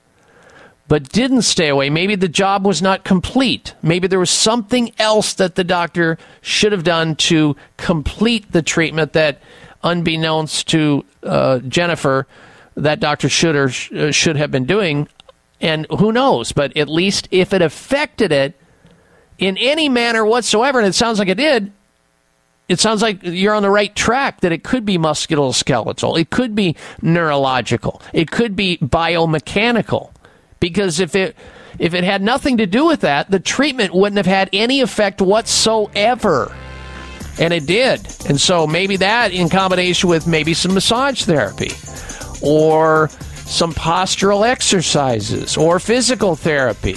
but 0.88 1.10
didn't 1.10 1.44
stay 1.44 1.69
away, 1.69 1.90
maybe 1.90 2.15
the 2.15 2.27
job 2.27 2.65
was 2.65 2.82
not 2.82 3.03
complete. 3.03 3.73
Maybe 3.82 4.07
there 4.07 4.19
was 4.19 4.30
something 4.30 4.91
else 4.99 5.34
that 5.36 5.56
the 5.56 5.64
doctor 5.64 6.18
should 6.41 6.72
have 6.73 6.84
done 6.84 7.15
to 7.15 7.56
complete 7.77 8.52
the 8.52 8.61
treatment 8.61 9.14
that, 9.14 9.41
unbeknownst 9.84 10.68
to 10.68 11.06
uh, 11.23 11.60
Jennifer, 11.60 12.27
that 12.76 12.99
doctor 12.99 13.30
should 13.30 13.56
or 13.56 13.69
sh- 13.69 13.91
uh, 13.94 14.11
should 14.11 14.36
have 14.36 14.52
been 14.52 14.65
doing. 14.65 15.07
And 15.61 15.88
who 15.90 16.11
knows? 16.11 16.52
But 16.52 16.76
at 16.76 16.90
least 16.90 17.30
if 17.32 17.53
it 17.53 17.61
affected 17.61 18.32
it 18.32 18.60
in 19.38 19.57
any 19.57 19.90
manner 19.90 20.26
whatsoever, 20.26 20.80
and 20.80 20.88
it 20.88 20.95
sounds 20.95 21.20
like 21.20 21.28
it 21.28 21.36
did, 21.36 21.72
it 22.68 22.80
sounds 22.80 23.02
like 23.02 23.20
you're 23.22 23.53
on 23.53 23.62
the 23.62 23.70
right 23.70 23.95
track 23.95 24.41
that 24.41 24.52
it 24.52 24.64
could 24.64 24.86
be 24.86 24.98
musculoskeletal, 24.98 26.20
it 26.20 26.30
could 26.30 26.56
be 26.56 26.76
neurological, 27.02 28.02
it 28.14 28.32
could 28.32 28.56
be 28.56 28.78
biomechanical. 28.78 30.12
Because 30.60 30.99
if 30.99 31.16
it 31.16 31.36
if 31.78 31.94
it 31.94 32.03
had 32.03 32.22
nothing 32.22 32.57
to 32.57 32.66
do 32.66 32.86
with 32.86 33.02
that, 33.02 33.30
the 33.30 33.40
treatment 33.40 33.94
wouldn't 33.94 34.18
have 34.18 34.26
had 34.26 34.49
any 34.53 34.82
effect 34.82 35.22
whatsoever. 35.22 36.56
And 37.38 37.53
it 37.53 37.66
did. 37.66 37.99
And 38.30 38.40
so 38.40 38.66
maybe 38.66 38.95
that 38.98 39.34
in 39.34 39.49
combination 39.49 40.10
with 40.10 40.26
maybe 40.26 40.53
some 40.53 40.74
massage 40.74 41.24
therapy 41.24 41.72
or 42.41 43.10
some 43.45 43.74
postural 43.74 44.48
exercises 44.48 45.57
or 45.57 45.80
physical 45.80 46.38
therapy 46.38 46.95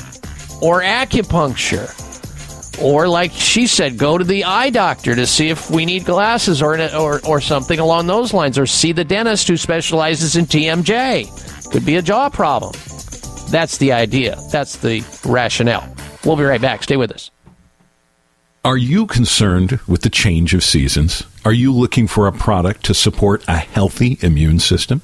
or 0.63 0.81
acupuncture 0.81 1.93
or 2.81 3.09
like 3.09 3.33
she 3.33 3.67
said 3.67 3.99
go 3.99 4.19
to 4.19 4.25
the 4.25 4.45
eye 4.45 4.71
doctor 4.71 5.15
to 5.15 5.27
see 5.27 5.49
if 5.49 5.71
we 5.71 5.85
need 5.85 6.05
glasses 6.05 6.63
or 6.63 6.81
or 6.95 7.25
or 7.27 7.41
something 7.41 7.79
along 7.79 8.07
those 8.07 8.33
lines. 8.33 8.59
Or 8.59 8.67
see 8.67 8.93
the 8.93 9.05
dentist 9.05 9.49
who 9.49 9.57
specializes 9.57 10.37
in 10.37 10.47
TMJ 10.47 11.71
could 11.71 11.85
be 11.85 11.97
a 11.97 12.03
jaw 12.03 12.29
problem. 12.29 12.73
That's 13.51 13.79
the 13.79 13.93
idea. 13.93 14.39
That's 14.51 14.77
the 14.77 15.03
rationale. 15.25 15.95
We'll 16.25 16.37
be 16.37 16.45
right 16.45 16.61
back. 16.61 16.83
Stay 16.83 16.97
with 16.97 17.13
us. 17.13 17.31
Are 18.65 18.77
you 18.77 19.07
concerned 19.07 19.81
with 19.87 20.03
the 20.03 20.11
change 20.11 20.53
of 20.53 20.63
seasons? 20.63 21.23
Are 21.45 21.53
you 21.53 21.73
looking 21.73 22.07
for 22.07 22.27
a 22.27 22.33
product 22.33 22.85
to 22.87 22.95
support 22.95 23.43
a 23.49 23.57
healthy 23.57 24.19
immune 24.21 24.59
system? 24.59 25.01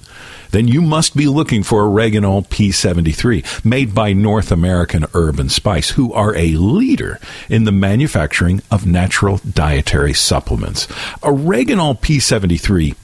Then 0.55 0.68
you 0.68 0.82
must 0.82 1.16
be 1.16 1.26
looking 1.26 1.64
for 1.64 1.82
Oreganol 1.82 2.47
P73, 2.47 3.64
made 3.64 3.93
by 3.93 4.12
North 4.12 4.52
American 4.52 5.05
Herb 5.12 5.40
and 5.40 5.51
Spice, 5.51 5.90
who 5.90 6.12
are 6.12 6.32
a 6.36 6.52
leader 6.52 7.18
in 7.48 7.64
the 7.64 7.72
manufacturing 7.72 8.62
of 8.70 8.86
natural 8.86 9.39
dietary 9.39 10.14
supplements. 10.14 10.86
Oreganol 11.24 11.98
P73 12.01 12.94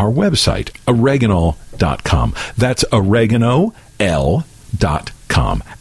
our 0.00 0.10
website, 0.10 0.70
oreganol.com. 0.86 2.34
That's 2.56 2.84
oregano.l.com. 2.92 3.74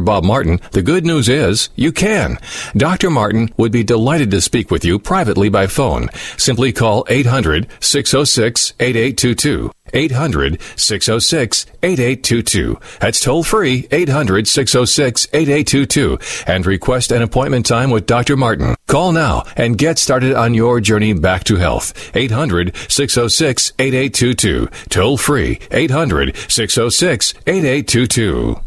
Bob 0.00 0.24
Martin, 0.24 0.60
the 0.72 0.82
good 0.82 1.04
news 1.04 1.28
is 1.28 1.68
you 1.76 1.92
can. 1.92 2.38
Dr. 2.76 3.10
Martin 3.10 3.52
would 3.56 3.72
be 3.72 3.84
delighted 3.84 4.30
to 4.30 4.40
speak 4.40 4.70
with 4.70 4.84
you 4.84 4.98
privately 4.98 5.48
by 5.48 5.66
phone. 5.66 6.08
Simply 6.36 6.72
call 6.72 7.04
800 7.08 7.68
606 7.80 8.74
8822. 8.80 9.70
800 9.92 10.60
606 10.76 11.66
8822. 11.82 12.78
That's 13.00 13.20
toll 13.20 13.42
free 13.42 13.88
800 13.90 14.48
606 14.48 15.28
8822 15.32 16.18
and 16.46 16.66
request 16.66 17.12
an 17.12 17.22
appointment 17.22 17.66
time 17.66 17.90
with 17.90 18.06
Dr. 18.06 18.36
Martin. 18.36 18.74
Call 18.86 19.12
now 19.12 19.44
and 19.56 19.76
get 19.76 19.98
started 19.98 20.34
on 20.34 20.54
your 20.54 20.80
journey 20.80 21.12
back 21.12 21.44
to 21.44 21.56
health. 21.56 22.16
800 22.16 22.74
606 22.88 23.72
8822. 23.78 24.68
Toll 24.88 25.16
free 25.16 25.58
800 25.70 26.36
606 26.48 27.34
8822. 27.46 28.60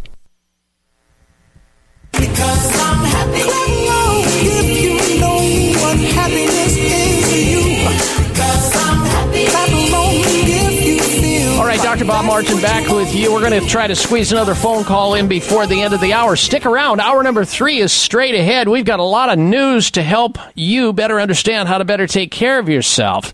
Dr. 11.95 12.07
Bob 12.07 12.25
Martin 12.25 12.59
back 12.59 12.89
with 12.89 13.15
you. 13.15 13.31
We're 13.31 13.47
going 13.47 13.61
to 13.61 13.69
try 13.69 13.87
to 13.87 13.95
squeeze 13.95 14.33
another 14.33 14.53
phone 14.53 14.83
call 14.83 15.13
in 15.13 15.29
before 15.29 15.65
the 15.65 15.81
end 15.81 15.93
of 15.93 16.01
the 16.01 16.11
hour. 16.11 16.35
Stick 16.35 16.65
around. 16.65 16.99
Hour 16.99 17.23
number 17.23 17.45
three 17.45 17.77
is 17.79 17.93
straight 17.93 18.35
ahead. 18.35 18.67
We've 18.67 18.83
got 18.83 18.99
a 18.99 19.03
lot 19.03 19.29
of 19.29 19.39
news 19.39 19.91
to 19.91 20.03
help 20.03 20.37
you 20.55 20.91
better 20.91 21.21
understand 21.21 21.69
how 21.69 21.77
to 21.77 21.85
better 21.85 22.05
take 22.05 22.31
care 22.31 22.59
of 22.59 22.67
yourself. 22.67 23.33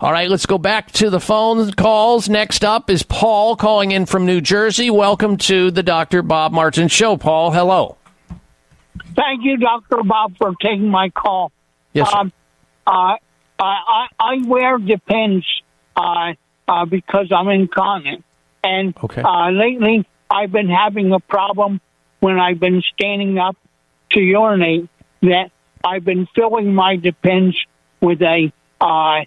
All 0.00 0.10
right, 0.10 0.28
let's 0.28 0.46
go 0.46 0.58
back 0.58 0.90
to 0.92 1.08
the 1.08 1.20
phone 1.20 1.70
calls. 1.72 2.28
Next 2.28 2.64
up 2.64 2.90
is 2.90 3.04
Paul 3.04 3.54
calling 3.54 3.92
in 3.92 4.06
from 4.06 4.26
New 4.26 4.40
Jersey. 4.40 4.90
Welcome 4.90 5.36
to 5.36 5.70
the 5.70 5.84
Dr. 5.84 6.22
Bob 6.22 6.50
Martin 6.50 6.88
Show. 6.88 7.16
Paul, 7.16 7.52
hello. 7.52 7.96
Thank 9.14 9.44
you, 9.44 9.56
Dr. 9.56 10.02
Bob, 10.04 10.36
for 10.36 10.54
taking 10.60 10.88
my 10.88 11.10
call. 11.10 11.52
Yes. 11.92 12.12
Um, 12.12 12.32
uh, 12.86 12.90
I, 12.90 13.18
I, 13.58 14.06
I 14.18 14.46
wear 14.46 14.78
Depends 14.78 15.46
uh, 15.96 16.32
uh, 16.68 16.84
because 16.84 17.30
I'm 17.32 17.48
incontinent. 17.48 18.24
And 18.62 18.94
Okay. 19.02 19.22
uh, 19.22 19.50
lately, 19.50 20.06
I've 20.30 20.52
been 20.52 20.68
having 20.68 21.12
a 21.12 21.20
problem 21.20 21.80
when 22.20 22.38
I've 22.38 22.60
been 22.60 22.82
standing 22.94 23.38
up 23.38 23.56
to 24.10 24.20
urinate 24.20 24.88
that 25.22 25.50
I've 25.84 26.04
been 26.04 26.26
filling 26.34 26.74
my 26.74 26.96
Depends 26.96 27.56
with 28.00 28.22
a 28.22 28.52
uh, 28.80 29.20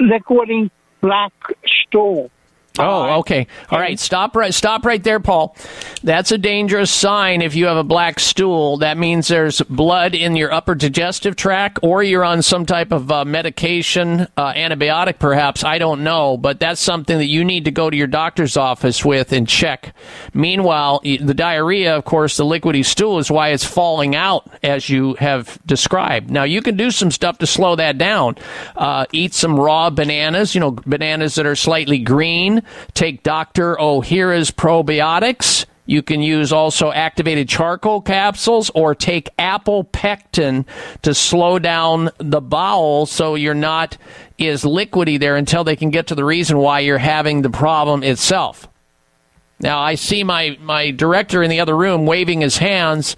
liquidy 0.00 0.70
black 1.00 1.32
stool. 1.64 2.30
Oh, 2.78 3.18
okay. 3.20 3.46
All 3.70 3.78
right. 3.78 3.98
Stop 3.98 4.36
right. 4.36 4.52
Stop 4.52 4.84
right 4.84 5.02
there, 5.02 5.20
Paul. 5.20 5.56
That's 6.02 6.32
a 6.32 6.38
dangerous 6.38 6.90
sign. 6.90 7.42
If 7.42 7.54
you 7.54 7.66
have 7.66 7.76
a 7.76 7.84
black 7.84 8.20
stool, 8.20 8.78
that 8.78 8.98
means 8.98 9.28
there's 9.28 9.60
blood 9.62 10.14
in 10.14 10.36
your 10.36 10.52
upper 10.52 10.74
digestive 10.74 11.36
tract, 11.36 11.78
or 11.82 12.02
you're 12.02 12.24
on 12.24 12.42
some 12.42 12.66
type 12.66 12.92
of 12.92 13.10
uh, 13.10 13.24
medication, 13.24 14.28
uh, 14.36 14.52
antibiotic, 14.52 15.18
perhaps. 15.18 15.64
I 15.64 15.78
don't 15.78 16.04
know, 16.04 16.36
but 16.36 16.60
that's 16.60 16.80
something 16.80 17.18
that 17.18 17.26
you 17.26 17.44
need 17.44 17.64
to 17.64 17.70
go 17.70 17.90
to 17.90 17.96
your 17.96 18.06
doctor's 18.06 18.56
office 18.56 19.04
with 19.04 19.32
and 19.32 19.48
check. 19.48 19.94
Meanwhile, 20.34 21.00
the 21.02 21.34
diarrhea, 21.34 21.96
of 21.96 22.04
course, 22.04 22.36
the 22.36 22.44
liquidy 22.44 22.84
stool 22.84 23.18
is 23.18 23.30
why 23.30 23.50
it's 23.50 23.64
falling 23.64 24.14
out, 24.14 24.48
as 24.62 24.88
you 24.88 25.14
have 25.14 25.58
described. 25.66 26.30
Now, 26.30 26.44
you 26.44 26.62
can 26.62 26.76
do 26.76 26.90
some 26.90 27.10
stuff 27.10 27.38
to 27.38 27.46
slow 27.46 27.76
that 27.76 27.98
down. 27.98 28.36
Uh, 28.76 29.06
eat 29.12 29.34
some 29.34 29.58
raw 29.58 29.90
bananas. 29.90 30.54
You 30.54 30.60
know, 30.60 30.70
bananas 30.70 31.36
that 31.36 31.46
are 31.46 31.56
slightly 31.56 31.98
green. 31.98 32.62
Take 32.94 33.22
Dr. 33.22 33.76
Ohhira's 33.76 34.50
probiotics. 34.50 35.66
You 35.86 36.02
can 36.02 36.20
use 36.20 36.52
also 36.52 36.90
activated 36.90 37.48
charcoal 37.48 38.00
capsules 38.00 38.70
or 38.70 38.94
take 38.94 39.30
apple 39.38 39.84
pectin 39.84 40.66
to 41.02 41.14
slow 41.14 41.60
down 41.60 42.10
the 42.18 42.40
bowel 42.40 43.06
so 43.06 43.36
you're 43.36 43.54
not 43.54 43.96
as 44.38 44.64
liquidy 44.64 45.18
there 45.18 45.36
until 45.36 45.62
they 45.62 45.76
can 45.76 45.90
get 45.90 46.08
to 46.08 46.16
the 46.16 46.24
reason 46.24 46.58
why 46.58 46.80
you're 46.80 46.98
having 46.98 47.42
the 47.42 47.50
problem 47.50 48.02
itself. 48.02 48.68
Now, 49.60 49.78
I 49.78 49.94
see 49.94 50.24
my, 50.24 50.58
my 50.60 50.90
director 50.90 51.42
in 51.42 51.50
the 51.50 51.60
other 51.60 51.76
room 51.76 52.04
waving 52.04 52.40
his 52.40 52.58
hands. 52.58 53.16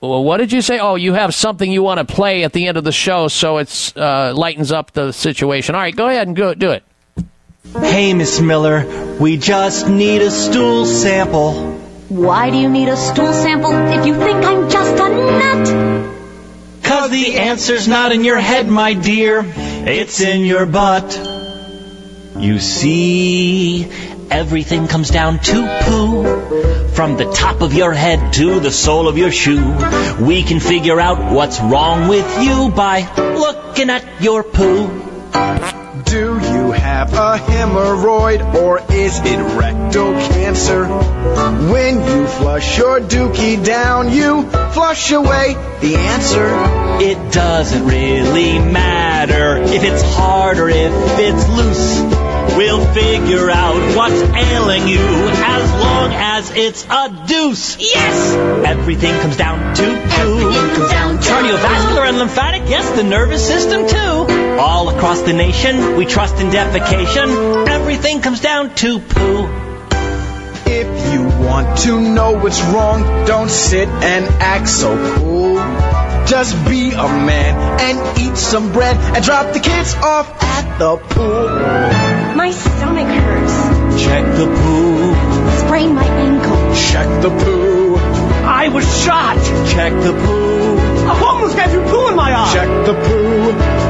Well, 0.00 0.22
what 0.22 0.36
did 0.36 0.52
you 0.52 0.62
say? 0.62 0.78
Oh, 0.78 0.94
you 0.94 1.14
have 1.14 1.34
something 1.34 1.70
you 1.70 1.82
want 1.82 2.06
to 2.06 2.14
play 2.14 2.44
at 2.44 2.52
the 2.52 2.66
end 2.68 2.76
of 2.76 2.84
the 2.84 2.92
show 2.92 3.28
so 3.28 3.58
it 3.58 3.92
uh, 3.96 4.34
lightens 4.34 4.70
up 4.70 4.92
the 4.92 5.10
situation. 5.12 5.74
All 5.74 5.80
right, 5.80 5.94
go 5.94 6.08
ahead 6.08 6.28
and 6.28 6.36
go 6.36 6.54
do 6.54 6.70
it. 6.70 6.84
Hey, 7.70 8.12
Miss 8.12 8.40
Miller, 8.40 9.16
we 9.20 9.36
just 9.36 9.88
need 9.88 10.20
a 10.20 10.32
stool 10.32 10.84
sample. 10.84 11.78
Why 12.08 12.50
do 12.50 12.56
you 12.56 12.68
need 12.68 12.88
a 12.88 12.96
stool 12.96 13.32
sample 13.32 13.72
if 13.72 14.04
you 14.04 14.16
think 14.16 14.44
I'm 14.44 14.68
just 14.68 14.92
a 14.94 15.08
nut? 15.08 16.82
Cause 16.82 17.10
the 17.10 17.36
answer's 17.36 17.86
not 17.86 18.10
in 18.10 18.24
your 18.24 18.38
head, 18.38 18.68
my 18.68 18.94
dear. 18.94 19.44
It's 19.46 20.20
in 20.20 20.40
your 20.44 20.66
butt. 20.66 21.16
You 22.36 22.58
see, 22.58 23.88
everything 24.28 24.88
comes 24.88 25.10
down 25.10 25.38
to 25.38 25.80
poo. 25.84 26.88
From 26.88 27.16
the 27.16 27.30
top 27.32 27.60
of 27.60 27.74
your 27.74 27.92
head 27.92 28.32
to 28.34 28.58
the 28.58 28.72
sole 28.72 29.06
of 29.06 29.16
your 29.16 29.30
shoe. 29.30 29.76
We 30.20 30.42
can 30.42 30.58
figure 30.58 31.00
out 31.00 31.32
what's 31.32 31.60
wrong 31.60 32.08
with 32.08 32.42
you 32.42 32.70
by 32.70 33.08
looking 33.16 33.88
at 33.88 34.20
your 34.20 34.42
poo. 34.42 35.81
Do 36.12 36.18
you 36.18 36.72
have 36.72 37.14
a 37.14 37.38
hemorrhoid 37.38 38.54
or 38.56 38.80
is 38.92 39.18
it 39.24 39.56
rectal 39.56 40.12
cancer? 40.12 40.86
When 40.86 42.06
you 42.06 42.26
flush 42.26 42.76
your 42.76 43.00
dookie 43.00 43.64
down, 43.64 44.12
you 44.12 44.42
flush 44.42 45.10
away 45.10 45.54
the 45.80 45.96
answer. 45.96 46.50
It 47.02 47.32
doesn't 47.32 47.86
really 47.86 48.58
matter 48.58 49.56
if 49.56 49.82
it's 49.82 50.02
hard 50.02 50.58
or 50.58 50.68
if 50.68 50.92
it's 51.18 51.48
loose. 51.48 52.02
We'll 52.58 52.84
figure 52.92 53.50
out 53.50 53.96
what's 53.96 54.20
ailing 54.20 54.88
you 54.88 54.98
as 54.98 55.72
long 55.80 56.12
as 56.12 56.50
it's 56.50 56.84
a 56.90 57.24
deuce. 57.26 57.78
Yes! 57.80 58.34
Everything 58.66 59.18
comes 59.22 59.38
down 59.38 59.74
to 59.76 59.82
poo. 59.82 60.50
Cardiovascular 61.22 62.06
and 62.06 62.18
lymphatic, 62.18 62.68
yes, 62.68 62.94
the 62.96 63.02
nervous 63.02 63.46
system 63.46 63.88
too. 63.88 64.41
All 64.58 64.88
across 64.88 65.22
the 65.22 65.32
nation, 65.32 65.96
we 65.96 66.06
trust 66.06 66.36
in 66.36 66.48
defecation. 66.50 67.68
Everything 67.68 68.20
comes 68.20 68.40
down 68.40 68.74
to 68.76 68.98
poo. 68.98 69.48
If 70.66 71.12
you 71.12 71.22
want 71.46 71.78
to 71.80 72.00
know 72.00 72.32
what's 72.32 72.60
wrong, 72.62 73.26
don't 73.26 73.50
sit 73.50 73.88
and 73.88 74.24
act 74.40 74.68
so 74.68 74.96
cool. 75.16 75.56
Just 76.26 76.54
be 76.68 76.92
a 76.92 77.08
man 77.30 77.80
and 77.80 78.18
eat 78.18 78.36
some 78.36 78.72
bread 78.72 78.96
and 78.96 79.24
drop 79.24 79.52
the 79.52 79.60
kids 79.60 79.94
off 79.96 80.28
at 80.42 80.78
the 80.78 80.96
pool. 80.96 81.48
My 82.36 82.50
stomach 82.50 83.08
hurts. 83.08 84.02
Check 84.02 84.24
the 84.36 84.46
poo. 84.46 85.66
Sprain 85.66 85.94
my 85.94 86.06
ankle. 86.06 86.74
Check 86.74 87.08
the 87.22 87.30
poo. 87.30 87.96
I 88.44 88.68
was 88.68 88.84
shot. 89.04 89.36
Check 89.68 89.92
the 89.92 90.12
poo. 90.12 90.76
A 91.08 91.14
homeless 91.14 91.54
guy 91.54 91.68
threw 91.68 91.84
poo 91.84 92.08
in 92.08 92.16
my 92.16 92.32
eye. 92.34 92.52
Check 92.54 92.86
the 92.86 92.94
poo. 92.94 93.81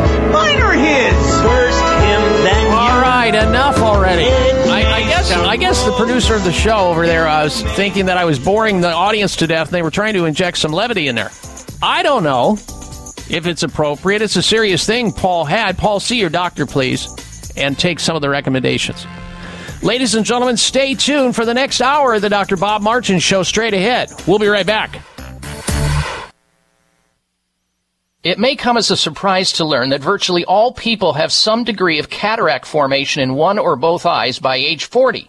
His. 0.83 1.33
Him, 2.03 2.21
then 2.45 2.71
you. 2.71 2.77
All 2.77 3.01
right, 3.01 3.35
enough 3.35 3.79
already. 3.79 4.25
I, 4.25 4.97
I 4.97 5.01
guess 5.01 5.33
I 5.33 5.57
guess 5.57 5.85
the 5.85 5.93
producer 5.93 6.35
of 6.35 6.45
the 6.45 6.53
show 6.53 6.91
over 6.91 7.07
there 7.07 7.27
uh, 7.29 7.45
was 7.45 7.63
thinking 7.63 8.07
that 8.07 8.17
I 8.17 8.25
was 8.25 8.39
boring 8.39 8.81
the 8.81 8.93
audience 8.93 9.37
to 9.37 9.47
death, 9.47 9.69
and 9.69 9.75
they 9.75 9.83
were 9.83 9.91
trying 9.91 10.15
to 10.15 10.25
inject 10.25 10.59
some 10.59 10.73
levity 10.73 11.09
in 11.09 11.15
there. 11.15 11.31
I 11.83 12.03
don't 12.03 12.25
know 12.25 12.53
if 13.31 13.47
it's 13.47 13.63
appropriate. 13.63 14.23
It's 14.23 14.37
a 14.37 14.43
serious 14.43 14.85
thing 14.87 15.13
Paul 15.13 15.45
had. 15.45 15.79
Paul, 15.79 16.01
see 16.01 16.19
your 16.19 16.31
doctor, 16.31 16.67
please, 16.67 17.09
and 17.57 17.79
take 17.79 18.01
some 18.01 18.17
of 18.17 18.23
the 18.23 18.29
recommendations. 18.29 19.07
Ladies 19.83 20.15
and 20.15 20.25
gentlemen, 20.25 20.57
stay 20.57 20.95
tuned 20.95 21.35
for 21.35 21.45
the 21.45 21.55
next 21.55 21.81
hour 21.81 22.15
of 22.15 22.23
the 22.23 22.29
Dr. 22.29 22.57
Bob 22.57 22.83
Martin 22.83 23.19
Show 23.19 23.43
straight 23.43 23.75
ahead. 23.75 24.13
We'll 24.29 24.39
be 24.39 24.47
right 24.47 24.67
back. 24.67 25.01
It 28.23 28.39
may 28.39 28.55
come 28.55 28.77
as 28.77 28.89
a 28.93 28.97
surprise 28.97 29.51
to 29.55 29.65
learn 29.65 29.89
that 29.89 30.01
virtually 30.01 30.45
all 30.45 30.73
people 30.73 31.15
have 31.15 31.33
some 31.33 31.65
degree 31.65 31.99
of 31.99 32.09
cataract 32.09 32.67
formation 32.67 33.21
in 33.21 33.35
one 33.35 33.59
or 33.59 33.75
both 33.75 34.07
eyes 34.07 34.39
by 34.39 34.55
age 34.55 34.85
40. 34.85 35.29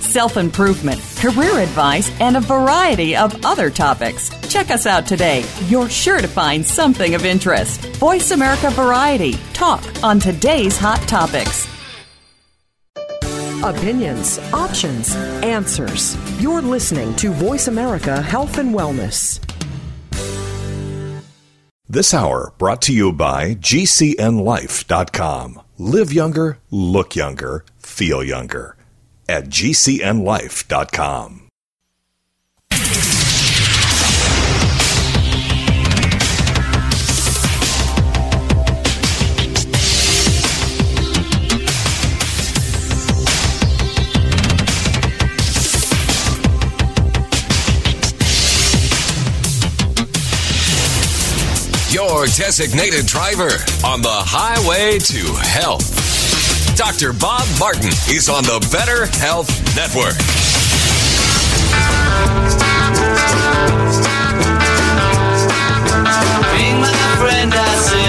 self 0.11 0.35
improvement, 0.35 0.99
career 1.17 1.59
advice, 1.59 2.11
and 2.19 2.35
a 2.35 2.41
variety 2.41 3.15
of 3.15 3.45
other 3.45 3.69
topics. 3.69 4.29
Check 4.49 4.69
us 4.69 4.85
out 4.85 5.07
today. 5.07 5.45
You're 5.67 5.89
sure 5.89 6.19
to 6.19 6.27
find 6.27 6.65
something 6.65 7.15
of 7.15 7.23
interest. 7.25 7.79
Voice 7.95 8.31
America 8.31 8.69
Variety. 8.71 9.33
Talk 9.53 9.81
on 10.03 10.19
today's 10.19 10.77
hot 10.77 10.99
topics. 11.07 11.67
Opinions, 13.63 14.39
options, 14.53 15.15
answers. 15.43 16.17
You're 16.41 16.63
listening 16.63 17.15
to 17.17 17.31
Voice 17.31 17.67
America 17.67 18.19
Health 18.21 18.57
and 18.57 18.73
Wellness. 18.75 19.39
This 21.87 22.13
hour 22.13 22.53
brought 22.57 22.81
to 22.83 22.93
you 22.93 23.11
by 23.11 23.55
GCNLife.com. 23.55 25.61
Live 25.77 26.13
younger, 26.13 26.59
look 26.71 27.15
younger, 27.15 27.65
feel 27.79 28.23
younger. 28.23 28.77
At 29.31 29.45
GCNLife.com. 29.45 31.47
Your 51.89 52.25
designated 52.25 53.05
driver 53.05 53.43
on 53.85 54.01
the 54.01 54.09
highway 54.11 54.99
to 54.99 55.35
health. 55.35 56.10
Dr. 56.81 57.13
Bob 57.13 57.47
Martin 57.59 57.89
is 58.09 58.27
on 58.27 58.41
the 58.41 58.57
Better 58.71 59.05
Health 59.19 59.47
Network. 59.75 60.17
Being 66.57 66.81
friend, 67.21 67.53
I 67.53 67.75
said 67.85 68.00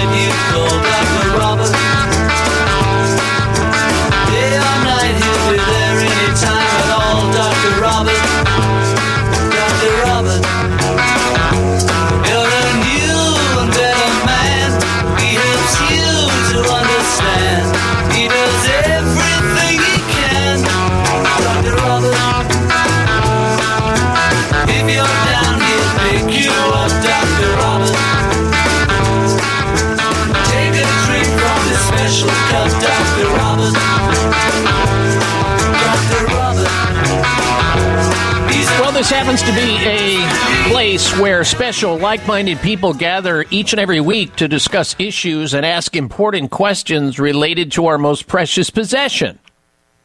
happens 39.23 39.41
to 39.41 39.53
be 39.53 39.77
a 39.87 40.69
place 40.69 41.17
where 41.17 41.45
special, 41.45 41.97
like 41.97 42.27
minded 42.27 42.59
people 42.59 42.93
gather 42.93 43.45
each 43.51 43.71
and 43.71 43.79
every 43.79 44.01
week 44.01 44.35
to 44.35 44.49
discuss 44.49 44.97
issues 44.99 45.53
and 45.53 45.65
ask 45.65 45.95
important 45.95 46.51
questions 46.51 47.17
related 47.17 47.71
to 47.71 47.85
our 47.85 47.97
most 47.97 48.27
precious 48.27 48.69
possession. 48.69 49.39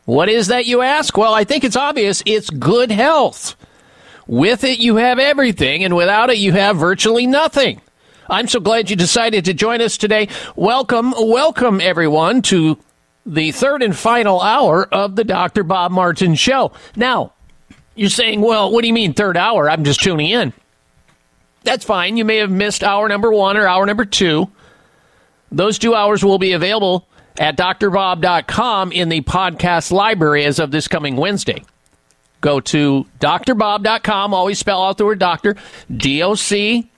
What 0.04 0.28
is 0.28 0.46
that, 0.46 0.66
you 0.66 0.82
ask? 0.82 1.16
Well, 1.18 1.34
I 1.34 1.42
think 1.42 1.64
it's 1.64 1.74
obvious 1.74 2.22
it's 2.26 2.48
good 2.48 2.92
health. 2.92 3.56
With 4.28 4.62
it, 4.62 4.78
you 4.78 4.94
have 4.96 5.18
everything, 5.18 5.82
and 5.82 5.96
without 5.96 6.30
it, 6.30 6.38
you 6.38 6.52
have 6.52 6.76
virtually 6.76 7.26
nothing. 7.26 7.80
I'm 8.30 8.46
so 8.46 8.60
glad 8.60 8.88
you 8.88 8.94
decided 8.94 9.46
to 9.46 9.52
join 9.52 9.80
us 9.80 9.98
today. 9.98 10.28
Welcome, 10.54 11.12
welcome, 11.18 11.80
everyone, 11.80 12.42
to 12.42 12.78
the 13.26 13.50
third 13.50 13.82
and 13.82 13.96
final 13.96 14.40
hour 14.40 14.86
of 14.94 15.16
the 15.16 15.24
Dr. 15.24 15.64
Bob 15.64 15.90
Martin 15.90 16.36
Show. 16.36 16.70
Now, 16.94 17.32
you're 17.98 18.10
saying, 18.10 18.40
well, 18.40 18.70
what 18.70 18.82
do 18.82 18.88
you 18.88 18.94
mean 18.94 19.12
third 19.12 19.36
hour? 19.36 19.68
I'm 19.68 19.84
just 19.84 20.00
tuning 20.00 20.30
in. 20.30 20.52
That's 21.64 21.84
fine. 21.84 22.16
You 22.16 22.24
may 22.24 22.36
have 22.36 22.50
missed 22.50 22.84
hour 22.84 23.08
number 23.08 23.30
one 23.32 23.56
or 23.56 23.66
hour 23.66 23.84
number 23.84 24.04
two. 24.04 24.48
Those 25.50 25.78
two 25.78 25.94
hours 25.94 26.24
will 26.24 26.38
be 26.38 26.52
available 26.52 27.06
at 27.38 27.56
drbob.com 27.56 28.92
in 28.92 29.08
the 29.08 29.20
podcast 29.22 29.90
library 29.90 30.44
as 30.44 30.58
of 30.58 30.70
this 30.70 30.88
coming 30.88 31.16
Wednesday. 31.16 31.64
Go 32.40 32.60
to 32.60 33.06
drbob.com, 33.20 34.32
always 34.32 34.58
spell 34.58 34.82
out 34.82 34.98
the 34.98 35.04
word 35.04 35.18
doctor, 35.18 35.56
D 35.94 36.22
O 36.22 36.34
C 36.34 36.88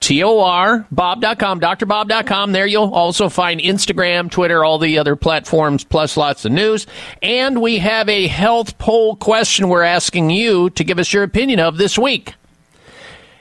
T 0.00 0.22
O 0.22 0.40
R, 0.40 0.86
bob.com, 0.90 1.60
drbob.com. 1.60 2.52
There 2.52 2.66
you'll 2.66 2.94
also 2.94 3.28
find 3.28 3.60
Instagram, 3.60 4.30
Twitter, 4.30 4.64
all 4.64 4.78
the 4.78 4.98
other 4.98 5.16
platforms, 5.16 5.84
plus 5.84 6.16
lots 6.16 6.44
of 6.44 6.52
news. 6.52 6.86
And 7.22 7.60
we 7.60 7.78
have 7.78 8.08
a 8.08 8.26
health 8.26 8.78
poll 8.78 9.16
question 9.16 9.68
we're 9.68 9.82
asking 9.82 10.30
you 10.30 10.70
to 10.70 10.84
give 10.84 10.98
us 10.98 11.12
your 11.12 11.22
opinion 11.22 11.60
of 11.60 11.76
this 11.76 11.98
week. 11.98 12.34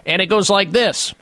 And 0.06 0.22
it 0.22 0.27
goes 0.27 0.49
like 0.49 0.72
this. 0.72 1.14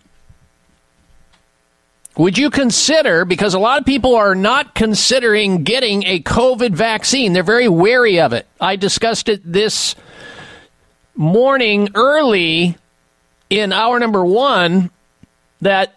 Would 2.16 2.38
you 2.38 2.52
consider, 2.52 3.26
because 3.26 3.56
a 3.56 3.60
lot 3.60 3.80
of 3.80 3.86
people 3.88 4.14
are 4.16 4.36
not 4.36 4.76
considering 4.76 5.64
getting 5.64 6.04
a 6.04 6.20
COVID 6.20 6.74
vaccine, 6.74 7.34
they're 7.34 7.42
very 7.42 7.68
wary 7.68 8.20
of 8.20 8.34
it. 8.34 8.46
I 8.62 8.76
discussed 8.76 9.30
it 9.30 9.42
this 9.44 9.96
morning 11.16 11.90
early 11.96 12.78
in 13.50 13.74
hour 13.74 14.00
number 14.00 14.24
one 14.24 14.92
that 15.64 15.96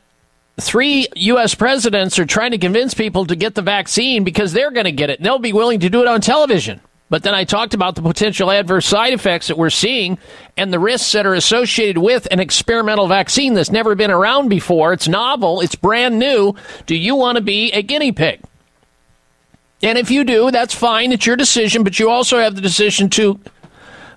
three 0.61 1.07
U.S. 1.15 1.55
presidents 1.55 2.19
are 2.19 2.27
trying 2.27 2.53
to 2.53 2.59
convince 2.59 2.95
people 2.95 3.27
to 3.27 3.37
get 3.37 3.55
the 3.55 3.63
vaccine 3.63 4.25
because 4.25 4.53
they're 4.53 4.71
going 4.71 4.85
to 4.85 4.93
get 4.93 5.11
it 5.11 5.19
and 5.19 5.27
they'll 5.27 5.39
be 5.39 5.53
willing 5.53 5.81
to 5.81 5.91
do 5.91 6.01
it 6.01 6.09
on 6.09 6.21
television. 6.21 6.81
But 7.09 7.23
then 7.23 7.35
I 7.35 7.45
talked 7.45 7.73
about 7.73 7.95
the 7.95 8.03
potential 8.03 8.51
adverse 8.51 8.87
side 8.87 9.13
effects 9.13 9.47
that 9.47 9.57
we're 9.57 9.71
seeing 9.71 10.19
and 10.57 10.73
the 10.73 10.81
risks 10.81 11.13
that 11.13 11.25
are 11.25 11.35
associated 11.35 11.99
with 11.99 12.27
an 12.33 12.41
experimental 12.41 13.07
vaccine 13.07 13.55
that's 13.55 13.71
never 13.71 13.95
been 13.95 14.11
around 14.11 14.49
before. 14.49 14.93
It's 14.93 15.07
novel, 15.07 15.61
it's 15.61 15.77
brand 15.77 16.19
new. 16.19 16.55
Do 16.87 16.97
you 16.97 17.15
want 17.15 17.37
to 17.37 17.43
be 17.43 17.71
a 17.71 17.83
guinea 17.83 18.11
pig? 18.11 18.43
And 19.83 19.99
if 19.99 20.11
you 20.11 20.25
do, 20.25 20.51
that's 20.51 20.75
fine. 20.75 21.13
It's 21.13 21.27
your 21.27 21.37
decision, 21.37 21.85
but 21.85 22.01
you 22.01 22.11
also 22.11 22.39
have 22.39 22.57
the 22.57 22.61
decision 22.61 23.09
to 23.11 23.39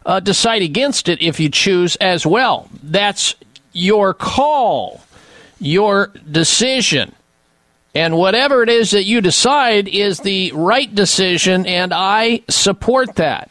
uh, 0.06 0.20
decide 0.20 0.64
against 0.64 1.10
it 1.10 1.22
if 1.22 1.40
you 1.40 1.50
choose 1.50 1.96
as 1.98 2.26
well. 2.26 2.70
That's 2.82 3.36
your 3.72 4.16
call, 4.16 5.02
your 5.60 6.08
decision. 6.30 7.14
And 7.96 8.18
whatever 8.18 8.64
it 8.64 8.70
is 8.70 8.92
that 8.92 9.06
you 9.06 9.20
decide 9.22 9.88
is 9.88 10.20
the 10.20 10.52
right 10.54 10.94
decision, 10.94 11.66
and 11.66 11.94
I 11.94 12.44
support 12.50 13.16
that. 13.16 13.50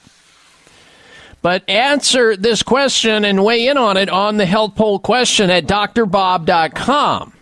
But 1.42 1.68
answer 1.68 2.36
this 2.36 2.62
question 2.62 3.24
and 3.24 3.44
weigh 3.44 3.68
in 3.68 3.76
on 3.76 3.96
it 3.96 4.08
on 4.08 4.36
the 4.36 4.46
health 4.46 4.74
poll 4.74 4.98
question 4.98 5.50
at 5.50 5.66
drbob.com. 5.66 7.32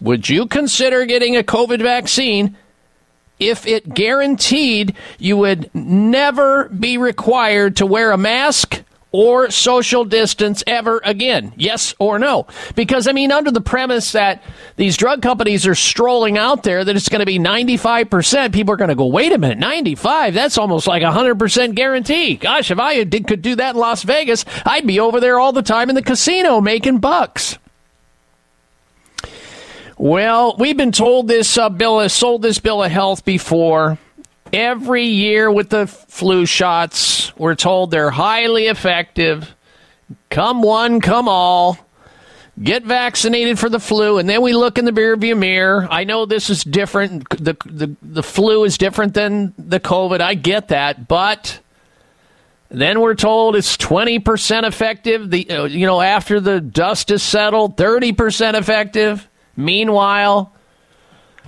Would 0.00 0.28
you 0.28 0.46
consider 0.46 1.06
getting 1.06 1.36
a 1.36 1.42
COVID 1.42 1.80
vaccine 1.80 2.56
if 3.38 3.66
it 3.66 3.92
guaranteed 3.92 4.94
you 5.18 5.36
would 5.36 5.70
never 5.74 6.68
be 6.68 6.98
required 6.98 7.76
to 7.76 7.86
wear 7.86 8.12
a 8.12 8.18
mask 8.18 8.82
or 9.16 9.50
social 9.50 10.04
distance 10.04 10.62
ever 10.66 11.00
again? 11.04 11.52
Yes 11.56 11.94
or 11.98 12.18
no? 12.18 12.46
Because, 12.74 13.08
I 13.08 13.12
mean, 13.12 13.32
under 13.32 13.50
the 13.50 13.60
premise 13.60 14.12
that 14.12 14.42
these 14.76 14.96
drug 14.96 15.22
companies 15.22 15.66
are 15.66 15.74
strolling 15.74 16.36
out 16.36 16.62
there 16.62 16.84
that 16.84 16.96
it's 16.96 17.08
going 17.08 17.20
to 17.20 17.26
be 17.26 17.38
95%, 17.38 18.52
people 18.52 18.74
are 18.74 18.76
going 18.76 18.88
to 18.88 18.94
go, 18.94 19.06
wait 19.06 19.32
a 19.32 19.38
minute, 19.38 19.58
95? 19.58 20.34
That's 20.34 20.58
almost 20.58 20.86
like 20.86 21.02
a 21.02 21.06
100% 21.06 21.74
guarantee. 21.74 22.36
Gosh, 22.36 22.70
if 22.70 22.78
I 22.78 23.04
did, 23.04 23.26
could 23.26 23.42
do 23.42 23.56
that 23.56 23.74
in 23.74 23.80
Las 23.80 24.02
Vegas, 24.02 24.44
I'd 24.64 24.86
be 24.86 25.00
over 25.00 25.18
there 25.18 25.38
all 25.38 25.52
the 25.52 25.62
time 25.62 25.88
in 25.88 25.94
the 25.94 26.02
casino 26.02 26.60
making 26.60 26.98
bucks. 26.98 27.58
Well, 29.98 30.56
we've 30.58 30.76
been 30.76 30.92
told 30.92 31.26
this 31.26 31.56
uh, 31.56 31.70
bill, 31.70 32.00
has 32.00 32.12
sold 32.12 32.42
this 32.42 32.58
bill 32.58 32.82
of 32.84 32.90
health 32.90 33.24
before. 33.24 33.98
Every 34.52 35.04
year 35.04 35.50
with 35.50 35.70
the 35.70 35.86
flu 35.86 36.46
shots, 36.46 37.36
we're 37.36 37.54
told 37.56 37.90
they're 37.90 38.10
highly 38.10 38.66
effective. 38.66 39.54
Come 40.30 40.62
one, 40.62 41.00
come 41.00 41.28
all. 41.28 41.78
Get 42.62 42.84
vaccinated 42.84 43.58
for 43.58 43.68
the 43.68 43.80
flu, 43.80 44.16
and 44.16 44.26
then 44.26 44.40
we 44.40 44.54
look 44.54 44.78
in 44.78 44.86
the 44.86 44.92
rearview 44.92 45.36
mirror. 45.36 45.86
I 45.90 46.04
know 46.04 46.24
this 46.24 46.48
is 46.48 46.64
different. 46.64 47.28
The, 47.28 47.54
the, 47.66 47.94
the 48.00 48.22
flu 48.22 48.64
is 48.64 48.78
different 48.78 49.12
than 49.12 49.52
the 49.58 49.78
COVID. 49.78 50.22
I 50.22 50.34
get 50.34 50.68
that. 50.68 51.06
But 51.06 51.60
then 52.70 53.00
we're 53.00 53.14
told 53.14 53.56
it's 53.56 53.76
20% 53.76 54.64
effective. 54.64 55.30
The, 55.30 55.50
uh, 55.50 55.64
you 55.64 55.86
know, 55.86 56.00
after 56.00 56.40
the 56.40 56.60
dust 56.60 57.10
is 57.10 57.22
settled, 57.22 57.76
30% 57.76 58.54
effective. 58.54 59.28
Meanwhile, 59.54 60.52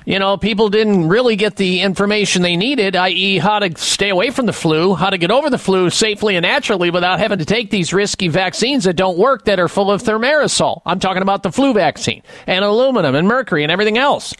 you 0.08 0.18
know, 0.18 0.38
people 0.38 0.70
didn't 0.70 1.10
really 1.10 1.36
get 1.36 1.56
the 1.56 1.82
information 1.82 2.40
they 2.40 2.56
needed, 2.56 2.96
i.e., 2.96 3.36
how 3.36 3.58
to 3.58 3.78
stay 3.78 4.08
away 4.08 4.30
from 4.30 4.46
the 4.46 4.54
flu, 4.54 4.94
how 4.94 5.10
to 5.10 5.18
get 5.18 5.30
over 5.30 5.50
the 5.50 5.58
flu 5.58 5.90
safely 5.90 6.34
and 6.34 6.44
naturally 6.44 6.88
without 6.88 7.18
having 7.18 7.40
to 7.40 7.44
take 7.44 7.68
these 7.68 7.92
risky 7.92 8.28
vaccines 8.28 8.84
that 8.84 8.94
don't 8.94 9.18
work 9.18 9.44
that 9.44 9.60
are 9.60 9.68
full 9.68 9.90
of 9.90 10.02
thimerosal. 10.02 10.80
I'm 10.86 10.98
talking 10.98 11.20
about 11.20 11.42
the 11.42 11.52
flu 11.52 11.74
vaccine 11.74 12.22
and 12.46 12.64
aluminum 12.64 13.14
and 13.14 13.28
mercury 13.28 13.64
and 13.64 13.70
everything 13.70 13.98
else. 13.98 14.32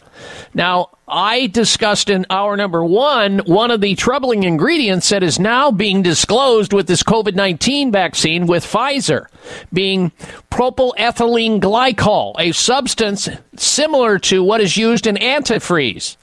Now, 0.55 0.89
I 1.09 1.47
discussed 1.47 2.09
in 2.09 2.25
hour 2.29 2.55
number 2.55 2.83
one 2.85 3.39
one 3.39 3.71
of 3.71 3.81
the 3.81 3.95
troubling 3.95 4.43
ingredients 4.43 5.09
that 5.09 5.23
is 5.23 5.39
now 5.39 5.71
being 5.71 6.03
disclosed 6.03 6.71
with 6.71 6.87
this 6.87 7.03
COVID 7.03 7.35
19 7.35 7.91
vaccine 7.91 8.45
with 8.45 8.63
Pfizer 8.63 9.25
being 9.73 10.11
propylethylene 10.51 11.59
glycol, 11.59 12.35
a 12.37 12.51
substance 12.51 13.27
similar 13.55 14.19
to 14.19 14.43
what 14.43 14.61
is 14.61 14.77
used 14.77 15.07
in 15.07 15.15
antifreeze. 15.15 16.15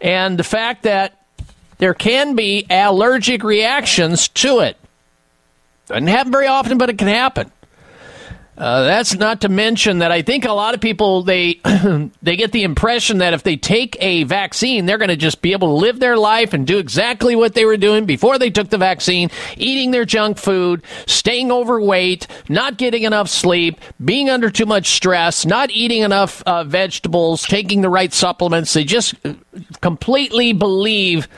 And 0.00 0.38
the 0.38 0.44
fact 0.44 0.84
that 0.84 1.20
there 1.78 1.94
can 1.94 2.36
be 2.36 2.66
allergic 2.70 3.42
reactions 3.42 4.28
to 4.28 4.60
it. 4.60 4.76
Doesn't 5.86 6.06
happen 6.06 6.30
very 6.30 6.46
often, 6.46 6.78
but 6.78 6.90
it 6.90 6.98
can 6.98 7.08
happen. 7.08 7.50
Uh, 8.60 8.82
that's 8.82 9.14
not 9.14 9.40
to 9.40 9.48
mention 9.48 10.00
that 10.00 10.12
I 10.12 10.20
think 10.20 10.44
a 10.44 10.52
lot 10.52 10.74
of 10.74 10.82
people 10.82 11.22
they 11.22 11.54
they 12.22 12.36
get 12.36 12.52
the 12.52 12.62
impression 12.62 13.16
that 13.18 13.32
if 13.32 13.42
they 13.42 13.56
take 13.56 13.96
a 14.00 14.24
vaccine, 14.24 14.84
they're 14.84 14.98
going 14.98 15.08
to 15.08 15.16
just 15.16 15.40
be 15.40 15.52
able 15.52 15.68
to 15.68 15.80
live 15.80 15.98
their 15.98 16.18
life 16.18 16.52
and 16.52 16.66
do 16.66 16.76
exactly 16.76 17.34
what 17.34 17.54
they 17.54 17.64
were 17.64 17.78
doing 17.78 18.04
before 18.04 18.38
they 18.38 18.50
took 18.50 18.68
the 18.68 18.76
vaccine, 18.76 19.30
eating 19.56 19.92
their 19.92 20.04
junk 20.04 20.36
food, 20.36 20.82
staying 21.06 21.50
overweight, 21.50 22.26
not 22.50 22.76
getting 22.76 23.04
enough 23.04 23.30
sleep, 23.30 23.80
being 24.04 24.28
under 24.28 24.50
too 24.50 24.66
much 24.66 24.88
stress, 24.88 25.46
not 25.46 25.70
eating 25.70 26.02
enough 26.02 26.42
uh, 26.42 26.62
vegetables, 26.62 27.44
taking 27.44 27.80
the 27.80 27.88
right 27.88 28.12
supplements. 28.12 28.74
They 28.74 28.84
just 28.84 29.14
uh, 29.24 29.32
completely 29.80 30.52
believe 30.52 31.28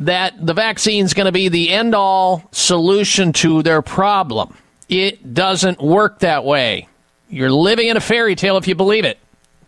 that 0.00 0.44
the 0.44 0.54
vaccine 0.54 1.04
is 1.04 1.14
going 1.14 1.26
to 1.26 1.32
be 1.32 1.48
the 1.48 1.70
end 1.70 1.94
all 1.94 2.48
solution 2.50 3.32
to 3.34 3.62
their 3.62 3.80
problem. 3.80 4.56
It 4.88 5.34
doesn't 5.34 5.80
work 5.80 6.20
that 6.20 6.44
way. 6.44 6.88
You're 7.28 7.50
living 7.50 7.88
in 7.88 7.96
a 7.96 8.00
fairy 8.00 8.36
tale 8.36 8.56
if 8.56 8.68
you 8.68 8.74
believe 8.74 9.04
it. 9.04 9.18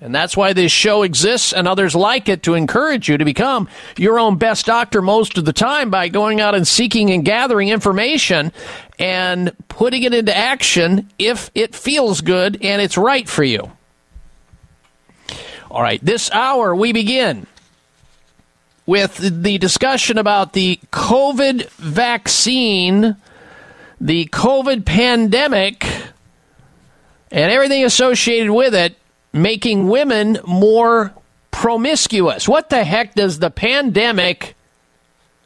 And 0.00 0.14
that's 0.14 0.36
why 0.36 0.52
this 0.52 0.70
show 0.70 1.02
exists 1.02 1.52
and 1.52 1.66
others 1.66 1.96
like 1.96 2.28
it 2.28 2.44
to 2.44 2.54
encourage 2.54 3.08
you 3.08 3.18
to 3.18 3.24
become 3.24 3.68
your 3.96 4.20
own 4.20 4.36
best 4.36 4.64
doctor 4.66 5.02
most 5.02 5.36
of 5.36 5.44
the 5.44 5.52
time 5.52 5.90
by 5.90 6.08
going 6.08 6.40
out 6.40 6.54
and 6.54 6.68
seeking 6.68 7.10
and 7.10 7.24
gathering 7.24 7.68
information 7.68 8.52
and 8.98 9.50
putting 9.66 10.04
it 10.04 10.14
into 10.14 10.36
action 10.36 11.10
if 11.18 11.50
it 11.54 11.74
feels 11.74 12.20
good 12.20 12.58
and 12.62 12.80
it's 12.80 12.96
right 12.96 13.28
for 13.28 13.42
you. 13.42 13.72
All 15.68 15.82
right, 15.82 16.02
this 16.02 16.30
hour 16.30 16.76
we 16.76 16.92
begin 16.92 17.48
with 18.86 19.18
the 19.18 19.58
discussion 19.58 20.16
about 20.16 20.52
the 20.52 20.78
COVID 20.92 21.68
vaccine, 21.70 23.16
the 24.00 24.26
COVID 24.26 24.84
pandemic, 24.84 25.84
and 27.30 27.52
everything 27.52 27.84
associated 27.84 28.50
with 28.50 28.74
it, 28.74 28.96
making 29.32 29.88
women 29.88 30.38
more 30.46 31.12
promiscuous. 31.50 32.48
What 32.48 32.70
the 32.70 32.84
heck 32.84 33.14
does 33.14 33.38
the 33.38 33.50
pandemic 33.50 34.54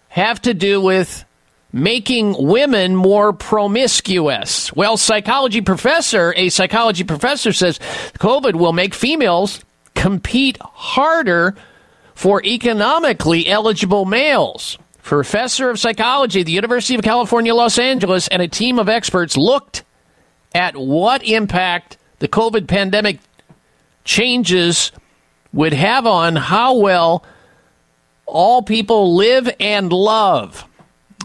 have 0.09 0.43
to 0.43 0.55
do 0.55 0.81
with 0.81 1.25
making 1.73 2.37
women 2.39 2.95
more 2.95 3.33
promiscuous? 3.33 4.73
Well, 4.75 4.97
psychology 4.97 5.63
professor, 5.63 6.35
a 6.37 6.51
psychology 6.51 7.05
professor 7.05 7.53
says 7.53 7.79
COVID 8.19 8.55
will 8.55 8.73
make 8.73 8.95
females 8.95 9.65
compete 9.95 10.59
harder 10.61 11.57
for 12.15 12.45
economically 12.45 13.49
eligible 13.49 14.05
males. 14.05 14.79
Professor 15.03 15.69
of 15.69 15.79
psychology 15.79 16.41
at 16.41 16.47
the 16.47 16.53
University 16.53 16.95
of 16.95 17.03
California, 17.03 17.55
Los 17.55 17.79
Angeles, 17.79 18.29
and 18.29 18.41
a 18.41 18.49
team 18.49 18.79
of 18.79 18.89
experts 18.89 19.37
looked 19.37 19.83
at 20.55 20.77
what 20.77 21.25
impact 21.25 21.99
the 22.21 22.29
COVID 22.29 22.69
pandemic 22.69 23.19
changes 24.05 24.93
would 25.53 25.73
have 25.73 26.07
on 26.07 26.37
how 26.37 26.77
well 26.77 27.25
all 28.27 28.63
people 28.63 29.17
live 29.17 29.51
and 29.61 29.93
love. 29.93 30.67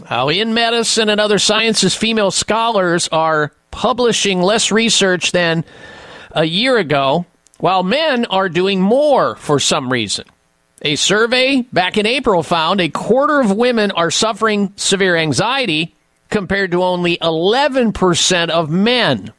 How 0.04 0.28
in 0.28 0.54
medicine 0.54 1.08
and 1.08 1.20
other 1.20 1.38
sciences, 1.38 1.94
female 1.94 2.30
scholars 2.30 3.08
are 3.08 3.52
publishing 3.70 4.42
less 4.42 4.72
research 4.72 5.32
than 5.32 5.64
a 6.32 6.44
year 6.44 6.76
ago, 6.78 7.26
while 7.58 7.82
men 7.82 8.24
are 8.26 8.48
doing 8.48 8.80
more 8.80 9.36
for 9.36 9.58
some 9.58 9.90
reason. 9.90 10.24
A 10.82 10.96
survey 10.96 11.62
back 11.72 11.96
in 11.96 12.06
April 12.06 12.42
found 12.42 12.80
a 12.80 12.88
quarter 12.88 13.40
of 13.40 13.50
women 13.52 13.90
are 13.90 14.10
suffering 14.10 14.72
severe 14.76 15.16
anxiety 15.16 15.94
compared 16.30 16.70
to 16.72 16.84
only 16.84 17.18
11% 17.18 18.50
of 18.50 18.70
men. 18.70 19.32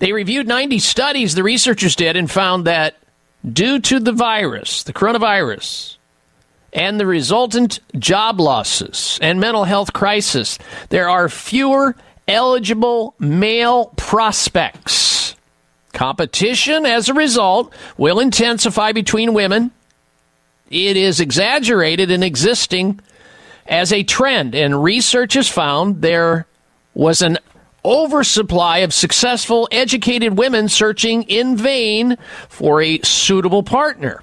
They 0.00 0.12
reviewed 0.12 0.48
90 0.48 0.78
studies 0.78 1.34
the 1.34 1.42
researchers 1.42 1.94
did 1.94 2.16
and 2.16 2.30
found 2.30 2.66
that 2.66 2.96
due 3.50 3.78
to 3.80 4.00
the 4.00 4.12
virus, 4.12 4.82
the 4.82 4.92
coronavirus, 4.92 5.96
and 6.72 6.98
the 6.98 7.06
resultant 7.06 7.80
job 7.98 8.40
losses 8.40 9.18
and 9.22 9.40
mental 9.40 9.64
health 9.64 9.92
crisis, 9.92 10.58
there 10.88 11.08
are 11.08 11.28
fewer 11.28 11.94
eligible 12.26 13.14
male 13.18 13.92
prospects. 13.96 15.34
Competition, 15.92 16.86
as 16.86 17.08
a 17.08 17.14
result, 17.14 17.72
will 17.96 18.20
intensify 18.20 18.92
between 18.92 19.34
women. 19.34 19.70
It 20.70 20.96
is 20.96 21.20
exaggerated 21.20 22.10
and 22.10 22.22
existing 22.22 23.00
as 23.66 23.92
a 23.92 24.02
trend, 24.02 24.54
and 24.54 24.82
research 24.82 25.34
has 25.34 25.48
found 25.48 26.02
there 26.02 26.46
was 26.94 27.22
an 27.22 27.38
oversupply 27.84 28.78
of 28.78 28.92
successful, 28.92 29.68
educated 29.72 30.36
women 30.36 30.68
searching 30.68 31.22
in 31.24 31.56
vain 31.56 32.16
for 32.48 32.82
a 32.82 33.00
suitable 33.00 33.62
partner. 33.62 34.22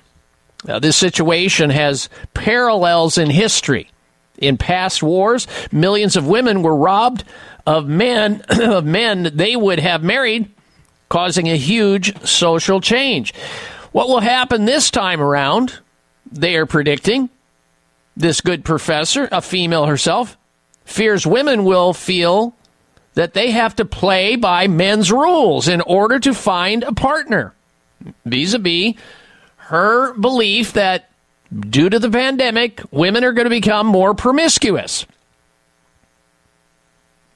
Now, 0.65 0.80
this 0.80 0.98
situation 0.98 1.69
has 1.69 2.10
parallels 2.34 3.18
in 3.18 3.30
history. 3.30 3.89
In 4.38 4.57
past 4.57 5.02
wars, 5.02 5.48
millions 5.72 6.15
of 6.15 6.27
women 6.27 6.61
were 6.61 6.76
robbed 6.76 7.23
of 7.65 7.88
men 7.88 8.41
of 8.49 8.85
men 8.85 9.31
they 9.34 9.56
would 9.56 9.80
have 9.80 10.03
married, 10.03 10.52
causing 11.09 11.47
a 11.47 11.57
huge 11.57 12.25
social 12.25 12.81
change. 12.81 13.34
What 13.91 14.09
will 14.09 14.19
happen 14.19 14.65
this 14.65 14.91
time 14.91 15.21
around? 15.21 15.79
They 16.31 16.55
are 16.55 16.65
predicting. 16.65 17.29
This 18.15 18.41
good 18.41 18.65
professor, 18.65 19.29
a 19.31 19.41
female 19.41 19.85
herself, 19.85 20.38
fears 20.85 21.25
women 21.27 21.63
will 21.63 21.93
feel 21.93 22.53
that 23.13 23.34
they 23.34 23.51
have 23.51 23.75
to 23.75 23.85
play 23.85 24.35
by 24.35 24.67
men's 24.67 25.11
rules 25.11 25.67
in 25.67 25.81
order 25.81 26.19
to 26.19 26.34
find 26.34 26.84
a 26.84 26.93
partner. 26.93 27.53
Vis 28.25 28.53
a 28.53 28.59
vis 28.59 28.95
her 29.57 30.13
belief 30.13 30.73
that 30.73 31.09
due 31.51 31.89
to 31.89 31.99
the 31.99 32.09
pandemic, 32.09 32.81
women 32.91 33.23
are 33.23 33.34
going 33.34 33.45
to 33.45 33.49
become 33.49 33.85
more 33.85 34.13
promiscuous. 34.13 35.05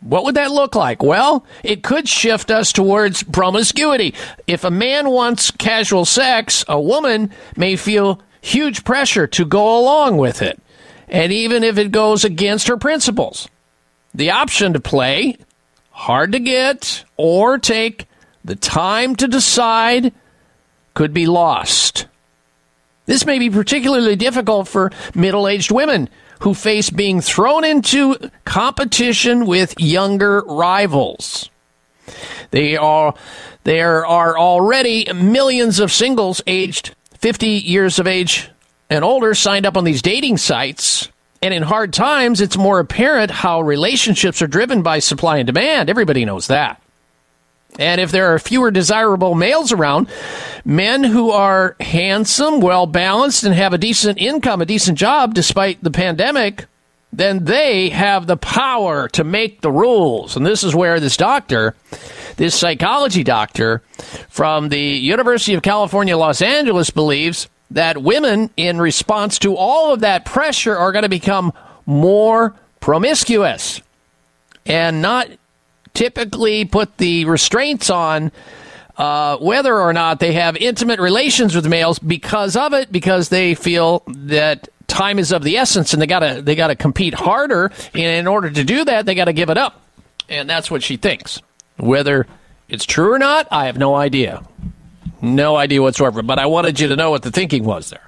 What 0.01 0.23
would 0.23 0.35
that 0.35 0.51
look 0.51 0.75
like? 0.75 1.03
Well, 1.03 1.45
it 1.63 1.83
could 1.83 2.09
shift 2.09 2.49
us 2.49 2.73
towards 2.73 3.21
promiscuity. 3.23 4.15
If 4.47 4.63
a 4.63 4.71
man 4.71 5.09
wants 5.09 5.51
casual 5.51 6.05
sex, 6.05 6.65
a 6.67 6.81
woman 6.81 7.31
may 7.55 7.75
feel 7.75 8.19
huge 8.41 8.83
pressure 8.83 9.27
to 9.27 9.45
go 9.45 9.79
along 9.79 10.17
with 10.17 10.41
it, 10.41 10.59
and 11.07 11.31
even 11.31 11.63
if 11.63 11.77
it 11.77 11.91
goes 11.91 12.25
against 12.25 12.67
her 12.67 12.77
principles. 12.77 13.47
The 14.13 14.31
option 14.31 14.73
to 14.73 14.79
play, 14.79 15.37
hard 15.91 16.31
to 16.31 16.39
get, 16.39 17.05
or 17.15 17.59
take 17.59 18.07
the 18.43 18.55
time 18.55 19.15
to 19.17 19.27
decide 19.27 20.13
could 20.95 21.13
be 21.13 21.27
lost. 21.27 22.07
This 23.05 23.25
may 23.25 23.39
be 23.39 23.49
particularly 23.49 24.15
difficult 24.15 24.67
for 24.67 24.91
middle 25.13 25.47
aged 25.47 25.71
women 25.71 26.09
who 26.41 26.53
face 26.53 26.89
being 26.89 27.21
thrown 27.21 27.63
into 27.63 28.15
competition 28.45 29.45
with 29.45 29.79
younger 29.79 30.41
rivals. 30.41 31.49
They 32.49 32.75
are, 32.77 33.13
there 33.63 34.05
are 34.05 34.37
already 34.37 35.11
millions 35.13 35.79
of 35.79 35.91
singles 35.91 36.41
aged 36.47 36.95
50 37.19 37.47
years 37.47 37.99
of 37.99 38.07
age 38.07 38.49
and 38.89 39.05
older 39.05 39.33
signed 39.33 39.65
up 39.65 39.77
on 39.77 39.83
these 39.83 40.01
dating 40.01 40.37
sites. 40.37 41.09
And 41.43 41.53
in 41.53 41.63
hard 41.63 41.93
times, 41.93 42.41
it's 42.41 42.57
more 42.57 42.79
apparent 42.79 43.31
how 43.31 43.61
relationships 43.61 44.41
are 44.41 44.47
driven 44.47 44.81
by 44.81 44.99
supply 44.99 45.37
and 45.37 45.47
demand. 45.47 45.89
Everybody 45.89 46.25
knows 46.25 46.47
that. 46.47 46.80
And 47.79 48.01
if 48.01 48.11
there 48.11 48.33
are 48.33 48.39
fewer 48.39 48.71
desirable 48.71 49.33
males 49.33 49.71
around, 49.71 50.09
men 50.65 51.03
who 51.03 51.31
are 51.31 51.75
handsome, 51.79 52.59
well 52.59 52.85
balanced, 52.85 53.43
and 53.43 53.55
have 53.55 53.73
a 53.73 53.77
decent 53.77 54.17
income, 54.19 54.61
a 54.61 54.65
decent 54.65 54.97
job 54.97 55.33
despite 55.33 55.83
the 55.83 55.91
pandemic, 55.91 56.65
then 57.13 57.45
they 57.45 57.89
have 57.89 58.27
the 58.27 58.37
power 58.37 59.07
to 59.09 59.23
make 59.23 59.61
the 59.61 59.71
rules. 59.71 60.35
And 60.35 60.45
this 60.45 60.63
is 60.63 60.75
where 60.75 60.99
this 60.99 61.17
doctor, 61.17 61.75
this 62.37 62.55
psychology 62.55 63.23
doctor 63.23 63.81
from 64.29 64.69
the 64.69 64.79
University 64.79 65.53
of 65.53 65.61
California, 65.61 66.17
Los 66.17 66.41
Angeles, 66.41 66.89
believes 66.89 67.49
that 67.71 68.01
women, 68.01 68.49
in 68.57 68.79
response 68.79 69.39
to 69.39 69.55
all 69.55 69.93
of 69.93 70.01
that 70.01 70.25
pressure, 70.25 70.75
are 70.75 70.91
going 70.91 71.03
to 71.03 71.09
become 71.09 71.53
more 71.85 72.53
promiscuous 72.79 73.81
and 74.65 75.01
not 75.01 75.27
typically 75.93 76.65
put 76.65 76.97
the 76.97 77.25
restraints 77.25 77.89
on 77.89 78.31
uh, 78.97 79.37
whether 79.37 79.79
or 79.79 79.93
not 79.93 80.19
they 80.19 80.33
have 80.33 80.55
intimate 80.57 80.99
relations 80.99 81.55
with 81.55 81.65
males 81.65 81.97
because 81.99 82.55
of 82.55 82.73
it, 82.73 82.91
because 82.91 83.29
they 83.29 83.55
feel 83.55 84.03
that 84.07 84.67
time 84.87 85.17
is 85.17 85.31
of 85.31 85.43
the 85.43 85.57
essence 85.57 85.93
and 85.93 86.01
they 86.01 86.05
gotta 86.07 86.41
they 86.41 86.55
gotta 86.55 86.75
compete 86.75 87.13
harder. 87.13 87.71
And 87.93 88.03
in 88.03 88.27
order 88.27 88.49
to 88.49 88.63
do 88.63 88.85
that, 88.85 89.05
they 89.05 89.15
gotta 89.15 89.33
give 89.33 89.49
it 89.49 89.57
up. 89.57 89.81
And 90.29 90.49
that's 90.49 90.69
what 90.69 90.83
she 90.83 90.97
thinks. 90.97 91.41
Whether 91.77 92.27
it's 92.69 92.85
true 92.85 93.11
or 93.13 93.19
not, 93.19 93.47
I 93.51 93.65
have 93.65 93.77
no 93.77 93.95
idea. 93.95 94.43
No 95.21 95.55
idea 95.55 95.81
whatsoever. 95.81 96.21
But 96.21 96.39
I 96.39 96.45
wanted 96.45 96.79
you 96.79 96.87
to 96.89 96.95
know 96.95 97.09
what 97.11 97.23
the 97.23 97.31
thinking 97.31 97.63
was 97.63 97.89
there. 97.89 98.07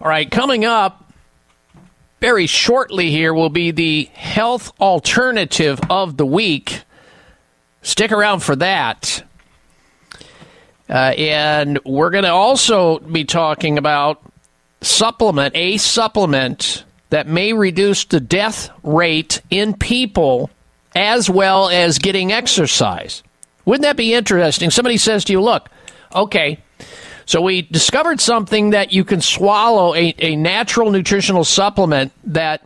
All 0.00 0.08
right, 0.08 0.30
coming 0.30 0.64
up 0.64 1.05
very 2.20 2.46
shortly 2.46 3.10
here 3.10 3.34
will 3.34 3.50
be 3.50 3.70
the 3.70 4.04
health 4.14 4.72
alternative 4.80 5.80
of 5.90 6.16
the 6.16 6.26
week. 6.26 6.82
Stick 7.82 8.12
around 8.12 8.40
for 8.40 8.56
that. 8.56 9.22
Uh, 10.88 10.92
and 10.92 11.78
we're 11.84 12.10
going 12.10 12.24
to 12.24 12.30
also 12.30 12.98
be 13.00 13.24
talking 13.24 13.76
about 13.76 14.22
supplement, 14.80 15.54
a 15.56 15.76
supplement 15.76 16.84
that 17.10 17.26
may 17.26 17.52
reduce 17.52 18.04
the 18.04 18.20
death 18.20 18.70
rate 18.82 19.40
in 19.50 19.74
people 19.74 20.50
as 20.94 21.28
well 21.28 21.68
as 21.68 21.98
getting 21.98 22.32
exercise. 22.32 23.22
Wouldn't 23.64 23.82
that 23.82 23.96
be 23.96 24.14
interesting? 24.14 24.70
Somebody 24.70 24.96
says 24.96 25.24
to 25.24 25.32
you, 25.32 25.42
look, 25.42 25.68
okay, 26.14 26.58
so 27.26 27.40
we 27.40 27.62
discovered 27.62 28.20
something 28.20 28.70
that 28.70 28.92
you 28.92 29.04
can 29.04 29.20
swallow, 29.20 29.96
a, 29.96 30.14
a 30.18 30.36
natural 30.36 30.92
nutritional 30.92 31.42
supplement 31.42 32.12
that 32.24 32.62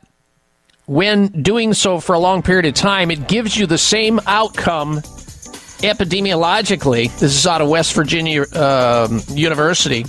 when 0.84 1.28
doing 1.28 1.72
so 1.72 1.98
for 1.98 2.14
a 2.14 2.18
long 2.18 2.42
period 2.42 2.66
of 2.66 2.74
time, 2.74 3.10
it 3.10 3.26
gives 3.26 3.56
you 3.56 3.66
the 3.66 3.78
same 3.78 4.20
outcome 4.26 4.98
epidemiologically. 5.80 7.04
This 7.18 7.34
is 7.34 7.46
out 7.46 7.62
of 7.62 7.70
West 7.70 7.94
Virginia 7.94 8.44
um, 8.54 9.22
University. 9.30 10.04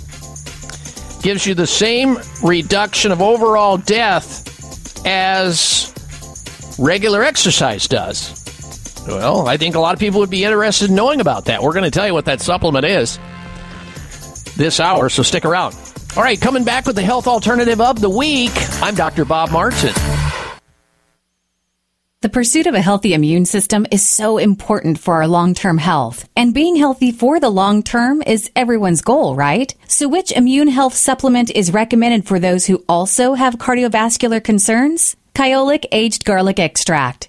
Gives 1.22 1.46
you 1.46 1.54
the 1.54 1.66
same 1.66 2.18
reduction 2.42 3.10
of 3.10 3.22
overall 3.22 3.78
death 3.78 5.06
as 5.06 5.94
regular 6.78 7.22
exercise 7.22 7.88
does. 7.88 8.38
Well, 9.06 9.48
I 9.48 9.56
think 9.56 9.76
a 9.76 9.80
lot 9.80 9.94
of 9.94 10.00
people 10.00 10.20
would 10.20 10.30
be 10.30 10.44
interested 10.44 10.90
in 10.90 10.96
knowing 10.96 11.22
about 11.22 11.46
that. 11.46 11.62
We're 11.62 11.72
going 11.72 11.84
to 11.84 11.90
tell 11.90 12.06
you 12.06 12.12
what 12.12 12.26
that 12.26 12.42
supplement 12.42 12.84
is 12.84 13.18
this 14.56 14.80
hour, 14.80 15.08
so 15.08 15.22
stick 15.22 15.44
around. 15.44 15.76
All 16.16 16.22
right, 16.22 16.40
coming 16.40 16.64
back 16.64 16.86
with 16.86 16.96
the 16.96 17.02
health 17.02 17.26
alternative 17.26 17.80
of 17.80 18.00
the 18.00 18.10
week, 18.10 18.52
I'm 18.82 18.94
Dr. 18.94 19.24
Bob 19.24 19.50
Martin. 19.50 19.94
The 22.22 22.28
pursuit 22.28 22.68
of 22.68 22.74
a 22.74 22.80
healthy 22.80 23.14
immune 23.14 23.46
system 23.46 23.84
is 23.90 24.06
so 24.06 24.38
important 24.38 25.00
for 25.00 25.14
our 25.14 25.26
long-term 25.26 25.78
health. 25.78 26.28
And 26.36 26.54
being 26.54 26.76
healthy 26.76 27.10
for 27.10 27.40
the 27.40 27.50
long 27.50 27.82
term 27.82 28.22
is 28.24 28.48
everyone's 28.54 29.00
goal, 29.00 29.34
right? 29.34 29.74
So 29.88 30.08
which 30.08 30.30
immune 30.30 30.68
health 30.68 30.94
supplement 30.94 31.50
is 31.50 31.72
recommended 31.72 32.28
for 32.28 32.38
those 32.38 32.66
who 32.66 32.84
also 32.88 33.34
have 33.34 33.56
cardiovascular 33.56 34.42
concerns? 34.42 35.16
Kyolic 35.34 35.84
Aged 35.90 36.24
Garlic 36.24 36.60
Extract. 36.60 37.28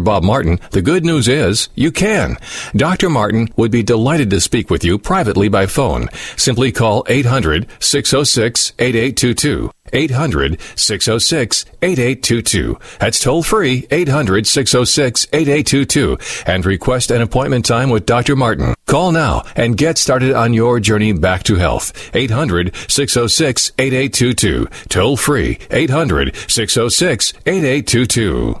Bob 0.00 0.22
Martin, 0.22 0.58
the 0.70 0.82
good 0.82 1.04
news 1.04 1.28
is 1.28 1.68
you 1.74 1.90
can. 1.92 2.36
Dr. 2.74 3.10
Martin 3.10 3.48
would 3.56 3.70
be 3.70 3.82
delighted 3.82 4.30
to 4.30 4.40
speak 4.40 4.70
with 4.70 4.84
you 4.84 4.98
privately 4.98 5.48
by 5.48 5.66
phone. 5.66 6.08
Simply 6.36 6.72
call 6.72 7.04
800 7.08 7.66
606 7.80 8.72
8822. 8.78 9.70
800 9.92 10.60
606 10.76 11.64
8822. 11.82 12.78
That's 12.98 13.20
toll 13.20 13.42
free 13.42 13.86
800 13.90 14.46
606 14.46 15.26
8822 15.32 16.18
and 16.46 16.66
request 16.66 17.10
an 17.10 17.22
appointment 17.22 17.64
time 17.64 17.90
with 17.90 18.06
Dr. 18.06 18.34
Martin. 18.34 18.74
Call 18.86 19.12
now 19.12 19.44
and 19.56 19.76
get 19.76 19.98
started 19.98 20.32
on 20.34 20.52
your 20.52 20.80
journey 20.80 21.12
back 21.12 21.42
to 21.44 21.56
health. 21.56 22.10
800 22.14 22.74
606 22.88 23.72
8822. 23.78 24.68
Toll 24.88 25.16
free 25.16 25.58
800 25.70 26.34
606 26.48 27.32
8822. 27.46 28.60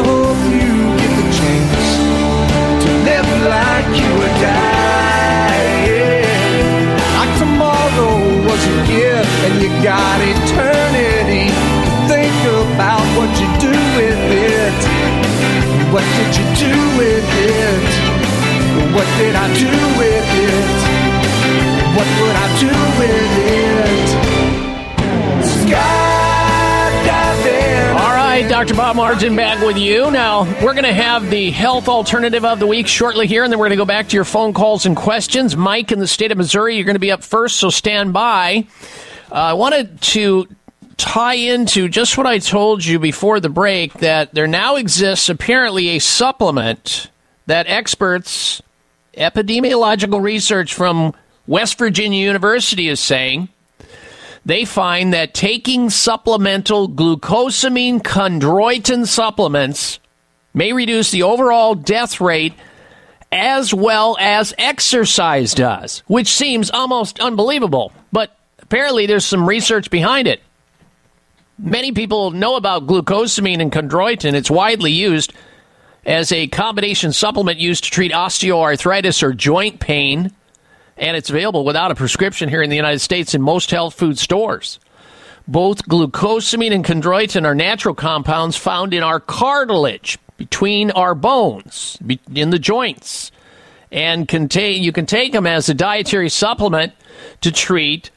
got 9.91 10.21
eternity 10.21 11.51
think 12.07 12.37
about 12.63 13.03
what 13.19 13.27
you 13.41 13.49
do 13.59 13.75
with 13.99 14.23
it. 14.31 14.79
What 15.91 16.05
did 16.15 16.31
you 16.39 16.47
do 16.63 16.75
with 16.95 17.27
it? 17.27 17.91
What 18.95 19.07
did 19.19 19.35
I 19.35 19.47
do 19.51 19.73
with 19.99 20.29
it? 20.47 20.79
What 21.97 22.07
would 22.19 22.37
I 22.39 22.47
do 22.65 22.73
with 23.01 23.33
it? 23.59 24.31
All 27.99 28.15
right, 28.15 28.47
Dr. 28.47 28.75
Bob 28.75 28.95
Martin 28.95 29.35
back 29.35 29.61
with 29.61 29.77
you. 29.77 30.09
Now, 30.09 30.43
we're 30.63 30.73
going 30.73 30.85
to 30.85 30.93
have 30.93 31.29
the 31.29 31.51
health 31.51 31.89
alternative 31.89 32.45
of 32.45 32.59
the 32.59 32.67
week 32.67 32.87
shortly 32.87 33.27
here, 33.27 33.43
and 33.43 33.51
then 33.51 33.59
we're 33.59 33.67
going 33.67 33.77
to 33.77 33.83
go 33.83 33.85
back 33.85 34.07
to 34.07 34.15
your 34.15 34.23
phone 34.23 34.53
calls 34.53 34.85
and 34.85 34.95
questions. 34.95 35.57
Mike 35.57 35.91
in 35.91 35.99
the 35.99 36.07
state 36.07 36.31
of 36.31 36.37
Missouri, 36.37 36.77
you're 36.77 36.85
going 36.85 36.95
to 36.95 36.99
be 36.99 37.11
up 37.11 37.23
first, 37.23 37.57
so 37.57 37.69
stand 37.69 38.13
by. 38.13 38.67
Uh, 39.31 39.35
I 39.35 39.53
wanted 39.53 40.01
to 40.01 40.45
tie 40.97 41.35
into 41.35 41.87
just 41.87 42.17
what 42.17 42.27
I 42.27 42.39
told 42.39 42.83
you 42.83 42.99
before 42.99 43.39
the 43.39 43.47
break 43.47 43.93
that 43.95 44.33
there 44.33 44.45
now 44.45 44.75
exists 44.75 45.29
apparently 45.29 45.89
a 45.89 45.99
supplement 45.99 47.09
that 47.45 47.65
experts, 47.67 48.61
epidemiological 49.15 50.21
research 50.21 50.73
from 50.73 51.13
West 51.47 51.77
Virginia 51.77 52.21
University 52.21 52.89
is 52.89 52.99
saying 52.99 53.47
they 54.45 54.65
find 54.65 55.13
that 55.13 55.33
taking 55.33 55.89
supplemental 55.89 56.89
glucosamine 56.89 58.01
chondroitin 58.01 59.07
supplements 59.07 59.99
may 60.53 60.73
reduce 60.73 61.09
the 61.11 61.23
overall 61.23 61.73
death 61.73 62.19
rate 62.19 62.53
as 63.31 63.73
well 63.73 64.17
as 64.19 64.53
exercise 64.57 65.53
does, 65.53 65.99
which 66.07 66.27
seems 66.27 66.69
almost 66.69 67.21
unbelievable. 67.21 67.93
But 68.11 68.35
apparently, 68.71 69.05
there's 69.05 69.25
some 69.25 69.49
research 69.49 69.89
behind 69.89 70.29
it. 70.29 70.41
Many 71.59 71.91
people 71.91 72.31
know 72.31 72.55
about 72.55 72.87
glucosamine 72.87 73.61
and 73.61 73.69
chondroitin. 73.69 74.33
It's 74.33 74.49
widely 74.49 74.93
used 74.93 75.33
as 76.05 76.31
a 76.31 76.47
combination 76.47 77.11
supplement 77.11 77.59
used 77.59 77.83
to 77.83 77.91
treat 77.91 78.13
osteoarthritis 78.13 79.21
or 79.23 79.33
joint 79.33 79.81
pain, 79.81 80.31
and 80.95 81.17
it's 81.17 81.29
available 81.29 81.65
without 81.65 81.91
a 81.91 81.95
prescription 81.95 82.47
here 82.47 82.61
in 82.61 82.69
the 82.69 82.77
United 82.77 82.99
States 82.99 83.35
in 83.35 83.41
most 83.41 83.71
health 83.71 83.93
food 83.93 84.17
stores. 84.17 84.79
Both 85.49 85.85
glucosamine 85.89 86.71
and 86.71 86.85
chondroitin 86.85 87.43
are 87.43 87.53
natural 87.53 87.93
compounds 87.93 88.55
found 88.55 88.93
in 88.93 89.03
our 89.03 89.19
cartilage, 89.19 90.17
between 90.37 90.91
our 90.91 91.13
bones, 91.13 91.97
in 92.33 92.51
the 92.51 92.57
joints, 92.57 93.33
and 93.91 94.29
contain, 94.29 94.81
you 94.81 94.93
can 94.93 95.05
take 95.05 95.33
them 95.33 95.45
as 95.45 95.67
a 95.67 95.73
dietary 95.73 96.29
supplement 96.29 96.93
to 97.41 97.51
treat 97.51 98.11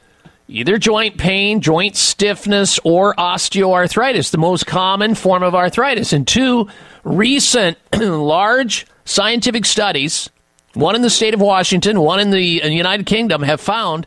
either 0.47 0.77
joint 0.77 1.17
pain, 1.17 1.61
joint 1.61 1.95
stiffness, 1.95 2.79
or 2.83 3.15
osteoarthritis, 3.15 4.31
the 4.31 4.37
most 4.37 4.65
common 4.65 5.15
form 5.15 5.43
of 5.43 5.55
arthritis. 5.55 6.13
And 6.13 6.27
two 6.27 6.69
recent 7.03 7.77
large 7.99 8.85
scientific 9.05 9.65
studies, 9.65 10.29
one 10.73 10.95
in 10.95 11.01
the 11.01 11.09
state 11.09 11.33
of 11.33 11.41
Washington, 11.41 11.99
one 11.99 12.19
in 12.19 12.31
the 12.31 12.41
United 12.41 13.05
Kingdom, 13.05 13.43
have 13.43 13.61
found 13.61 14.05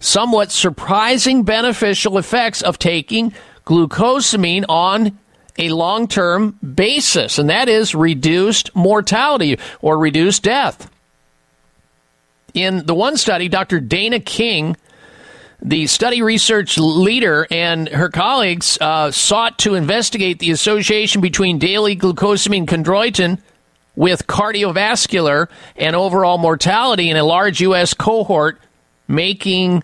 somewhat 0.00 0.50
surprising 0.50 1.42
beneficial 1.42 2.18
effects 2.18 2.62
of 2.62 2.78
taking 2.78 3.32
glucosamine 3.64 4.64
on 4.68 5.18
a 5.58 5.68
long 5.68 6.08
term 6.08 6.58
basis, 6.74 7.38
and 7.38 7.50
that 7.50 7.68
is 7.68 7.94
reduced 7.94 8.74
mortality 8.74 9.58
or 9.82 9.98
reduced 9.98 10.42
death. 10.42 10.90
In 12.54 12.86
the 12.86 12.94
one 12.94 13.16
study, 13.16 13.48
Dr. 13.48 13.78
Dana 13.78 14.18
King, 14.18 14.76
the 15.62 15.86
study 15.86 16.22
research 16.22 16.78
leader, 16.78 17.46
and 17.50 17.88
her 17.88 18.08
colleagues 18.08 18.78
uh, 18.80 19.10
sought 19.10 19.58
to 19.58 19.74
investigate 19.74 20.38
the 20.38 20.50
association 20.50 21.20
between 21.20 21.58
daily 21.58 21.96
glucosamine 21.96 22.66
chondroitin 22.66 23.38
with 23.94 24.26
cardiovascular 24.26 25.48
and 25.76 25.94
overall 25.94 26.38
mortality 26.38 27.10
in 27.10 27.16
a 27.16 27.24
large 27.24 27.60
U.S. 27.60 27.92
cohort, 27.92 28.58
making 29.06 29.82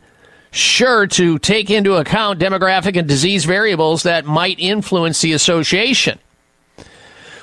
sure 0.50 1.06
to 1.06 1.38
take 1.38 1.68
into 1.68 1.94
account 1.94 2.40
demographic 2.40 2.96
and 2.98 3.06
disease 3.06 3.44
variables 3.44 4.04
that 4.04 4.24
might 4.24 4.58
influence 4.58 5.20
the 5.20 5.34
association. 5.34 6.18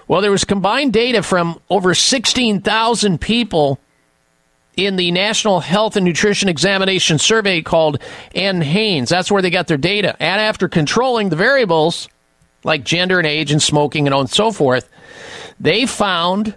Well, 0.08 0.22
there 0.22 0.32
was 0.32 0.44
combined 0.44 0.94
data 0.94 1.22
from 1.22 1.60
over 1.70 1.94
16,000 1.94 3.22
people 3.22 3.80
in 4.76 4.96
the 4.96 5.12
National 5.12 5.60
Health 5.60 5.96
and 5.96 6.06
Nutrition 6.06 6.50
Examination 6.50 7.20
Survey 7.20 7.62
called 7.62 8.00
NHANES. 8.36 9.10
That's 9.10 9.32
where 9.32 9.42
they 9.42 9.50
got 9.50 9.68
their 9.68 9.78
data. 9.78 10.16
And 10.20 10.42
after 10.42 10.68
controlling 10.68 11.30
the 11.30 11.36
variables 11.36 12.10
like 12.64 12.84
gender 12.84 13.20
and 13.20 13.28
age 13.28 13.52
and 13.52 13.62
smoking 13.62 14.08
and 14.08 14.30
so 14.30 14.52
forth, 14.52 14.90
they 15.60 15.86
found 15.86 16.56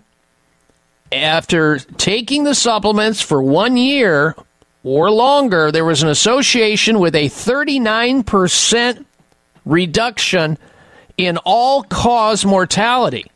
after 1.13 1.79
taking 1.79 2.45
the 2.45 2.55
supplements 2.55 3.21
for 3.21 3.43
one 3.43 3.77
year 3.77 4.35
or 4.83 5.11
longer, 5.11 5.71
there 5.73 5.85
was 5.85 6.03
an 6.03 6.09
association 6.09 6.99
with 7.01 7.15
a 7.15 7.29
39% 7.29 9.05
reduction 9.65 10.59
in 11.17 11.39
all 11.39 11.83
cause 11.83 12.45
mortality. 12.45 13.31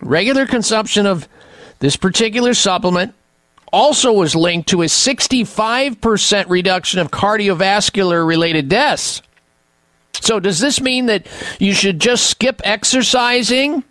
Regular 0.00 0.46
consumption 0.46 1.06
of 1.06 1.28
this 1.78 1.96
particular 1.96 2.54
supplement 2.54 3.14
also 3.72 4.12
was 4.12 4.36
linked 4.36 4.68
to 4.68 4.82
a 4.82 4.86
65% 4.86 6.48
reduction 6.48 7.00
of 7.00 7.10
cardiovascular 7.10 8.26
related 8.26 8.68
deaths. 8.68 9.22
So, 10.20 10.38
does 10.38 10.60
this 10.60 10.80
mean 10.80 11.06
that 11.06 11.26
you 11.58 11.72
should 11.72 12.00
just 12.00 12.26
skip 12.28 12.60
exercising 12.64 13.82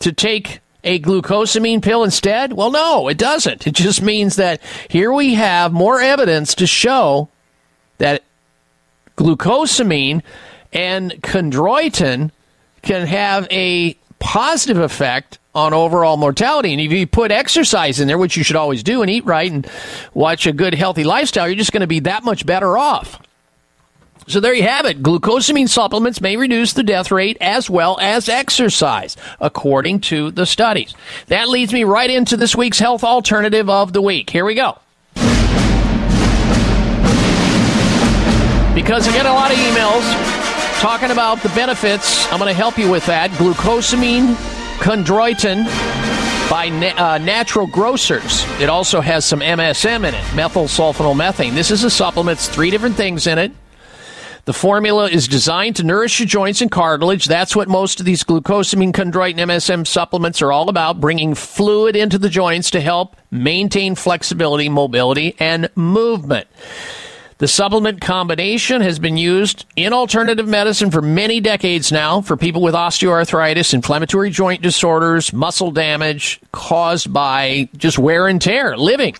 to 0.00 0.12
take 0.12 0.60
a 0.82 0.98
glucosamine 0.98 1.82
pill 1.82 2.02
instead? 2.02 2.54
Well, 2.54 2.70
no, 2.70 3.08
it 3.08 3.18
doesn't. 3.18 3.66
It 3.66 3.74
just 3.74 4.02
means 4.02 4.36
that 4.36 4.60
here 4.88 5.12
we 5.12 5.34
have 5.34 5.72
more 5.72 6.00
evidence 6.00 6.54
to 6.56 6.66
show 6.66 7.28
that 7.98 8.22
glucosamine 9.16 10.22
and 10.72 11.12
chondroitin 11.22 12.30
can 12.82 13.06
have 13.06 13.46
a 13.50 13.96
positive 14.20 14.78
effect 14.78 15.38
on 15.54 15.74
overall 15.74 16.16
mortality. 16.16 16.72
And 16.72 16.80
if 16.80 16.92
you 16.92 17.06
put 17.06 17.32
exercise 17.32 17.98
in 17.98 18.06
there, 18.06 18.18
which 18.18 18.36
you 18.36 18.44
should 18.44 18.56
always 18.56 18.84
do, 18.84 19.02
and 19.02 19.10
eat 19.10 19.24
right 19.24 19.50
and 19.50 19.68
watch 20.14 20.46
a 20.46 20.52
good, 20.52 20.74
healthy 20.74 21.02
lifestyle, 21.02 21.48
you're 21.48 21.56
just 21.56 21.72
going 21.72 21.80
to 21.80 21.88
be 21.88 22.00
that 22.00 22.22
much 22.22 22.46
better 22.46 22.78
off. 22.78 23.20
So 24.28 24.38
there 24.38 24.54
you 24.54 24.62
have 24.62 24.86
it. 24.86 25.02
Glucosamine 25.02 25.68
supplements 25.68 26.20
may 26.20 26.36
reduce 26.36 26.72
the 26.72 26.84
death 26.84 27.10
rate 27.10 27.36
as 27.40 27.68
well 27.68 27.98
as 28.00 28.28
exercise, 28.28 29.16
according 29.40 30.02
to 30.02 30.30
the 30.30 30.46
studies. 30.46 30.94
That 31.26 31.48
leads 31.48 31.72
me 31.72 31.82
right 31.82 32.08
into 32.10 32.36
this 32.36 32.54
week's 32.54 32.78
health 32.78 33.02
alternative 33.02 33.68
of 33.68 33.92
the 33.92 34.00
week. 34.00 34.30
Here 34.30 34.44
we 34.44 34.54
go. 34.54 34.78
Because 38.72 39.08
I 39.08 39.12
get 39.12 39.26
a 39.26 39.32
lot 39.32 39.50
of 39.50 39.58
emails 39.58 40.39
talking 40.80 41.10
about 41.10 41.42
the 41.42 41.50
benefits, 41.50 42.26
I'm 42.32 42.38
going 42.38 42.48
to 42.48 42.54
help 42.54 42.78
you 42.78 42.90
with 42.90 43.04
that. 43.04 43.30
Glucosamine, 43.32 44.34
chondroitin 44.78 45.66
by 46.48 46.70
na- 46.70 46.96
uh, 46.96 47.18
Natural 47.18 47.66
Grocers. 47.66 48.46
It 48.58 48.70
also 48.70 49.02
has 49.02 49.26
some 49.26 49.40
MSM 49.40 50.08
in 50.08 50.14
it, 50.14 50.34
methyl 50.34 50.64
sulfonylmethane. 50.64 51.52
This 51.52 51.70
is 51.70 51.84
a 51.84 51.90
supplement, 51.90 52.38
it's 52.38 52.48
three 52.48 52.70
different 52.70 52.96
things 52.96 53.26
in 53.26 53.36
it. 53.36 53.52
The 54.46 54.54
formula 54.54 55.10
is 55.10 55.28
designed 55.28 55.76
to 55.76 55.82
nourish 55.82 56.18
your 56.18 56.26
joints 56.26 56.62
and 56.62 56.70
cartilage. 56.70 57.26
That's 57.26 57.54
what 57.54 57.68
most 57.68 58.00
of 58.00 58.06
these 58.06 58.24
glucosamine, 58.24 58.92
chondroitin, 58.92 59.36
MSM 59.36 59.86
supplements 59.86 60.40
are 60.40 60.50
all 60.50 60.70
about, 60.70 60.98
bringing 60.98 61.34
fluid 61.34 61.94
into 61.94 62.18
the 62.18 62.30
joints 62.30 62.70
to 62.70 62.80
help 62.80 63.16
maintain 63.30 63.94
flexibility, 63.96 64.70
mobility, 64.70 65.36
and 65.38 65.68
movement. 65.76 66.48
The 67.40 67.48
supplement 67.48 68.02
combination 68.02 68.82
has 68.82 68.98
been 68.98 69.16
used 69.16 69.64
in 69.74 69.94
alternative 69.94 70.46
medicine 70.46 70.90
for 70.90 71.00
many 71.00 71.40
decades 71.40 71.90
now 71.90 72.20
for 72.20 72.36
people 72.36 72.60
with 72.60 72.74
osteoarthritis, 72.74 73.72
inflammatory 73.72 74.28
joint 74.28 74.60
disorders, 74.60 75.32
muscle 75.32 75.70
damage 75.70 76.38
caused 76.52 77.10
by 77.10 77.70
just 77.74 77.98
wear 77.98 78.28
and 78.28 78.42
tear, 78.42 78.76
living. 78.76 79.16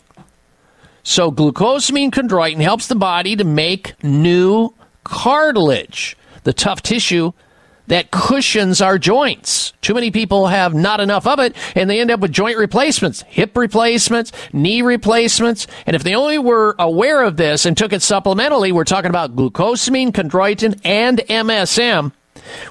So 1.03 1.33
glucosamine 1.33 2.11
chondroitin 2.11 2.61
helps 2.61 2.89
the 2.89 2.95
body 2.95 3.37
to 3.37 3.45
make 3.45 3.95
new 4.05 4.75
cartilage, 5.03 6.15
the 6.43 6.53
tough 6.53 6.83
tissue 6.83 7.33
that 7.91 8.12
cushions 8.12 8.81
our 8.81 8.99
joints. 8.99 9.73
Too 9.83 9.95
many 9.95 10.12
people 10.12 10.47
have 10.47 10.75
not 10.75 11.01
enough 11.01 11.27
of 11.27 11.41
it 11.41 11.57
and 11.75 11.91
they 11.91 12.01
end 12.01 12.11
up 12.11 12.21
with 12.21 12.33
joint 12.33 12.57
replacements, 12.57 13.23
hip 13.23 13.57
replacements, 13.57 14.31
knee 14.53 14.81
replacements. 14.81 15.67
And 15.87 15.97
if 15.97 16.05
they 16.05 16.15
only 16.15 16.39
were 16.39 16.77
aware 16.79 17.23
of 17.25 17.37
this 17.37 17.67
and 17.67 17.77
took 17.77 17.93
it 17.93 18.01
supplementally, 18.01 18.71
we're 18.73 18.85
talking 18.85 19.11
about 19.11 19.35
glucosamine, 19.35 20.12
chondroitin, 20.12 20.81
and 20.85 21.19
MSM. 21.19 22.12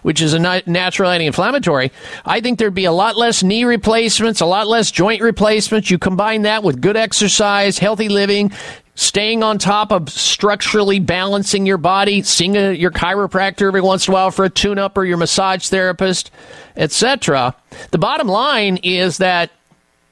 Which 0.02 0.22
is 0.22 0.34
a 0.34 0.40
natural 0.40 1.12
anti-inflammatory. 1.12 1.92
I 2.26 2.42
think 2.42 2.60
there'd 2.60 2.74
be 2.74 2.86
a 2.86 2.92
lot 2.92 3.18
less 3.18 3.44
knee 3.44 3.66
replacements, 3.66 4.42
a 4.42 4.46
lot 4.46 4.68
less 4.68 4.90
joint 4.90 5.22
replacements. 5.22 5.92
You 5.92 5.98
combine 5.98 6.44
that 6.44 6.64
with 6.64 6.82
good 6.82 6.98
exercise, 6.98 7.78
healthy 7.78 8.10
living, 8.10 8.52
staying 8.96 9.44
on 9.44 9.58
top 9.58 9.92
of 9.92 10.10
structurally 10.10 11.00
balancing 11.00 11.66
your 11.66 11.78
body, 11.78 12.22
seeing 12.22 12.56
a, 12.56 12.74
your 12.74 12.92
chiropractor 12.92 13.68
every 13.68 13.82
once 13.82 14.08
in 14.08 14.12
a 14.12 14.14
while 14.14 14.32
for 14.32 14.46
a 14.46 14.50
tune-up 14.50 14.98
or 14.98 15.06
your 15.06 15.18
massage 15.18 15.68
therapist, 15.68 16.32
etc. 16.76 17.56
The 17.92 17.98
bottom 17.98 18.28
line 18.28 18.78
is 18.78 19.18
that 19.20 19.52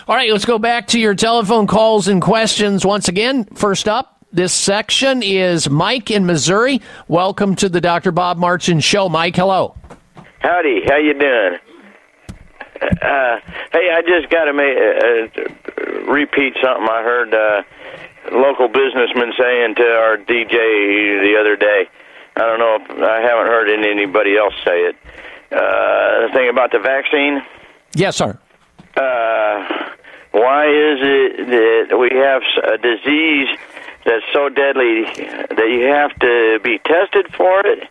All 0.06 0.14
right, 0.14 0.30
let's 0.30 0.44
go 0.44 0.58
back 0.58 0.88
to 0.88 1.00
your 1.00 1.14
telephone 1.14 1.66
calls 1.66 2.06
and 2.06 2.20
questions 2.20 2.84
once 2.84 3.08
again. 3.08 3.44
First 3.54 3.88
up, 3.88 4.18
this 4.30 4.52
section 4.52 5.22
is 5.22 5.70
Mike 5.70 6.10
in 6.10 6.26
Missouri. 6.26 6.82
Welcome 7.08 7.56
to 7.56 7.70
the 7.70 7.80
Dr. 7.80 8.12
Bob 8.12 8.36
Martin 8.36 8.80
Show. 8.80 9.08
Mike, 9.08 9.36
hello. 9.36 9.74
Howdy, 10.40 10.82
how 10.86 10.98
you 10.98 11.18
doing? 11.18 11.56
Uh, 13.02 13.40
hey, 13.72 13.90
I 13.92 14.02
just 14.06 14.30
got 14.30 14.44
to 14.44 14.52
uh, 14.52 16.12
repeat 16.12 16.54
something 16.62 16.88
I 16.88 17.02
heard 17.02 17.34
uh, 17.34 17.62
local 18.32 18.68
businessman 18.68 19.32
saying 19.38 19.74
to 19.76 19.82
our 19.82 20.16
DJ 20.16 20.52
the 21.22 21.36
other 21.40 21.56
day. 21.56 21.88
I 22.36 22.40
don't 22.40 22.58
know 22.58 22.78
if 22.80 23.02
I 23.02 23.20
haven't 23.20 23.46
heard 23.46 23.70
anybody 23.70 24.36
else 24.36 24.54
say 24.64 24.88
it. 24.88 24.96
Uh, 25.52 26.26
the 26.26 26.30
thing 26.32 26.48
about 26.48 26.72
the 26.72 26.80
vaccine. 26.80 27.42
Yes, 27.94 28.16
sir. 28.16 28.38
Uh, 28.96 29.90
why 30.32 30.66
is 30.66 30.98
it 31.00 31.88
that 31.88 31.96
we 31.96 32.10
have 32.12 32.42
a 32.64 32.76
disease 32.78 33.48
that's 34.04 34.24
so 34.32 34.48
deadly 34.48 35.04
that 35.04 35.68
you 35.70 35.86
have 35.86 36.12
to 36.18 36.58
be 36.64 36.78
tested 36.78 37.32
for 37.34 37.64
it, 37.64 37.88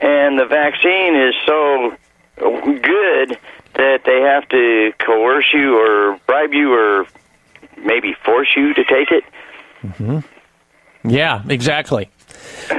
and 0.00 0.38
the 0.38 0.44
vaccine 0.44 1.14
is 1.14 1.34
so 1.46 1.96
good 2.38 3.38
that 3.74 4.00
they 4.04 4.20
have 4.20 4.48
to 4.48 4.92
coerce 5.04 5.52
you 5.52 5.78
or 5.78 6.18
bribe 6.26 6.52
you 6.52 6.72
or 6.72 7.06
maybe 7.76 8.14
force 8.24 8.48
you 8.56 8.74
to 8.74 8.84
take 8.84 9.10
it? 9.10 9.24
hmm 9.96 10.18
Yeah, 11.04 11.42
exactly. 11.48 12.10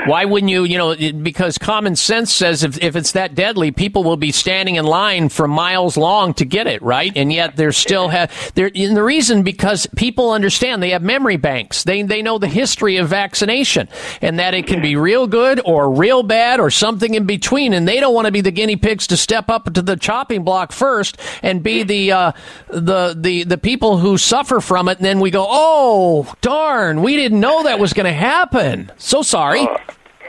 Why 0.06 0.26
wouldn't 0.26 0.50
you, 0.50 0.64
you 0.64 0.78
know, 0.78 0.96
because 0.96 1.58
common 1.58 1.96
sense 1.96 2.34
says 2.34 2.64
if, 2.64 2.82
if 2.82 2.96
it's 2.96 3.14
that 3.14 3.36
deadly, 3.36 3.72
people 3.72 4.04
will 4.04 4.18
be 4.18 4.32
standing 4.32 4.76
in 4.76 4.86
line 4.86 5.30
for 5.30 5.48
miles 5.48 5.98
long 5.98 6.34
to 6.36 6.46
get 6.46 6.68
it, 6.68 6.82
right? 6.82 7.12
And 7.16 7.32
yet 7.32 7.56
they're 7.56 7.72
still 7.72 8.10
have, 8.10 8.52
they're, 8.56 8.72
and 8.74 8.96
the 8.96 9.04
reason 9.04 9.44
because 9.44 9.88
people 9.96 10.32
understand 10.32 10.82
they 10.82 10.92
have 10.92 11.04
memory 11.04 11.38
banks. 11.38 11.84
They, 11.84 12.02
they 12.04 12.22
know 12.22 12.38
the 12.38 12.48
history 12.48 12.98
of 12.98 13.10
vaccination 13.10 13.88
and 14.22 14.40
that 14.40 14.54
it 14.54 14.68
can 14.68 14.82
be 14.82 14.96
real 14.96 15.28
good 15.28 15.62
or 15.64 15.92
real 15.92 16.24
bad 16.24 16.60
or 16.60 16.70
something 16.72 17.14
in 17.14 17.26
between. 17.26 17.74
And 17.74 17.88
they 17.88 18.00
don't 18.00 18.14
want 18.14 18.26
to 18.26 18.32
be 18.32 18.42
the 18.42 18.52
guinea 18.52 18.76
pigs 18.76 19.08
to 19.08 19.18
step 19.18 19.50
up 19.50 19.74
to 19.74 19.82
the 19.82 19.96
chopping 19.96 20.44
block 20.44 20.72
first 20.72 21.18
and 21.44 21.64
be 21.64 21.84
the, 21.84 22.12
uh, 22.12 22.32
the, 22.68 23.16
the, 23.18 23.44
the 23.44 23.58
people 23.58 23.98
who 23.98 24.18
suffer 24.18 24.60
from 24.60 24.88
it. 24.90 24.98
And 24.98 25.06
then 25.06 25.20
we 25.20 25.32
go, 25.32 25.46
oh, 25.48 26.34
darn, 26.42 27.02
we 27.02 27.16
didn't 27.16 27.40
know 27.40 27.64
that 27.64 27.80
was 27.80 27.94
going 27.94 28.06
to 28.06 28.14
happen. 28.14 28.92
So 28.98 29.22
sorry. 29.22 29.68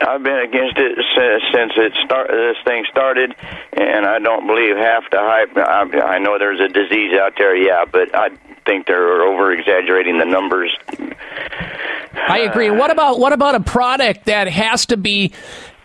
I've 0.06 0.22
been 0.22 0.38
against 0.38 0.78
it 0.78 0.98
since, 1.52 1.72
it 1.76 1.92
start, 2.04 2.28
this 2.28 2.56
thing 2.64 2.86
started, 2.90 3.34
and 3.72 4.06
I 4.06 4.18
don't 4.18 4.46
believe 4.46 4.76
half 4.76 5.04
the 5.10 5.18
hype. 5.20 5.56
I, 5.56 6.14
I 6.14 6.18
know 6.18 6.38
there's 6.38 6.60
a 6.60 6.68
disease 6.68 7.12
out 7.20 7.34
there, 7.36 7.54
yeah, 7.54 7.84
but 7.84 8.14
I 8.14 8.30
think 8.64 8.86
they're 8.86 9.22
over 9.22 9.52
exaggerating 9.52 10.18
the 10.18 10.24
numbers. 10.24 10.74
I 12.14 12.40
agree. 12.40 12.68
And 12.68 12.78
what 12.78 12.90
about 12.90 13.18
what 13.18 13.32
about 13.32 13.54
a 13.54 13.60
product 13.60 14.24
that 14.24 14.48
has 14.48 14.86
to 14.86 14.96
be, 14.96 15.32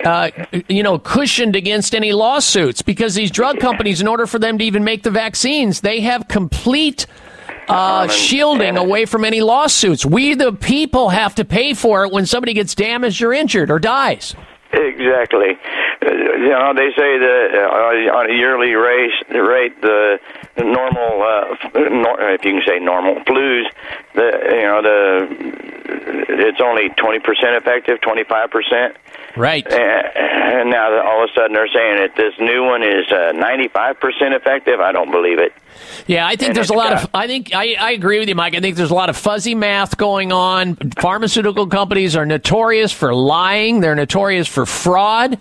uh, 0.04 0.32
you 0.70 0.84
know, 0.84 0.98
cushioned 0.98 1.56
against 1.56 1.94
any 1.94 2.14
lawsuits? 2.14 2.82
Because 2.82 3.16
these 3.16 3.32
drug 3.32 3.60
companies, 3.60 4.02
in 4.02 4.08
order 4.08 4.26
for 4.26 4.40
them 4.40 4.58
to 4.58 4.64
even 4.64 4.84
make 4.84 5.04
the 5.04 5.12
vaccines, 5.12 5.82
they 5.82 6.02
have 6.02 6.28
complete 6.28 7.06
uh, 7.68 8.08
shielding 8.08 8.78
away 8.78 9.06
from 9.06 9.26
any 9.26 9.42
lawsuits. 9.42 10.06
We, 10.06 10.34
the 10.36 10.54
people, 10.54 11.10
have 11.10 11.36
to 11.36 11.46
pay 11.46 11.74
for 11.74 12.06
it 12.06 12.12
when 12.12 12.26
somebody 12.26 12.54
gets 12.54 12.76
damaged 12.76 13.22
or 13.22 13.34
injured 13.34 13.72
or 13.72 13.80
dies. 13.80 14.36
Exactly. 14.72 15.58
Uh, 16.02 16.10
you 16.12 16.50
know, 16.50 16.74
they 16.76 16.90
say 16.96 17.18
that 17.20 17.48
uh, 17.54 18.18
on 18.18 18.30
a 18.30 18.34
yearly 18.34 18.74
rate, 18.74 19.12
rate 19.30 19.82
the 19.82 20.20
normal, 20.58 21.22
uh, 21.24 21.56
nor, 21.90 22.30
if 22.32 22.44
you 22.46 22.54
can 22.54 22.62
say 22.66 22.80
normal 22.80 23.16
flus, 23.26 23.66
the 24.14 24.26
you 24.52 24.64
know 24.64 24.82
the 24.82 25.76
it's 26.28 26.62
only 26.62 26.90
twenty 26.90 27.20
percent 27.20 27.56
effective, 27.56 28.02
twenty 28.02 28.24
five 28.24 28.52
percent. 28.52 28.98
Right. 29.38 29.66
And, 29.70 30.08
and 30.16 30.70
now 30.70 31.02
all 31.06 31.24
of 31.24 31.30
a 31.30 31.34
sudden 31.34 31.54
they're 31.54 31.68
saying 31.68 31.98
that 31.98 32.16
this 32.16 32.34
new 32.40 32.64
one 32.64 32.84
is 32.84 33.06
ninety 33.38 33.68
five 33.68 34.00
percent 34.00 34.34
effective. 34.34 34.80
I 34.80 34.92
don't 34.92 35.12
believe 35.12 35.40
it. 35.40 35.54
Yeah, 36.08 36.26
I 36.26 36.38
think 36.38 36.50
And 36.50 36.56
there's 36.58 36.70
a 36.70 36.74
lot 36.74 36.92
got- 36.94 37.04
of. 37.04 37.10
I 37.14 37.28
think 37.28 37.54
I, 37.54 37.76
I 37.80 37.92
agree 37.92 38.20
with 38.20 38.30
you, 38.30 38.36
Mike. 38.36 38.56
I 38.56 38.62
think 38.62 38.78
there's 38.78 38.92
a 38.92 38.96
lot 38.96 39.10
of 39.10 39.18
fuzzy 39.18 39.56
math 39.56 39.98
going 39.98 40.32
on. 40.32 40.76
Pharmaceutical 40.98 41.68
companies 41.68 42.16
are 42.16 42.26
notorious 42.26 42.92
for 42.94 43.14
lying. 43.14 43.82
They're 43.82 43.96
notorious 43.96 44.48
for 44.48 44.66
fraud. 44.66 45.38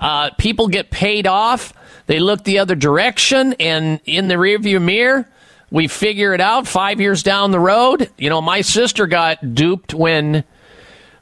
Uh, 0.00 0.30
people 0.38 0.68
get 0.68 0.90
paid 0.90 1.26
off. 1.26 1.72
They 2.06 2.18
look 2.18 2.44
the 2.44 2.58
other 2.58 2.74
direction, 2.74 3.54
and 3.60 4.00
in 4.04 4.28
the 4.28 4.34
rearview 4.34 4.82
mirror, 4.82 5.28
we 5.70 5.86
figure 5.86 6.34
it 6.34 6.40
out. 6.40 6.66
Five 6.66 7.00
years 7.00 7.22
down 7.22 7.50
the 7.50 7.60
road, 7.60 8.10
you 8.18 8.28
know, 8.28 8.40
my 8.40 8.62
sister 8.62 9.06
got 9.06 9.54
duped 9.54 9.94
when 9.94 10.44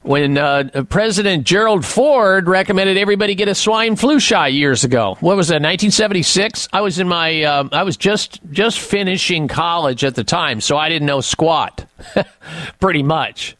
when 0.02 0.38
uh, 0.38 0.84
President 0.88 1.44
Gerald 1.44 1.84
Ford 1.84 2.48
recommended 2.48 2.96
everybody 2.96 3.34
get 3.34 3.48
a 3.48 3.54
swine 3.54 3.96
flu 3.96 4.18
shot 4.18 4.54
years 4.54 4.84
ago. 4.84 5.18
What 5.20 5.36
was 5.36 5.48
that? 5.48 5.56
1976. 5.56 6.68
I 6.72 6.80
was 6.80 6.98
in 6.98 7.08
my. 7.08 7.42
Uh, 7.42 7.68
I 7.72 7.82
was 7.82 7.96
just 7.96 8.40
just 8.50 8.78
finishing 8.78 9.48
college 9.48 10.04
at 10.04 10.14
the 10.14 10.24
time, 10.24 10.62
so 10.62 10.78
I 10.78 10.88
didn't 10.88 11.06
know 11.06 11.20
squat, 11.20 11.84
pretty 12.80 13.02
much. 13.02 13.57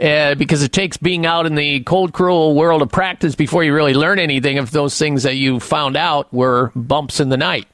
Uh, 0.00 0.36
because 0.36 0.62
it 0.62 0.72
takes 0.72 0.96
being 0.96 1.26
out 1.26 1.44
in 1.44 1.56
the 1.56 1.80
cold, 1.80 2.12
cruel 2.12 2.54
world 2.54 2.82
of 2.82 2.88
practice 2.88 3.34
before 3.34 3.64
you 3.64 3.74
really 3.74 3.94
learn 3.94 4.20
anything 4.20 4.56
if 4.56 4.70
those 4.70 4.96
things 4.96 5.24
that 5.24 5.34
you 5.34 5.58
found 5.58 5.96
out 5.96 6.32
were 6.32 6.70
bumps 6.76 7.18
in 7.18 7.30
the 7.30 7.36
night. 7.36 7.66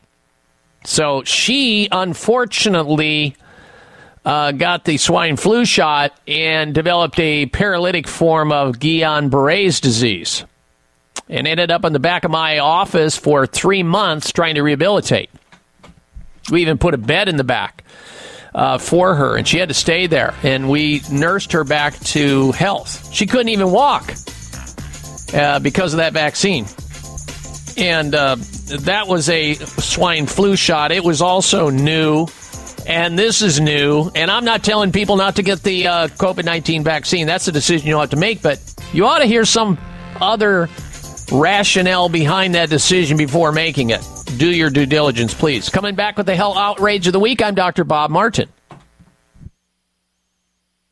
So 0.84 1.22
she, 1.24 1.86
unfortunately, 1.92 3.36
uh, 4.24 4.52
got 4.52 4.84
the 4.84 4.96
swine 4.96 5.36
flu 5.36 5.66
shot 5.66 6.18
and 6.26 6.74
developed 6.74 7.20
a 7.20 7.44
paralytic 7.46 8.08
form 8.08 8.52
of 8.52 8.76
Guillain 8.76 9.28
Barre's 9.28 9.80
disease 9.80 10.44
and 11.28 11.46
ended 11.46 11.70
up 11.70 11.84
in 11.84 11.92
the 11.92 11.98
back 11.98 12.24
of 12.24 12.30
my 12.30 12.58
office 12.58 13.18
for 13.18 13.46
three 13.46 13.82
months 13.82 14.32
trying 14.32 14.54
to 14.54 14.62
rehabilitate. 14.62 15.30
We 16.50 16.62
even 16.62 16.78
put 16.78 16.94
a 16.94 16.98
bed 16.98 17.28
in 17.28 17.36
the 17.36 17.44
back 17.44 17.83
uh, 18.54 18.78
for 18.78 19.14
her, 19.14 19.36
and 19.36 19.46
she 19.46 19.58
had 19.58 19.68
to 19.68 19.74
stay 19.74 20.06
there. 20.06 20.34
And 20.42 20.68
we 20.68 21.02
nursed 21.10 21.52
her 21.52 21.64
back 21.64 21.98
to 22.00 22.52
health. 22.52 23.12
She 23.12 23.26
couldn't 23.26 23.48
even 23.48 23.70
walk 23.70 24.14
uh, 25.32 25.58
because 25.58 25.94
of 25.94 25.98
that 25.98 26.12
vaccine. 26.12 26.66
And 27.76 28.14
uh, 28.14 28.36
that 28.80 29.08
was 29.08 29.28
a 29.28 29.54
swine 29.54 30.26
flu 30.26 30.54
shot. 30.54 30.92
It 30.92 31.02
was 31.02 31.20
also 31.20 31.70
new 31.70 32.28
and 32.86 33.18
this 33.18 33.42
is 33.42 33.60
new. 33.60 34.10
And 34.14 34.30
I'm 34.30 34.44
not 34.44 34.62
telling 34.62 34.92
people 34.92 35.16
not 35.16 35.36
to 35.36 35.42
get 35.42 35.62
the 35.62 35.86
uh, 35.86 36.08
COVID 36.08 36.44
19 36.44 36.84
vaccine. 36.84 37.26
That's 37.26 37.48
a 37.48 37.52
decision 37.52 37.88
you'll 37.88 38.00
have 38.00 38.10
to 38.10 38.16
make. 38.16 38.42
But 38.42 38.60
you 38.92 39.06
ought 39.06 39.18
to 39.18 39.26
hear 39.26 39.44
some 39.44 39.78
other 40.20 40.68
rationale 41.32 42.08
behind 42.08 42.54
that 42.54 42.70
decision 42.70 43.16
before 43.16 43.52
making 43.52 43.90
it. 43.90 44.06
Do 44.36 44.50
your 44.50 44.70
due 44.70 44.86
diligence, 44.86 45.32
please. 45.32 45.68
Coming 45.70 45.94
back 45.94 46.16
with 46.16 46.26
the 46.26 46.36
hell 46.36 46.56
outrage 46.56 47.06
of 47.06 47.12
the 47.12 47.20
week, 47.20 47.42
I'm 47.42 47.54
Dr. 47.54 47.84
Bob 47.84 48.10
Martin. 48.10 48.48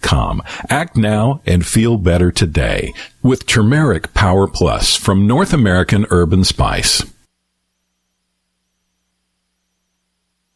com. 0.00 0.42
Act 0.68 0.96
now 0.96 1.40
and 1.46 1.66
feel 1.66 1.96
better 1.96 2.30
today 2.30 2.92
with 3.22 3.46
Turmeric 3.46 4.12
Power 4.14 4.46
Plus 4.46 4.96
from 4.96 5.26
North 5.26 5.52
American 5.52 6.06
Herb 6.10 6.32
and 6.32 6.46
Spice. 6.46 7.02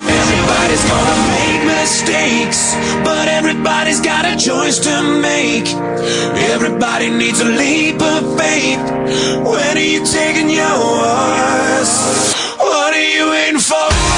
Everybody's 0.01 0.85
gonna 0.85 1.29
make 1.29 1.65
mistakes, 1.67 2.75
but 3.05 3.29
everybody's 3.29 4.01
got 4.01 4.25
a 4.25 4.37
choice 4.37 4.79
to 4.81 5.21
make. 5.21 5.69
Everybody 6.53 7.11
needs 7.11 7.41
a 7.41 7.45
leap 7.45 8.01
of 8.01 8.39
faith. 8.39 8.81
When 9.45 9.77
are 9.77 9.81
you 9.81 10.05
taking 10.05 10.51
yours? 10.51 11.91
What 12.59 12.95
are 12.95 13.09
you 13.17 13.31
waiting 13.31 13.61
for? 13.61 14.14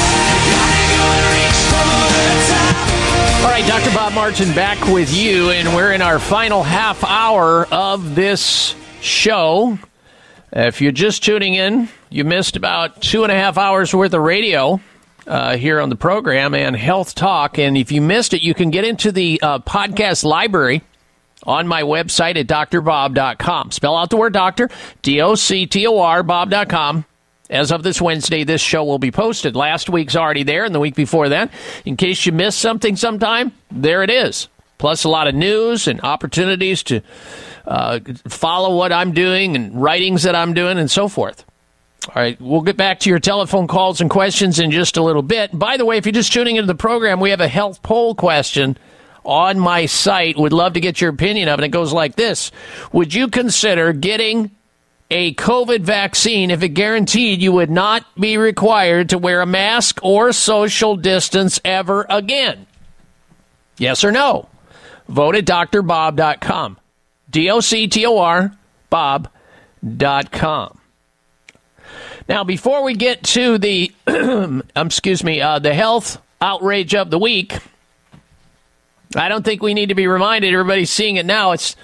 Dr. 3.67 3.93
Bob 3.95 4.13
Martin 4.15 4.55
back 4.55 4.81
with 4.93 5.13
you, 5.13 5.51
and 5.51 5.75
we're 5.75 5.93
in 5.93 6.01
our 6.01 6.19
final 6.19 6.63
half 6.63 7.03
hour 7.05 7.67
of 7.67 8.15
this 8.15 8.75
show. 9.01 9.79
If 10.53 10.81
you're 10.81 10.93
just 10.93 11.25
tuning 11.25 11.55
in, 11.55 11.89
you 12.09 12.25
missed 12.25 12.57
about 12.57 13.03
two 13.03 13.25
and 13.25 13.33
a 13.33 13.35
half 13.35 13.59
hours 13.59 13.93
worth 13.93 14.15
of 14.15 14.23
radio 14.23 14.81
uh, 15.27 15.57
here 15.57 15.81
on 15.81 15.89
the 15.89 15.97
program 15.97 16.55
and 16.55 16.77
health 16.77 17.15
talk. 17.15 17.59
And 17.59 17.77
if 17.77 17.91
you 17.91 18.01
missed 18.01 18.35
it, 18.35 18.43
you 18.43 18.55
can 18.55 18.71
get 18.71 18.85
into 18.85 19.11
the 19.11 19.41
uh, 19.43 19.59
podcast 19.59 20.23
library 20.25 20.83
on 21.43 21.67
my 21.67 21.83
website 21.83 22.37
at 22.37 22.47
drbob.com. 22.47 23.73
Spell 23.73 23.97
out 23.97 24.11
the 24.11 24.17
word 24.17 24.33
doctor, 24.33 24.71
D 25.03 25.21
O 25.21 25.35
C 25.35 25.67
T 25.67 25.87
O 25.87 25.99
R, 25.99 26.23
bob.com. 26.23 27.05
As 27.49 27.71
of 27.71 27.83
this 27.83 28.01
Wednesday, 28.01 28.45
this 28.45 28.61
show 28.61 28.85
will 28.85 28.99
be 28.99 29.13
posted. 29.13 29.55
Last 29.55 29.89
week's 29.89 30.17
already 30.17 30.43
there, 30.43 30.65
and 30.65 30.75
the 30.75 30.81
week 30.81 30.97
before 30.97 31.29
that. 31.29 31.51
In 31.85 31.97
case 31.97 32.27
you 32.27 32.33
missed 32.33 32.59
something 32.59 32.97
sometime, 32.97 33.53
there 33.71 34.03
it 34.03 34.11
is. 34.11 34.49
Plus, 34.79 35.05
a 35.05 35.09
lot 35.09 35.29
of 35.29 35.35
news 35.35 35.87
and 35.87 36.01
opportunities 36.03 36.83
to 36.85 37.01
uh, 37.67 38.01
follow 38.29 38.77
what 38.77 38.93
I'm 38.93 39.13
doing 39.13 39.57
and 39.57 39.81
writings 39.81 40.25
that 40.25 40.35
I'm 40.35 40.55
doing 40.55 40.79
and 40.79 40.91
so 40.91 41.09
forth. 41.09 41.45
All 42.09 42.15
right, 42.15 42.41
we'll 42.41 42.61
get 42.61 42.77
back 42.77 43.01
to 43.01 43.11
your 43.11 43.19
telephone 43.19 43.67
calls 43.67 44.01
and 44.01 44.09
questions 44.11 44.59
in 44.59 44.71
just 44.71 44.97
a 44.97 45.03
little 45.03 45.23
bit. 45.23 45.57
By 45.57 45.77
the 45.77 45.85
way, 45.85 45.97
if 45.97 46.07
you're 46.07 46.13
just 46.13 46.33
tuning 46.33 46.57
into 46.57 46.67
the 46.67 46.75
program, 46.75 47.19
we 47.21 47.31
have 47.31 47.41
a 47.41 47.49
health 47.49 47.83
poll 47.83 48.15
question 48.15 48.77
on 49.25 49.59
my 49.59 49.87
site. 49.87 50.37
Would 50.37 50.53
love 50.53 50.75
to 50.75 50.81
get 50.81 51.01
your 51.01 51.11
opinion 51.11 51.49
of 51.49 51.59
it. 51.59 51.65
It 51.65 51.69
goes 51.69 51.93
like 51.93 52.15
this 52.17 52.53
Would 52.93 53.13
you 53.13 53.29
consider 53.29 53.93
getting 53.93 54.53
a 55.11 55.35
COVID 55.35 55.81
vaccine 55.81 56.51
if 56.51 56.63
it 56.63 56.71
guaranteed 56.71 57.41
you 57.41 57.53
would 57.53 57.71
not 57.71 58.05
be 58.19 58.37
required 58.37 59.11
to 59.11 59.19
wear 59.19 59.41
a 59.41 59.47
mask 59.47 60.01
or 60.03 60.33
social 60.33 60.97
distance 60.97 61.61
ever 61.65 62.07
again? 62.09 62.67
Yes 63.79 64.05
or 64.05 64.11
no? 64.11 64.49
Vote 65.09 65.37
at 65.37 65.45
drbob.com. 65.45 66.79
D 67.31 67.51
O 67.51 67.61
C 67.61 67.87
T 67.89 68.07
O 68.07 68.19
R, 68.19 68.53
Bob.com. 68.91 70.81
Now, 72.29 72.43
before 72.43 72.83
we 72.83 72.95
get 72.95 73.23
to 73.23 73.59
the, 73.59 73.93
um, 74.07 74.63
excuse 74.75 75.23
me, 75.23 75.41
uh, 75.41 75.59
the 75.61 75.75
health 75.75 76.21
outrage 76.41 76.95
of 76.95 77.11
the 77.11 77.19
week, 77.19 77.57
I 79.15 79.29
don't 79.29 79.45
think 79.45 79.63
we 79.63 79.75
need 79.75 79.91
to 79.91 79.95
be 79.95 80.09
reminded. 80.09 80.53
Everybody's 80.53 80.91
seeing 80.91 81.17
it 81.17 81.27
now. 81.27 81.53
It's 81.53 81.77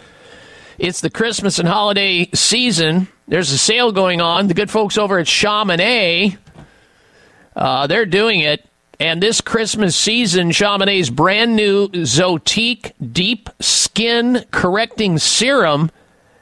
it's 0.83 1.01
the 1.01 1.11
Christmas 1.11 1.61
and 1.61 1.69
holiday 1.69 2.28
season. 2.35 3.07
There's 3.28 3.52
a 3.52 3.57
sale 3.57 3.93
going 3.93 4.20
on. 4.20 4.49
The 4.49 4.55
good 4.55 4.69
folks 4.69 4.99
over 4.99 5.20
at 5.20 5.28
Chamonix, 5.28 6.36
uh, 7.55 7.86
they're 7.86 8.05
doing 8.05 8.41
it. 8.41 8.67
And 8.99 9.23
this 9.23 9.41
Christmas 9.41 9.94
season, 9.94 10.51
Chamonix's 10.51 11.09
brand 11.09 11.55
new 11.55 11.86
Zotique 11.89 12.93
Deep 13.12 13.49
Skin 13.61 14.44
Correcting 14.51 15.19
Serum 15.19 15.93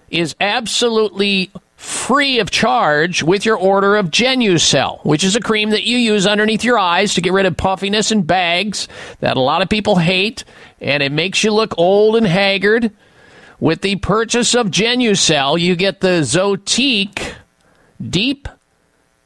is 0.08 0.34
absolutely 0.40 1.50
free 1.76 2.38
of 2.38 2.50
charge 2.50 3.22
with 3.22 3.44
your 3.44 3.58
order 3.58 3.96
of 3.96 4.06
Genucel, 4.06 5.04
which 5.04 5.22
is 5.22 5.36
a 5.36 5.40
cream 5.40 5.68
that 5.70 5.84
you 5.84 5.98
use 5.98 6.26
underneath 6.26 6.64
your 6.64 6.78
eyes 6.78 7.12
to 7.12 7.20
get 7.20 7.34
rid 7.34 7.44
of 7.44 7.58
puffiness 7.58 8.10
and 8.10 8.26
bags 8.26 8.88
that 9.20 9.36
a 9.36 9.40
lot 9.40 9.60
of 9.60 9.68
people 9.68 9.96
hate, 9.96 10.44
and 10.80 11.02
it 11.02 11.12
makes 11.12 11.44
you 11.44 11.52
look 11.52 11.74
old 11.76 12.16
and 12.16 12.26
haggard. 12.26 12.90
With 13.60 13.82
the 13.82 13.96
purchase 13.96 14.54
of 14.54 14.68
Genucel, 14.68 15.60
you 15.60 15.76
get 15.76 16.00
the 16.00 16.22
Zotique 16.22 17.34
Deep 18.02 18.48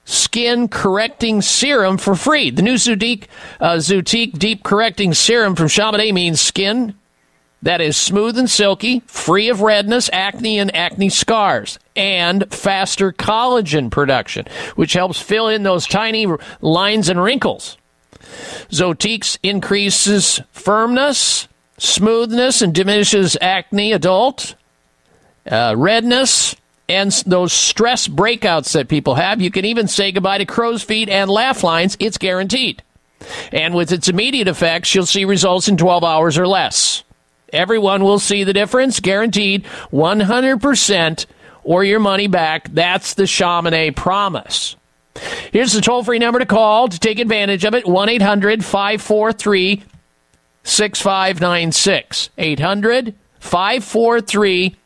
Skin 0.04 0.66
Correcting 0.66 1.40
Serum 1.40 1.98
for 1.98 2.16
free. 2.16 2.50
The 2.50 2.62
new 2.62 2.74
Zotique, 2.74 3.26
uh, 3.60 3.76
Zotique 3.76 4.36
Deep 4.36 4.64
Correcting 4.64 5.14
Serum 5.14 5.54
from 5.54 5.68
Chamonix 5.68 6.12
means 6.12 6.40
skin 6.40 6.94
that 7.62 7.80
is 7.80 7.96
smooth 7.96 8.36
and 8.36 8.50
silky, 8.50 9.00
free 9.06 9.48
of 9.48 9.62
redness, 9.62 10.10
acne, 10.12 10.58
and 10.58 10.74
acne 10.76 11.08
scars, 11.08 11.78
and 11.96 12.52
faster 12.52 13.10
collagen 13.12 13.90
production, 13.90 14.46
which 14.74 14.92
helps 14.92 15.18
fill 15.18 15.48
in 15.48 15.62
those 15.62 15.86
tiny 15.86 16.26
lines 16.60 17.08
and 17.08 17.22
wrinkles. 17.22 17.78
Zotique's 18.68 19.38
increases 19.42 20.42
firmness, 20.52 21.48
smoothness, 21.78 22.62
and 22.62 22.74
diminishes 22.74 23.36
acne 23.40 23.92
adult, 23.92 24.54
uh, 25.50 25.74
redness, 25.76 26.56
and 26.88 27.10
those 27.26 27.52
stress 27.52 28.06
breakouts 28.06 28.72
that 28.72 28.88
people 28.88 29.14
have. 29.14 29.40
You 29.40 29.50
can 29.50 29.64
even 29.64 29.88
say 29.88 30.12
goodbye 30.12 30.38
to 30.38 30.44
crow's 30.44 30.82
feet 30.82 31.08
and 31.08 31.30
laugh 31.30 31.62
lines. 31.62 31.96
It's 31.98 32.18
guaranteed. 32.18 32.82
And 33.52 33.74
with 33.74 33.90
its 33.90 34.08
immediate 34.08 34.48
effects, 34.48 34.94
you'll 34.94 35.06
see 35.06 35.24
results 35.24 35.68
in 35.68 35.76
12 35.76 36.04
hours 36.04 36.36
or 36.36 36.46
less. 36.46 37.04
Everyone 37.52 38.02
will 38.02 38.18
see 38.18 38.44
the 38.44 38.52
difference, 38.52 39.00
guaranteed 39.00 39.64
100% 39.92 41.26
or 41.62 41.84
your 41.84 42.00
money 42.00 42.26
back. 42.26 42.68
That's 42.72 43.14
the 43.14 43.26
Chamonix 43.26 43.92
promise. 43.92 44.76
Here's 45.52 45.72
the 45.72 45.80
toll 45.80 46.02
free 46.02 46.18
number 46.18 46.40
to 46.40 46.46
call 46.46 46.88
to 46.88 46.98
take 46.98 47.20
advantage 47.20 47.64
of 47.64 47.74
it 47.74 47.86
1 47.86 48.08
800 48.08 48.64
543 48.64 49.84
6596. 50.64 52.30
800 52.36 53.14
543 53.38 54.76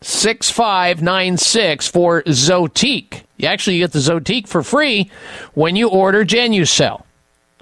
6596 0.00 1.88
for 1.88 2.22
Zotique. 2.22 3.24
You 3.36 3.48
actually 3.48 3.78
get 3.78 3.92
the 3.92 3.98
Zotique 3.98 4.48
for 4.48 4.62
free 4.62 5.10
when 5.54 5.76
you 5.76 5.88
order 5.88 6.24
Genucel. 6.24 7.02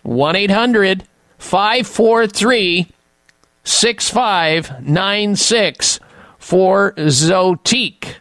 1 0.03 0.37
800 0.37 1.03
543 1.39 2.87
6596 3.65 6.01
for 6.39 6.93
Zotique. 6.93 8.15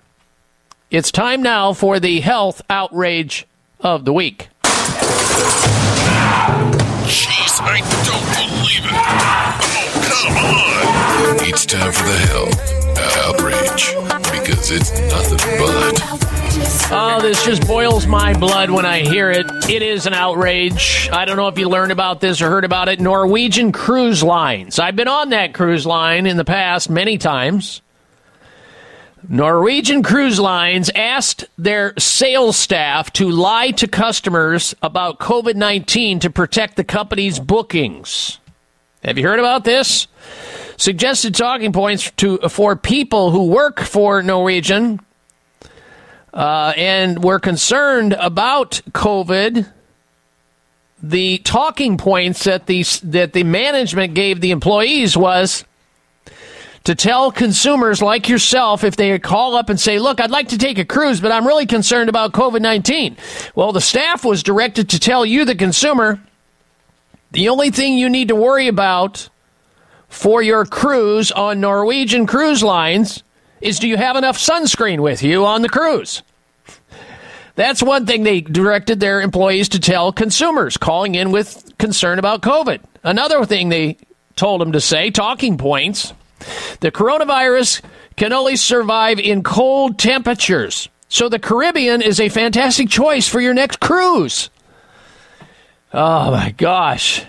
It's 0.89 1.11
time 1.11 1.43
now 1.43 1.73
for 1.73 1.99
the 1.99 2.21
health 2.21 2.61
outrage 2.69 3.45
of 3.81 4.05
the 4.05 4.13
week. 4.13 4.47
Jeez, 7.57 7.63
I 7.63 7.79
don't 8.05 8.27
believe 8.35 8.85
it. 8.85 8.91
Oh, 8.93 10.27
come 10.27 10.37
on. 10.37 11.49
It's 11.49 11.65
time 11.65 11.91
for 11.91 12.03
the 12.03 12.17
health 12.27 12.77
outrage 13.25 13.95
because 14.31 14.71
it's 14.71 14.91
nothing 14.91 15.37
but. 15.57 16.27
Oh, 16.89 17.19
this 17.21 17.43
just 17.45 17.67
boils 17.67 18.07
my 18.07 18.33
blood 18.37 18.69
when 18.69 18.85
I 18.85 18.99
hear 18.99 19.29
it. 19.31 19.45
It 19.69 19.81
is 19.81 20.05
an 20.05 20.13
outrage. 20.13 21.09
I 21.11 21.25
don't 21.25 21.35
know 21.35 21.47
if 21.47 21.57
you 21.57 21.67
learned 21.67 21.91
about 21.91 22.21
this 22.21 22.41
or 22.41 22.49
heard 22.49 22.63
about 22.63 22.89
it. 22.89 22.99
Norwegian 22.99 23.71
Cruise 23.71 24.23
Lines. 24.23 24.79
I've 24.79 24.95
been 24.95 25.07
on 25.07 25.29
that 25.29 25.53
cruise 25.53 25.85
line 25.85 26.25
in 26.27 26.37
the 26.37 26.45
past 26.45 26.89
many 26.89 27.17
times. 27.17 27.81
Norwegian 29.27 30.03
Cruise 30.03 30.39
Lines 30.39 30.89
asked 30.95 31.45
their 31.57 31.93
sales 31.97 32.57
staff 32.57 33.11
to 33.13 33.29
lie 33.29 33.71
to 33.71 33.87
customers 33.87 34.75
about 34.81 35.19
COVID 35.19 35.55
19 35.55 36.19
to 36.19 36.29
protect 36.29 36.75
the 36.75 36.83
company's 36.83 37.39
bookings. 37.39 38.39
Have 39.03 39.17
you 39.17 39.25
heard 39.25 39.39
about 39.39 39.63
this? 39.63 40.07
Suggested 40.77 41.33
talking 41.33 41.73
points 41.73 42.11
to, 42.17 42.37
for 42.49 42.75
people 42.75 43.31
who 43.31 43.47
work 43.47 43.79
for 43.79 44.21
Norwegian 44.21 44.99
uh, 46.33 46.73
and 46.77 47.23
were 47.23 47.39
concerned 47.39 48.13
about 48.13 48.81
COVID. 48.91 49.71
The 51.01 51.39
talking 51.39 51.97
points 51.97 52.43
that 52.45 52.65
the 52.65 52.83
that 53.03 53.33
the 53.33 53.43
management 53.43 54.13
gave 54.13 54.41
the 54.41 54.51
employees 54.51 55.15
was 55.15 55.63
to 56.87 56.95
tell 56.95 57.33
consumers 57.33 58.01
like 58.01 58.29
yourself 58.29 58.85
if 58.85 58.95
they 58.95 59.19
call 59.19 59.57
up 59.57 59.69
and 59.69 59.77
say, 59.77 59.99
"Look, 59.99 60.21
I'd 60.21 60.31
like 60.31 60.47
to 60.49 60.57
take 60.57 60.79
a 60.79 60.85
cruise, 60.85 61.19
but 61.19 61.33
I'm 61.33 61.45
really 61.45 61.65
concerned 61.65 62.07
about 62.07 62.31
COVID-19." 62.31 63.17
Well, 63.55 63.73
the 63.73 63.81
staff 63.81 64.23
was 64.23 64.41
directed 64.41 64.87
to 64.91 64.99
tell 64.99 65.25
you, 65.25 65.43
the 65.43 65.53
consumer, 65.53 66.17
the 67.33 67.49
only 67.49 67.71
thing 67.71 67.97
you 67.97 68.09
need 68.09 68.29
to 68.29 68.35
worry 68.35 68.69
about 68.69 69.27
for 70.07 70.41
your 70.41 70.63
cruise 70.63 71.29
on 71.29 71.59
Norwegian 71.59 72.25
Cruise 72.25 72.63
Lines 72.63 73.21
is 73.59 73.79
do 73.79 73.87
you 73.89 73.97
have 73.97 74.15
enough 74.15 74.37
sunscreen 74.37 75.01
with 75.01 75.21
you 75.21 75.45
on 75.45 75.63
the 75.63 75.69
cruise? 75.69 76.21
That's 77.55 77.83
one 77.83 78.05
thing 78.05 78.23
they 78.23 78.39
directed 78.39 79.01
their 79.01 79.19
employees 79.19 79.67
to 79.69 79.79
tell 79.79 80.13
consumers 80.13 80.77
calling 80.77 81.15
in 81.15 81.31
with 81.31 81.77
concern 81.77 82.17
about 82.17 82.43
COVID. 82.43 82.79
Another 83.03 83.43
thing 83.43 83.67
they 83.67 83.97
told 84.37 84.61
them 84.61 84.71
to 84.71 84.79
say, 84.79 85.11
talking 85.11 85.57
points, 85.57 86.13
the 86.79 86.91
coronavirus 86.91 87.81
can 88.15 88.33
only 88.33 88.55
survive 88.55 89.19
in 89.19 89.43
cold 89.43 89.97
temperatures. 89.97 90.89
So 91.09 91.29
the 91.29 91.39
Caribbean 91.39 92.01
is 92.01 92.19
a 92.19 92.29
fantastic 92.29 92.89
choice 92.89 93.27
for 93.27 93.39
your 93.39 93.53
next 93.53 93.79
cruise. 93.79 94.49
Oh 95.93 96.31
my 96.31 96.51
gosh. 96.51 97.23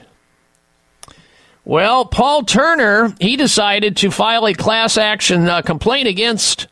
Well, 1.64 2.06
Paul 2.06 2.44
Turner, 2.44 3.14
he 3.20 3.36
decided 3.36 3.98
to 3.98 4.10
file 4.10 4.46
a 4.46 4.54
class 4.54 4.96
action 4.96 5.46
uh, 5.48 5.62
complaint 5.62 6.08
against 6.08 6.66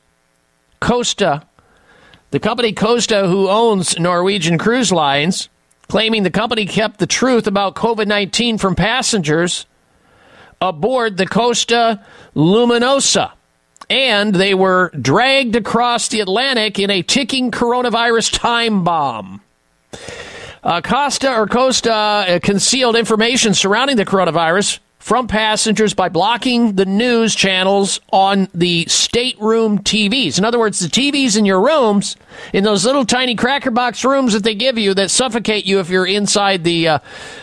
Costa, 0.81 1.43
the 2.31 2.41
company 2.41 2.73
Costa, 2.73 3.29
who 3.29 3.49
owns 3.49 3.99
Norwegian 3.99 4.59
Cruise 4.59 4.91
Lines, 4.91 5.49
claiming 5.89 6.23
the 6.23 6.31
company 6.31 6.65
kept 6.65 6.99
the 6.99 7.07
truth 7.07 7.47
about 7.47 7.77
COVID 7.77 8.07
19 8.07 8.59
from 8.59 8.75
passengers 8.75 9.67
aboard 10.61 11.17
the 11.17 11.27
Costa 11.27 12.05
Luminosa. 12.35 13.33
And 13.89 14.35
they 14.35 14.55
were 14.55 14.91
dragged 15.01 15.55
across 15.55 16.09
the 16.09 16.21
Atlantic 16.21 16.79
in 16.79 16.91
a 16.91 17.03
ticking 17.03 17.51
coronavirus 17.51 18.33
time 18.39 18.83
bomb. 18.83 19.43
Uh, 20.63 20.81
Costa 20.81 21.33
or 21.33 21.47
Costa 21.47 21.93
uh, 21.93 22.39
concealed 22.41 22.97
information 22.97 23.55
surrounding 23.55 23.97
the 23.97 24.05
coronavirus 24.05 24.81
from 25.07 25.29
passengers 25.29 25.95
by 25.95 26.09
blocking 26.09 26.73
the 26.73 26.85
news 26.85 27.33
channels 27.33 28.01
on 28.11 28.49
the 28.53 28.85
stateroom 28.87 29.79
TVs. 29.79 30.37
In 30.37 30.45
other 30.45 30.59
words, 30.59 30.81
the 30.81 30.89
TVs 30.89 31.39
in 31.39 31.45
your 31.45 31.65
rooms, 31.65 32.17
in 32.53 32.65
those 32.65 32.85
little 32.85 33.05
tiny 33.05 33.37
cracker 33.37 33.71
box 33.71 34.05
rooms 34.05 34.33
that 34.33 34.43
they 34.43 34.57
give 34.57 34.77
you 34.79 34.95
that 34.95 35.13
suffocate 35.13 35.65
you 35.65 35.79
if 35.79 35.91
you're 35.91 36.09
inside 36.09 36.65
the 36.65 36.89
uh, 36.89 36.99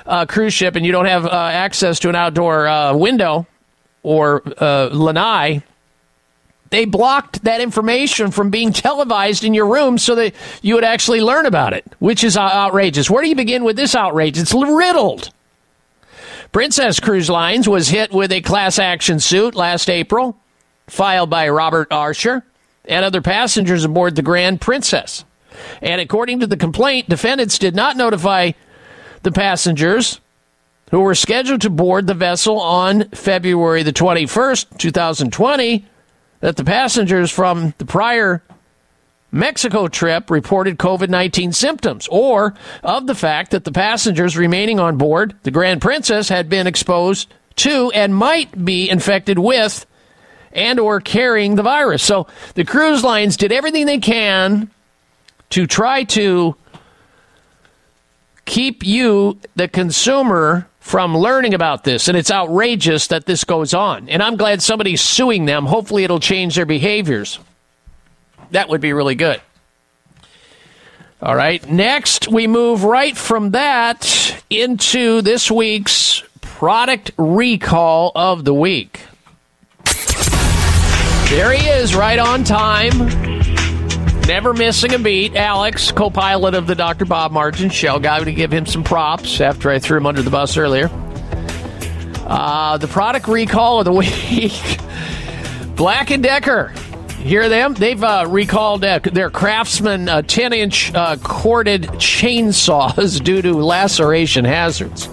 uh, 0.06 0.26
cruise 0.26 0.54
ship 0.54 0.76
and 0.76 0.86
you 0.86 0.92
don't 0.92 1.06
have 1.06 1.26
uh, 1.26 1.30
access 1.30 2.00
to 2.00 2.10
an 2.10 2.16
outdoor 2.16 2.68
uh, 2.68 2.94
window 2.94 3.48
or 4.04 4.44
uh, 4.62 4.90
lanai. 4.92 5.64
They 6.70 6.84
blocked 6.84 7.46
that 7.46 7.62
information 7.62 8.32
from 8.32 8.50
being 8.50 8.74
televised 8.74 9.46
in 9.46 9.54
your 9.54 9.68
room 9.68 9.98
so 9.98 10.16
that 10.16 10.36
you 10.62 10.76
would 10.76 10.84
actually 10.84 11.22
learn 11.22 11.46
about 11.46 11.72
it, 11.72 11.86
which 12.00 12.26
is 12.26 12.36
uh, 12.36 12.42
outrageous. 12.42 13.10
Where 13.10 13.24
do 13.24 13.30
you 13.30 13.38
begin 13.38 13.64
with 13.64 13.78
this 13.78 13.96
outrage? 13.96 14.38
It's 14.38 14.54
riddled. 14.54 15.32
Princess 16.54 17.00
Cruise 17.00 17.32
Lines 17.32 17.68
was 17.68 17.90
hit 17.90 18.14
with 18.14 18.32
a 18.32 18.40
class 18.40 18.78
action 18.78 19.20
suit 19.20 19.56
last 19.56 19.90
April, 19.90 20.38
filed 20.86 21.28
by 21.28 21.50
Robert 21.50 21.88
Archer 21.90 22.46
and 22.86 23.04
other 23.04 23.24
passengers 23.24 23.84
aboard 23.84 24.16
the 24.16 24.22
Grand 24.22 24.62
Princess. 24.62 25.26
And 25.82 26.00
according 26.00 26.42
to 26.42 26.48
the 26.48 26.56
complaint, 26.56 27.10
defendants 27.10 27.58
did 27.58 27.76
not 27.76 27.98
notify 27.98 28.52
the 29.24 29.32
passengers 29.32 30.22
who 30.92 31.00
were 31.00 31.16
scheduled 31.16 31.62
to 31.62 31.72
board 31.72 32.06
the 32.06 32.14
vessel 32.14 32.60
on 32.60 33.10
February 33.10 33.82
the 33.82 33.92
21st, 33.92 34.78
2020, 34.78 35.86
that 36.42 36.56
the 36.56 36.64
passengers 36.64 37.32
from 37.32 37.74
the 37.80 37.86
prior 37.86 38.44
Mexico 39.34 39.88
trip 39.88 40.30
reported 40.30 40.78
COVID 40.78 41.10
19 41.10 41.52
symptoms, 41.52 42.08
or 42.10 42.54
of 42.84 43.08
the 43.08 43.16
fact 43.16 43.52
that 43.52 43.64
the 43.64 43.72
passengers 43.72 44.38
remaining 44.38 44.80
on 44.80 44.98
board 44.98 45.36
the 45.42 45.52
Grand 45.52 45.82
Princess 45.82 46.30
had 46.30 46.48
been 46.48 46.68
exposed 46.68 47.34
to 47.58 47.92
and 47.94 48.16
might 48.16 48.64
be 48.64 48.90
infected 48.90 49.40
with 49.40 49.86
and 50.52 50.80
or 50.80 51.02
carrying 51.02 51.56
the 51.56 51.64
virus. 51.64 52.04
So 52.04 52.28
the 52.54 52.64
cruise 52.64 53.04
lines 53.04 53.36
did 53.36 53.52
everything 53.52 53.88
they 53.88 53.98
can 53.98 54.70
to 55.50 55.66
try 55.66 56.04
to 56.04 56.56
keep 58.46 58.86
you, 58.86 59.40
the 59.56 59.68
consumer, 59.68 60.68
from 60.80 61.18
learning 61.18 61.56
about 61.56 61.86
this. 61.86 62.08
And 62.08 62.16
it's 62.18 62.30
outrageous 62.30 63.08
that 63.08 63.26
this 63.26 63.44
goes 63.46 63.74
on. 63.74 64.10
And 64.10 64.22
I'm 64.22 64.36
glad 64.36 64.62
somebody's 64.62 65.02
suing 65.02 65.46
them. 65.46 65.66
Hopefully, 65.66 66.04
it'll 66.04 66.20
change 66.20 66.56
their 66.56 66.66
behaviors. 66.66 67.40
That 68.54 68.70
would 68.70 68.82
be 68.82 68.94
really 68.94 69.16
good. 69.16 69.42
All 71.22 71.36
right. 71.36 71.68
Next, 71.70 72.28
we 72.28 72.48
move 72.48 72.84
right 72.84 73.18
from 73.18 73.52
that 73.52 74.44
into 74.50 75.22
this 75.22 75.50
week's 75.50 76.24
product 76.42 77.12
recall 77.18 78.12
of 78.14 78.46
the 78.46 78.54
week. 78.54 79.02
There 81.30 81.52
he 81.52 81.68
is, 81.68 81.96
right 81.96 82.20
on 82.20 82.44
time. 82.44 82.92
Never 84.28 84.54
missing 84.54 84.94
a 84.94 85.00
beat. 85.00 85.36
Alex, 85.36 85.92
co 85.92 86.12
pilot 86.12 86.54
of 86.54 86.68
the 86.68 86.76
Dr. 86.76 87.06
Bob 87.06 87.32
Martin 87.32 87.72
show. 87.72 87.98
Got 87.98 88.24
to 88.26 88.32
give 88.32 88.54
him 88.54 88.68
some 88.68 88.84
props 88.84 89.42
after 89.42 89.72
I 89.72 89.80
threw 89.80 89.98
him 89.98 90.06
under 90.06 90.22
the 90.22 90.30
bus 90.30 90.58
earlier. 90.58 90.92
Uh, 92.26 92.78
the 92.78 92.88
product 92.88 93.28
recall 93.28 93.80
of 93.80 93.86
the 93.86 93.92
week 93.94 94.54
Black 95.76 96.12
and 96.12 96.22
Decker. 96.22 96.72
Hear 97.24 97.48
them? 97.48 97.74
They've 97.74 98.04
uh, 98.04 98.26
recalled 98.28 98.84
uh, 98.84 99.00
their 99.00 99.30
Craftsman 99.30 100.10
uh, 100.10 100.24
10 100.24 100.52
inch 100.52 100.94
uh, 100.94 101.16
corded 101.24 101.84
chainsaws 101.94 103.24
due 103.24 103.42
to 103.42 103.54
laceration 103.54 104.44
hazards. 104.44 105.08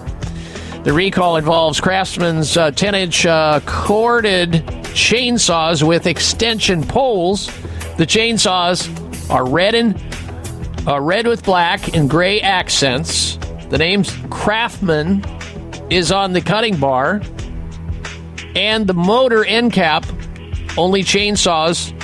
The 0.83 0.91
recall 0.91 1.37
involves 1.37 1.79
Craftsman's 1.79 2.55
10 2.55 2.95
inch 2.95 3.23
corded 3.65 4.51
chainsaws 4.91 5.87
with 5.87 6.05
extension 6.05 6.83
poles. 6.83 7.47
The 7.95 8.05
chainsaws 8.05 8.89
are 9.29 9.47
red 9.47 9.73
and 9.73 9.95
uh, 10.85 10.99
red 10.99 11.27
with 11.27 11.45
black 11.45 11.95
and 11.95 12.09
gray 12.09 12.41
accents. 12.41 13.37
The 13.69 13.77
name 13.77 14.03
Craftsman 14.29 15.23
is 15.89 16.11
on 16.11 16.33
the 16.33 16.41
cutting 16.41 16.75
bar, 16.75 17.21
and 18.53 18.85
the 18.85 18.93
motor 18.93 19.45
end 19.45 19.71
cap 19.71 20.05
only 20.77 21.03
chainsaws 21.03 21.97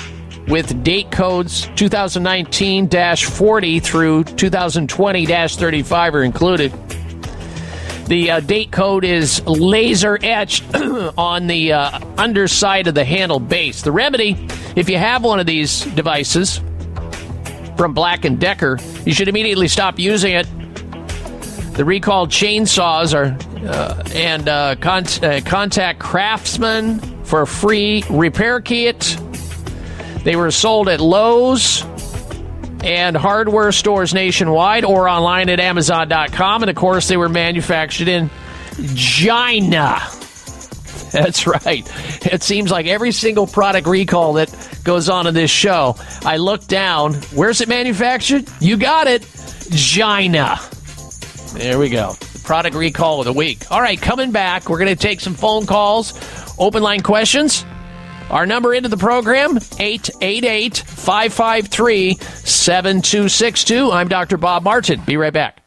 with 0.48 0.82
date 0.82 1.10
codes 1.10 1.68
2019 1.76 2.88
40 2.88 3.80
through 3.80 4.24
2020 4.24 5.26
35 5.26 6.14
are 6.14 6.22
included. 6.22 6.72
The 8.06 8.30
uh, 8.30 8.40
date 8.40 8.72
code 8.72 9.04
is 9.04 9.44
laser 9.46 10.18
etched 10.22 10.64
on 11.18 11.46
the 11.46 11.74
uh, 11.74 12.00
underside 12.16 12.86
of 12.86 12.94
the 12.94 13.04
handle 13.04 13.38
base. 13.38 13.82
The 13.82 13.92
remedy, 13.92 14.34
if 14.76 14.88
you 14.88 14.96
have 14.96 15.22
one 15.22 15.40
of 15.40 15.46
these 15.46 15.84
devices 15.84 16.62
from 17.76 17.92
Black 17.92 18.24
and 18.24 18.40
Decker, 18.40 18.78
you 19.04 19.12
should 19.12 19.28
immediately 19.28 19.68
stop 19.68 19.98
using 19.98 20.32
it. 20.32 20.46
The 21.74 21.84
recalled 21.84 22.30
chainsaws 22.30 23.14
are 23.14 23.36
uh, 23.68 24.02
and 24.14 24.48
uh, 24.48 24.76
con- 24.76 25.04
uh, 25.22 25.40
contact 25.44 26.00
Craftsman 26.00 27.00
for 27.24 27.42
a 27.42 27.46
free 27.46 28.04
repair 28.08 28.62
kit. 28.62 29.18
They 30.24 30.36
were 30.36 30.50
sold 30.50 30.88
at 30.88 31.00
Lowe's 31.00 31.84
and 32.82 33.16
hardware 33.16 33.72
stores 33.72 34.14
nationwide 34.14 34.84
or 34.84 35.08
online 35.08 35.48
at 35.48 35.60
Amazon.com. 35.60 36.62
And 36.62 36.70
of 36.70 36.76
course, 36.76 37.08
they 37.08 37.16
were 37.16 37.28
manufactured 37.28 38.08
in 38.08 38.30
China. 38.94 39.98
That's 41.12 41.46
right. 41.46 41.90
It 42.26 42.42
seems 42.42 42.70
like 42.70 42.86
every 42.86 43.12
single 43.12 43.46
product 43.46 43.86
recall 43.86 44.34
that 44.34 44.54
goes 44.84 45.08
on 45.08 45.26
in 45.26 45.34
this 45.34 45.50
show, 45.50 45.96
I 46.22 46.36
look 46.36 46.66
down. 46.66 47.14
Where's 47.34 47.60
it 47.60 47.68
manufactured? 47.68 48.46
You 48.60 48.76
got 48.76 49.06
it. 49.06 49.26
China. 49.74 50.58
There 51.54 51.78
we 51.78 51.88
go. 51.88 52.14
Product 52.44 52.76
recall 52.76 53.20
of 53.20 53.26
the 53.26 53.32
week. 53.32 53.70
All 53.70 53.80
right, 53.80 54.00
coming 54.00 54.32
back, 54.32 54.68
we're 54.68 54.78
going 54.78 54.94
to 54.94 54.96
take 54.96 55.20
some 55.20 55.34
phone 55.34 55.66
calls, 55.66 56.12
open 56.58 56.82
line 56.82 57.00
questions. 57.02 57.64
Our 58.30 58.44
number 58.44 58.74
into 58.74 58.90
the 58.90 58.98
program, 58.98 59.56
888 59.78 60.76
553 60.76 62.14
7262. 62.14 63.90
I'm 63.90 64.08
Dr. 64.08 64.36
Bob 64.36 64.64
Martin. 64.64 65.00
Be 65.06 65.16
right 65.16 65.32
back. 65.32 65.62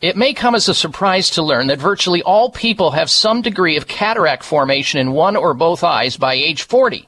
It 0.00 0.16
may 0.16 0.32
come 0.32 0.54
as 0.54 0.68
a 0.68 0.74
surprise 0.74 1.30
to 1.30 1.42
learn 1.42 1.66
that 1.66 1.80
virtually 1.80 2.22
all 2.22 2.50
people 2.50 2.92
have 2.92 3.10
some 3.10 3.42
degree 3.42 3.76
of 3.76 3.88
cataract 3.88 4.42
formation 4.42 5.00
in 5.00 5.12
one 5.12 5.36
or 5.36 5.52
both 5.52 5.84
eyes 5.84 6.16
by 6.16 6.32
age 6.34 6.62
40. 6.62 7.07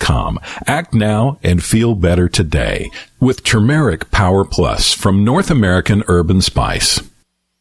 com. 0.00 0.40
Act 0.66 0.94
now 0.94 1.38
and 1.42 1.62
feel 1.62 1.94
better 1.94 2.28
today 2.28 2.90
with 3.20 3.44
Turmeric 3.44 4.10
Power 4.10 4.44
Plus 4.44 4.92
from 4.92 5.24
North 5.24 5.50
American 5.50 6.02
Herb 6.08 6.30
and 6.30 6.42
Spice. 6.42 7.00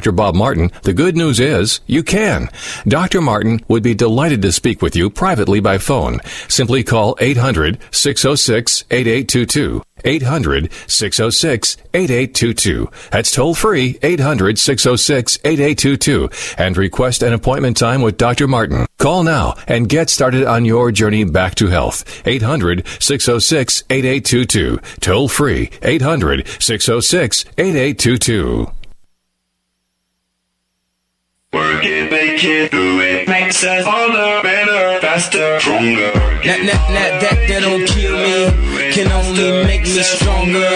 Dr. 0.00 0.12
Bob 0.12 0.34
Martin, 0.34 0.70
the 0.84 0.94
good 0.94 1.14
news 1.14 1.38
is 1.38 1.80
you 1.86 2.02
can. 2.02 2.48
Dr. 2.88 3.20
Martin 3.20 3.60
would 3.68 3.82
be 3.82 3.92
delighted 3.92 4.40
to 4.40 4.50
speak 4.50 4.80
with 4.80 4.96
you 4.96 5.10
privately 5.10 5.60
by 5.60 5.76
phone. 5.76 6.20
Simply 6.48 6.82
call 6.82 7.18
800 7.20 7.78
606 7.90 8.84
8822. 8.90 9.82
800 10.02 10.72
606 10.86 11.76
8822. 11.92 12.90
That's 13.10 13.30
toll 13.30 13.54
free 13.54 13.98
800 14.02 14.58
606 14.58 15.38
8822 15.44 16.30
and 16.56 16.78
request 16.78 17.22
an 17.22 17.34
appointment 17.34 17.76
time 17.76 18.00
with 18.00 18.16
Dr. 18.16 18.48
Martin. 18.48 18.86
Call 18.96 19.22
now 19.22 19.52
and 19.66 19.86
get 19.86 20.08
started 20.08 20.44
on 20.44 20.64
your 20.64 20.92
journey 20.92 21.24
back 21.24 21.56
to 21.56 21.66
health. 21.66 22.26
800 22.26 22.86
606 23.00 23.82
8822. 23.90 24.78
Toll 25.00 25.28
free 25.28 25.68
800 25.82 26.48
606 26.58 27.44
8822. 27.58 28.72
Work 31.52 31.84
it, 31.84 32.12
make 32.12 32.44
it, 32.44 32.70
do 32.70 33.00
it. 33.00 33.19
Makes 33.26 33.64
us 33.64 33.84
harder, 33.84 34.42
better, 34.42 35.00
faster, 35.00 35.60
stronger. 35.60 36.12
That, 36.44 36.60
that, 36.66 36.82
that, 36.94 37.20
that, 37.20 37.48
that 37.48 37.60
don't 37.62 37.86
kill 37.86 38.16
me. 38.16 38.92
Can 38.92 39.10
only 39.12 39.64
make 39.64 39.82
me 39.82 40.02
stronger. 40.02 40.70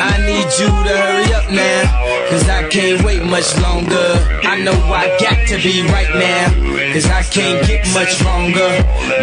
I 0.00 0.18
need 0.24 0.48
you 0.58 0.68
to 0.68 0.94
hurry 0.96 1.32
up 1.34 1.50
now. 1.50 2.30
Cause 2.30 2.48
I 2.48 2.66
can't 2.68 3.04
wait 3.04 3.22
much 3.22 3.56
longer. 3.60 4.16
I 4.42 4.58
know 4.62 4.72
I 4.72 5.16
got 5.20 5.46
to 5.48 5.56
be 5.62 5.82
right 5.88 6.08
now. 6.14 6.92
Cause 6.94 7.06
I 7.06 7.22
can't 7.22 7.66
get 7.66 7.86
much 7.92 8.24
longer. 8.24 8.68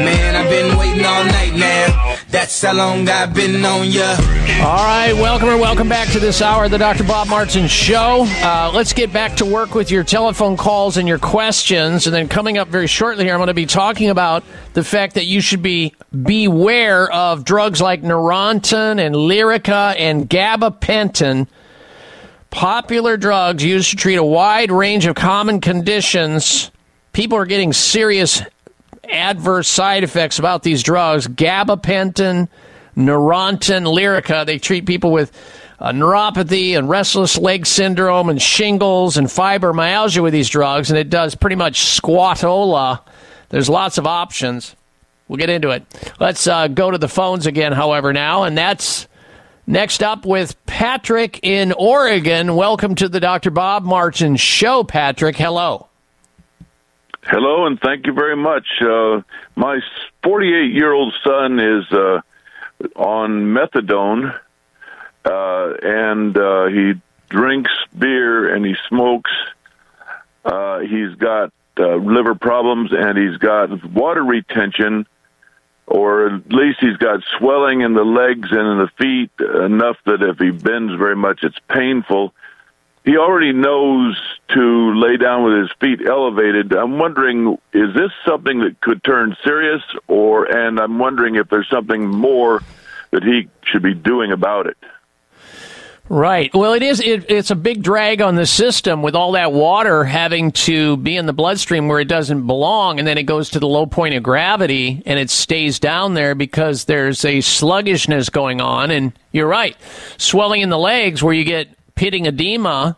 Man, 0.06 0.35
I've 0.35 0.49
been 0.49 0.77
waiting 0.77 1.03
all 1.03 1.25
night 1.25 1.56
now. 1.56 2.17
That's 2.30 2.61
how 2.61 2.73
long 2.73 3.09
I've 3.09 3.33
been 3.33 3.65
on 3.65 3.88
ya. 3.91 4.15
All 4.61 4.85
right, 4.85 5.14
welcome 5.14 5.49
or 5.49 5.57
welcome 5.57 5.89
back 5.89 6.09
to 6.09 6.19
this 6.19 6.43
hour 6.43 6.65
of 6.65 6.72
the 6.72 6.77
Dr. 6.77 7.03
Bob 7.03 7.27
Martin 7.27 7.67
Show. 7.67 8.25
Uh, 8.27 8.72
let's 8.72 8.93
get 8.93 9.11
back 9.11 9.35
to 9.38 9.45
work 9.45 9.73
with 9.73 9.89
your 9.89 10.03
telephone 10.03 10.56
calls 10.56 10.98
and 10.98 11.07
your 11.07 11.17
questions. 11.17 12.06
And 12.06 12.14
then 12.14 12.27
coming 12.27 12.58
up 12.59 12.67
very 12.67 12.88
shortly 12.88 13.23
here, 13.23 13.33
I'm 13.33 13.39
going 13.39 13.47
to 13.47 13.53
be 13.53 13.65
talking 13.65 14.09
about 14.09 14.43
the 14.73 14.83
fact 14.83 15.15
that 15.15 15.25
you 15.25 15.41
should 15.41 15.61
be 15.61 15.95
beware 16.23 17.11
of 17.11 17.43
drugs 17.43 17.81
like 17.81 18.01
Neurontin 18.01 18.99
and 18.99 19.15
Lyrica 19.15 19.95
and 19.97 20.29
gabapentin, 20.29 21.47
popular 22.51 23.17
drugs 23.17 23.63
used 23.63 23.89
to 23.91 23.95
treat 23.95 24.15
a 24.15 24.23
wide 24.23 24.71
range 24.71 25.05
of 25.05 25.15
common 25.15 25.61
conditions. 25.61 26.71
People 27.13 27.38
are 27.38 27.45
getting 27.45 27.73
serious 27.73 28.41
adverse 29.09 29.67
side 29.67 30.03
effects 30.03 30.39
about 30.39 30.63
these 30.63 30.83
drugs. 30.83 31.27
Gabapentin, 31.27 32.47
Neurontin, 32.95 33.85
Lyrica, 33.85 34.45
they 34.45 34.59
treat 34.59 34.85
people 34.85 35.11
with 35.11 35.31
uh, 35.80 35.91
neuropathy 35.91 36.77
and 36.77 36.90
restless 36.90 37.38
leg 37.38 37.66
syndrome 37.66 38.30
and 38.30 38.41
shingles 38.41 39.17
and 39.17 39.27
fibromyalgia 39.27 40.22
with 40.22 40.33
these 40.33 40.49
drugs, 40.49 40.90
and 40.90 40.99
it 40.99 41.09
does 41.09 41.35
pretty 41.35 41.56
much 41.56 41.80
squatola. 41.80 43.01
There's 43.49 43.69
lots 43.69 43.98
of 43.98 44.06
options. 44.06 44.75
We'll 45.27 45.38
get 45.38 45.49
into 45.49 45.69
it. 45.69 45.85
Let's 46.19 46.48
uh, 46.48 46.67
go 46.67 46.91
to 46.91 46.98
the 46.98 47.08
phones 47.08 47.45
again, 47.45 47.72
however, 47.72 48.11
now, 48.14 48.43
and 48.43 48.58
that's 48.58 49.08
next 49.67 50.01
up 50.01 50.25
with 50.25 50.56
Patrick 50.66 51.40
in 51.43 51.72
Oregon. 51.72 52.56
Welcome 52.56 52.95
to 52.95 53.08
the 53.08 53.19
Dr. 53.19 53.51
Bob 53.51 53.83
Martin 53.83 54.35
Show, 54.35 54.83
Patrick. 54.83 55.38
Hello. 55.38 55.88
Hello, 57.24 57.67
and 57.67 57.80
thank 57.80 58.08
you 58.08 58.14
very 58.14 58.35
much. 58.35 58.66
Uh, 58.82 59.22
my 59.56 59.80
48 60.24 60.74
year 60.74 60.91
old 60.91 61.14
son 61.24 61.59
is 61.59 61.85
uh, 61.91 62.22
on 62.95 63.53
methadone, 63.53 64.38
uh, 65.25 65.73
and 65.81 66.38
uh, 66.38 66.67
he 66.67 66.93
drinks 67.30 67.72
beer 67.98 68.53
and 68.53 68.65
he 68.65 68.75
smokes. 68.88 69.31
Uh, 70.43 70.80
he's 70.80 71.15
got 71.15 71.51
uh, 71.77 71.95
liver 71.95 72.35
problems 72.35 72.91
and 72.93 73.17
he's 73.17 73.38
got 73.38 73.83
water 73.91 74.23
retention, 74.23 75.06
or 75.85 76.27
at 76.27 76.51
least 76.51 76.80
he's 76.80 76.98
got 76.98 77.23
swelling 77.38 77.81
in 77.81 77.93
the 77.93 78.03
legs 78.03 78.49
and 78.51 78.59
in 78.59 78.77
the 78.77 78.89
feet 78.98 79.31
enough 79.39 79.98
that 80.06 80.22
if 80.22 80.39
he 80.39 80.51
bends 80.51 80.93
very 80.95 81.15
much, 81.15 81.43
it's 81.43 81.59
painful 81.69 82.33
he 83.06 83.17
already 83.17 83.53
knows 83.53 84.19
to 84.49 84.93
lay 84.93 85.17
down 85.17 85.43
with 85.43 85.57
his 85.61 85.72
feet 85.80 86.06
elevated. 86.06 86.73
I'm 86.73 86.99
wondering, 86.99 87.57
is 87.73 87.93
this 87.95 88.11
something 88.25 88.59
that 88.59 88.81
could 88.81 89.03
turn 89.03 89.35
serious, 89.43 89.81
or 90.07 90.45
and 90.45 90.80
I'm 90.80 90.99
wondering 90.99 91.35
if 91.35 91.49
there's 91.49 91.69
something 91.69 92.06
more 92.06 92.61
that 93.11 93.23
he 93.23 93.48
should 93.64 93.81
be 93.81 93.93
doing 93.93 94.31
about 94.31 94.67
it. 94.67 94.77
Right. 96.09 96.51
Well, 96.55 96.73
it 96.73 96.81
is. 96.81 96.99
It, 96.99 97.29
it's 97.29 97.51
a 97.51 97.55
big 97.55 97.83
drag 97.83 98.19
on 98.19 98.33
the 98.33 98.47
system 98.47 99.03
with 99.03 99.15
all 99.15 99.33
that 99.33 99.53
water 99.53 100.03
having 100.03 100.51
to 100.53 100.97
be 100.97 101.15
in 101.15 101.27
the 101.27 101.33
bloodstream 101.33 101.88
where 101.88 101.99
it 101.99 102.07
doesn't 102.07 102.47
belong, 102.47 102.97
and 102.97 103.07
then 103.07 103.19
it 103.19 103.23
goes 103.23 103.51
to 103.51 103.59
the 103.59 103.67
low 103.67 103.85
point 103.85 104.15
of 104.15 104.23
gravity 104.23 105.03
and 105.05 105.19
it 105.19 105.29
stays 105.29 105.79
down 105.79 106.15
there 106.15 106.33
because 106.33 106.85
there's 106.85 107.23
a 107.25 107.41
sluggishness 107.41 108.29
going 108.29 108.59
on. 108.59 108.89
And 108.89 109.13
you're 109.31 109.47
right, 109.47 109.77
swelling 110.17 110.61
in 110.61 110.69
the 110.69 110.79
legs 110.79 111.21
where 111.21 111.33
you 111.33 111.43
get 111.43 111.69
pitting 111.93 112.25
edema 112.25 112.97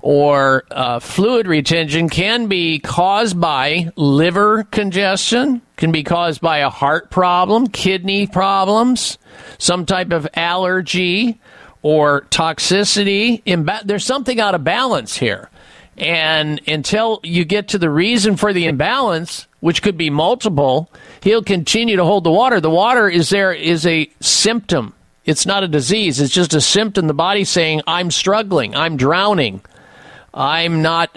or 0.00 0.62
uh, 0.70 1.00
fluid 1.00 1.48
retention 1.48 2.08
can 2.08 2.46
be 2.46 2.78
caused 2.78 3.40
by 3.40 3.90
liver 3.96 4.62
congestion, 4.64 5.62
can 5.76 5.90
be 5.90 6.04
caused 6.04 6.40
by 6.40 6.58
a 6.58 6.70
heart 6.70 7.10
problem, 7.10 7.66
kidney 7.66 8.28
problems, 8.28 9.18
some 9.58 9.84
type 9.84 10.12
of 10.12 10.28
allergy 10.34 11.40
or 11.82 12.22
toxicity. 12.30 13.42
Imba- 13.44 13.82
There's 13.84 14.04
something 14.04 14.40
out 14.40 14.54
of 14.54 14.64
balance 14.64 15.16
here. 15.16 15.50
And 15.98 16.60
until 16.66 17.20
you 17.22 17.44
get 17.44 17.68
to 17.68 17.78
the 17.78 17.90
reason 17.90 18.36
for 18.36 18.52
the 18.52 18.66
imbalance, 18.66 19.46
which 19.60 19.82
could 19.82 19.96
be 19.98 20.10
multiple, 20.10 20.90
he'll 21.22 21.42
continue 21.42 21.96
to 21.96 22.04
hold 22.04 22.24
the 22.24 22.30
water. 22.30 22.60
The 22.60 22.70
water 22.70 23.08
is 23.08 23.28
there 23.30 23.52
is 23.52 23.86
a 23.86 24.10
symptom. 24.20 24.94
It's 25.24 25.46
not 25.46 25.62
a 25.62 25.68
disease. 25.68 26.20
It's 26.20 26.32
just 26.32 26.54
a 26.54 26.60
symptom. 26.60 27.06
The 27.06 27.14
body 27.14 27.44
saying, 27.44 27.82
I'm 27.86 28.10
struggling. 28.10 28.74
I'm 28.74 28.96
drowning. 28.96 29.60
I'm 30.34 30.82
not 30.82 31.16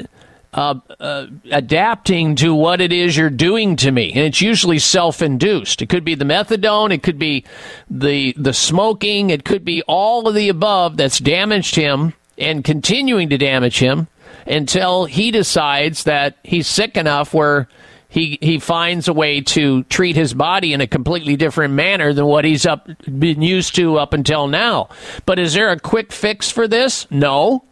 uh, 0.55 0.79
uh, 1.01 1.27
adapting 1.51 2.33
to 2.37 2.55
what 2.55 2.79
it 2.79 2.93
is 2.93 3.17
you're 3.17 3.29
doing 3.29 3.75
to 3.75 3.91
me, 3.91 4.09
and 4.13 4.21
it's 4.21 4.41
usually 4.41 4.79
self-induced. 4.79 5.81
It 5.81 5.89
could 5.89 6.05
be 6.05 6.15
the 6.15 6.23
methadone, 6.23 6.93
it 6.93 7.03
could 7.03 7.19
be 7.19 7.43
the 7.89 8.33
the 8.37 8.53
smoking, 8.53 9.29
it 9.29 9.43
could 9.43 9.65
be 9.65 9.83
all 9.83 10.29
of 10.29 10.33
the 10.33 10.47
above 10.47 10.95
that's 10.95 11.19
damaged 11.19 11.75
him 11.75 12.13
and 12.37 12.63
continuing 12.63 13.29
to 13.29 13.37
damage 13.37 13.79
him 13.79 14.07
until 14.47 15.03
he 15.05 15.29
decides 15.29 16.05
that 16.05 16.37
he's 16.43 16.67
sick 16.67 16.95
enough 16.95 17.33
where 17.33 17.67
he 18.07 18.37
he 18.41 18.57
finds 18.57 19.09
a 19.09 19.13
way 19.13 19.41
to 19.41 19.83
treat 19.83 20.15
his 20.15 20.33
body 20.33 20.71
in 20.71 20.79
a 20.79 20.87
completely 20.87 21.35
different 21.35 21.73
manner 21.73 22.13
than 22.13 22.25
what 22.25 22.45
he's 22.45 22.65
up 22.65 22.87
been 23.19 23.41
used 23.41 23.75
to 23.75 23.97
up 23.97 24.13
until 24.13 24.47
now. 24.47 24.87
But 25.25 25.37
is 25.37 25.53
there 25.53 25.69
a 25.71 25.79
quick 25.81 26.13
fix 26.13 26.49
for 26.49 26.65
this? 26.65 27.11
No 27.11 27.65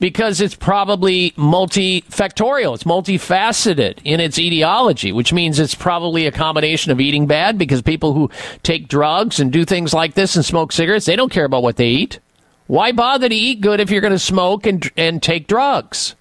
because 0.00 0.40
it's 0.40 0.54
probably 0.54 1.30
multifactorial. 1.32 2.74
It's 2.74 2.84
multifaceted 2.84 3.98
in 4.02 4.18
its 4.18 4.38
etiology, 4.38 5.12
which 5.12 5.32
means 5.32 5.58
it's 5.58 5.74
probably 5.74 6.26
a 6.26 6.32
combination 6.32 6.90
of 6.90 7.00
eating 7.00 7.26
bad 7.26 7.58
because 7.58 7.82
people 7.82 8.14
who 8.14 8.30
take 8.62 8.88
drugs 8.88 9.38
and 9.38 9.52
do 9.52 9.64
things 9.64 9.94
like 9.94 10.14
this 10.14 10.34
and 10.34 10.44
smoke 10.44 10.72
cigarettes, 10.72 11.06
they 11.06 11.16
don't 11.16 11.30
care 11.30 11.44
about 11.44 11.62
what 11.62 11.76
they 11.76 11.88
eat. 11.88 12.18
Why 12.66 12.92
bother 12.92 13.28
to 13.28 13.34
eat 13.34 13.60
good 13.60 13.80
if 13.80 13.90
you're 13.90 14.00
going 14.00 14.12
to 14.12 14.18
smoke 14.18 14.66
and, 14.66 14.90
and 14.96 15.22
take 15.22 15.46
drugs? 15.46 16.14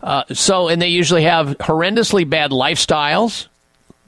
Uh, 0.00 0.22
so, 0.32 0.68
and 0.68 0.80
they 0.80 0.88
usually 0.88 1.24
have 1.24 1.48
horrendously 1.58 2.28
bad 2.28 2.52
lifestyles, 2.52 3.48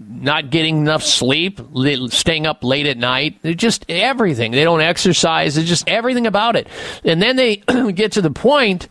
not 0.01 0.51
getting 0.51 0.79
enough 0.79 1.03
sleep, 1.03 1.61
staying 2.09 2.47
up 2.47 2.65
late 2.65 2.87
at 2.87 2.97
night, 2.97 3.39
They're 3.43 3.55
just 3.55 3.85
everything. 3.89 4.53
They 4.53 4.65
don't 4.65 4.81
exercise, 4.81 5.59
it's 5.59 5.69
just 5.69 5.89
everything 5.89 6.27
about 6.27 6.57
it. 6.57 6.67
And 7.05 7.21
then 7.21 7.37
they 7.37 7.57
get 7.95 8.13
to 8.13 8.23
the 8.23 8.31
point 8.31 8.89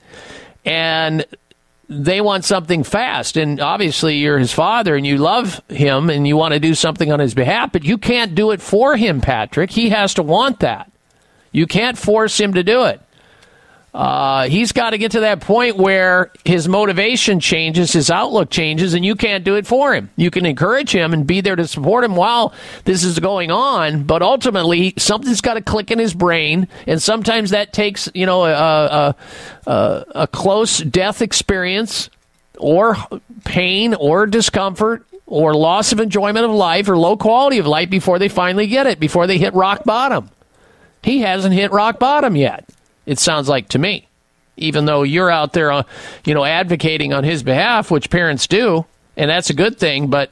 and 0.66 1.26
they 1.90 2.22
want 2.22 2.46
something 2.46 2.84
fast. 2.84 3.36
And 3.36 3.60
obviously, 3.60 4.18
you're 4.18 4.38
his 4.38 4.54
father 4.54 4.96
and 4.96 5.06
you 5.06 5.18
love 5.18 5.62
him 5.70 6.10
and 6.10 6.28
you 6.28 6.38
want 6.38 6.54
to 6.54 6.60
do 6.60 6.76
something 6.76 7.12
on 7.12 7.20
his 7.20 7.34
behalf, 7.34 7.72
but 7.72 7.84
you 7.84 7.98
can't 7.98 8.36
do 8.36 8.52
it 8.52 8.62
for 8.62 8.96
him, 8.96 9.20
Patrick. 9.22 9.72
He 9.72 9.90
has 9.90 10.14
to 10.14 10.24
want 10.24 10.60
that. 10.60 10.92
You 11.52 11.66
can't 11.66 11.98
force 11.98 12.40
him 12.40 12.54
to 12.54 12.64
do 12.64 12.86
it. 12.86 13.02
Uh, 14.00 14.48
he's 14.48 14.72
got 14.72 14.92
to 14.92 14.98
get 14.98 15.12
to 15.12 15.20
that 15.20 15.42
point 15.42 15.76
where 15.76 16.32
his 16.46 16.70
motivation 16.70 17.42
changes, 17.42 17.92
his 17.92 18.10
outlook 18.10 18.50
changes, 18.50 18.94
and 18.94 19.04
you 19.04 19.14
can't 19.14 19.44
do 19.44 19.56
it 19.56 19.68
for 19.68 19.94
him. 19.94 20.10
You 20.16 20.32
can 20.32 20.46
encourage 20.46 20.96
him 20.96 21.14
and 21.14 21.28
be 21.28 21.42
there 21.42 21.58
to 21.58 21.68
support 21.68 22.06
him 22.06 22.16
while 22.16 22.54
this 22.86 23.04
is 23.04 23.20
going 23.20 23.52
on, 23.52 24.04
but 24.04 24.22
ultimately 24.22 24.94
something's 24.98 25.42
got 25.42 25.56
to 25.56 25.62
click 25.62 25.92
in 25.92 26.00
his 26.00 26.14
brain, 26.14 26.70
and 26.88 27.02
sometimes 27.02 27.50
that 27.50 27.74
takes 27.74 28.08
you 28.14 28.26
know 28.26 28.46
a, 28.46 28.54
a, 28.54 29.16
a, 29.68 30.06
a 30.16 30.28
close 30.28 30.78
death 30.78 31.22
experience, 31.22 32.10
or 32.58 32.96
pain, 33.44 33.94
or 33.96 34.28
discomfort, 34.28 35.06
or 35.26 35.54
loss 35.54 35.92
of 35.92 36.00
enjoyment 36.00 36.46
of 36.46 36.52
life, 36.52 36.88
or 36.88 36.96
low 36.96 37.18
quality 37.18 37.58
of 37.58 37.68
life 37.68 37.90
before 37.90 38.18
they 38.18 38.30
finally 38.30 38.68
get 38.68 38.88
it, 38.88 38.98
before 38.98 39.28
they 39.28 39.38
hit 39.38 39.54
rock 39.54 39.84
bottom. 39.84 40.30
He 41.04 41.20
hasn't 41.20 41.54
hit 41.54 41.74
rock 41.74 42.00
bottom 42.00 42.38
yet. 42.38 42.64
It 43.10 43.18
sounds 43.18 43.50
like 43.50 43.70
to 43.70 43.80
me, 43.80 44.08
even 44.56 44.86
though 44.86 45.02
you're 45.02 45.32
out 45.32 45.54
there, 45.54 45.72
uh, 45.72 45.82
you 46.26 46.36
know, 46.36 46.46
advocating 46.46 47.12
on 47.12 47.24
his 47.24 47.42
behalf, 47.42 47.90
which 47.90 48.12
parents 48.12 48.46
do, 48.46 48.86
and 49.18 49.32
that's 49.32 49.50
a 49.50 49.56
good 49.56 49.80
thing. 49.80 50.12
But 50.12 50.30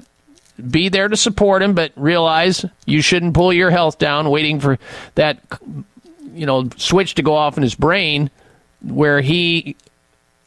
be 0.69 0.87
there 0.89 1.07
to 1.07 1.17
support 1.17 1.63
him, 1.63 1.73
but 1.73 1.91
realize 1.95 2.63
you 2.85 3.01
shouldn't 3.01 3.33
pull 3.33 3.51
your 3.51 3.71
health 3.71 3.97
down, 3.97 4.29
waiting 4.29 4.59
for 4.59 4.77
that, 5.15 5.39
you 6.35 6.45
know, 6.45 6.69
switch 6.77 7.15
to 7.15 7.23
go 7.23 7.33
off 7.33 7.57
in 7.57 7.63
his 7.63 7.73
brain, 7.73 8.29
where 8.83 9.21
he 9.21 9.75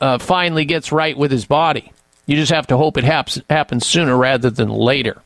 uh, 0.00 0.18
finally 0.18 0.65
gets 0.65 0.92
right 0.92 1.18
with 1.18 1.33
his 1.33 1.47
body. 1.47 1.92
You 2.26 2.36
just 2.36 2.52
have 2.52 2.68
to 2.68 2.76
hope 2.76 2.97
it 2.97 3.02
happens 3.02 3.84
sooner 3.84 4.17
rather 4.17 4.50
than 4.50 4.68
later. 4.68 5.20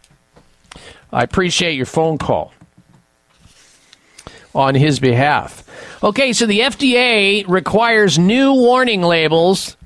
I 1.13 1.23
appreciate 1.23 1.75
your 1.75 1.85
phone 1.85 2.17
call 2.17 2.55
on 4.55 4.75
his 4.75 5.01
behalf. 5.01 5.63
Okay, 6.03 6.33
so 6.33 6.47
the 6.47 6.61
FDA 6.61 7.45
requires 7.49 8.19
new 8.19 8.53
warning 8.53 9.03
labels 9.03 9.77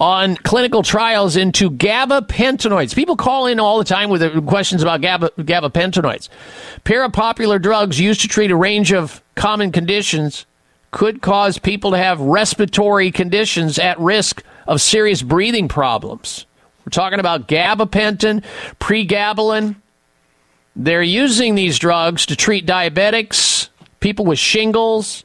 on 0.00 0.36
clinical 0.36 0.82
trials 0.82 1.36
into 1.36 1.70
gabapentinoids. 1.70 2.94
People 2.94 3.16
call 3.16 3.46
in 3.46 3.58
all 3.58 3.78
the 3.78 3.84
time 3.84 4.10
with 4.10 4.46
questions 4.46 4.82
about 4.82 5.00
GABA, 5.00 5.30
gabapentinoids. 5.38 6.28
Pair 6.84 7.02
of 7.04 7.12
popular 7.12 7.58
drugs 7.58 7.98
used 7.98 8.20
to 8.20 8.28
treat 8.28 8.50
a 8.50 8.56
range 8.56 8.92
of 8.92 9.22
common 9.34 9.72
conditions 9.72 10.46
could 10.90 11.20
cause 11.20 11.58
people 11.58 11.90
to 11.90 11.98
have 11.98 12.20
respiratory 12.20 13.10
conditions 13.10 13.78
at 13.78 13.98
risk 13.98 14.42
of 14.66 14.80
serious 14.80 15.20
breathing 15.22 15.68
problems. 15.68 16.46
We're 16.84 16.90
talking 16.90 17.20
about 17.20 17.48
gabapentin, 17.48 18.44
pregabalin. 18.80 19.76
They're 20.76 21.02
using 21.02 21.56
these 21.56 21.78
drugs 21.78 22.24
to 22.26 22.36
treat 22.36 22.66
diabetics, 22.66 23.68
people 24.00 24.24
with 24.24 24.38
shingles, 24.38 25.24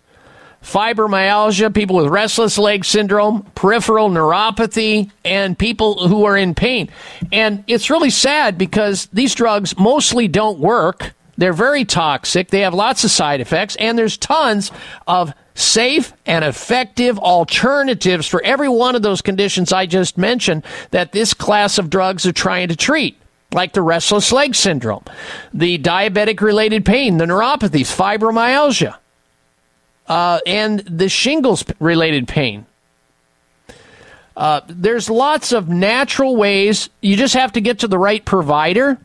fibromyalgia, 0.64 1.74
people 1.74 1.98
with 1.98 2.08
restless 2.08 2.58
leg 2.58 2.86
syndrome, 2.86 3.44
peripheral 3.56 4.10
neuropathy, 4.10 5.12
and 5.26 5.58
people 5.58 6.08
who 6.08 6.24
are 6.26 6.38
in 6.38 6.56
pain. 6.56 6.90
And 7.32 7.64
it's 7.68 7.90
really 7.90 8.10
sad 8.10 8.58
because 8.58 9.08
these 9.08 9.36
drugs 9.36 9.78
mostly 9.78 10.28
don't 10.28 10.60
work. 10.60 11.14
They're 11.38 11.54
very 11.54 11.84
toxic. 11.84 12.50
They 12.50 12.62
have 12.62 12.74
lots 12.74 13.04
of 13.04 13.12
side 13.12 13.42
effects, 13.42 13.76
and 13.78 13.98
there's 13.98 14.18
tons 14.18 14.72
of 15.08 15.34
safe 15.56 16.14
and 16.26 16.44
effective 16.44 17.20
alternatives 17.20 18.28
for 18.28 18.42
every 18.44 18.70
one 18.70 18.96
of 18.96 19.02
those 19.02 19.22
conditions 19.22 19.72
I 19.72 19.86
just 19.86 20.18
mentioned 20.18 20.64
that 20.92 21.12
this 21.12 21.34
class 21.34 21.78
of 21.78 21.90
drugs 21.90 22.26
are 22.26 22.32
trying 22.32 22.70
to 22.70 22.76
treat. 22.76 23.20
Like 23.54 23.74
the 23.74 23.82
restless 23.82 24.32
leg 24.32 24.56
syndrome, 24.56 25.04
the 25.54 25.78
diabetic 25.78 26.42
related 26.42 26.86
pain, 26.86 27.18
the 27.18 27.26
neuropathies, 27.26 27.96
fibromyalgia, 27.96 28.98
uh, 30.08 30.40
and 30.46 30.80
the 30.80 31.08
shingles 31.08 31.64
related 31.80 32.28
pain. 32.28 32.66
Uh, 34.36 34.62
there's 34.68 35.10
lots 35.10 35.52
of 35.52 35.70
natural 35.70 36.36
ways. 36.36 36.90
You 37.02 37.16
just 37.16 37.36
have 37.36 37.54
to 37.54 37.62
get 37.62 37.80
to 37.80 37.88
the 37.88 38.00
right 38.00 38.24
provider 38.26 38.98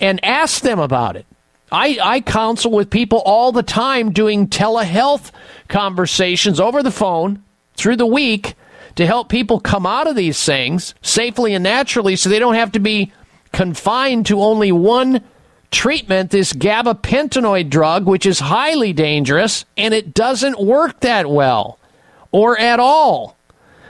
and 0.00 0.24
ask 0.24 0.62
them 0.62 0.80
about 0.80 1.16
it. 1.16 1.26
I, 1.72 1.98
I 2.02 2.20
counsel 2.20 2.72
with 2.72 2.90
people 2.90 3.22
all 3.24 3.52
the 3.52 3.62
time 3.62 4.10
doing 4.12 4.48
telehealth 4.48 5.30
conversations 5.68 6.58
over 6.58 6.82
the 6.82 6.90
phone 6.90 7.44
through 7.74 7.96
the 7.96 8.06
week 8.06 8.54
to 8.96 9.06
help 9.06 9.28
people 9.28 9.60
come 9.60 9.86
out 9.86 10.08
of 10.08 10.16
these 10.16 10.44
things 10.44 10.94
safely 11.00 11.54
and 11.54 11.62
naturally 11.62 12.16
so 12.16 12.28
they 12.28 12.40
don't 12.40 12.54
have 12.54 12.72
to 12.72 12.80
be 12.80 13.12
confined 13.52 14.26
to 14.26 14.40
only 14.40 14.72
one 14.72 15.22
treatment, 15.70 16.30
this 16.30 16.52
gabapentinoid 16.52 17.70
drug, 17.70 18.06
which 18.06 18.26
is 18.26 18.38
highly 18.40 18.92
dangerous 18.92 19.64
and 19.76 19.94
it 19.94 20.14
doesn't 20.14 20.60
work 20.60 21.00
that 21.00 21.28
well 21.30 21.78
or 22.32 22.58
at 22.58 22.80
all. 22.80 23.36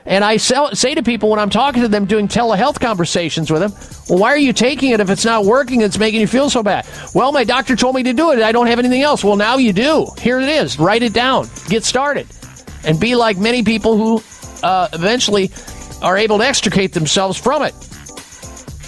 And 0.06 0.24
I 0.24 0.39
sell, 0.39 0.74
say 0.74 0.94
to 0.94 1.02
people 1.02 1.28
when 1.30 1.39
I'm 1.39 1.50
talking 1.50 1.82
to 1.82 1.89
them 1.89 2.06
doing 2.06 2.26
telehealth 2.26 2.80
conversations 2.80 3.50
with 3.50 3.60
them, 3.60 3.72
well, 4.08 4.18
why 4.18 4.32
are 4.32 4.39
you 4.39 4.52
taking 4.52 4.90
it 4.90 5.00
if 5.00 5.10
it's 5.10 5.24
not 5.24 5.44
working? 5.44 5.82
It's 5.82 5.98
making 5.98 6.20
you 6.20 6.26
feel 6.26 6.48
so 6.48 6.62
bad. 6.62 6.86
Well, 7.14 7.32
my 7.32 7.44
doctor 7.44 7.76
told 7.76 7.94
me 7.94 8.02
to 8.05 8.12
do 8.12 8.32
it. 8.32 8.42
I 8.42 8.50
don't 8.50 8.66
have 8.66 8.78
anything 8.78 9.02
else. 9.02 9.22
Well, 9.22 9.36
now 9.36 9.58
you 9.58 9.72
do. 9.72 10.08
Here 10.18 10.40
it 10.40 10.48
is. 10.48 10.78
Write 10.78 11.02
it 11.02 11.12
down. 11.12 11.48
Get 11.68 11.84
started. 11.84 12.26
And 12.84 12.98
be 12.98 13.14
like 13.14 13.36
many 13.36 13.62
people 13.62 13.97
who 13.97 14.22
uh, 14.66 14.89
eventually 14.92 15.50
are 16.02 16.16
able 16.16 16.39
to 16.39 16.44
extricate 16.44 16.94
themselves 16.94 17.39
from 17.39 17.62
it. 17.62 17.74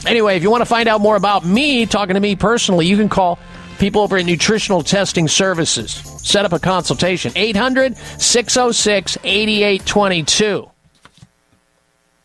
Anyway, 0.07 0.37
if 0.37 0.43
you 0.43 0.51
want 0.51 0.61
to 0.63 0.67
find 0.67 0.89
out 0.89 1.01
more 1.01 1.17
about 1.17 1.45
me, 1.45 1.87
talking 1.87 2.15
to 2.15 2.21
me 2.21 2.37
personally, 2.37 2.87
you 2.87 2.97
can 2.97 3.09
call 3.09 3.39
people 3.79 4.03
over 4.03 4.17
at 4.17 4.25
Nutritional 4.27 4.83
Testing 4.83 5.29
Services. 5.29 5.93
Set 6.23 6.45
up 6.45 6.53
a 6.53 6.59
consultation. 6.59 7.33
800 7.35 7.97
606 8.19 9.19
8822. 9.25 10.72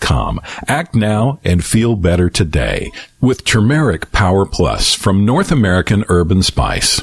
com. 0.00 0.40
Act 0.66 0.94
now 0.94 1.38
and 1.44 1.64
feel 1.64 1.96
better 1.96 2.30
today 2.30 2.90
with 3.20 3.44
Turmeric 3.44 4.12
Power 4.12 4.46
Plus 4.46 4.94
from 4.94 5.24
North 5.24 5.50
American 5.52 6.04
Herb 6.08 6.30
and 6.30 6.44
Spice. 6.44 7.02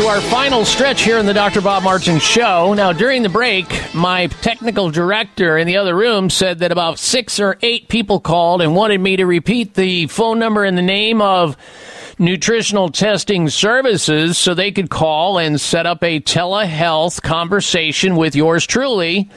To 0.00 0.06
our 0.06 0.20
final 0.22 0.64
stretch 0.64 1.02
here 1.02 1.18
in 1.18 1.26
the 1.26 1.34
Dr. 1.34 1.60
Bob 1.60 1.82
Martin 1.82 2.18
Show. 2.18 2.72
Now, 2.72 2.90
during 2.90 3.22
the 3.22 3.28
break, 3.28 3.66
my 3.94 4.28
technical 4.28 4.90
director 4.90 5.58
in 5.58 5.66
the 5.66 5.76
other 5.76 5.94
room 5.94 6.30
said 6.30 6.60
that 6.60 6.72
about 6.72 6.98
six 6.98 7.38
or 7.38 7.58
eight 7.60 7.88
people 7.88 8.18
called 8.18 8.62
and 8.62 8.74
wanted 8.74 8.98
me 8.98 9.16
to 9.16 9.26
repeat 9.26 9.74
the 9.74 10.06
phone 10.06 10.38
number 10.38 10.64
and 10.64 10.78
the 10.78 10.82
name 10.82 11.20
of 11.20 11.54
nutritional 12.18 12.88
testing 12.88 13.50
services 13.50 14.38
so 14.38 14.54
they 14.54 14.72
could 14.72 14.88
call 14.88 15.36
and 15.36 15.60
set 15.60 15.84
up 15.84 16.02
a 16.02 16.18
telehealth 16.20 17.20
conversation 17.20 18.16
with 18.16 18.34
yours 18.34 18.66
truly 18.66 19.28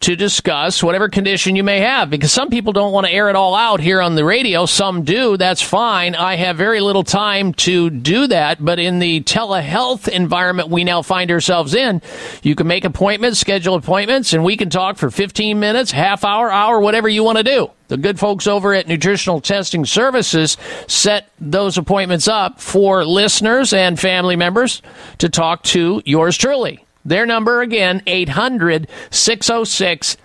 to 0.00 0.14
discuss 0.14 0.82
whatever 0.82 1.08
condition 1.08 1.56
you 1.56 1.64
may 1.64 1.80
have 1.80 2.10
because 2.10 2.32
some 2.32 2.50
people 2.50 2.72
don't 2.72 2.92
want 2.92 3.06
to 3.06 3.12
air 3.12 3.28
it 3.28 3.36
all 3.36 3.54
out 3.54 3.80
here 3.80 4.00
on 4.00 4.14
the 4.14 4.24
radio. 4.24 4.64
Some 4.66 5.02
do. 5.02 5.36
That's 5.36 5.62
fine. 5.62 6.14
I 6.14 6.36
have 6.36 6.56
very 6.56 6.80
little 6.80 7.02
time 7.02 7.52
to 7.54 7.90
do 7.90 8.28
that. 8.28 8.64
But 8.64 8.78
in 8.78 9.00
the 9.00 9.22
telehealth 9.22 10.08
environment 10.08 10.68
we 10.68 10.84
now 10.84 11.02
find 11.02 11.30
ourselves 11.30 11.74
in, 11.74 12.00
you 12.42 12.54
can 12.54 12.66
make 12.66 12.84
appointments, 12.84 13.40
schedule 13.40 13.74
appointments, 13.74 14.32
and 14.32 14.44
we 14.44 14.56
can 14.56 14.70
talk 14.70 14.98
for 14.98 15.10
15 15.10 15.58
minutes, 15.58 15.90
half 15.90 16.24
hour, 16.24 16.50
hour, 16.50 16.80
whatever 16.80 17.08
you 17.08 17.24
want 17.24 17.38
to 17.38 17.44
do. 17.44 17.70
The 17.88 17.96
good 17.96 18.18
folks 18.18 18.46
over 18.46 18.74
at 18.74 18.86
Nutritional 18.86 19.40
Testing 19.40 19.86
Services 19.86 20.58
set 20.86 21.30
those 21.40 21.78
appointments 21.78 22.28
up 22.28 22.60
for 22.60 23.04
listeners 23.04 23.72
and 23.72 23.98
family 23.98 24.36
members 24.36 24.82
to 25.18 25.28
talk 25.28 25.62
to 25.64 26.02
yours 26.04 26.36
truly. 26.36 26.84
Their 27.08 27.26
number 27.26 27.62
again, 27.62 28.02
800 28.06 28.86
606 29.10 30.16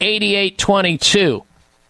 8822. 0.00 1.44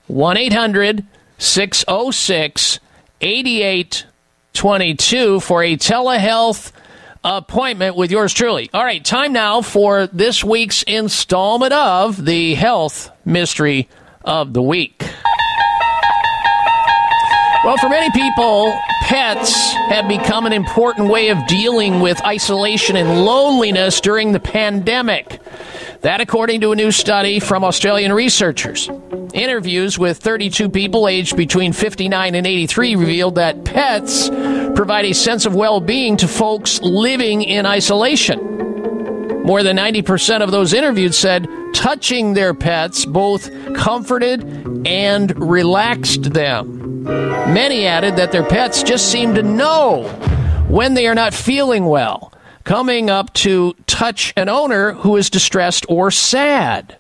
1 0.07 0.37
800 0.37 1.07
606 1.39 2.81
8822 3.23 5.41
for 5.41 5.63
a 5.63 5.77
telehealth 5.77 6.73
appointment 7.25 7.97
with 7.97 8.11
yours 8.11 8.35
truly. 8.35 8.69
All 8.75 8.85
right, 8.85 9.03
time 9.03 9.33
now 9.33 9.63
for 9.63 10.09
this 10.09 10.45
week's 10.45 10.83
installment 10.83 11.73
of 11.73 12.23
the 12.23 12.53
Health 12.55 13.11
Mystery 13.25 13.89
of 14.25 14.53
the 14.53 14.61
Week. 14.61 15.03
Well, 17.65 17.79
for 17.79 17.89
many 17.89 18.11
people, 18.11 18.79
pets 19.05 19.75
have 19.91 20.09
become 20.09 20.47
an 20.47 20.53
important 20.55 21.11
way 21.11 21.29
of 21.29 21.47
dealing 21.47 22.01
with 22.01 22.19
isolation 22.25 22.97
and 22.97 23.27
loneliness 23.27 24.01
during 24.01 24.33
the 24.33 24.41
pandemic. 24.41 25.41
That, 26.01 26.23
according 26.23 26.63
to 26.63 26.73
a 26.73 26.77
new 26.77 26.91
study 26.91 27.39
from 27.39 27.65
Australian 27.65 28.15
researchers. 28.15 28.89
Interviews 29.35 29.99
with 29.99 30.19
32 30.19 30.71
people 30.71 31.07
aged 31.07 31.37
between 31.37 31.75
59 31.75 32.35
and 32.35 32.47
83 32.47 32.97
revealed 32.97 33.35
that 33.35 33.65
pets 33.65 34.31
provide 34.75 35.05
a 35.05 35.13
sense 35.13 35.45
of 35.45 35.55
well 35.55 35.81
being 35.81 36.17
to 36.17 36.27
folks 36.27 36.81
living 36.81 37.43
in 37.43 37.67
isolation. 37.67 38.64
More 39.45 39.63
than 39.63 39.77
90% 39.77 40.41
of 40.41 40.51
those 40.51 40.73
interviewed 40.73 41.15
said 41.15 41.47
touching 41.75 42.33
their 42.33 42.55
pets 42.55 43.05
both 43.05 43.51
comforted 43.75 44.43
and 44.87 45.39
relaxed 45.39 46.33
them. 46.33 47.05
Many 47.05 47.87
added 47.87 48.17
that 48.17 48.33
their 48.33 48.43
pets 48.43 48.83
just 48.83 49.13
seem 49.13 49.35
to 49.35 49.43
know 49.43 50.05
when 50.67 50.95
they 50.95 51.07
are 51.07 51.15
not 51.15 51.35
feeling 51.35 51.85
well, 51.85 52.33
coming 52.65 53.11
up 53.11 53.35
to 53.35 53.75
touch 53.87 54.33
an 54.35 54.49
owner 54.49 54.93
who 54.93 55.17
is 55.17 55.29
distressed 55.29 55.85
or 55.91 56.11
sad. 56.11 56.97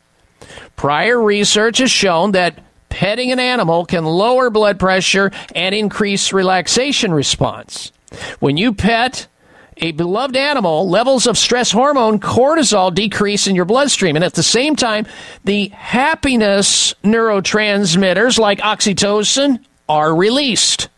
Prior 0.76 1.20
research 1.22 1.78
has 1.78 1.90
shown 1.90 2.32
that 2.32 2.62
petting 2.90 3.32
an 3.32 3.40
animal 3.40 3.86
can 3.86 4.04
lower 4.04 4.50
blood 4.50 4.78
pressure 4.78 5.30
and 5.54 5.74
increase 5.74 6.32
relaxation 6.32 7.14
response. 7.14 7.90
When 8.38 8.58
you 8.58 8.74
pet 8.74 9.28
a 9.78 9.92
beloved 9.92 10.36
animal, 10.36 10.88
levels 10.88 11.26
of 11.26 11.36
stress 11.36 11.72
hormone 11.72 12.20
cortisol 12.20 12.94
decrease 12.94 13.46
in 13.46 13.54
your 13.54 13.64
bloodstream. 13.64 14.16
And 14.16 14.24
at 14.24 14.34
the 14.34 14.42
same 14.42 14.76
time, 14.76 15.06
the 15.44 15.68
happiness 15.68 16.94
neurotransmitters 17.02 18.38
like 18.38 18.60
oxytocin 18.60 19.64
are 19.88 20.14
released. 20.14 20.88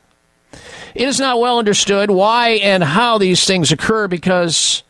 It 0.94 1.08
is 1.08 1.20
not 1.20 1.40
well 1.40 1.58
understood 1.58 2.10
why 2.10 2.50
and 2.50 2.82
how 2.82 3.18
these 3.18 3.44
things 3.44 3.72
occur 3.72 4.08
because 4.08 4.82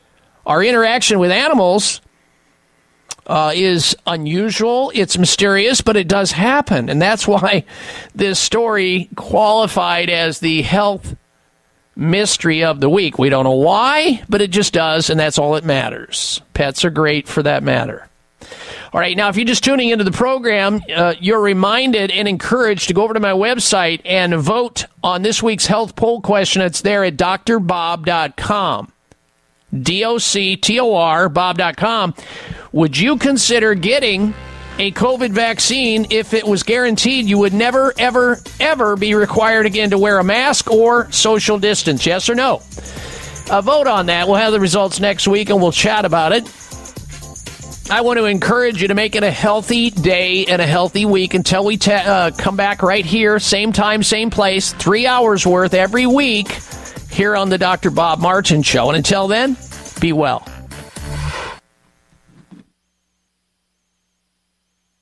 our 0.44 0.62
interaction 0.62 1.18
with 1.18 1.32
animals 1.32 2.00
uh, 3.26 3.52
is 3.54 3.96
unusual, 4.06 4.92
it's 4.94 5.18
mysterious, 5.18 5.80
but 5.80 5.96
it 5.96 6.06
does 6.06 6.30
happen. 6.32 6.88
And 6.88 7.02
that's 7.02 7.26
why 7.26 7.64
this 8.14 8.38
story 8.38 9.08
qualified 9.16 10.10
as 10.10 10.38
the 10.38 10.62
health 10.62 11.16
mystery 11.96 12.62
of 12.62 12.80
the 12.80 12.90
week. 12.90 13.18
We 13.18 13.30
don't 13.30 13.44
know 13.44 13.52
why, 13.52 14.22
but 14.28 14.42
it 14.42 14.50
just 14.50 14.72
does, 14.72 15.10
and 15.10 15.18
that's 15.18 15.38
all 15.38 15.54
that 15.54 15.64
matters. 15.64 16.40
Pets 16.54 16.84
are 16.84 16.90
great 16.90 17.26
for 17.26 17.42
that 17.42 17.62
matter. 17.62 18.08
All 18.92 19.00
right, 19.00 19.16
now 19.16 19.28
if 19.28 19.36
you're 19.36 19.44
just 19.44 19.64
tuning 19.64 19.90
into 19.90 20.04
the 20.04 20.12
program, 20.12 20.80
uh, 20.94 21.14
you're 21.18 21.40
reminded 21.40 22.10
and 22.10 22.28
encouraged 22.28 22.88
to 22.88 22.94
go 22.94 23.02
over 23.02 23.14
to 23.14 23.20
my 23.20 23.32
website 23.32 24.00
and 24.04 24.34
vote 24.36 24.86
on 25.02 25.22
this 25.22 25.42
week's 25.42 25.66
health 25.66 25.96
poll 25.96 26.20
question. 26.20 26.62
It's 26.62 26.82
there 26.82 27.04
at 27.04 27.16
drbob.com. 27.16 28.92
D 29.82 30.04
O 30.04 30.18
C 30.18 30.56
T 30.56 30.78
O 30.80 30.94
R, 30.94 31.28
Bob.com. 31.28 32.14
Would 32.72 32.96
you 32.96 33.16
consider 33.18 33.74
getting 33.74 34.32
a 34.78 34.92
COVID 34.92 35.30
vaccine 35.30 36.06
if 36.10 36.34
it 36.34 36.46
was 36.46 36.62
guaranteed 36.62 37.26
you 37.26 37.38
would 37.38 37.54
never, 37.54 37.94
ever, 37.98 38.38
ever 38.60 38.96
be 38.96 39.14
required 39.14 39.66
again 39.66 39.90
to 39.90 39.98
wear 39.98 40.18
a 40.18 40.24
mask 40.24 40.70
or 40.70 41.10
social 41.10 41.58
distance? 41.58 42.04
Yes 42.04 42.28
or 42.28 42.34
no? 42.34 42.56
A 43.50 43.62
vote 43.62 43.86
on 43.86 44.06
that. 44.06 44.26
We'll 44.26 44.36
have 44.36 44.52
the 44.52 44.60
results 44.60 45.00
next 45.00 45.26
week 45.26 45.50
and 45.50 45.60
we'll 45.60 45.72
chat 45.72 46.04
about 46.04 46.32
it. 46.32 46.44
I 47.88 48.00
want 48.00 48.18
to 48.18 48.24
encourage 48.24 48.82
you 48.82 48.88
to 48.88 48.94
make 48.94 49.14
it 49.14 49.22
a 49.22 49.30
healthy 49.30 49.90
day 49.90 50.44
and 50.46 50.60
a 50.60 50.66
healthy 50.66 51.06
week 51.06 51.34
until 51.34 51.64
we 51.64 51.78
uh, 51.86 52.32
come 52.36 52.56
back 52.56 52.82
right 52.82 53.04
here, 53.04 53.38
same 53.38 53.72
time, 53.72 54.02
same 54.02 54.28
place, 54.28 54.72
three 54.72 55.06
hours 55.06 55.46
worth 55.46 55.72
every 55.72 56.06
week 56.06 56.50
here 57.10 57.36
on 57.36 57.48
the 57.48 57.58
Dr. 57.58 57.90
Bob 57.90 58.18
Martin 58.18 58.62
Show. 58.62 58.88
And 58.88 58.96
until 58.96 59.28
then, 59.28 59.56
be 60.00 60.12
well. 60.12 60.46